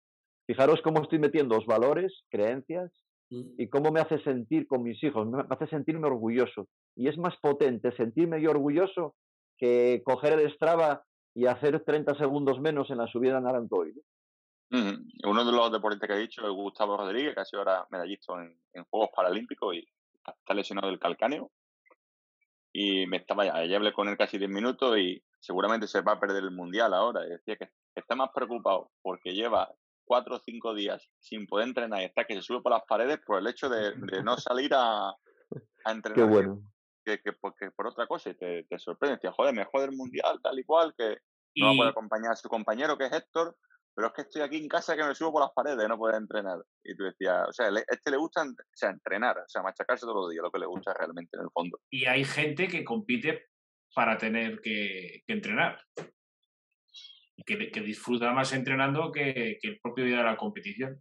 Fijaros 0.45 0.82
cómo 0.82 1.03
estoy 1.03 1.20
metiendo 1.20 1.55
los 1.55 1.66
valores, 1.66 2.24
creencias 2.30 2.91
mm. 3.30 3.43
y 3.59 3.68
cómo 3.68 3.93
me 3.93 4.01
hace 4.01 4.18
sentir 4.24 4.66
con 4.66 4.82
mis 4.82 5.01
hijos, 5.05 5.24
me 5.24 5.45
hace 5.49 5.68
sentirme 5.68 6.09
orgulloso. 6.09 6.66
Y 6.97 7.07
es 7.07 7.16
más 7.16 7.37
potente 7.41 7.93
sentirme 7.93 8.43
yo 8.43 8.51
orgulloso 8.51 9.14
que 9.57 10.03
coger 10.05 10.41
el 10.41 10.53
Strava 10.53 11.05
y 11.32 11.47
hacer 11.47 11.85
30 11.85 12.18
segundos 12.18 12.61
menos 12.61 12.91
en 12.91 12.99
la 12.99 13.07
subida 13.07 13.39
en 13.39 13.47
Arancoy. 13.47 13.95
Uno 14.72 15.45
de 15.45 15.53
los 15.53 15.70
deportistas 15.70 16.09
que 16.09 16.16
he 16.16 16.22
dicho 16.22 16.43
es 16.43 16.53
Gustavo 16.53 16.97
Rodríguez, 16.97 17.35
que 17.35 17.41
ha 17.41 17.45
sido 17.45 17.61
ahora 17.61 17.87
medallista 17.89 18.32
en, 18.43 18.59
en 18.72 18.82
Juegos 18.91 19.11
Paralímpicos 19.14 19.76
y 19.76 19.87
está 20.33 20.55
lesionado 20.55 20.89
del 20.89 20.99
calcáneo. 20.99 21.51
Y 22.72 23.07
me 23.07 23.18
estaba, 23.18 23.45
ya 23.66 23.77
hablé 23.77 23.93
con 23.93 24.09
él 24.09 24.16
casi 24.16 24.37
10 24.37 24.51
minutos 24.51 24.99
y 24.99 25.22
seguramente 25.39 25.87
se 25.87 26.01
va 26.01 26.12
a 26.12 26.20
perder 26.20 26.43
el 26.43 26.51
mundial 26.51 26.93
ahora. 26.93 27.25
Y 27.25 27.31
decía 27.31 27.57
que 27.57 27.70
está 27.95 28.16
más 28.16 28.31
preocupado 28.35 28.91
porque 29.03 29.33
lleva 29.33 29.72
cuatro 30.05 30.37
o 30.37 30.41
cinco 30.41 30.75
días 30.75 31.09
sin 31.18 31.47
poder 31.47 31.68
entrenar 31.68 32.03
y 32.03 32.07
está 32.07 32.25
que 32.25 32.35
se 32.35 32.43
sube 32.43 32.62
por 32.62 32.72
las 32.72 32.83
paredes 32.87 33.20
por 33.25 33.39
el 33.39 33.47
hecho 33.47 33.68
de, 33.68 33.95
no 34.22 34.37
salir 34.37 34.75
a, 34.75 35.11
a 35.11 35.16
entrenar. 35.93 36.14
Qué 36.14 36.25
bueno. 36.25 36.61
Que, 37.05 37.20
que, 37.20 37.33
por 37.33 37.87
otra 37.87 38.07
cosa 38.07 38.31
y 38.31 38.35
te, 38.35 38.64
te 38.64 38.79
sorprende. 38.79 39.18
Te 39.18 39.31
joder, 39.31 39.55
me 39.55 39.64
jode 39.64 39.85
el 39.85 39.93
mundial, 39.93 40.41
tal 40.43 40.59
y 40.59 40.64
cual, 40.64 40.95
que 40.97 41.18
no 41.57 41.66
va 41.66 41.72
a 41.72 41.77
poder 41.77 41.91
acompañar 41.91 42.33
a 42.33 42.37
su 42.37 42.49
compañero 42.49 42.97
que 42.97 43.05
es 43.05 43.12
Héctor, 43.12 43.57
pero 43.95 44.09
es 44.09 44.14
que 44.14 44.22
estoy 44.22 44.42
aquí 44.42 44.57
en 44.57 44.68
casa 44.68 44.97
que 44.97 45.05
me 45.05 45.14
subo 45.14 45.32
por 45.32 45.42
las 45.42 45.53
paredes, 45.53 45.88
no 45.88 45.97
puedo 45.97 46.16
entrenar. 46.16 46.59
Y 46.82 46.97
tú 46.97 47.05
decías, 47.05 47.49
o 47.49 47.53
sea, 47.53 47.66
a 47.66 47.78
este 47.88 48.11
le 48.11 48.16
gusta 48.16 48.42
o 48.42 48.55
sea, 48.72 48.90
entrenar, 48.90 49.38
o 49.38 49.49
sea, 49.49 49.62
machacarse 49.62 50.07
todos 50.07 50.16
los 50.16 50.30
días, 50.30 50.42
lo 50.42 50.51
que 50.51 50.59
le 50.59 50.66
gusta 50.66 50.92
realmente 50.95 51.36
en 51.36 51.45
el 51.45 51.51
fondo. 51.53 51.78
Y 51.90 52.07
hay 52.07 52.24
gente 52.24 52.68
que 52.68 52.84
compite 52.84 53.47
para 53.95 54.18
tener 54.18 54.61
que, 54.61 55.22
que 55.26 55.32
entrenar 55.32 55.78
que, 57.45 57.70
que 57.70 57.80
disfruta 57.80 58.32
más 58.32 58.53
entrenando 58.53 59.11
que, 59.12 59.59
que, 59.61 59.68
el 59.68 59.80
propio 59.80 60.05
día 60.05 60.18
de 60.18 60.24
la 60.24 60.36
competición. 60.36 61.01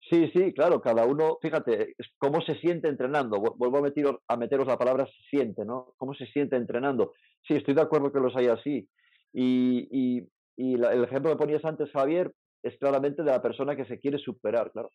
Sí, 0.00 0.30
sí, 0.34 0.52
claro, 0.52 0.82
cada 0.82 1.06
uno, 1.06 1.38
fíjate, 1.40 1.94
cómo 2.18 2.42
se 2.42 2.56
siente 2.56 2.88
entrenando. 2.88 3.40
Vuelvo 3.40 3.78
a, 3.78 3.82
meteros, 3.82 4.16
a 4.28 4.36
meteros 4.36 4.66
la 4.66 4.76
palabra 4.76 5.06
se 5.06 5.22
siente, 5.30 5.64
¿no? 5.64 5.94
¿Cómo 5.96 6.14
se 6.14 6.26
siente 6.26 6.56
entrenando? 6.56 7.12
Sí, 7.46 7.54
estoy 7.54 7.74
de 7.74 7.82
acuerdo 7.82 8.12
que 8.12 8.20
los 8.20 8.36
hay 8.36 8.46
así. 8.46 8.88
Y, 9.32 9.88
y, 9.90 10.28
y 10.56 10.76
la, 10.76 10.92
el 10.92 11.04
ejemplo 11.04 11.30
que 11.30 11.38
ponías 11.38 11.64
antes, 11.64 11.90
Javier, 11.90 12.32
es 12.62 12.76
claramente 12.78 13.22
de 13.22 13.30
la 13.30 13.42
persona 13.42 13.76
que 13.76 13.84
se 13.84 13.98
quiere 13.98 14.18
superar, 14.18 14.72
claro. 14.72 14.90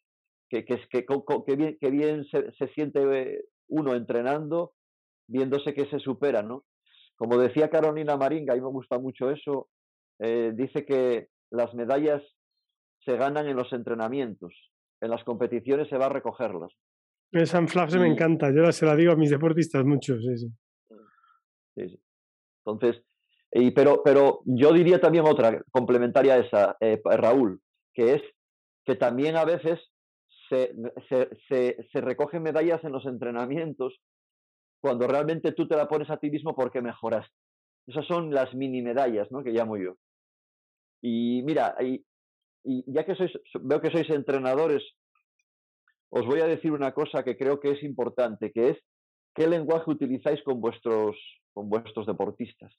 Que, 0.50 0.66
que, 0.66 0.80
que, 0.90 1.06
que 1.06 1.56
bien, 1.56 1.78
que 1.80 1.92
bien 1.92 2.26
se, 2.26 2.52
se, 2.54 2.68
siente 2.70 3.44
uno 3.68 3.96
entrenando, 3.96 4.74
viéndose 5.28 5.74
que 5.76 5.86
se 5.86 6.00
supera, 6.00 6.42
¿no? 6.42 6.64
Como 7.16 7.38
decía 7.38 7.70
Carolina 7.70 8.18
Maringa, 8.18 8.54
a 8.54 8.56
mí 8.56 8.62
me 8.62 8.70
gusta 8.70 8.98
mucho 8.98 9.30
eso, 9.30 9.68
eh, 10.20 10.52
dice 10.56 10.86
que 10.86 11.28
las 11.52 11.74
medallas 11.76 12.24
se 13.06 13.16
ganan 13.16 13.48
en 13.48 13.56
los 13.56 13.72
entrenamientos, 13.74 14.54
en 15.02 15.12
las 15.12 15.24
competiciones 15.24 15.88
se 15.90 15.98
va 15.98 16.08
a 16.08 16.14
recogerlas. 16.14 16.72
Esa 17.32 17.66
frase 17.68 18.00
me 18.00 18.08
encanta, 18.08 18.52
yo 18.52 18.72
se 18.72 18.86
la 18.86 18.96
digo 18.96 19.12
a 19.12 19.16
mis 19.16 19.30
deportistas 19.30 19.86
muchos. 19.86 20.18
Sí, 20.24 20.38
sí. 20.38 20.48
sí, 21.76 21.90
sí. 21.90 22.02
Entonces, 22.66 23.04
y, 23.52 23.72
pero, 23.72 24.02
pero 24.04 24.42
yo 24.46 24.74
diría 24.74 25.00
también 25.00 25.26
otra, 25.26 25.64
complementaria 25.72 26.36
a 26.36 26.38
esa, 26.38 26.78
eh, 26.80 27.02
Raúl, 27.04 27.62
que 27.94 28.14
es 28.16 28.22
que 28.86 28.96
también 28.96 29.36
a 29.38 29.46
veces 29.46 29.80
se, 30.50 30.74
se, 31.48 31.88
se, 31.92 32.02
recogen 32.02 32.44
medallas 32.44 32.84
en 32.84 32.92
los 32.92 33.06
entrenamientos 33.06 34.00
cuando 34.82 35.08
realmente 35.08 35.52
tú 35.52 35.68
te 35.68 35.76
la 35.76 35.88
pones 35.88 36.10
a 36.10 36.18
ti 36.18 36.30
mismo 36.30 36.56
porque 36.56 36.82
mejoraste. 36.82 37.34
Esas 37.88 38.06
son 38.08 38.32
las 38.32 38.54
mini 38.54 38.82
medallas, 38.82 39.32
¿no? 39.32 39.44
Que 39.44 39.52
llamo 39.52 39.78
yo. 39.78 39.96
Y 41.02 41.42
mira, 41.44 41.76
y 41.82 42.04
ya 42.92 43.06
que 43.06 43.16
sois, 43.16 43.32
veo 43.62 43.82
que 43.82 43.92
sois 43.92 44.10
entrenadores, 44.10 44.84
os 46.10 46.26
voy 46.26 46.42
a 46.42 46.48
decir 46.48 46.72
una 46.72 46.94
cosa 46.94 47.24
que 47.24 47.38
creo 47.38 47.60
que 47.60 47.72
es 47.72 47.84
importante, 47.84 48.52
que 48.52 48.70
es 48.70 48.78
qué 49.36 49.48
lenguaje 49.48 49.90
utilizáis 49.90 50.42
con 50.44 50.60
vuestros, 50.60 51.16
con 51.54 51.70
vuestros 51.70 52.06
deportistas. 52.06 52.74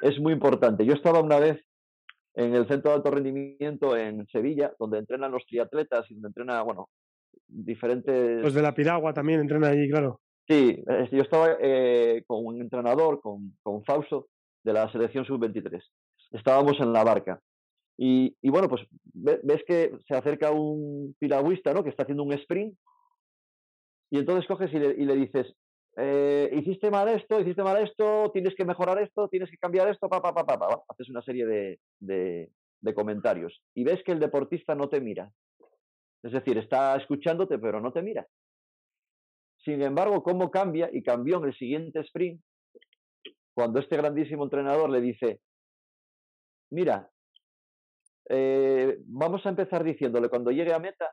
Es 0.00 0.18
muy 0.18 0.32
importante. 0.32 0.84
Yo 0.84 0.94
estaba 0.94 1.20
una 1.20 1.38
vez 1.38 1.62
en 2.34 2.54
el 2.54 2.66
centro 2.66 2.90
de 2.90 2.96
alto 2.96 3.10
rendimiento 3.10 3.96
en 3.96 4.26
Sevilla, 4.28 4.72
donde 4.78 4.98
entrenan 4.98 5.32
los 5.32 5.44
triatletas 5.46 6.10
y 6.10 6.14
donde 6.14 6.28
entrena, 6.28 6.62
bueno, 6.62 6.88
diferentes... 7.46 8.42
Los 8.42 8.54
de 8.54 8.62
la 8.62 8.74
piragua 8.74 9.12
también 9.12 9.40
entrenan 9.40 9.72
allí, 9.72 9.90
claro. 9.90 10.20
Sí, 10.48 10.82
yo 11.12 11.22
estaba 11.22 11.56
eh, 11.60 12.24
con 12.26 12.44
un 12.44 12.60
entrenador, 12.60 13.20
con, 13.20 13.56
con 13.62 13.84
Fausto, 13.84 14.28
de 14.64 14.72
la 14.72 14.90
selección 14.90 15.24
sub-23. 15.24 15.82
Estábamos 16.32 16.80
en 16.80 16.92
la 16.92 17.04
barca 17.04 17.40
y, 17.98 18.36
y, 18.40 18.50
bueno, 18.50 18.68
pues 18.68 18.82
ves 19.04 19.62
que 19.66 19.92
se 20.08 20.14
acerca 20.16 20.50
un 20.50 21.14
piragüista, 21.18 21.72
¿no? 21.74 21.84
Que 21.84 21.90
está 21.90 22.02
haciendo 22.02 22.22
un 22.22 22.32
sprint. 22.32 22.74
Y 24.10 24.18
entonces 24.18 24.46
coges 24.46 24.72
y 24.72 24.78
le, 24.78 24.94
y 24.94 25.04
le 25.04 25.14
dices, 25.14 25.54
eh, 25.96 26.50
hiciste 26.52 26.90
mal 26.90 27.08
esto, 27.08 27.40
hiciste 27.40 27.62
mal 27.62 27.82
esto, 27.82 28.30
tienes 28.32 28.54
que 28.54 28.64
mejorar 28.64 28.98
esto, 29.02 29.28
tienes 29.28 29.50
que 29.50 29.58
cambiar 29.58 29.88
esto, 29.88 30.08
pa, 30.08 30.20
pa, 30.20 30.34
pa. 30.34 30.82
Haces 30.88 31.10
una 31.10 31.22
serie 31.22 31.46
de, 31.46 31.80
de, 32.00 32.50
de 32.80 32.94
comentarios. 32.94 33.62
Y 33.74 33.84
ves 33.84 34.02
que 34.04 34.12
el 34.12 34.20
deportista 34.20 34.74
no 34.74 34.88
te 34.88 35.00
mira. 35.00 35.30
Es 36.22 36.32
decir, 36.32 36.56
está 36.58 36.96
escuchándote, 36.96 37.58
pero 37.58 37.80
no 37.80 37.92
te 37.92 38.02
mira. 38.02 38.26
Sin 39.64 39.82
embargo, 39.82 40.22
¿cómo 40.22 40.50
cambia? 40.50 40.88
Y 40.92 41.02
cambió 41.02 41.38
en 41.38 41.44
el 41.44 41.56
siguiente 41.56 42.00
sprint, 42.00 42.42
cuando 43.54 43.80
este 43.80 43.96
grandísimo 43.96 44.44
entrenador 44.44 44.90
le 44.90 45.00
dice, 45.00 45.40
mira, 46.70 47.10
eh, 48.28 48.98
vamos 49.06 49.44
a 49.44 49.50
empezar 49.50 49.84
diciéndole 49.84 50.28
cuando 50.28 50.50
llegue 50.50 50.72
a 50.72 50.78
meta 50.78 51.10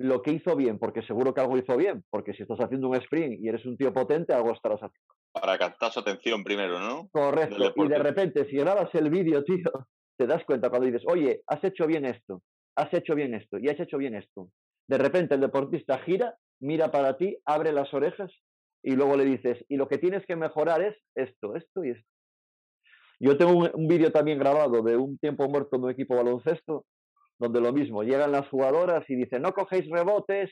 lo 0.00 0.22
que 0.22 0.32
hizo 0.32 0.56
bien, 0.56 0.78
porque 0.78 1.02
seguro 1.02 1.34
que 1.34 1.42
algo 1.42 1.58
hizo 1.58 1.76
bien, 1.76 2.02
porque 2.08 2.32
si 2.32 2.42
estás 2.42 2.58
haciendo 2.58 2.88
un 2.88 2.96
sprint 2.96 3.38
y 3.38 3.48
eres 3.48 3.66
un 3.66 3.76
tío 3.76 3.92
potente, 3.92 4.32
algo 4.32 4.52
estarás 4.52 4.80
haciendo. 4.80 5.14
Para 5.30 5.58
captar 5.58 5.92
su 5.92 6.00
atención 6.00 6.42
primero, 6.42 6.80
¿no? 6.80 7.10
Correcto. 7.10 7.74
Y 7.76 7.86
de 7.86 7.98
repente, 7.98 8.48
si 8.48 8.56
grabas 8.56 8.88
el 8.94 9.10
vídeo, 9.10 9.44
tío, 9.44 9.70
te 10.16 10.26
das 10.26 10.42
cuenta 10.46 10.70
cuando 10.70 10.86
dices, 10.86 11.02
oye, 11.06 11.42
has 11.46 11.62
hecho 11.64 11.86
bien 11.86 12.06
esto, 12.06 12.42
has 12.76 12.92
hecho 12.94 13.14
bien 13.14 13.34
esto 13.34 13.58
y 13.58 13.68
has 13.68 13.78
hecho 13.78 13.98
bien 13.98 14.14
esto. 14.14 14.48
De 14.88 14.96
repente 14.96 15.34
el 15.34 15.42
deportista 15.42 15.98
gira, 15.98 16.34
mira 16.60 16.90
para 16.90 17.18
ti, 17.18 17.36
abre 17.44 17.70
las 17.70 17.92
orejas 17.92 18.32
y 18.82 18.96
luego 18.96 19.18
le 19.18 19.26
dices, 19.26 19.62
y 19.68 19.76
lo 19.76 19.86
que 19.86 19.98
tienes 19.98 20.24
que 20.24 20.34
mejorar 20.34 20.80
es 20.80 20.96
esto, 21.14 21.56
esto 21.56 21.84
y 21.84 21.90
esto. 21.90 22.08
Yo 23.20 23.36
tengo 23.36 23.52
un, 23.52 23.70
un 23.74 23.86
vídeo 23.86 24.10
también 24.10 24.38
grabado 24.38 24.80
de 24.80 24.96
un 24.96 25.18
tiempo 25.18 25.46
muerto 25.46 25.76
de 25.76 25.84
un 25.84 25.90
equipo 25.90 26.16
baloncesto, 26.16 26.86
donde 27.40 27.60
lo 27.60 27.72
mismo, 27.72 28.02
llegan 28.02 28.32
las 28.32 28.46
jugadoras 28.48 29.08
y 29.08 29.16
dicen, 29.16 29.40
no 29.42 29.52
cogéis 29.52 29.88
rebotes, 29.90 30.50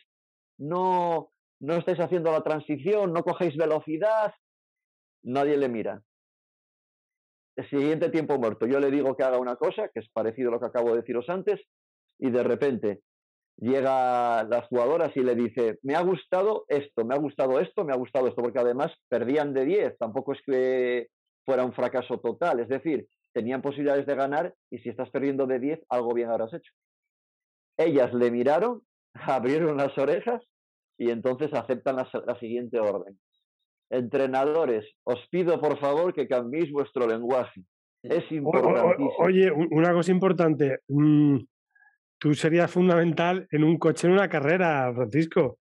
no, 0.59 1.31
no 1.61 1.75
estáis 1.75 2.01
haciendo 2.01 2.33
la 2.33 2.43
transición, 2.43 3.13
no 3.13 3.23
cogéis 3.23 3.57
velocidad, 3.57 4.33
nadie 5.23 5.59
le 5.59 5.69
mira. 5.69 6.03
El 7.57 7.69
siguiente 7.69 8.09
tiempo 8.09 8.39
muerto, 8.39 8.67
yo 8.67 8.81
le 8.81 8.91
digo 8.91 9.15
que 9.17 9.23
haga 9.23 9.39
una 9.39 9.57
cosa, 9.57 9.91
que 9.93 10.01
es 10.01 10.09
parecido 10.11 10.49
a 10.49 10.53
lo 10.53 10.61
que 10.61 10.67
acabo 10.67 10.91
de 10.91 11.01
deciros 11.03 11.29
antes, 11.29 11.61
y 12.19 12.31
de 12.31 12.43
repente 12.43 13.01
llega 13.59 14.45
las 14.45 14.67
jugadoras 14.69 15.15
y 15.15 15.21
le 15.21 15.35
dice, 15.35 15.79
me 15.83 15.95
ha 15.95 16.01
gustado 16.01 16.65
esto, 16.69 17.05
me 17.05 17.15
ha 17.15 17.19
gustado 17.19 17.61
esto, 17.61 17.85
me 17.85 17.93
ha 17.93 17.97
gustado 17.97 18.29
esto, 18.29 18.41
porque 18.41 18.61
además 18.61 18.93
perdían 19.09 19.53
de 19.53 19.67
10, 19.67 19.99
tampoco 19.99 20.33
es 20.33 20.41
que 20.47 21.09
fuera 21.45 21.67
un 21.67 21.75
fracaso 21.75 22.19
total, 22.19 22.61
es 22.61 22.69
decir, 22.69 23.07
tenían 23.39 23.63
posibilidades 23.63 24.05
de 24.05 24.17
ganar 24.17 24.53
y 24.69 24.79
si 24.79 24.89
estás 24.89 25.11
perdiendo 25.11 25.47
de 25.47 25.61
10, 25.61 25.81
algo 25.91 26.13
bien 26.13 26.29
habrás 26.29 26.53
hecho. 26.53 26.73
Ellas 27.77 28.13
le 28.13 28.33
miraron, 28.33 28.83
abrieron 29.15 29.77
las 29.77 29.97
orejas 29.97 30.43
y 30.99 31.11
entonces 31.11 31.55
aceptan 31.55 31.95
la, 31.95 32.09
la 32.27 32.37
siguiente 32.41 32.81
orden. 32.81 33.17
Entrenadores, 33.91 34.85
os 35.05 35.25
pido 35.31 35.61
por 35.61 35.79
favor 35.79 36.13
que 36.13 36.27
cambiéis 36.27 36.73
vuestro 36.73 37.07
lenguaje. 37.07 37.63
Es 38.03 38.31
importantísimo. 38.33 39.09
O, 39.09 39.23
o, 39.23 39.27
oye, 39.27 39.53
una 39.53 39.93
cosa 39.93 40.11
importante. 40.11 40.81
Mm, 40.89 41.39
tú 42.19 42.35
serías 42.35 42.69
fundamental 42.69 43.47
en 43.53 43.63
un 43.63 43.79
coche 43.79 44.09
en 44.09 44.15
una 44.15 44.29
carrera, 44.29 44.93
Francisco. 44.93 45.61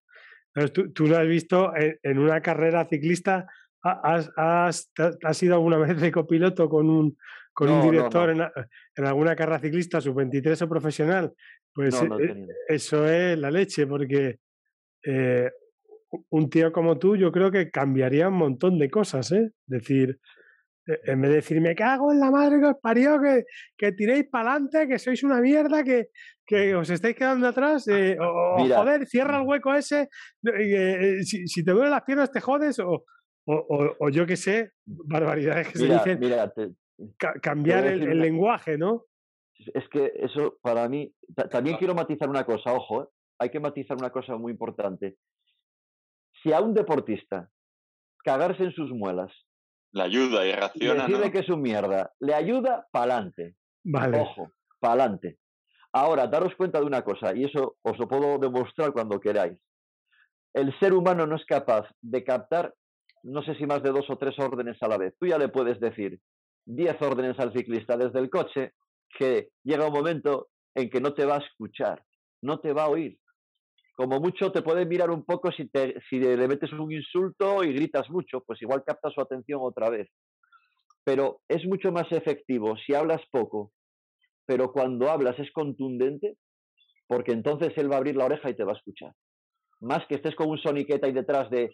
Tú, 0.74 0.92
tú 0.94 1.06
lo 1.06 1.18
has 1.18 1.28
visto 1.28 1.72
en, 1.76 2.18
una 2.18 2.42
carrera 2.42 2.88
ciclista. 2.90 3.46
¿Has, 3.84 4.32
has, 4.36 4.92
has, 5.24 5.44
ido 5.44 5.54
alguna 5.54 5.78
vez 5.78 6.02
de 6.02 6.12
copiloto 6.12 6.68
con 6.68 6.90
un, 6.90 7.16
con 7.58 7.72
un 7.72 7.90
director 7.90 8.30
En, 8.30 8.42
en, 8.42 9.06
alguna 9.06 9.36
carrera 9.36 9.58
ciclista 9.58 10.00
sub-23 10.00 10.62
o 10.62 10.70
profesional? 10.70 11.34
Pues 11.74 12.00
eh, 12.00 12.46
eso 12.68 13.08
es 13.08 13.36
la 13.36 13.50
leche, 13.50 13.88
porque 13.88 14.38
eh, 15.04 15.50
un 16.30 16.50
tío 16.52 16.72
como 16.72 17.00
tú 17.00 17.16
yo 17.16 17.32
creo 17.32 17.50
que 17.50 17.72
cambiaría 17.72 18.28
un 18.28 18.36
montón 18.36 18.78
de 18.78 18.92
cosas, 18.92 19.32
¿eh? 19.32 19.54
Decir, 19.66 20.20
e, 20.86 21.12
en 21.12 21.20
vez 21.20 21.30
de 21.32 21.36
decir, 21.38 21.60
me 21.60 21.74
cago 21.74 22.12
en 22.14 22.20
la 22.20 22.30
madre 22.30 22.60
que 22.60 22.68
os 22.68 22.80
parió, 22.80 23.20
que, 23.20 23.46
que 23.76 23.92
tiréis 23.92 24.28
para 24.30 24.52
adelante, 24.52 24.88
que 24.88 25.00
sois 25.00 25.24
una 25.24 25.42
mierda, 25.42 25.84
que, 25.84 26.10
que 26.46 26.76
os 26.76 26.88
estáis 26.92 27.16
quedando 27.16 27.48
atrás, 27.48 27.88
eh, 27.88 28.18
o, 28.22 28.68
joder, 28.68 29.08
cierra 29.08 29.40
el 29.40 29.48
hueco 29.48 29.74
ese, 29.74 30.10
eh, 30.46 31.24
si, 31.24 31.64
te 31.64 31.72
duelen 31.72 31.90
las 31.90 32.04
piernas 32.04 32.32
te 32.32 32.40
jodes, 32.40 32.78
o, 32.78 33.04
o, 33.46 34.10
yo 34.10 34.28
qué 34.28 34.36
sé, 34.36 34.74
barbaridades 34.86 35.70
que 35.70 35.80
se 35.80 35.86
dicen. 35.88 36.78
Cambiar 37.42 37.86
el, 37.86 38.20
lenguaje, 38.20 38.78
¿no? 38.78 39.06
Es 39.74 39.88
que 39.90 40.12
eso 40.16 40.58
para 40.62 40.88
mí, 40.88 41.14
también 41.50 41.78
quiero 41.78 41.96
matizar 41.96 42.30
una 42.30 42.46
cosa, 42.46 42.74
ojo, 42.74 43.04
¿eh? 43.04 43.08
hay 43.40 43.50
que 43.50 43.60
matizar 43.60 43.98
una 43.98 44.12
cosa 44.12 44.36
muy 44.36 44.52
importante. 44.52 45.18
Si 46.42 46.54
a 46.54 46.62
un 46.62 46.74
deportista 46.74 47.50
cagarse 48.24 48.64
en 48.64 48.72
sus 48.74 48.92
muelas 48.92 49.32
le 49.92 50.04
ayuda 50.04 50.46
y 50.46 50.52
reacciona. 50.52 51.08
Decide 51.08 51.32
que 51.32 51.40
es 51.40 51.50
un 51.50 51.62
mierda. 51.62 52.14
Le 52.20 52.34
ayuda 52.34 52.88
para 52.92 53.16
adelante. 53.16 53.56
Vale. 53.84 54.20
Ojo, 54.20 54.52
para 54.80 54.94
adelante. 54.94 55.40
Ahora, 55.94 56.28
daros 56.28 56.54
cuenta 56.56 56.80
de 56.80 56.86
una 56.86 57.04
cosa, 57.04 57.36
y 57.36 57.46
eso 57.46 57.78
os 57.82 57.98
lo 57.98 58.08
puedo 58.08 58.38
demostrar 58.38 58.92
cuando 58.92 59.20
queráis. 59.20 59.58
El 60.54 60.78
ser 60.80 60.94
humano 60.94 61.26
no 61.26 61.36
es 61.36 61.46
capaz 61.46 61.88
de 62.02 62.24
captar, 62.24 62.74
no 63.24 63.42
sé 63.44 63.56
si 63.56 63.66
más 63.66 63.82
de 63.82 63.92
dos 63.92 64.10
o 64.10 64.18
tres 64.18 64.38
órdenes 64.40 64.78
a 64.82 64.88
la 64.88 64.98
vez. 64.98 65.16
Tú 65.20 65.28
ya 65.28 65.38
le 65.38 65.50
puedes 65.50 65.80
decir 65.80 66.20
diez 66.68 67.02
órdenes 67.02 67.40
al 67.40 67.54
ciclista 67.54 67.98
desde 67.98 68.20
el 68.20 68.30
coche, 68.30 68.74
que 69.18 69.50
llega 69.64 69.88
un 69.88 69.94
momento 69.94 70.50
en 70.76 70.90
que 70.90 71.00
no 71.00 71.14
te 71.14 71.26
va 71.26 71.38
a 71.38 71.40
escuchar, 71.40 72.04
no 72.42 72.60
te 72.60 72.74
va 72.74 72.84
a 72.84 72.90
oír. 72.90 73.18
Como 73.96 74.20
mucho 74.20 74.52
te 74.52 74.62
puede 74.62 74.86
mirar 74.86 75.10
un 75.10 75.26
poco 75.26 75.52
si, 75.52 75.68
te, 75.70 75.96
si 76.10 76.20
le 76.20 76.48
metes 76.48 76.72
un 76.72 76.92
insulto 76.92 77.64
y 77.64 77.74
gritas 77.74 78.10
mucho, 78.10 78.42
pues 78.42 78.62
igual 78.62 78.84
capta 78.86 79.10
su 79.10 79.22
atención 79.22 79.60
otra 79.64 79.90
vez. 79.90 80.08
Pero 81.04 81.42
es 81.48 81.66
mucho 81.66 81.92
más 81.92 82.12
efectivo 82.12 82.76
si 82.86 82.94
hablas 82.94 83.22
poco, 83.32 83.72
pero 84.46 84.72
cuando 84.72 85.10
hablas 85.10 85.40
es 85.40 85.52
contundente, 85.52 86.38
porque 87.08 87.32
entonces 87.32 87.74
él 87.78 87.90
va 87.90 87.96
a 87.96 87.98
abrir 88.00 88.18
la 88.18 88.26
oreja 88.26 88.50
y 88.50 88.56
te 88.56 88.66
va 88.66 88.74
a 88.74 88.78
escuchar. 88.78 89.14
Más 89.80 90.06
que 90.08 90.16
estés 90.16 90.36
con 90.36 90.50
un 90.50 90.58
soniqueta 90.58 91.08
ahí 91.08 91.14
detrás 91.14 91.50
de 91.50 91.72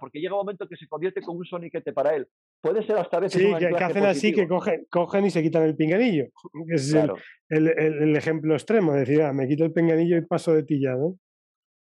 porque 0.00 0.20
llega 0.20 0.34
un 0.34 0.40
momento 0.40 0.66
que 0.68 0.76
se 0.76 0.86
convierte 0.88 1.22
con 1.22 1.36
un 1.36 1.44
soniquete 1.44 1.92
para 1.92 2.14
él. 2.14 2.26
Puede 2.60 2.84
ser 2.86 2.96
hasta 2.96 3.20
veces. 3.20 3.40
Sí, 3.40 3.52
que, 3.58 3.66
hacen 3.68 4.04
así, 4.04 4.32
que 4.32 4.46
cogen, 4.46 4.86
cogen 4.90 5.26
y 5.26 5.30
se 5.30 5.42
quitan 5.42 5.62
el 5.62 5.76
pinganillo. 5.76 6.26
es 6.68 6.94
el, 6.94 7.68
el, 7.68 8.16
ejemplo 8.16 8.54
extremo, 8.54 8.92
decir, 8.92 9.22
ah, 9.22 9.32
me 9.32 9.48
quito 9.48 9.64
el 9.64 9.72
pinganillo 9.72 10.16
y 10.16 10.26
paso 10.26 10.52
de 10.52 10.62
ti 10.64 10.80
ya, 10.80 10.94
¿no? 10.94 11.16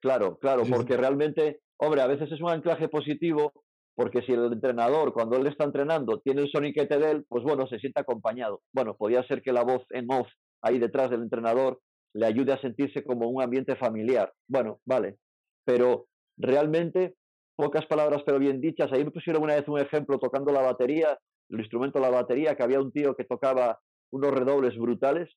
Claro, 0.01 0.37
claro, 0.37 0.63
porque 0.69 0.95
realmente, 0.95 1.61
hombre, 1.77 2.01
a 2.01 2.07
veces 2.07 2.31
es 2.31 2.39
un 2.39 2.49
anclaje 2.49 2.87
positivo, 2.87 3.51
porque 3.95 4.21
si 4.21 4.31
el 4.31 4.53
entrenador, 4.53 5.11
cuando 5.11 5.37
él 5.37 5.47
está 5.47 5.63
entrenando, 5.63 6.19
tiene 6.19 6.41
el 6.41 6.51
soniquete 6.51 6.99
de 6.99 7.11
él, 7.11 7.25
pues 7.27 7.43
bueno, 7.43 7.67
se 7.67 7.79
siente 7.79 7.99
acompañado. 7.99 8.61
Bueno, 8.71 8.95
podría 8.95 9.23
ser 9.23 9.41
que 9.41 9.51
la 9.51 9.63
voz 9.63 9.83
en 9.89 10.05
off 10.11 10.27
ahí 10.61 10.77
detrás 10.77 11.09
del 11.09 11.23
entrenador 11.23 11.81
le 12.13 12.27
ayude 12.27 12.53
a 12.53 12.61
sentirse 12.61 13.03
como 13.03 13.27
un 13.27 13.41
ambiente 13.41 13.75
familiar. 13.75 14.31
Bueno, 14.47 14.79
vale, 14.85 15.17
pero 15.65 16.07
realmente 16.37 17.15
pocas 17.55 17.85
palabras 17.87 18.21
pero 18.25 18.39
bien 18.39 18.61
dichas. 18.61 18.91
Ahí 18.91 19.03
me 19.03 19.11
pusieron 19.11 19.43
una 19.43 19.55
vez 19.55 19.67
un 19.67 19.79
ejemplo 19.79 20.19
tocando 20.19 20.51
la 20.51 20.61
batería, 20.61 21.17
el 21.49 21.59
instrumento 21.59 21.99
de 21.99 22.05
la 22.05 22.11
batería, 22.11 22.55
que 22.55 22.63
había 22.63 22.79
un 22.79 22.91
tío 22.91 23.15
que 23.15 23.25
tocaba 23.25 23.79
unos 24.11 24.31
redobles 24.31 24.77
brutales, 24.77 25.29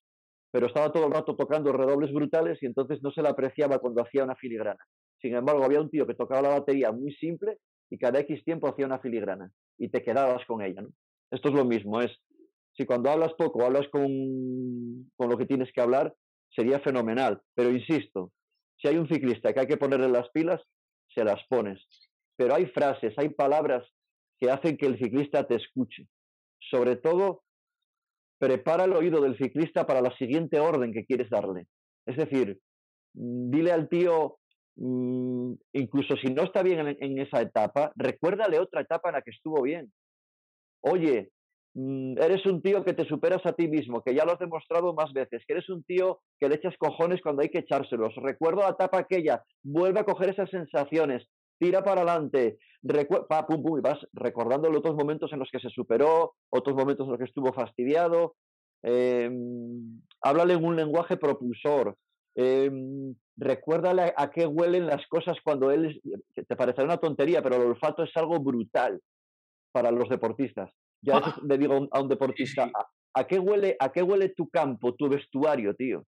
pero 0.52 0.66
estaba 0.66 0.92
todo 0.92 1.06
el 1.06 1.12
rato 1.12 1.36
tocando 1.36 1.72
redobles 1.72 2.12
brutales 2.12 2.58
y 2.62 2.66
entonces 2.66 3.02
no 3.02 3.10
se 3.10 3.22
le 3.22 3.28
apreciaba 3.28 3.78
cuando 3.78 4.02
hacía 4.02 4.24
una 4.24 4.36
filigrana. 4.36 4.84
Sin 5.20 5.34
embargo, 5.34 5.64
había 5.64 5.80
un 5.80 5.90
tío 5.90 6.06
que 6.06 6.14
tocaba 6.14 6.42
la 6.42 6.58
batería 6.60 6.92
muy 6.92 7.12
simple 7.14 7.58
y 7.90 7.98
cada 7.98 8.20
X 8.20 8.44
tiempo 8.44 8.68
hacía 8.68 8.86
una 8.86 9.00
filigrana 9.00 9.50
y 9.78 9.88
te 9.88 10.02
quedabas 10.02 10.44
con 10.46 10.62
ella. 10.62 10.82
Esto 11.30 11.48
es 11.48 11.54
lo 11.54 11.64
mismo, 11.64 12.00
es 12.00 12.10
si 12.76 12.86
cuando 12.86 13.10
hablas 13.10 13.32
poco 13.34 13.64
hablas 13.64 13.86
con, 13.90 15.10
con 15.16 15.28
lo 15.28 15.36
que 15.36 15.46
tienes 15.46 15.70
que 15.72 15.80
hablar, 15.80 16.14
sería 16.54 16.80
fenomenal. 16.80 17.40
Pero 17.54 17.70
insisto, 17.70 18.32
si 18.78 18.88
hay 18.88 18.96
un 18.96 19.08
ciclista 19.08 19.52
que 19.52 19.60
hay 19.60 19.66
que 19.66 19.76
ponerle 19.76 20.08
las 20.08 20.30
pilas, 20.30 20.60
se 21.14 21.24
las 21.24 21.42
pones. 21.48 21.80
Pero 22.36 22.54
hay 22.54 22.66
frases, 22.66 23.12
hay 23.18 23.30
palabras 23.30 23.84
que 24.38 24.50
hacen 24.50 24.76
que 24.76 24.86
el 24.86 24.98
ciclista 24.98 25.46
te 25.46 25.56
escuche. 25.56 26.06
Sobre 26.70 26.96
todo, 26.96 27.42
prepara 28.38 28.84
el 28.84 28.92
oído 28.94 29.20
del 29.20 29.36
ciclista 29.36 29.86
para 29.86 30.00
la 30.00 30.16
siguiente 30.16 30.58
orden 30.58 30.92
que 30.92 31.04
quieres 31.04 31.28
darle. 31.28 31.66
Es 32.06 32.16
decir, 32.16 32.58
dile 33.12 33.72
al 33.72 33.88
tío, 33.88 34.38
mm, 34.76 35.52
incluso 35.74 36.16
si 36.16 36.32
no 36.32 36.44
está 36.44 36.62
bien 36.62 36.96
en, 36.98 37.18
esa 37.18 37.42
etapa, 37.42 37.92
recuérdale 37.96 38.58
otra 38.58 38.80
etapa 38.80 39.10
en 39.10 39.16
la 39.16 39.22
que 39.22 39.30
estuvo 39.30 39.62
bien. 39.62 39.92
Oye, 40.82 41.30
eres 41.74 42.44
un 42.46 42.60
tío 42.62 42.84
que 42.84 42.94
te 42.94 43.04
superas 43.04 43.44
a 43.46 43.52
ti 43.52 43.68
mismo, 43.68 44.02
que 44.02 44.14
ya 44.14 44.24
lo 44.24 44.32
has 44.32 44.38
demostrado 44.38 44.92
más 44.92 45.12
veces, 45.12 45.42
que 45.46 45.52
eres 45.52 45.68
un 45.68 45.84
tío 45.84 46.20
que 46.38 46.48
le 46.48 46.56
echas 46.56 46.74
cojones 46.78 47.20
cuando 47.22 47.42
hay 47.42 47.48
que 47.48 47.60
echárselos. 47.60 48.14
Recuerdo 48.16 48.62
la 48.62 48.70
etapa 48.70 48.98
aquella, 48.98 49.42
vuelve 49.62 50.00
a 50.00 50.04
coger 50.04 50.30
esas 50.30 50.50
sensaciones, 50.50 51.26
tira 51.58 51.84
para 51.84 52.02
adelante, 52.02 52.58
pum, 52.82 53.62
pum, 53.62 53.78
y 53.78 53.80
vas 53.80 53.98
recordando 54.12 54.70
otros 54.70 54.96
momentos 54.96 55.32
en 55.32 55.38
los 55.38 55.48
que 55.50 55.60
se 55.60 55.70
superó, 55.70 56.34
otros 56.50 56.76
momentos 56.76 57.06
en 57.06 57.12
los 57.12 57.18
que 57.18 57.26
estuvo 57.26 57.52
fastidiado. 57.52 58.34
Eh, 58.82 59.30
háblale 60.22 60.54
en 60.54 60.64
un 60.64 60.76
lenguaje 60.76 61.16
propulsor. 61.16 61.96
Eh, 62.34 62.70
recuérdale 63.36 64.12
a, 64.16 64.30
qué 64.30 64.46
huelen 64.46 64.86
las 64.86 65.06
cosas 65.08 65.36
cuando 65.44 65.70
él, 65.70 66.00
te 66.34 66.56
parecerá 66.56 66.84
una 66.84 66.96
tontería, 66.96 67.42
pero 67.42 67.56
el 67.56 67.62
olfato 67.62 68.02
es 68.02 68.16
algo 68.16 68.38
brutal 68.40 69.00
para 69.72 69.90
los 69.90 70.08
deportistas. 70.08 70.70
Ya 71.02 71.16
ah. 71.16 71.36
le 71.42 71.58
digo 71.58 71.88
a 71.90 72.00
un 72.00 72.08
deportista, 72.08 72.70
¿a, 73.14 73.26
qué 73.26 73.38
huele, 73.38 73.76
¿a 73.78 73.90
qué 73.90 74.02
huele 74.02 74.30
tu 74.30 74.48
campo, 74.48 74.94
tu 74.94 75.08
vestuario, 75.08 75.74
tío? 75.74 76.04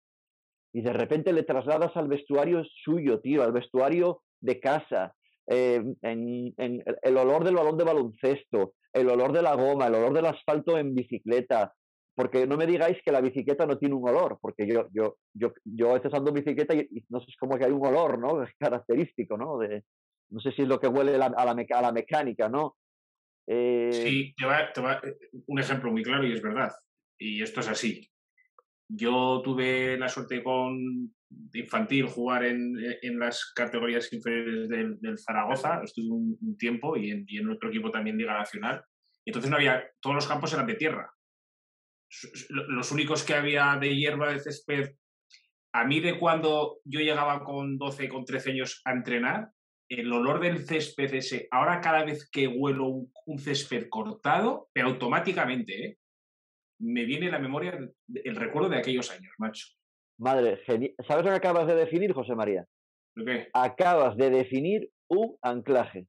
Y 0.73 0.81
de 0.81 0.93
repente 0.93 1.33
le 1.33 1.43
trasladas 1.43 1.95
al 1.95 2.07
vestuario 2.07 2.63
suyo, 2.83 3.19
tío, 3.19 3.43
al 3.43 3.51
vestuario 3.51 4.21
de 4.41 4.59
casa, 4.59 5.13
eh, 5.47 5.83
en, 6.03 6.83
el 7.01 7.17
olor 7.17 7.43
del 7.43 7.55
balón 7.55 7.77
de 7.77 7.83
baloncesto, 7.83 8.73
el 8.93 9.09
olor 9.09 9.31
de 9.33 9.41
la 9.41 9.55
goma, 9.55 9.87
el 9.87 9.95
olor 9.95 10.13
del 10.13 10.27
asfalto 10.27 10.77
en 10.77 10.93
bicicleta. 10.93 11.73
Porque 12.15 12.45
no 12.45 12.57
me 12.57 12.67
digáis 12.67 12.97
que 13.03 13.13
la 13.13 13.21
bicicleta 13.21 13.65
no 13.65 13.77
tiene 13.77 13.95
un 13.95 14.07
olor, 14.07 14.39
porque 14.41 14.67
yo, 14.67 14.87
yo, 14.91 15.15
yo, 15.33 15.53
yo 15.63 15.91
a 15.91 15.93
veces 15.93 16.13
ando 16.13 16.29
en 16.29 16.43
bicicleta 16.43 16.75
y, 16.75 16.87
no 17.07 17.21
sé, 17.21 17.27
es 17.29 17.37
como 17.37 17.57
que 17.57 17.65
hay 17.65 17.71
un 17.71 17.85
olor, 17.85 18.19
¿no? 18.19 18.43
Es 18.43 18.49
característico, 18.59 19.37
¿no? 19.37 19.57
De, 19.57 19.83
no 20.29 20.39
sé 20.41 20.51
si 20.51 20.63
es 20.63 20.67
lo 20.67 20.79
que 20.79 20.87
huele 20.87 21.15
a 21.15 21.17
la, 21.17 21.25
a 21.27 21.81
la 21.81 21.91
mecánica, 21.91 22.49
¿no? 22.49 22.75
Eh, 23.51 23.89
sí, 23.91 24.35
te 24.37 24.45
va, 24.45 24.71
te 24.71 24.79
va, 24.79 25.01
un 25.47 25.59
ejemplo 25.59 25.91
muy 25.91 26.03
claro 26.03 26.23
y 26.25 26.33
es 26.33 26.41
verdad. 26.41 26.71
Y 27.17 27.41
esto 27.41 27.61
es 27.61 27.67
así. 27.67 28.07
Yo 28.87 29.41
tuve 29.43 29.97
la 29.97 30.07
suerte 30.07 30.43
con 30.43 31.11
infantil 31.53 32.05
jugar 32.07 32.45
en, 32.45 32.75
en 33.01 33.19
las 33.19 33.51
categorías 33.55 34.11
inferiores 34.13 34.69
del, 34.69 34.99
del 34.99 35.17
Zaragoza, 35.17 35.81
estuve 35.83 36.09
un, 36.09 36.57
tiempo 36.57 36.95
y 36.95 37.11
en, 37.11 37.25
y 37.27 37.37
en, 37.37 37.49
otro 37.49 37.69
equipo 37.69 37.89
también 37.89 38.17
Liga 38.17 38.37
Nacional. 38.37 38.83
Entonces 39.25 39.49
no 39.49 39.57
había, 39.57 39.83
todos 39.99 40.15
los 40.15 40.27
campos 40.27 40.53
eran 40.53 40.67
de 40.67 40.75
tierra. 40.75 41.11
Los 42.49 42.91
únicos 42.91 43.23
que 43.23 43.33
había 43.33 43.77
de 43.79 43.95
hierba, 43.95 44.31
de 44.31 44.39
césped, 44.39 44.95
a 45.73 45.85
mí 45.85 45.99
de 45.99 46.19
cuando 46.19 46.79
yo 46.83 46.99
llegaba 46.99 47.43
con 47.43 47.77
12, 47.77 48.09
con 48.09 48.25
13 48.25 48.51
años 48.51 48.81
a 48.85 48.91
entrenar, 48.91 49.49
el 49.89 50.13
olor 50.13 50.39
del 50.39 50.65
césped 50.65 51.13
ese, 51.15 51.47
ahora 51.49 51.81
cada 51.81 52.05
vez 52.05 52.29
que 52.29 52.47
huelo 52.47 53.07
un, 53.25 53.39
césped 53.39 53.89
cortado, 53.89 54.69
pero 54.71 54.89
automáticamente, 54.89 55.85
¿eh? 55.85 55.97
me 56.79 57.05
viene 57.05 57.31
la 57.31 57.39
memoria 57.39 57.77
el, 58.13 58.35
recuerdo 58.35 58.69
de 58.69 58.77
aquellos 58.77 59.09
años, 59.11 59.33
macho. 59.39 59.67
Madre, 60.19 60.61
¿sabes 60.65 61.25
lo 61.25 61.31
que 61.31 61.37
acabas 61.37 61.65
de 61.67 61.75
definir, 61.75 62.13
José 62.13 62.35
María? 62.35 62.65
¿Qué? 63.15 63.49
Acabas 63.53 64.15
de 64.15 64.29
definir 64.29 64.91
un 65.09 65.35
anclaje. 65.41 66.07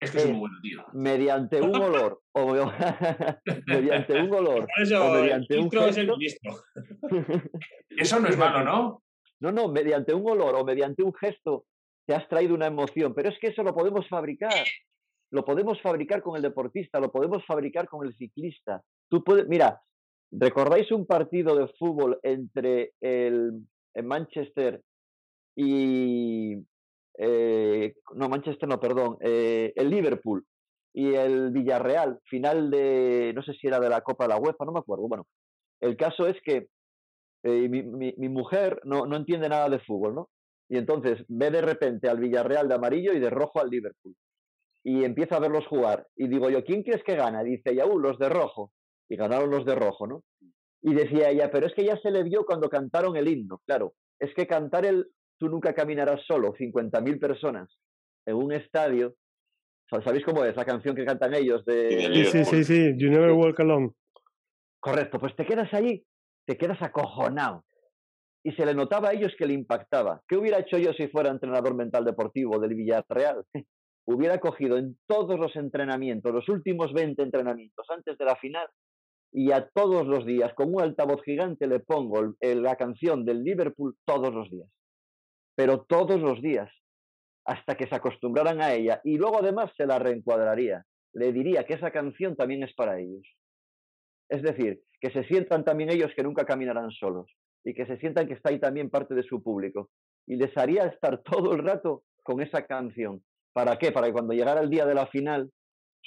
Es 0.00 0.12
que 0.12 0.18
es, 0.18 0.26
muy 0.28 0.38
bueno, 0.38 0.56
tío. 0.62 0.84
Mediante 0.92 1.60
un 1.60 1.74
olor, 1.74 2.22
o 2.32 2.54
mediante 3.66 4.22
un 4.22 4.32
olor, 4.32 4.68
o 4.96 5.12
mediante 5.12 5.58
un 5.58 5.70
gesto. 5.70 6.64
Eso 7.90 8.20
no 8.20 8.28
es 8.28 8.38
malo, 8.38 8.64
¿no? 8.64 9.02
No, 9.40 9.52
no, 9.52 9.68
mediante 9.68 10.14
un 10.14 10.28
olor 10.30 10.54
o 10.54 10.64
mediante 10.64 11.02
un 11.02 11.12
gesto 11.14 11.66
te 12.08 12.14
has 12.14 12.26
traído 12.26 12.54
una 12.54 12.66
emoción, 12.66 13.12
pero 13.12 13.28
es 13.28 13.38
que 13.38 13.48
eso 13.48 13.62
lo 13.62 13.74
podemos 13.74 14.08
fabricar. 14.08 14.64
Lo 15.30 15.44
podemos 15.44 15.78
fabricar 15.82 16.22
con 16.22 16.36
el 16.36 16.42
deportista, 16.42 17.00
lo 17.00 17.12
podemos 17.12 17.44
fabricar 17.44 17.86
con 17.86 18.06
el 18.06 18.16
ciclista. 18.16 18.82
Tú 19.10 19.22
puedes, 19.22 19.46
mira, 19.46 19.82
¿recordáis 20.30 20.90
un 20.90 21.04
partido 21.04 21.54
de 21.54 21.68
fútbol 21.78 22.18
entre 22.22 22.94
el, 23.02 23.52
Manchester 24.02 24.80
y... 25.54 26.54
Eh, 27.18 27.94
no, 28.14 28.30
Manchester 28.30 28.66
no, 28.66 28.80
perdón, 28.80 29.18
eh, 29.20 29.74
el 29.76 29.90
Liverpool 29.90 30.46
y 30.94 31.12
el 31.12 31.50
Villarreal, 31.50 32.20
final 32.24 32.70
de, 32.70 33.32
no 33.34 33.42
sé 33.42 33.52
si 33.52 33.66
era 33.66 33.80
de 33.80 33.90
la 33.90 34.00
Copa 34.00 34.24
de 34.24 34.28
la 34.28 34.38
UEFA, 34.38 34.64
no 34.64 34.72
me 34.72 34.78
acuerdo. 34.78 35.08
Bueno, 35.08 35.26
el 35.82 35.94
caso 35.98 36.26
es 36.26 36.40
que 36.42 36.68
eh, 37.42 37.68
mi, 37.68 37.82
mi, 37.82 38.28
mujer 38.30 38.80
no, 38.84 39.04
no 39.04 39.16
entiende 39.16 39.50
nada 39.50 39.68
de 39.68 39.80
fútbol, 39.80 40.14
¿no? 40.14 40.30
Y 40.68 40.76
entonces 40.76 41.24
ve 41.28 41.50
de 41.50 41.62
repente 41.62 42.08
al 42.08 42.18
Villarreal 42.18 42.68
de 42.68 42.74
amarillo 42.74 43.12
y 43.12 43.20
de 43.20 43.30
rojo 43.30 43.60
al 43.60 43.70
Liverpool. 43.70 44.14
Y 44.84 45.04
empieza 45.04 45.36
a 45.36 45.40
verlos 45.40 45.66
jugar. 45.66 46.06
Y 46.16 46.28
digo 46.28 46.50
yo, 46.50 46.64
¿quién 46.64 46.82
crees 46.82 47.02
que 47.04 47.16
gana? 47.16 47.42
Dice, 47.42 47.74
ya, 47.74 47.86
uh, 47.86 47.98
los 47.98 48.18
de 48.18 48.28
rojo. 48.28 48.72
Y 49.08 49.16
ganaron 49.16 49.50
los 49.50 49.64
de 49.64 49.74
rojo, 49.74 50.06
¿no? 50.06 50.22
Y 50.82 50.94
decía 50.94 51.30
ella, 51.30 51.50
pero 51.50 51.66
es 51.66 51.74
que 51.74 51.84
ya 51.84 51.96
se 51.98 52.10
le 52.10 52.22
vio 52.22 52.44
cuando 52.44 52.68
cantaron 52.68 53.16
el 53.16 53.28
himno. 53.28 53.60
Claro, 53.66 53.94
es 54.18 54.32
que 54.34 54.46
cantar 54.46 54.84
el 54.84 55.10
Tú 55.38 55.48
nunca 55.48 55.72
caminarás 55.72 56.20
solo, 56.26 56.52
50.000 56.54 57.20
personas 57.20 57.70
en 58.26 58.34
un 58.34 58.52
estadio. 58.52 59.14
¿Sabéis 60.04 60.24
cómo 60.24 60.44
es 60.44 60.54
la 60.56 60.64
canción 60.64 60.94
que 60.96 61.04
cantan 61.04 61.34
ellos? 61.34 61.64
De... 61.64 61.90
Sí, 62.12 62.24
sí, 62.24 62.44
sí, 62.44 62.64
sí, 62.64 62.94
You 62.96 63.08
Never 63.08 63.32
Walk 63.32 63.58
Alone. 63.60 63.92
Correcto, 64.80 65.18
pues 65.18 65.34
te 65.36 65.46
quedas 65.46 65.72
allí, 65.72 66.04
te 66.44 66.58
quedas 66.58 66.82
acojonado. 66.82 67.64
Y 68.44 68.52
se 68.52 68.64
le 68.64 68.74
notaba 68.74 69.10
a 69.10 69.12
ellos 69.12 69.34
que 69.36 69.46
le 69.46 69.54
impactaba. 69.54 70.22
¿Qué 70.28 70.36
hubiera 70.36 70.60
hecho 70.60 70.78
yo 70.78 70.92
si 70.92 71.08
fuera 71.08 71.30
entrenador 71.30 71.74
mental 71.74 72.04
deportivo 72.04 72.58
del 72.58 72.74
Villarreal? 72.74 73.44
hubiera 74.08 74.38
cogido 74.38 74.78
en 74.78 74.98
todos 75.06 75.38
los 75.38 75.54
entrenamientos, 75.54 76.32
los 76.32 76.48
últimos 76.48 76.94
20 76.94 77.22
entrenamientos 77.22 77.86
antes 77.90 78.16
de 78.16 78.24
la 78.24 78.36
final, 78.36 78.66
y 79.30 79.52
a 79.52 79.68
todos 79.68 80.06
los 80.06 80.24
días, 80.24 80.54
con 80.54 80.74
un 80.74 80.80
altavoz 80.80 81.22
gigante, 81.22 81.66
le 81.66 81.80
pongo 81.80 82.34
la 82.40 82.76
canción 82.76 83.26
del 83.26 83.44
Liverpool 83.44 83.94
todos 84.06 84.32
los 84.32 84.50
días. 84.50 84.70
Pero 85.54 85.84
todos 85.86 86.18
los 86.18 86.40
días, 86.40 86.70
hasta 87.44 87.76
que 87.76 87.86
se 87.86 87.94
acostumbraran 87.94 88.62
a 88.62 88.72
ella. 88.72 89.02
Y 89.04 89.18
luego 89.18 89.40
además 89.40 89.70
se 89.76 89.84
la 89.84 89.98
reencuadraría. 89.98 90.84
Le 91.12 91.32
diría 91.32 91.64
que 91.64 91.74
esa 91.74 91.90
canción 91.90 92.36
también 92.36 92.62
es 92.62 92.74
para 92.74 92.98
ellos. 92.98 93.26
Es 94.30 94.42
decir, 94.42 94.80
que 95.00 95.10
se 95.10 95.24
sientan 95.24 95.64
también 95.64 95.90
ellos 95.90 96.12
que 96.16 96.22
nunca 96.22 96.46
caminarán 96.46 96.90
solos 96.90 97.30
y 97.68 97.74
que 97.74 97.84
se 97.84 97.98
sientan 97.98 98.26
que 98.26 98.32
está 98.32 98.48
ahí 98.48 98.58
también 98.58 98.88
parte 98.88 99.14
de 99.14 99.22
su 99.22 99.42
público. 99.42 99.90
Y 100.26 100.36
les 100.36 100.56
haría 100.56 100.86
estar 100.86 101.22
todo 101.22 101.52
el 101.52 101.58
rato 101.58 102.02
con 102.22 102.40
esa 102.40 102.62
canción. 102.66 103.22
¿Para 103.52 103.76
qué? 103.76 103.92
Para 103.92 104.06
que 104.06 104.14
cuando 104.14 104.32
llegara 104.32 104.62
el 104.62 104.70
día 104.70 104.86
de 104.86 104.94
la 104.94 105.06
final, 105.08 105.50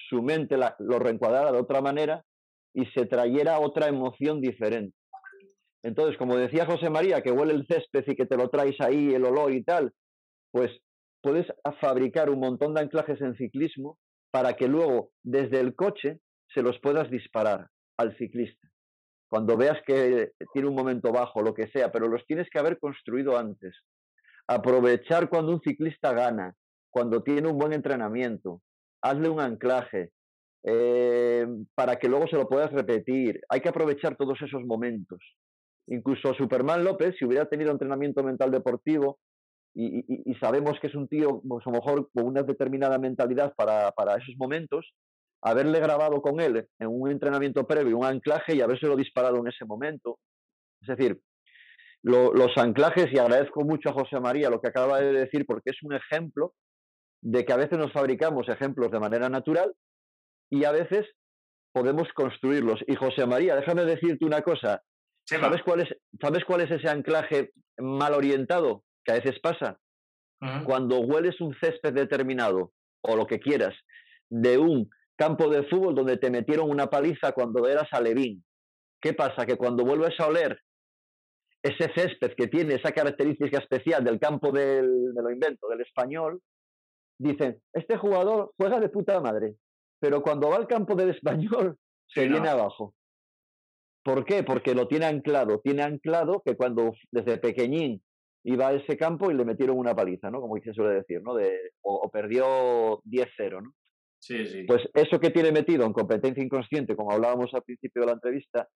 su 0.10 0.24
mente 0.24 0.58
lo 0.80 0.98
reencuadrara 0.98 1.52
de 1.52 1.60
otra 1.60 1.82
manera 1.82 2.24
y 2.74 2.86
se 2.88 3.06
trayera 3.06 3.60
otra 3.60 3.88
emoción 3.88 4.42
diferente. 4.42 4.98
Entonces, 5.84 6.18
como 6.18 6.36
decía 6.36 6.66
José 6.66 6.90
María, 6.90 7.22
que 7.22 7.32
huele 7.32 7.54
el 7.54 7.68
césped 7.68 8.06
y 8.08 8.16
que 8.16 8.26
te 8.26 8.38
lo 8.38 8.50
traes 8.50 8.80
ahí, 8.80 9.14
el 9.14 9.26
olor 9.26 9.52
y 9.54 9.64
tal, 9.64 9.94
pues 10.52 10.72
puedes 11.22 11.46
fabricar 11.80 12.32
un 12.32 12.40
montón 12.40 12.74
de 12.74 12.82
anclajes 12.82 13.22
en 13.22 13.36
ciclismo 13.36 14.00
para 14.32 14.54
que 14.54 14.68
luego 14.68 15.12
desde 15.22 15.60
el 15.60 15.76
coche 15.76 16.18
se 16.56 16.64
los 16.64 16.80
puedas 16.80 17.12
disparar 17.12 17.68
al 17.98 18.18
ciclista. 18.18 18.61
Cuando 19.32 19.56
veas 19.56 19.82
que 19.88 20.34
tiene 20.52 20.68
un 20.68 20.76
momento 20.76 21.14
bajo, 21.14 21.42
lo 21.42 21.54
que 21.54 21.70
sea, 21.70 21.90
pero 21.90 22.10
los 22.10 22.26
tienes 22.26 22.50
que 22.50 22.60
haber 22.60 22.78
construido 22.78 23.38
antes. 23.38 23.74
Aprovechar 24.46 25.30
cuando 25.30 25.54
un 25.54 25.62
ciclista 25.62 26.12
gana, 26.12 26.54
cuando 26.90 27.24
tiene 27.24 27.48
un 27.48 27.58
buen 27.58 27.72
entrenamiento. 27.72 28.62
Hazle 29.02 29.30
un 29.30 29.40
anclaje 29.40 30.12
eh, 30.64 31.48
para 31.74 31.96
que 31.96 32.10
luego 32.10 32.28
se 32.28 32.36
lo 32.36 32.50
puedas 32.50 32.74
repetir. 32.74 33.40
Hay 33.48 33.62
que 33.62 33.70
aprovechar 33.70 34.18
todos 34.18 34.38
esos 34.42 34.66
momentos. 34.66 35.20
Incluso 35.88 36.34
Superman 36.34 36.84
López, 36.84 37.16
si 37.18 37.24
hubiera 37.24 37.46
tenido 37.46 37.72
entrenamiento 37.72 38.24
mental 38.24 38.52
deportivo, 38.52 39.18
y, 39.74 40.36
sabemos 40.42 40.78
que 40.82 40.88
es 40.88 40.96
un 40.96 41.08
tío, 41.08 41.42
pues 41.48 41.66
a 41.66 41.70
lo 41.70 41.78
mejor 41.78 42.10
con 42.14 42.26
una 42.26 42.44
determinada 42.44 42.98
mentalidad 42.98 43.54
para, 43.56 43.92
para 43.92 44.18
esos 44.18 44.36
momentos, 44.36 44.94
haberle 45.42 45.80
grabado 45.80 46.22
con 46.22 46.40
él 46.40 46.68
en 46.80 46.88
un 46.88 47.10
entrenamiento 47.10 47.66
previo 47.66 47.98
un 47.98 48.06
anclaje 48.06 48.56
y 48.56 48.62
habérselo 48.62 48.96
disparado 48.96 49.38
en 49.38 49.48
ese 49.48 49.66
momento. 49.66 50.20
Es 50.82 50.96
decir, 50.96 51.20
los 52.04 52.58
anclajes, 52.58 53.08
y 53.12 53.20
agradezco 53.20 53.64
mucho 53.64 53.90
a 53.90 53.94
José 53.94 54.20
María 54.20 54.50
lo 54.50 54.60
que 54.62 54.70
acaba 54.70 55.00
de 55.00 55.14
decir, 55.14 55.46
porque 55.46 55.72
es 55.72 55.84
un 55.84 55.94
ejemplo 55.94 56.54
de 57.22 57.46
que 57.46 57.54
a 57.54 57.58
veces 57.58 57.78
nos 57.78 57.92
fabricamos 57.92 58.50
ejemplos 58.50 58.92
de 58.92 59.00
manera 59.00 59.30
natural 59.30 59.74
y 60.50 60.64
a 60.66 60.72
veces 60.72 61.08
podemos 61.72 62.12
construirlos. 62.14 62.80
Y 62.88 62.96
José 62.96 63.26
María, 63.26 63.56
déjame 63.56 63.86
decirte 63.86 64.26
una 64.26 64.42
cosa. 64.42 64.82
¿Sabes 65.26 65.62
cuál, 65.64 65.82
es, 65.82 65.90
¿Sabes 66.20 66.44
cuál 66.44 66.62
es 66.62 66.72
ese 66.72 66.90
anclaje 66.90 67.52
mal 67.78 68.14
orientado 68.14 68.84
que 69.06 69.12
a 69.12 69.16
veces 69.16 69.40
pasa? 69.40 69.80
Cuando 70.66 71.02
hueles 71.02 71.40
un 71.40 71.56
césped 71.62 71.94
determinado 71.94 72.74
o 73.04 73.16
lo 73.16 73.28
que 73.28 73.40
quieras 73.40 73.76
de 74.28 74.58
un 74.58 74.90
campo 75.22 75.50
de 75.50 75.62
fútbol 75.68 75.94
donde 75.94 76.18
te 76.18 76.32
metieron 76.32 76.68
una 76.68 76.88
paliza 76.88 77.32
cuando 77.34 77.68
eras 77.68 77.88
alevín. 77.92 78.44
¿Qué 79.00 79.14
pasa? 79.14 79.46
Que 79.46 79.56
cuando 79.56 79.86
vuelves 79.86 80.20
a 80.20 80.26
oler 80.26 80.60
ese 81.62 81.94
césped 81.94 82.34
que 82.36 82.48
tiene 82.48 82.74
esa 82.74 82.92
característica 82.92 83.60
especial 83.60 84.04
del 84.04 84.20
campo 84.20 84.52
del, 84.52 85.14
me 85.14 85.22
lo 85.22 85.30
invento, 85.30 85.68
del 85.68 85.82
español, 85.82 86.42
dicen, 87.20 87.62
este 87.72 87.98
jugador 87.98 88.52
juega 88.58 88.80
de 88.80 88.90
puta 88.90 89.20
madre, 89.20 89.58
pero 90.00 90.24
cuando 90.24 90.50
va 90.50 90.56
al 90.56 90.66
campo 90.66 90.96
del 90.96 91.12
español 91.12 91.78
se 92.08 92.28
viene 92.28 92.50
abajo. 92.50 92.96
¿Por 94.04 94.26
qué? 94.26 94.42
Porque 94.42 94.74
lo 94.74 94.88
tiene 94.88 95.06
anclado. 95.06 95.60
Tiene 95.60 95.84
anclado 95.84 96.42
que 96.44 96.58
cuando 96.58 96.94
desde 97.12 97.38
pequeñín 97.38 98.02
iba 98.44 98.70
a 98.70 98.74
ese 98.74 98.98
campo 98.98 99.30
y 99.30 99.36
le 99.36 99.46
metieron 99.46 99.78
una 99.78 99.96
paliza, 99.96 100.32
¿no? 100.32 100.42
Como 100.42 100.58
se 100.58 100.74
suele 100.74 100.96
decir, 100.96 101.22
¿no? 101.22 101.36
De, 101.36 101.56
o, 101.82 102.10
perdió 102.10 103.04
10-0, 103.04 103.62
¿no? 103.62 103.74
Sí, 104.22 104.46
sí. 104.46 104.64
Pues 104.64 104.84
eso 104.94 105.20
que 105.20 105.32
tiene 105.32 105.52
metido 105.52 105.84
en 105.86 105.94
competencia 105.94 106.44
inconsciente, 106.44 106.96
como 106.96 107.12
hablábamos 107.12 107.54
al 107.54 107.64
principio 107.64 108.02
de 108.02 108.08
la 108.08 108.14
entrevista, 108.14 108.70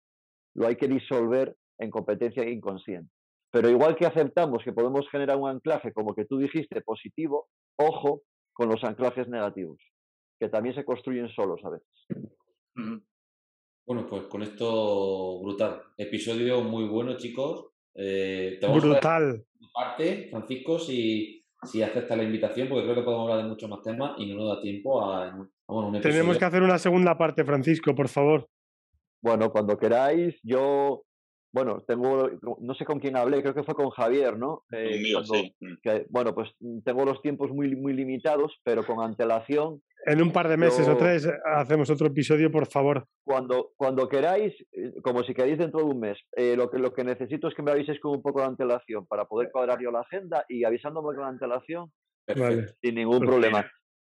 lo 0.55 0.67
hay 0.67 0.75
que 0.75 0.87
disolver 0.87 1.55
en 1.77 1.91
competencia 1.91 2.49
inconsciente. 2.49 3.11
Pero 3.51 3.69
igual 3.69 3.95
que 3.95 4.05
aceptamos 4.05 4.63
que 4.63 4.73
podemos 4.73 5.07
generar 5.09 5.37
un 5.37 5.49
anclaje, 5.49 5.93
como 5.93 6.15
que 6.15 6.25
tú 6.25 6.39
dijiste, 6.39 6.81
positivo, 6.81 7.47
ojo 7.77 8.23
con 8.53 8.69
los 8.69 8.83
anclajes 8.83 9.27
negativos, 9.27 9.77
que 10.39 10.49
también 10.49 10.75
se 10.75 10.83
construyen 10.83 11.29
solos 11.29 11.61
a 11.63 11.69
veces. 11.69 11.87
Bueno, 13.85 14.07
pues 14.09 14.23
con 14.23 14.41
esto 14.41 15.39
brutal. 15.41 15.83
Episodio 15.95 16.63
muy 16.63 16.85
bueno, 16.87 17.17
chicos. 17.17 17.67
Eh, 17.93 18.59
brutal. 18.61 19.45
parte, 19.71 20.27
Francisco, 20.31 20.79
si, 20.79 21.44
si 21.65 21.81
acepta 21.81 22.15
la 22.15 22.23
invitación, 22.23 22.67
porque 22.67 22.83
creo 22.83 22.95
que 22.95 23.01
podemos 23.03 23.29
hablar 23.29 23.43
de 23.43 23.49
muchos 23.49 23.69
más 23.69 23.81
temas 23.81 24.13
y 24.17 24.27
no 24.27 24.35
nos 24.35 24.55
da 24.55 24.61
tiempo 24.61 25.01
a, 25.01 25.29
un 25.67 25.95
episodio. 25.95 26.01
Tenemos 26.01 26.37
que 26.37 26.45
hacer 26.45 26.61
una 26.61 26.77
segunda 26.77 27.17
parte, 27.17 27.43
Francisco, 27.43 27.95
por 27.95 28.07
favor. 28.07 28.47
Bueno, 29.21 29.49
cuando 29.49 29.77
queráis, 29.77 30.39
yo 30.43 31.04
bueno, 31.55 31.81
tengo, 31.87 32.29
no 32.59 32.75
sé 32.75 32.83
con 32.83 32.99
quién 32.99 33.15
hablé, 33.15 33.41
creo 33.41 33.53
que 33.53 33.63
fue 33.63 33.75
con 33.75 33.89
Javier, 33.89 34.37
¿no? 34.37 34.63
Eh, 34.73 35.01
sí. 35.23 35.55
Mm. 35.61 35.75
bueno, 36.09 36.35
pues 36.35 36.49
mm, 36.59 36.79
tengo 36.81 37.05
los 37.05 37.21
tiempos 37.21 37.49
muy, 37.49 37.73
muy 37.77 37.93
limitados, 37.93 38.59
pero 38.65 38.85
con 38.85 38.99
antelación. 38.99 39.81
En 40.05 40.21
un 40.21 40.33
par 40.33 40.49
de 40.49 40.57
meses 40.57 40.85
o 40.89 40.97
tres 40.97 41.25
hacemos 41.45 41.89
otro 41.89 42.07
episodio, 42.07 42.51
por 42.51 42.67
favor. 42.67 43.07
Cuando, 43.23 43.71
cuando 43.77 44.09
queráis, 44.09 44.53
eh, 44.73 44.91
como 45.01 45.23
si 45.23 45.33
queréis 45.33 45.57
dentro 45.57 45.79
de 45.79 45.85
un 45.85 46.01
mes, 46.01 46.17
eh, 46.35 46.57
lo, 46.57 46.69
que, 46.69 46.77
lo 46.77 46.93
que 46.93 47.05
necesito 47.05 47.47
es 47.47 47.55
que 47.55 47.63
me 47.63 47.71
aviséis 47.71 48.01
con 48.01 48.11
un 48.11 48.21
poco 48.21 48.41
de 48.41 48.47
antelación 48.47 49.07
para 49.07 49.23
poder 49.23 49.49
cuadrar 49.49 49.81
yo 49.81 49.91
la 49.91 50.01
agenda 50.01 50.43
y 50.49 50.65
avisándome 50.65 51.15
con 51.15 51.23
antelación 51.23 51.89
sin 52.81 52.95
ningún 52.95 53.19
problema. 53.21 53.65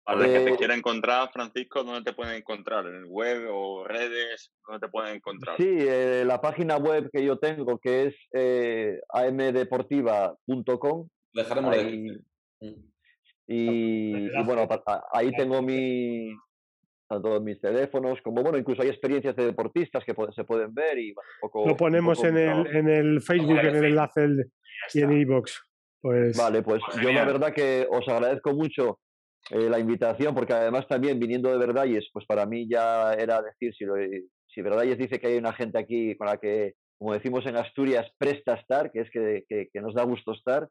Para 0.07 0.25
el 0.25 0.31
que 0.31 0.39
te 0.39 0.53
eh, 0.53 0.57
quiera 0.57 0.73
encontrar, 0.73 1.29
Francisco, 1.33 1.83
¿dónde 1.83 2.01
te 2.01 2.15
pueden 2.15 2.35
encontrar? 2.35 2.87
¿En 2.87 2.95
el 2.95 3.05
web 3.07 3.45
o 3.51 3.83
redes? 3.83 4.53
¿Dónde 4.65 4.87
te 4.87 4.89
pueden 4.89 5.17
encontrar? 5.17 5.57
Sí, 5.57 5.67
eh, 5.67 6.23
la 6.25 6.39
página 6.39 6.77
web 6.77 7.09
que 7.11 7.25
yo 7.25 7.37
tengo, 7.37 7.77
que 7.77 8.05
es 8.05 8.15
eh, 8.31 9.01
amdeportiva.com. 9.09 11.09
Dejaremos 11.33 11.75
ahí, 11.75 12.07
y, 13.47 13.47
y, 13.47 14.43
bueno, 14.45 14.65
ahí 15.11 15.33
tengo 15.33 15.61
mi, 15.61 16.33
tanto 17.09 17.41
mis 17.41 17.59
teléfonos 17.59 18.21
como, 18.21 18.43
bueno, 18.43 18.57
incluso 18.57 18.83
hay 18.83 18.89
experiencias 18.89 19.35
de 19.35 19.47
deportistas 19.47 20.05
que 20.05 20.15
se 20.33 20.45
pueden 20.45 20.73
ver 20.73 20.99
y 20.99 21.13
Lo 21.65 21.75
ponemos 21.75 22.23
en, 22.23 22.37
el, 22.37 22.65
en 22.67 22.87
el 22.87 23.21
Facebook, 23.21 23.59
en 23.59 23.75
el 23.75 23.83
enlace 23.83 24.25
y 24.93 25.01
en 25.01 25.11
iBox. 25.11 25.63
Pues... 25.99 26.37
Vale, 26.37 26.61
pues 26.61 26.81
yo 27.01 27.11
la 27.11 27.25
verdad 27.25 27.53
que 27.53 27.85
os 27.91 28.07
agradezco 28.07 28.53
mucho 28.53 28.99
eh, 29.49 29.69
la 29.69 29.79
invitación, 29.79 30.35
porque 30.35 30.53
además 30.53 30.87
también 30.87 31.19
viniendo 31.19 31.49
de 31.49 31.57
Verdalles, 31.57 32.09
pues 32.11 32.25
para 32.25 32.45
mí 32.45 32.67
ya 32.69 33.13
era 33.13 33.41
decir, 33.41 33.73
si, 33.73 33.85
lo, 33.85 33.93
Verdalles 33.93 34.97
dice 34.97 35.19
que 35.19 35.27
hay 35.27 35.37
una 35.37 35.53
gente 35.53 35.77
aquí 35.77 36.15
con 36.17 36.27
la 36.27 36.37
que, 36.37 36.73
como 36.97 37.13
decimos 37.13 37.45
en 37.45 37.55
Asturias, 37.55 38.09
presta 38.17 38.55
estar, 38.55 38.91
que 38.91 39.01
es 39.01 39.09
que, 39.11 39.45
que, 39.47 39.81
nos 39.81 39.93
da 39.93 40.03
gusto 40.03 40.33
estar, 40.33 40.67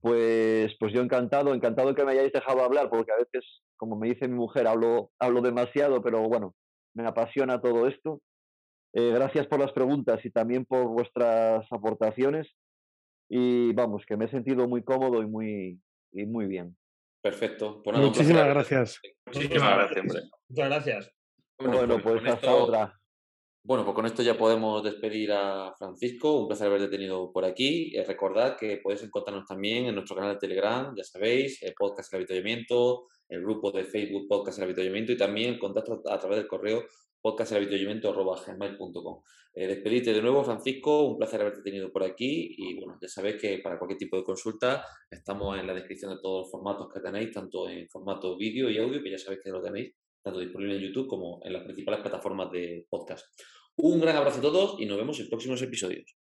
pues, 0.00 0.74
pues 0.80 0.92
yo 0.92 1.02
encantado, 1.02 1.54
encantado 1.54 1.94
que 1.94 2.04
me 2.04 2.12
hayáis 2.12 2.32
dejado 2.32 2.62
hablar, 2.62 2.90
porque 2.90 3.12
a 3.12 3.16
veces, 3.16 3.62
como 3.76 3.96
me 3.96 4.08
dice 4.08 4.26
mi 4.26 4.34
mujer, 4.34 4.66
hablo, 4.66 5.10
hablo 5.18 5.40
demasiado, 5.40 6.02
pero 6.02 6.28
bueno, 6.28 6.54
me 6.94 7.06
apasiona 7.06 7.60
todo 7.60 7.86
esto. 7.86 8.20
Eh, 8.92 9.12
gracias 9.12 9.46
por 9.46 9.60
las 9.60 9.72
preguntas 9.72 10.24
y 10.24 10.30
también 10.30 10.64
por 10.64 10.86
vuestras 10.88 11.66
aportaciones. 11.70 12.48
Y 13.28 13.72
vamos, 13.72 14.04
que 14.06 14.16
me 14.16 14.26
he 14.26 14.28
sentido 14.28 14.68
muy 14.68 14.82
cómodo 14.82 15.22
y 15.22 15.26
muy, 15.26 15.80
y 16.12 16.26
muy 16.26 16.46
bien. 16.46 16.76
Perfecto. 17.24 17.80
Pues 17.82 17.96
Muchísimas 17.96 18.46
gracias. 18.48 19.00
Muchísimas 19.24 19.78
gracias, 19.78 20.04
Muchas 20.46 20.68
gracias. 20.68 21.10
Bueno, 21.58 21.98
pues, 22.02 22.20
pues 22.20 22.34
hasta 22.34 22.54
otra. 22.54 23.00
Bueno, 23.64 23.82
pues 23.82 23.94
con 23.94 24.04
esto 24.04 24.22
ya 24.22 24.36
podemos 24.36 24.84
despedir 24.84 25.32
a 25.32 25.72
Francisco. 25.78 26.38
Un 26.38 26.48
placer 26.48 26.66
haberte 26.66 26.88
tenido 26.88 27.32
por 27.32 27.46
aquí. 27.46 27.96
Eh, 27.96 28.04
recordad 28.04 28.58
que 28.58 28.76
podéis 28.76 29.04
encontrarnos 29.04 29.46
también 29.46 29.86
en 29.86 29.94
nuestro 29.94 30.14
canal 30.14 30.34
de 30.34 30.38
Telegram, 30.38 30.94
ya 30.94 31.02
sabéis, 31.02 31.62
el 31.62 31.72
podcast 31.72 32.12
El 32.12 32.18
Avituallamiento, 32.18 33.06
el 33.30 33.40
grupo 33.40 33.72
de 33.72 33.84
Facebook 33.84 34.28
Podcast 34.28 34.58
El 34.58 34.64
Avituallamiento 34.64 35.12
y 35.12 35.16
también 35.16 35.54
el 35.54 35.58
contacto 35.58 36.02
a 36.06 36.18
través 36.18 36.36
del 36.36 36.46
correo 36.46 36.84
podcastelavituallamiento.com. 37.24 39.22
Eh, 39.54 39.66
de 39.66 40.22
nuevo, 40.22 40.44
Francisco. 40.44 41.04
Un 41.04 41.16
placer 41.16 41.40
haberte 41.40 41.62
tenido 41.62 41.90
por 41.90 42.04
aquí. 42.04 42.54
Y 42.58 42.74
bueno, 42.74 42.98
ya 43.00 43.08
sabéis 43.08 43.40
que 43.40 43.58
para 43.60 43.78
cualquier 43.78 43.98
tipo 43.98 44.18
de 44.18 44.24
consulta 44.24 44.84
estamos 45.10 45.58
en 45.58 45.66
la 45.66 45.72
descripción 45.72 46.14
de 46.14 46.20
todos 46.20 46.42
los 46.42 46.50
formatos 46.50 46.92
que 46.92 47.00
tenéis, 47.00 47.32
tanto 47.32 47.66
en 47.68 47.88
formato 47.88 48.36
vídeo 48.36 48.68
y 48.68 48.76
audio, 48.76 49.02
que 49.02 49.10
ya 49.10 49.18
sabéis 49.18 49.40
que 49.42 49.50
lo 49.50 49.62
tenéis 49.62 49.94
tanto 50.22 50.40
disponible 50.40 50.76
en 50.76 50.82
YouTube 50.82 51.06
como 51.08 51.40
en 51.42 51.52
las 51.52 51.64
principales 51.64 52.00
plataformas 52.00 52.50
de 52.50 52.86
podcast. 52.90 53.26
Un 53.76 54.00
gran 54.00 54.16
abrazo 54.16 54.38
a 54.38 54.42
todos 54.42 54.80
y 54.80 54.86
nos 54.86 54.98
vemos 54.98 55.18
en 55.18 55.28
próximos 55.28 55.60
episodios. 55.62 56.23